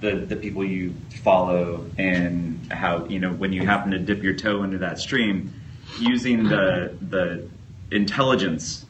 the 0.01 0.13
the 0.17 0.37
people 0.37 0.65
you 0.65 0.95
follow 1.23 1.87
and 1.97 2.71
how 2.71 3.07
you 3.07 3.19
know 3.19 3.33
when 3.33 3.53
you 3.53 3.65
happen 3.65 3.91
to 3.93 3.99
dip 3.99 4.23
your 4.23 4.35
toe 4.35 4.63
into 4.63 4.79
that 4.79 4.99
stream, 4.99 5.53
using 5.99 6.45
the 6.45 6.95
the 7.01 7.49
intelligence 7.91 8.85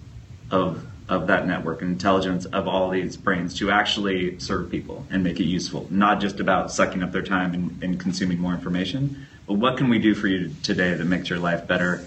of 0.50 0.84
of 1.08 1.26
that 1.28 1.46
network 1.46 1.82
and 1.82 1.92
intelligence 1.92 2.46
of 2.46 2.66
all 2.66 2.90
these 2.90 3.16
brains 3.16 3.54
to 3.58 3.70
actually 3.70 4.38
serve 4.40 4.70
people 4.70 5.06
and 5.10 5.22
make 5.22 5.38
it 5.38 5.44
useful, 5.44 5.86
not 5.90 6.20
just 6.20 6.40
about 6.40 6.70
sucking 6.72 7.02
up 7.02 7.12
their 7.12 7.22
time 7.22 7.54
and, 7.54 7.82
and 7.82 8.00
consuming 8.00 8.40
more 8.40 8.52
information, 8.52 9.26
but 9.46 9.54
what 9.54 9.76
can 9.76 9.88
we 9.88 9.98
do 9.98 10.14
for 10.14 10.26
you 10.26 10.54
today 10.62 10.94
that 10.94 11.04
makes 11.04 11.30
your 11.30 11.38
life 11.38 11.66
better 11.66 12.04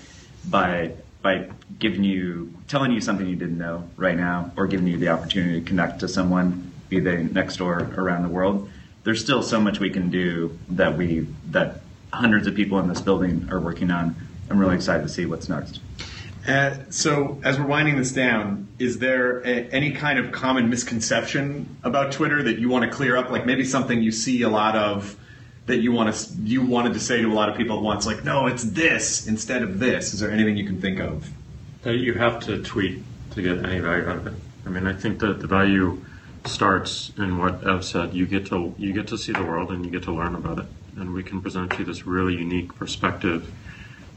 by 0.50 0.91
by 1.22 1.50
giving 1.80 2.04
you 2.04 2.54
telling 2.68 2.91
you 2.91 3.02
something 3.02 3.28
you 3.28 3.36
didn't 3.36 3.58
know 3.58 3.89
right 3.97 4.16
now 4.16 4.52
or 4.56 4.68
giving 4.68 4.88
you 4.88 4.97
the 4.97 5.10
opportunity 5.10 5.60
to 5.60 5.66
connect 5.66 6.00
to 6.00 6.08
someone 6.08 6.72
be 6.88 7.00
they 7.00 7.24
next 7.24 7.58
door 7.58 7.91
around 7.97 8.24
the 8.24 8.30
world? 8.30 8.70
There's 9.04 9.22
still 9.22 9.43
so 9.43 9.60
much 9.60 9.80
we 9.80 9.89
can 9.89 10.10
do 10.10 10.58
that 10.70 10.97
we 10.97 11.28
that 11.52 11.82
hundreds 12.12 12.47
of 12.47 12.56
people 12.56 12.80
in 12.80 12.88
this 12.88 13.02
building 13.02 13.47
are 13.52 13.60
working 13.60 13.91
on. 13.91 14.16
I'm 14.50 14.60
really 14.60 14.76
excited 14.76 15.04
to 15.04 15.10
see 15.10 15.26
what's 15.26 15.47
next 15.47 15.80
Uh, 16.48 16.78
so, 16.90 17.40
as 17.44 17.60
we're 17.60 17.68
winding 17.68 17.98
this 17.98 18.12
down, 18.12 18.68
is 18.80 19.00
there 19.00 19.40
a, 19.42 19.70
any 19.72 19.92
kind 19.92 20.18
of 20.18 20.32
common 20.32 20.70
misconception 20.70 21.78
about 21.84 22.12
Twitter 22.12 22.42
that 22.44 22.60
you 22.60 22.70
want 22.70 22.90
to 22.90 22.92
clear 22.92 23.18
up? 23.18 23.30
Like 23.30 23.46
maybe 23.46 23.66
something 23.66 24.02
you 24.02 24.12
see 24.12 24.42
a 24.42 24.50
lot 24.50 24.76
of 24.76 25.16
that 25.66 25.78
you 25.78 25.92
want 25.92 26.16
to 26.16 26.34
you 26.42 26.66
wanted 26.66 26.94
to 26.94 27.00
say 27.00 27.22
to 27.22 27.28
a 27.28 27.34
lot 27.34 27.50
of 27.50 27.58
people 27.58 27.78
at 27.78 27.84
once, 27.84 28.06
like, 28.06 28.24
no, 28.24 28.48
it's 28.48 28.64
this 28.64 29.28
instead 29.28 29.62
of 29.62 29.80
this. 29.80 30.14
Is 30.14 30.22
there 30.22 30.32
anything 30.32 30.58
you 30.58 30.66
can 30.66 30.82
think 30.82 31.00
of? 31.00 31.30
that 31.84 31.96
you 31.96 32.14
have 32.14 32.40
to 32.42 32.62
tweet 32.62 33.04
to 33.32 33.42
get 33.42 33.64
any 33.66 33.80
value 33.80 34.08
out 34.08 34.18
of 34.18 34.28
it. 34.28 34.34
I 34.66 34.70
mean, 34.70 34.88
I 34.88 34.94
think 34.94 35.20
that 35.20 35.40
the 35.40 35.48
value 35.48 36.04
starts 36.46 37.12
in 37.18 37.38
what 37.38 37.66
Ev 37.66 37.84
said. 37.86 38.14
You 38.14 38.26
get 38.26 38.48
to 38.48 38.74
you 38.78 38.94
get 38.94 39.08
to 39.08 39.18
see 39.18 39.32
the 39.32 39.44
world 39.44 39.72
and 39.72 39.86
you 39.86 39.92
get 39.92 40.04
to 40.04 40.12
learn 40.12 40.36
about 40.36 40.60
it, 40.60 40.66
and 40.98 41.14
we 41.14 41.24
can 41.24 41.42
present 41.42 41.78
you 41.80 41.86
this 41.86 42.06
really 42.06 42.36
unique 42.36 42.76
perspective 42.76 43.52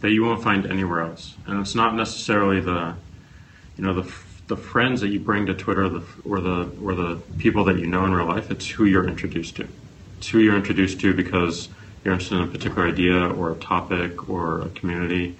that 0.03 0.11
you 0.11 0.23
won't 0.25 0.43
find 0.43 0.67
anywhere 0.67 1.01
else. 1.01 1.35
And 1.47 1.61
it's 1.61 1.75
not 1.75 1.95
necessarily 1.95 2.61
the, 2.61 2.95
you 3.77 3.85
know, 3.85 3.95
the 3.95 4.13
the 4.49 4.57
friends 4.57 5.01
that 5.01 5.09
you 5.09 5.21
bring 5.21 5.47
to 5.47 5.55
Twitter, 5.55 5.89
the, 5.89 6.05
or 6.25 6.41
the 6.41 6.71
or 6.83 6.95
the 6.95 7.21
people 7.39 7.65
that 7.65 7.79
you 7.79 7.87
know 7.87 8.05
in 8.05 8.13
real 8.13 8.27
life. 8.27 8.51
It's 8.51 8.69
who 8.69 8.85
you're 8.85 9.09
introduced 9.09 9.57
to. 9.57 9.69
It's 10.19 10.29
who 10.29 10.41
you're 10.41 10.57
introduced 10.57 11.01
to 11.01 11.15
because 11.15 11.69
you're 12.05 12.13
interested 12.13 12.37
in 12.37 12.43
a 12.43 12.49
particular 12.49 12.87
idea 12.87 13.29
or 13.29 13.53
a 13.53 13.55
topic 13.55 14.29
or 14.29 14.61
a 14.61 14.69
community, 14.71 15.37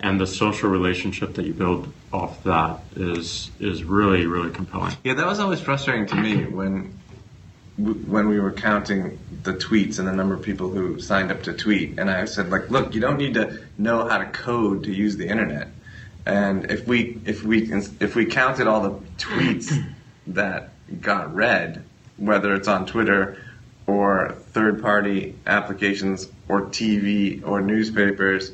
and 0.00 0.18
the 0.18 0.26
social 0.26 0.70
relationship 0.70 1.34
that 1.34 1.46
you 1.46 1.52
build 1.52 1.92
off 2.12 2.42
that 2.44 2.80
is 2.96 3.50
is 3.60 3.84
really 3.84 4.26
really 4.26 4.50
compelling. 4.50 4.96
Yeah, 5.04 5.14
that 5.14 5.26
was 5.26 5.38
always 5.38 5.60
frustrating 5.60 6.06
to 6.06 6.16
me 6.16 6.44
when 6.46 6.98
when 7.76 8.28
we 8.28 8.40
were 8.40 8.52
counting 8.52 9.18
the 9.46 9.54
tweets 9.54 9.98
and 9.98 10.06
the 10.06 10.12
number 10.12 10.34
of 10.34 10.42
people 10.42 10.68
who 10.68 11.00
signed 11.00 11.30
up 11.30 11.42
to 11.44 11.54
tweet, 11.54 11.98
and 11.98 12.10
I 12.10 12.26
said, 12.26 12.50
like, 12.50 12.70
look, 12.70 12.94
you 12.94 13.00
don't 13.00 13.16
need 13.16 13.34
to 13.34 13.64
know 13.78 14.06
how 14.06 14.18
to 14.18 14.26
code 14.26 14.84
to 14.84 14.92
use 14.92 15.16
the 15.16 15.26
internet. 15.26 15.68
And 16.26 16.70
if 16.70 16.86
we 16.86 17.20
if 17.24 17.44
we 17.44 17.72
if 18.00 18.16
we 18.16 18.26
counted 18.26 18.66
all 18.66 18.82
the 18.82 18.90
tweets 19.16 19.72
that 20.26 20.70
got 21.00 21.34
read, 21.34 21.84
whether 22.16 22.52
it's 22.54 22.68
on 22.68 22.84
Twitter 22.84 23.38
or 23.86 24.32
third 24.52 24.82
party 24.82 25.36
applications 25.46 26.28
or 26.48 26.62
TV 26.62 27.46
or 27.46 27.60
newspapers 27.60 28.52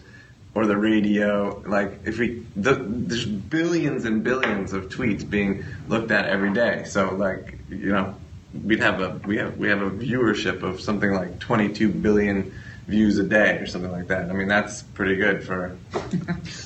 or 0.55 0.67
the 0.67 0.77
radio, 0.77 1.63
like 1.67 2.01
if 2.05 2.19
we 2.19 2.45
the, 2.55 2.75
there's 2.75 3.25
billions 3.25 4.05
and 4.05 4.23
billions 4.23 4.75
of 4.75 4.91
tweets 4.91 5.29
being 5.29 5.65
looked 5.89 6.11
at 6.11 6.27
every 6.27 6.53
day. 6.53 6.85
So 6.85 7.15
like 7.15 7.59
you 7.71 7.93
know 7.93 8.15
we'd 8.65 8.81
have 8.81 9.01
a 9.01 9.21
we 9.27 9.37
have 9.39 9.57
we 9.57 9.69
have 9.69 9.83
a 9.83 9.91
viewership 9.91 10.63
of 10.63 10.81
something 10.81 11.13
like 11.13 11.39
22 11.39 11.89
billion 11.89 12.53
views 12.89 13.19
a 13.19 13.25
day 13.25 13.57
or 13.59 13.67
something 13.67 13.93
like 13.93 14.09
that. 14.09 14.29
I 14.31 14.33
mean 14.33 14.49
that's 14.49 14.83
pretty 14.83 15.17
good 15.17 15.45
for 15.45 15.77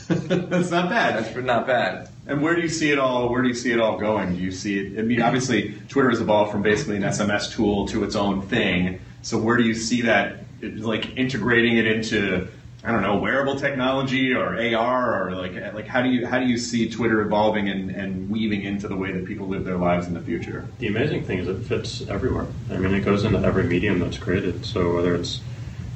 That's 0.09 0.70
not 0.70 0.89
bad. 0.91 1.22
that's 1.24 1.37
not 1.37 1.66
bad. 1.66 2.09
And 2.26 2.43
where 2.43 2.57
do 2.57 2.62
you 2.62 2.68
see 2.68 2.91
it 2.91 2.99
all? 2.99 3.28
Where 3.28 3.43
do 3.43 3.49
you 3.49 3.55
see 3.55 3.70
it 3.72 3.80
all 3.80 3.99
going? 3.99 4.34
Do 4.34 4.43
you 4.43 4.51
see 4.51 4.78
it? 4.78 4.99
I 4.99 5.03
mean, 5.03 5.22
obviously, 5.22 5.74
Twitter 5.89 6.11
has 6.11 6.20
evolved 6.20 6.51
from 6.51 6.62
basically 6.62 6.97
an 6.97 7.03
SMS 7.05 7.53
tool 7.53 7.87
to 7.89 8.03
its 8.03 8.16
own 8.16 8.43
thing. 8.43 9.01
So 9.22 9.39
where 9.39 9.57
do 9.57 9.62
you 9.62 9.74
see 9.74 10.03
that? 10.03 10.39
Like 10.61 11.16
integrating 11.16 11.76
it 11.76 11.87
into, 11.87 12.49
I 12.87 12.93
don't 12.93 13.03
know, 13.03 13.16
wearable 13.18 13.59
technology 13.59 14.32
or 14.32 14.55
AR 14.76 15.26
or 15.26 15.32
like 15.32 15.74
like 15.74 15.89
how 15.89 16.03
do 16.03 16.09
you 16.09 16.24
how 16.24 16.39
do 16.39 16.47
you 16.47 16.57
see 16.57 16.89
Twitter 16.89 17.20
evolving 17.20 17.68
and, 17.68 17.91
and 17.91 18.30
weaving 18.30 18.62
into 18.62 18.87
the 18.87 18.95
way 18.95 19.11
that 19.11 19.24
people 19.24 19.49
live 19.49 19.64
their 19.64 19.76
lives 19.76 20.07
in 20.07 20.14
the 20.14 20.20
future? 20.20 20.64
The 20.78 20.87
amazing 20.87 21.24
thing 21.24 21.41
is 21.41 21.49
it 21.49 21.64
fits 21.64 22.07
everywhere. 22.09 22.47
I 22.70 22.76
mean, 22.76 22.95
it 22.95 23.01
goes 23.01 23.24
into 23.24 23.41
every 23.41 23.64
medium 23.64 23.99
that's 23.99 24.18
created. 24.18 24.64
So 24.64 24.95
whether 24.95 25.16
it's 25.16 25.41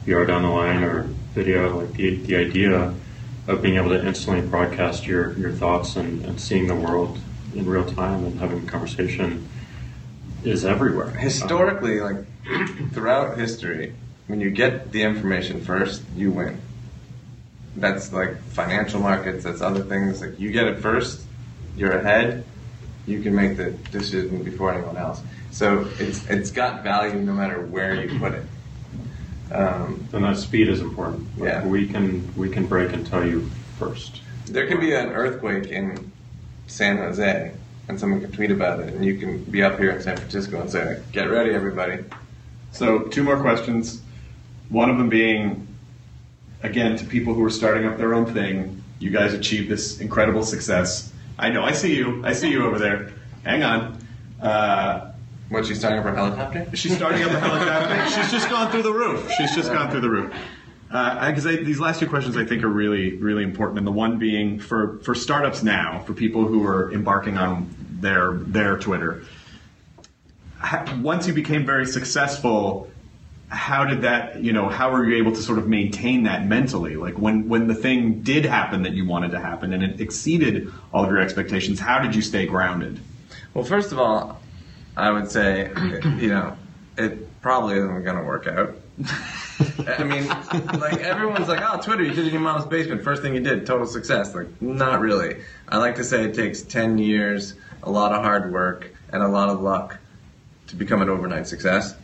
VR 0.05 0.26
down 0.26 0.43
the 0.43 0.49
line 0.49 0.82
or 0.82 1.03
video, 1.32 1.78
like 1.78 1.93
the, 1.93 2.16
the 2.16 2.34
idea 2.34 2.93
of 3.47 3.62
being 3.62 3.76
able 3.76 3.91
to 3.91 4.05
instantly 4.05 4.45
broadcast 4.45 5.07
your, 5.07 5.38
your 5.38 5.53
thoughts 5.53 5.95
and, 5.95 6.24
and 6.24 6.41
seeing 6.41 6.66
the 6.66 6.74
world 6.74 7.20
in 7.55 7.66
real 7.66 7.84
time 7.84 8.24
and 8.24 8.41
having 8.41 8.66
a 8.66 8.66
conversation 8.68 9.49
is 10.43 10.64
everywhere. 10.64 11.11
Historically, 11.11 12.01
like 12.01 12.16
throughout 12.93 13.38
history, 13.38 13.95
when 14.26 14.41
you 14.41 14.51
get 14.51 14.91
the 14.91 15.03
information 15.03 15.61
first, 15.61 16.03
you 16.16 16.32
win. 16.32 16.61
That's 17.81 18.12
like 18.12 18.41
financial 18.43 19.01
markets. 19.01 19.43
That's 19.45 19.61
other 19.62 19.83
things. 19.83 20.20
Like 20.20 20.39
you 20.39 20.53
get 20.53 20.66
it 20.66 20.81
first, 20.81 21.22
you're 21.76 21.93
ahead. 21.93 22.45
You 23.07 23.22
can 23.22 23.35
make 23.35 23.57
the 23.57 23.70
decision 23.91 24.43
before 24.45 24.72
anyone 24.72 24.97
else. 24.97 25.20
So 25.51 25.89
it's 25.99 26.28
it's 26.28 26.51
got 26.51 26.85
value 26.85 27.18
no 27.18 27.33
matter 27.33 27.61
where 27.66 27.95
you 27.95 28.18
put 28.18 28.35
it. 28.35 28.45
Um, 29.51 30.07
and 30.12 30.24
that 30.24 30.37
speed 30.37 30.68
is 30.68 30.81
important. 30.81 31.26
Like, 31.39 31.49
Yeah. 31.49 31.66
we 31.66 31.87
can 31.89 32.33
we 32.37 32.49
can 32.51 32.66
break 32.66 32.93
and 32.93 33.07
tell 33.07 33.26
you 33.26 33.51
first. 33.78 34.20
There 34.47 34.66
can 34.66 34.78
be 34.78 34.95
an 34.95 35.09
earthquake 35.11 35.66
in 35.68 36.12
San 36.66 36.99
Jose, 36.99 37.53
and 37.89 37.99
someone 37.99 38.20
can 38.20 38.31
tweet 38.31 38.51
about 38.51 38.81
it, 38.81 38.95
and 38.95 39.05
you 39.05 39.16
can 39.16 39.43
be 39.45 39.62
up 39.62 39.78
here 39.78 39.91
in 39.91 40.03
San 40.03 40.16
Francisco 40.18 40.61
and 40.61 40.70
say, 40.70 41.01
"Get 41.12 41.31
ready, 41.31 41.51
everybody." 41.51 42.05
So 42.72 43.01
two 43.01 43.24
more 43.24 43.41
questions. 43.41 44.03
One 44.68 44.89
of 44.91 44.99
them 44.99 45.09
being, 45.09 45.66
again, 46.63 46.97
to 46.97 47.05
people 47.05 47.35
who 47.35 47.45
are 47.45 47.51
starting 47.51 47.87
up 47.87 47.97
their 47.99 48.15
own 48.15 48.27
thing. 48.27 48.83
You 48.99 49.11
guys 49.11 49.33
achieved 49.33 49.71
this 49.71 50.01
incredible 50.01 50.43
success. 50.45 51.13
I 51.39 51.49
know. 51.51 51.65
I 51.65 51.73
see 51.73 51.97
you. 51.97 52.23
I 52.25 52.33
see 52.35 52.51
you 52.51 52.67
over 52.67 52.79
there. 52.79 53.13
Hang 53.45 53.63
on. 53.63 53.99
Uh, 54.41 55.13
What? 55.49 55.65
She's 55.67 55.79
starting 55.79 55.99
up 55.99 56.05
her 56.05 56.15
helicopter? 56.15 56.67
She's 56.75 56.95
starting 56.95 57.23
up 57.23 57.31
a 57.33 57.41
helicopter. 57.41 58.09
She's 58.21 58.31
just 58.31 58.49
gone 58.51 58.71
through 58.71 58.83
the 58.83 58.93
roof. 58.93 59.31
She's 59.37 59.55
just 59.55 59.73
gone 59.73 59.91
through 59.91 60.03
the 60.03 60.11
roof. 60.11 60.33
Because 60.89 61.45
these 61.45 61.81
last 61.81 62.01
two 62.01 62.09
questions 62.09 62.37
I 62.37 62.45
think 62.45 62.63
are 62.63 62.69
really, 62.69 63.17
really 63.17 63.43
important, 63.45 63.79
and 63.79 63.87
the 63.87 63.93
one 63.93 64.19
being 64.19 64.59
for 64.59 64.99
for 65.03 65.15
startups 65.15 65.63
now, 65.63 66.03
for 66.05 66.15
people 66.15 66.47
who 66.47 66.67
are 66.67 66.93
embarking 66.93 67.39
on 67.39 67.75
their 68.01 68.35
their 68.35 68.77
Twitter. 68.77 69.23
Once 71.01 71.27
you 71.27 71.33
became 71.33 71.65
very 71.65 71.87
successful, 71.87 72.91
how 73.51 73.85
did 73.85 74.03
that 74.03 74.43
you 74.43 74.53
know 74.53 74.69
how 74.69 74.91
were 74.91 75.05
you 75.05 75.17
able 75.17 75.33
to 75.33 75.43
sort 75.43 75.59
of 75.59 75.67
maintain 75.69 76.23
that 76.23 76.47
mentally 76.47 76.97
like 76.97 77.19
when 77.19 77.49
when 77.49 77.67
the 77.67 77.75
thing 77.75 78.23
did 78.23 78.45
happen 78.45 78.83
that 78.83 78.93
you 78.93 79.05
wanted 79.05 79.33
to 79.33 79.41
happen 79.41 79.73
and 79.73 79.83
it 79.83 80.01
exceeded 80.01 80.73
all 80.93 81.05
of 81.05 81.11
your 81.11 81.21
expectations 81.21 81.81
how 81.81 81.99
did 81.99 82.15
you 82.15 82.23
stay 82.23 82.47
grounded 82.47 83.01
Well, 83.55 83.65
first 83.65 83.91
of 83.91 83.99
all, 83.99 84.41
I 84.97 85.11
would 85.11 85.31
say, 85.31 85.71
you 86.19 86.29
know, 86.29 86.57
it 86.97 87.41
probably 87.41 87.77
isn't 87.79 88.05
going 88.05 88.17
to 88.17 88.23
work 88.23 88.47
out. 88.47 88.77
I 89.99 90.05
mean, 90.05 90.29
like 90.79 91.01
everyone's 91.01 91.49
like, 91.49 91.61
"Oh, 91.63 91.81
Twitter, 91.81 92.05
you 92.05 92.11
did 92.11 92.21
it 92.21 92.27
in 92.27 92.33
your 92.35 92.41
mom's 92.43 92.67
basement. 92.67 93.03
First 93.03 93.23
thing 93.23 93.35
you 93.35 93.41
did, 93.41 93.67
total 93.67 93.87
success." 93.87 94.35
Like, 94.35 94.61
not 94.61 95.01
really. 95.01 95.39
I 95.69 95.79
like 95.79 95.97
to 95.97 96.05
say 96.05 96.25
it 96.25 96.35
takes 96.35 96.63
ten 96.63 96.99
years, 96.99 97.55
a 97.83 97.91
lot 97.91 98.13
of 98.13 98.23
hard 98.23 98.53
work, 98.53 98.93
and 99.13 99.23
a 99.23 99.29
lot 99.29 99.49
of 99.49 99.61
luck 99.61 99.99
to 100.69 100.77
become 100.77 101.03
an 101.03 101.09
overnight 101.09 101.47
success. 101.49 101.95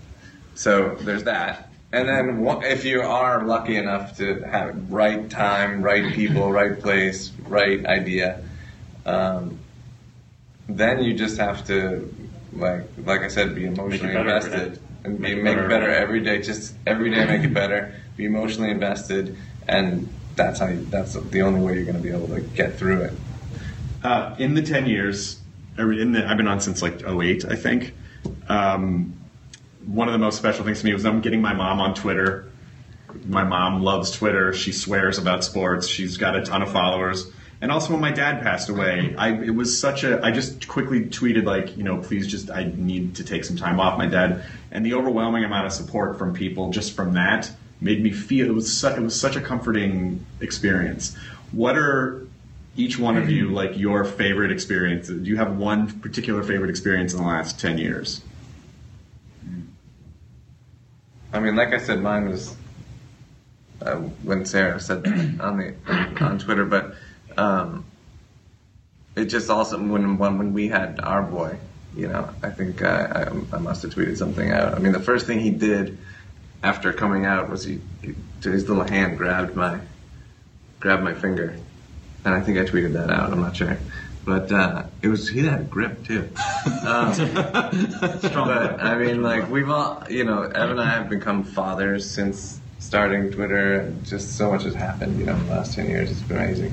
So 0.57 0.97
there's 0.97 1.25
that. 1.25 1.71
And 1.93 2.09
then 2.09 2.45
if 2.65 2.85
you 2.85 3.01
are 3.03 3.45
lucky 3.45 3.77
enough 3.77 4.17
to 4.19 4.41
have 4.43 4.93
right 4.93 5.31
time, 5.31 5.81
right 5.83 6.13
people, 6.13 6.51
right 6.51 6.79
place, 6.79 7.31
right 7.47 7.85
idea, 7.87 8.43
um, 9.07 9.59
then 10.69 11.03
you 11.05 11.15
just 11.15 11.39
have 11.39 11.65
to, 11.69 12.13
like 12.53 12.85
like 13.05 13.21
I 13.21 13.29
said, 13.29 13.55
be 13.55 13.67
emotionally 13.67 14.13
better 14.13 14.29
invested 14.29 14.73
day. 14.75 14.81
and 15.05 15.17
be, 15.19 15.23
Make 15.23 15.33
it 15.39 15.43
make 15.43 15.55
better 15.55 15.67
it 15.67 15.69
better 15.69 15.91
every 15.91 16.19
every 16.19 16.21
day. 16.23 16.43
Just 16.43 16.75
every 16.87 17.11
day, 17.11 17.25
make 17.25 17.45
it 17.45 17.55
better. 17.55 17.95
Be 18.17 18.25
emotionally 18.25 18.71
invested, 18.71 19.37
and 19.69 20.09
that's 20.35 20.59
how. 20.59 20.67
You, 20.69 20.85
that's 20.91 21.15
the 21.15 21.43
only 21.43 21.61
way 21.61 21.75
you're 21.75 21.85
going 21.85 21.97
to 21.97 22.03
be 22.03 22.11
able 22.11 22.29
to 22.29 22.41
get 22.41 22.77
through 22.79 23.03
it. 23.03 23.13
uh, 24.03 24.35
in 24.39 24.55
the 24.55 24.63
10 24.63 24.87
years 24.87 25.41
in 25.79 26.13
the, 26.13 26.27
i've 26.29 26.37
been 26.37 26.49
on 26.49 26.61
since 26.61 26.81
like 26.83 27.07
08 27.07 27.45
i 27.47 27.55
think 27.57 27.95
um, 28.49 29.13
one 29.87 30.09
of 30.09 30.13
the 30.13 30.19
most 30.19 30.37
special 30.37 30.65
things 30.65 30.81
to 30.81 30.87
me 30.87 30.93
was 30.93 31.07
i'm 31.07 31.21
getting 31.21 31.41
my 31.41 31.55
mom 31.55 31.81
on 31.81 31.95
twitter. 31.95 32.51
My 33.25 33.45
mom 33.45 33.83
loves 33.83 34.11
twitter. 34.11 34.53
She 34.53 34.73
swears 34.73 35.19
about 35.19 35.43
sports. 35.43 35.89
She's 35.89 36.17
got 36.17 36.37
a 36.37 36.43
ton 36.45 36.61
of 36.63 36.71
followers. 36.71 37.31
And 37.61 37.73
also 37.73 37.93
when 37.93 38.03
my 38.03 38.11
dad 38.11 38.43
passed 38.43 38.69
away 38.69 39.15
i 39.17 39.33
it 39.33 39.55
was 39.55 39.79
such 39.79 40.05
a 40.05 40.21
i 40.25 40.31
just 40.31 40.69
quickly 40.69 41.05
tweeted 41.07 41.45
like 41.45 41.77
you 41.77 41.85
know 41.85 41.99
please 41.99 42.27
just 42.27 42.51
i 42.51 42.65
need 42.77 43.17
to 43.17 43.25
take 43.25 43.45
some 43.45 43.57
time 43.57 43.81
off. 43.81 43.97
My 43.97 44.07
dad 44.07 44.45
and 44.71 44.85
the 44.85 44.95
overwhelming 44.95 45.45
amount 45.45 45.67
of 45.67 45.73
support 45.73 46.19
from 46.19 46.35
people 46.35 46.71
just 46.71 46.95
from 46.95 47.15
that 47.15 47.51
made 47.81 48.03
me 48.03 48.11
feel 48.11 48.47
it 48.47 48.55
was 48.55 48.85
it 48.85 49.01
was 49.01 49.19
such 49.19 49.37
a 49.37 49.41
comforting 49.41 50.25
experience. 50.41 51.17
What 51.53 51.79
are 51.79 52.27
each 52.77 52.99
one 52.99 53.17
of 53.17 53.31
you 53.31 53.49
like 53.49 53.79
your 53.79 54.05
favorite 54.05 54.53
experience 54.53 55.09
do 55.09 55.23
you 55.23 55.37
have 55.37 55.57
one 55.57 55.99
particular 56.01 56.43
favorite 56.43 56.69
experience 56.69 57.15
in 57.15 57.21
the 57.21 57.27
last 57.27 57.59
10 57.59 57.79
years 57.79 58.21
I 61.37 61.41
mean, 61.41 61.55
like 61.55 61.75
I 61.75 61.79
said, 61.79 62.01
mine 62.01 62.31
was 62.31 62.57
uh, 63.83 63.97
when 63.97 64.47
Sarah 64.47 64.81
said 64.81 65.07
on 65.41 65.59
the 65.59 65.75
on 66.21 66.39
Twitter, 66.39 66.65
but 66.65 66.95
um, 67.37 67.85
it 69.15 69.27
just 69.27 69.51
also 69.51 69.79
when 69.79 70.17
when 70.17 70.53
we 70.55 70.69
had 70.69 70.99
our 71.01 71.23
boy, 71.23 71.59
you 71.95 72.09
know, 72.09 72.31
I 72.43 72.51
think 72.51 72.83
I, 72.83 73.29
I, 73.53 73.57
I 73.57 73.59
must 73.59 73.83
have 73.83 73.93
tweeted 73.93 74.17
something 74.17 74.51
out. 74.51 74.75
I 74.75 74.79
mean, 74.79 74.93
the 74.93 75.01
first 75.01 75.27
thing 75.27 75.41
he 75.41 75.51
did 75.51 75.99
after 76.63 76.93
coming 76.95 77.27
out 77.27 77.51
was 77.51 77.65
he, 77.65 77.81
he 78.03 78.15
his 78.43 78.69
little 78.69 78.85
hand 78.85 79.19
grabbed 79.19 79.55
my 79.55 79.81
grabbed 80.81 81.03
my 81.03 81.13
finger, 81.13 81.59
and 82.25 82.35
I 82.35 82.41
think 82.41 82.57
I 82.57 82.65
tweeted 82.65 82.95
that 82.95 83.11
out. 83.11 83.31
I'm 83.31 83.41
not 83.41 83.57
sure. 83.57 83.79
But 84.27 84.51
uh, 84.51 84.83
it 85.03 85.09
was 85.09 85.29
he 85.29 85.47
had 85.47 85.61
a 85.61 85.65
grip 85.65 86.05
too. 86.05 86.29
Um, 86.85 87.13
but 87.35 88.83
I 88.83 88.97
mean, 88.99 89.23
like 89.23 89.49
we've 89.51 89.69
all, 89.71 90.03
you 90.11 90.25
know, 90.25 90.43
Evan 90.43 90.73
and 90.73 90.81
I 90.81 90.91
have 90.91 91.09
become 91.09 91.43
fathers 91.45 92.09
since 92.09 92.61
starting 92.79 93.31
Twitter, 93.31 93.81
and 93.81 94.05
just 94.05 94.37
so 94.37 94.51
much 94.53 94.65
has 94.65 94.75
happened, 94.75 95.19
you 95.19 95.27
know, 95.27 95.35
in 95.35 95.47
the 95.47 95.53
last 95.53 95.75
ten 95.75 95.89
years. 95.89 96.11
It's 96.11 96.23
been 96.23 96.37
amazing. 96.39 96.73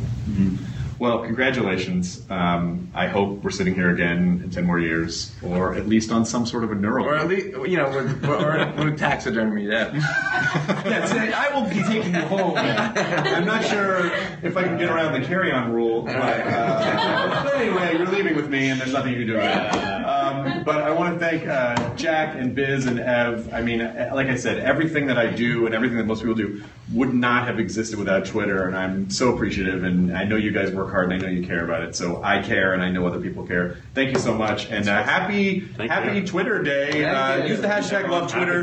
Well, 1.04 1.20
congratulations. 1.20 2.22
Um, 2.30 2.90
I 2.94 3.08
hope 3.08 3.44
we're 3.44 3.50
sitting 3.50 3.76
here 3.76 3.90
again 3.90 4.40
in 4.42 4.50
10 4.50 4.64
more 4.64 4.80
years, 4.80 5.34
or 5.44 5.76
at 5.76 5.86
least 5.86 6.14
on 6.14 6.26
some 6.26 6.46
sort 6.46 6.64
of 6.64 6.72
a 6.72 6.76
neural. 6.76 7.06
Or 7.06 7.18
at 7.18 7.28
least, 7.28 7.48
you 7.48 7.76
know, 7.76 7.90
with, 7.90 8.24
or 8.24 8.74
with 8.86 8.98
taxidermy, 8.98 9.66
yeah. 9.66 9.92
yeah, 10.86 11.06
see, 11.06 11.34
I 11.34 11.54
will 11.54 11.70
be 11.70 11.84
taking 11.84 12.16
you 12.16 12.22
home. 12.22 12.54
I'm 12.56 13.44
not 13.44 13.66
sure 13.66 14.14
if 14.44 14.56
I 14.56 14.64
can 14.64 14.78
get 14.78 14.90
around 14.90 15.12
the 15.12 15.28
carry-on 15.28 15.74
rule. 15.74 16.04
But, 16.04 16.16
uh, 16.16 17.44
but 17.44 17.56
anyway, 17.56 17.98
you're 17.98 18.08
leaving 18.08 18.38
with 18.38 18.50
me, 18.50 18.70
and 18.70 18.80
there's 18.80 18.94
nothing 18.94 19.12
you 19.12 19.26
can 19.26 19.28
do 19.28 19.36
about 19.36 19.76
it. 19.76 20.06
Um, 20.06 20.64
but 20.64 20.84
I 20.84 20.92
want 20.92 21.16
to 21.16 21.20
thank 21.20 21.46
uh, 21.46 21.96
Jack 21.96 22.38
and 22.38 22.56
Biz 22.56 22.86
and 22.86 23.02
Ev. 23.02 23.54
I 23.54 23.62
mean, 23.62 23.82
uh, 23.82 24.12
like 24.14 24.28
I 24.28 24.36
said, 24.36 24.60
everything 24.60 25.08
that 25.08 25.18
I 25.18 25.28
do 25.28 25.66
and 25.66 25.76
everything 25.76 25.98
that 25.98 26.06
most 26.06 26.20
people 26.20 26.36
do 26.36 26.64
would 26.94 27.14
not 27.14 27.46
have 27.46 27.60
existed 27.60 28.00
without 28.00 28.26
Twitter, 28.26 28.68
and 28.68 28.78
I'm 28.78 29.10
so 29.10 29.34
appreciative. 29.34 29.84
And 29.84 30.16
I 30.16 30.24
know 30.24 30.38
you 30.38 30.52
guys 30.52 30.72
work 30.72 30.93
hard, 30.94 31.12
and 31.12 31.14
I 31.22 31.26
know 31.26 31.32
you 31.32 31.46
care 31.46 31.66
about 31.66 31.84
it. 31.84 31.96
So 31.96 32.24
I 32.24 32.42
care, 32.42 32.74
and 32.74 32.82
I 32.82 32.90
know 32.90 33.06
other 33.06 33.20
people 33.20 33.46
care. 33.46 33.78
Thank 33.94 34.14
you 34.14 34.20
so 34.20 34.34
much, 34.34 34.70
and 34.72 34.88
uh, 34.88 35.04
happy 35.04 35.60
Happy 35.78 36.24
Twitter 36.24 36.64
Day. 36.64 37.04
Uh, 37.04 37.46
use 37.46 37.60
the 37.60 37.68
hashtag 37.68 38.10
Love 38.10 38.32
Twitter. 38.32 38.62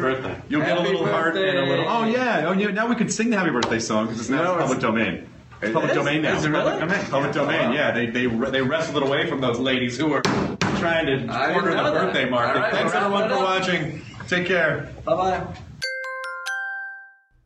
You'll 0.49 0.61
get 0.63 0.71
a 0.71 0.81
Happy 0.81 0.89
little 0.93 1.07
heart 1.07 1.37
and 1.37 1.59
a 1.59 1.65
little. 1.67 1.87
Oh 1.89 2.05
yeah. 2.05 2.45
Oh 2.47 2.53
yeah. 2.53 2.69
Now 2.71 2.87
we 2.89 2.95
could 2.95 3.13
sing 3.13 3.29
the 3.31 3.37
Happy 3.37 3.51
Birthday 3.51 3.79
song 3.81 4.07
because 4.07 4.21
it's 4.21 4.31
now 4.31 4.43
No, 4.45 4.53
it's 4.55 4.63
public 4.63 4.81
domain. 4.81 5.27
It's 5.63 5.73
public 5.75 5.91
is? 5.91 5.97
domain 5.99 6.23
now. 6.23 6.37
Is 6.37 6.45
it 6.47 6.51
really? 6.51 6.71
Public 6.71 6.89
domain. 6.89 7.05
Public 7.11 7.33
domain. 7.33 7.73
Yeah. 7.73 7.91
They 7.91 8.07
they 8.07 8.27
they 8.27 8.63
wrestled 8.63 8.97
it 8.97 9.03
away 9.03 9.29
from 9.29 9.41
those 9.43 9.59
ladies 9.59 9.99
who 9.99 10.07
were 10.07 10.23
trying 10.23 11.07
to 11.07 11.31
I 11.31 11.53
corner 11.53 11.71
the 11.73 11.77
know 11.77 11.93
that. 11.93 12.05
birthday 12.07 12.31
market. 12.31 12.57
All 12.57 12.63
right, 12.63 12.73
Thanks 12.73 12.95
everyone 12.95 13.29
for 13.29 13.37
watching. 13.37 14.03
Take 14.29 14.47
care. 14.47 14.91
Bye 15.05 15.15
bye. 15.17 15.57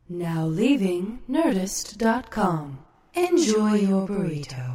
Now 0.07 0.45
leaving 0.45 1.19
Nerdist.com. 1.29 2.79
Enjoy 3.15 3.73
your 3.73 4.07
burrito. 4.07 4.74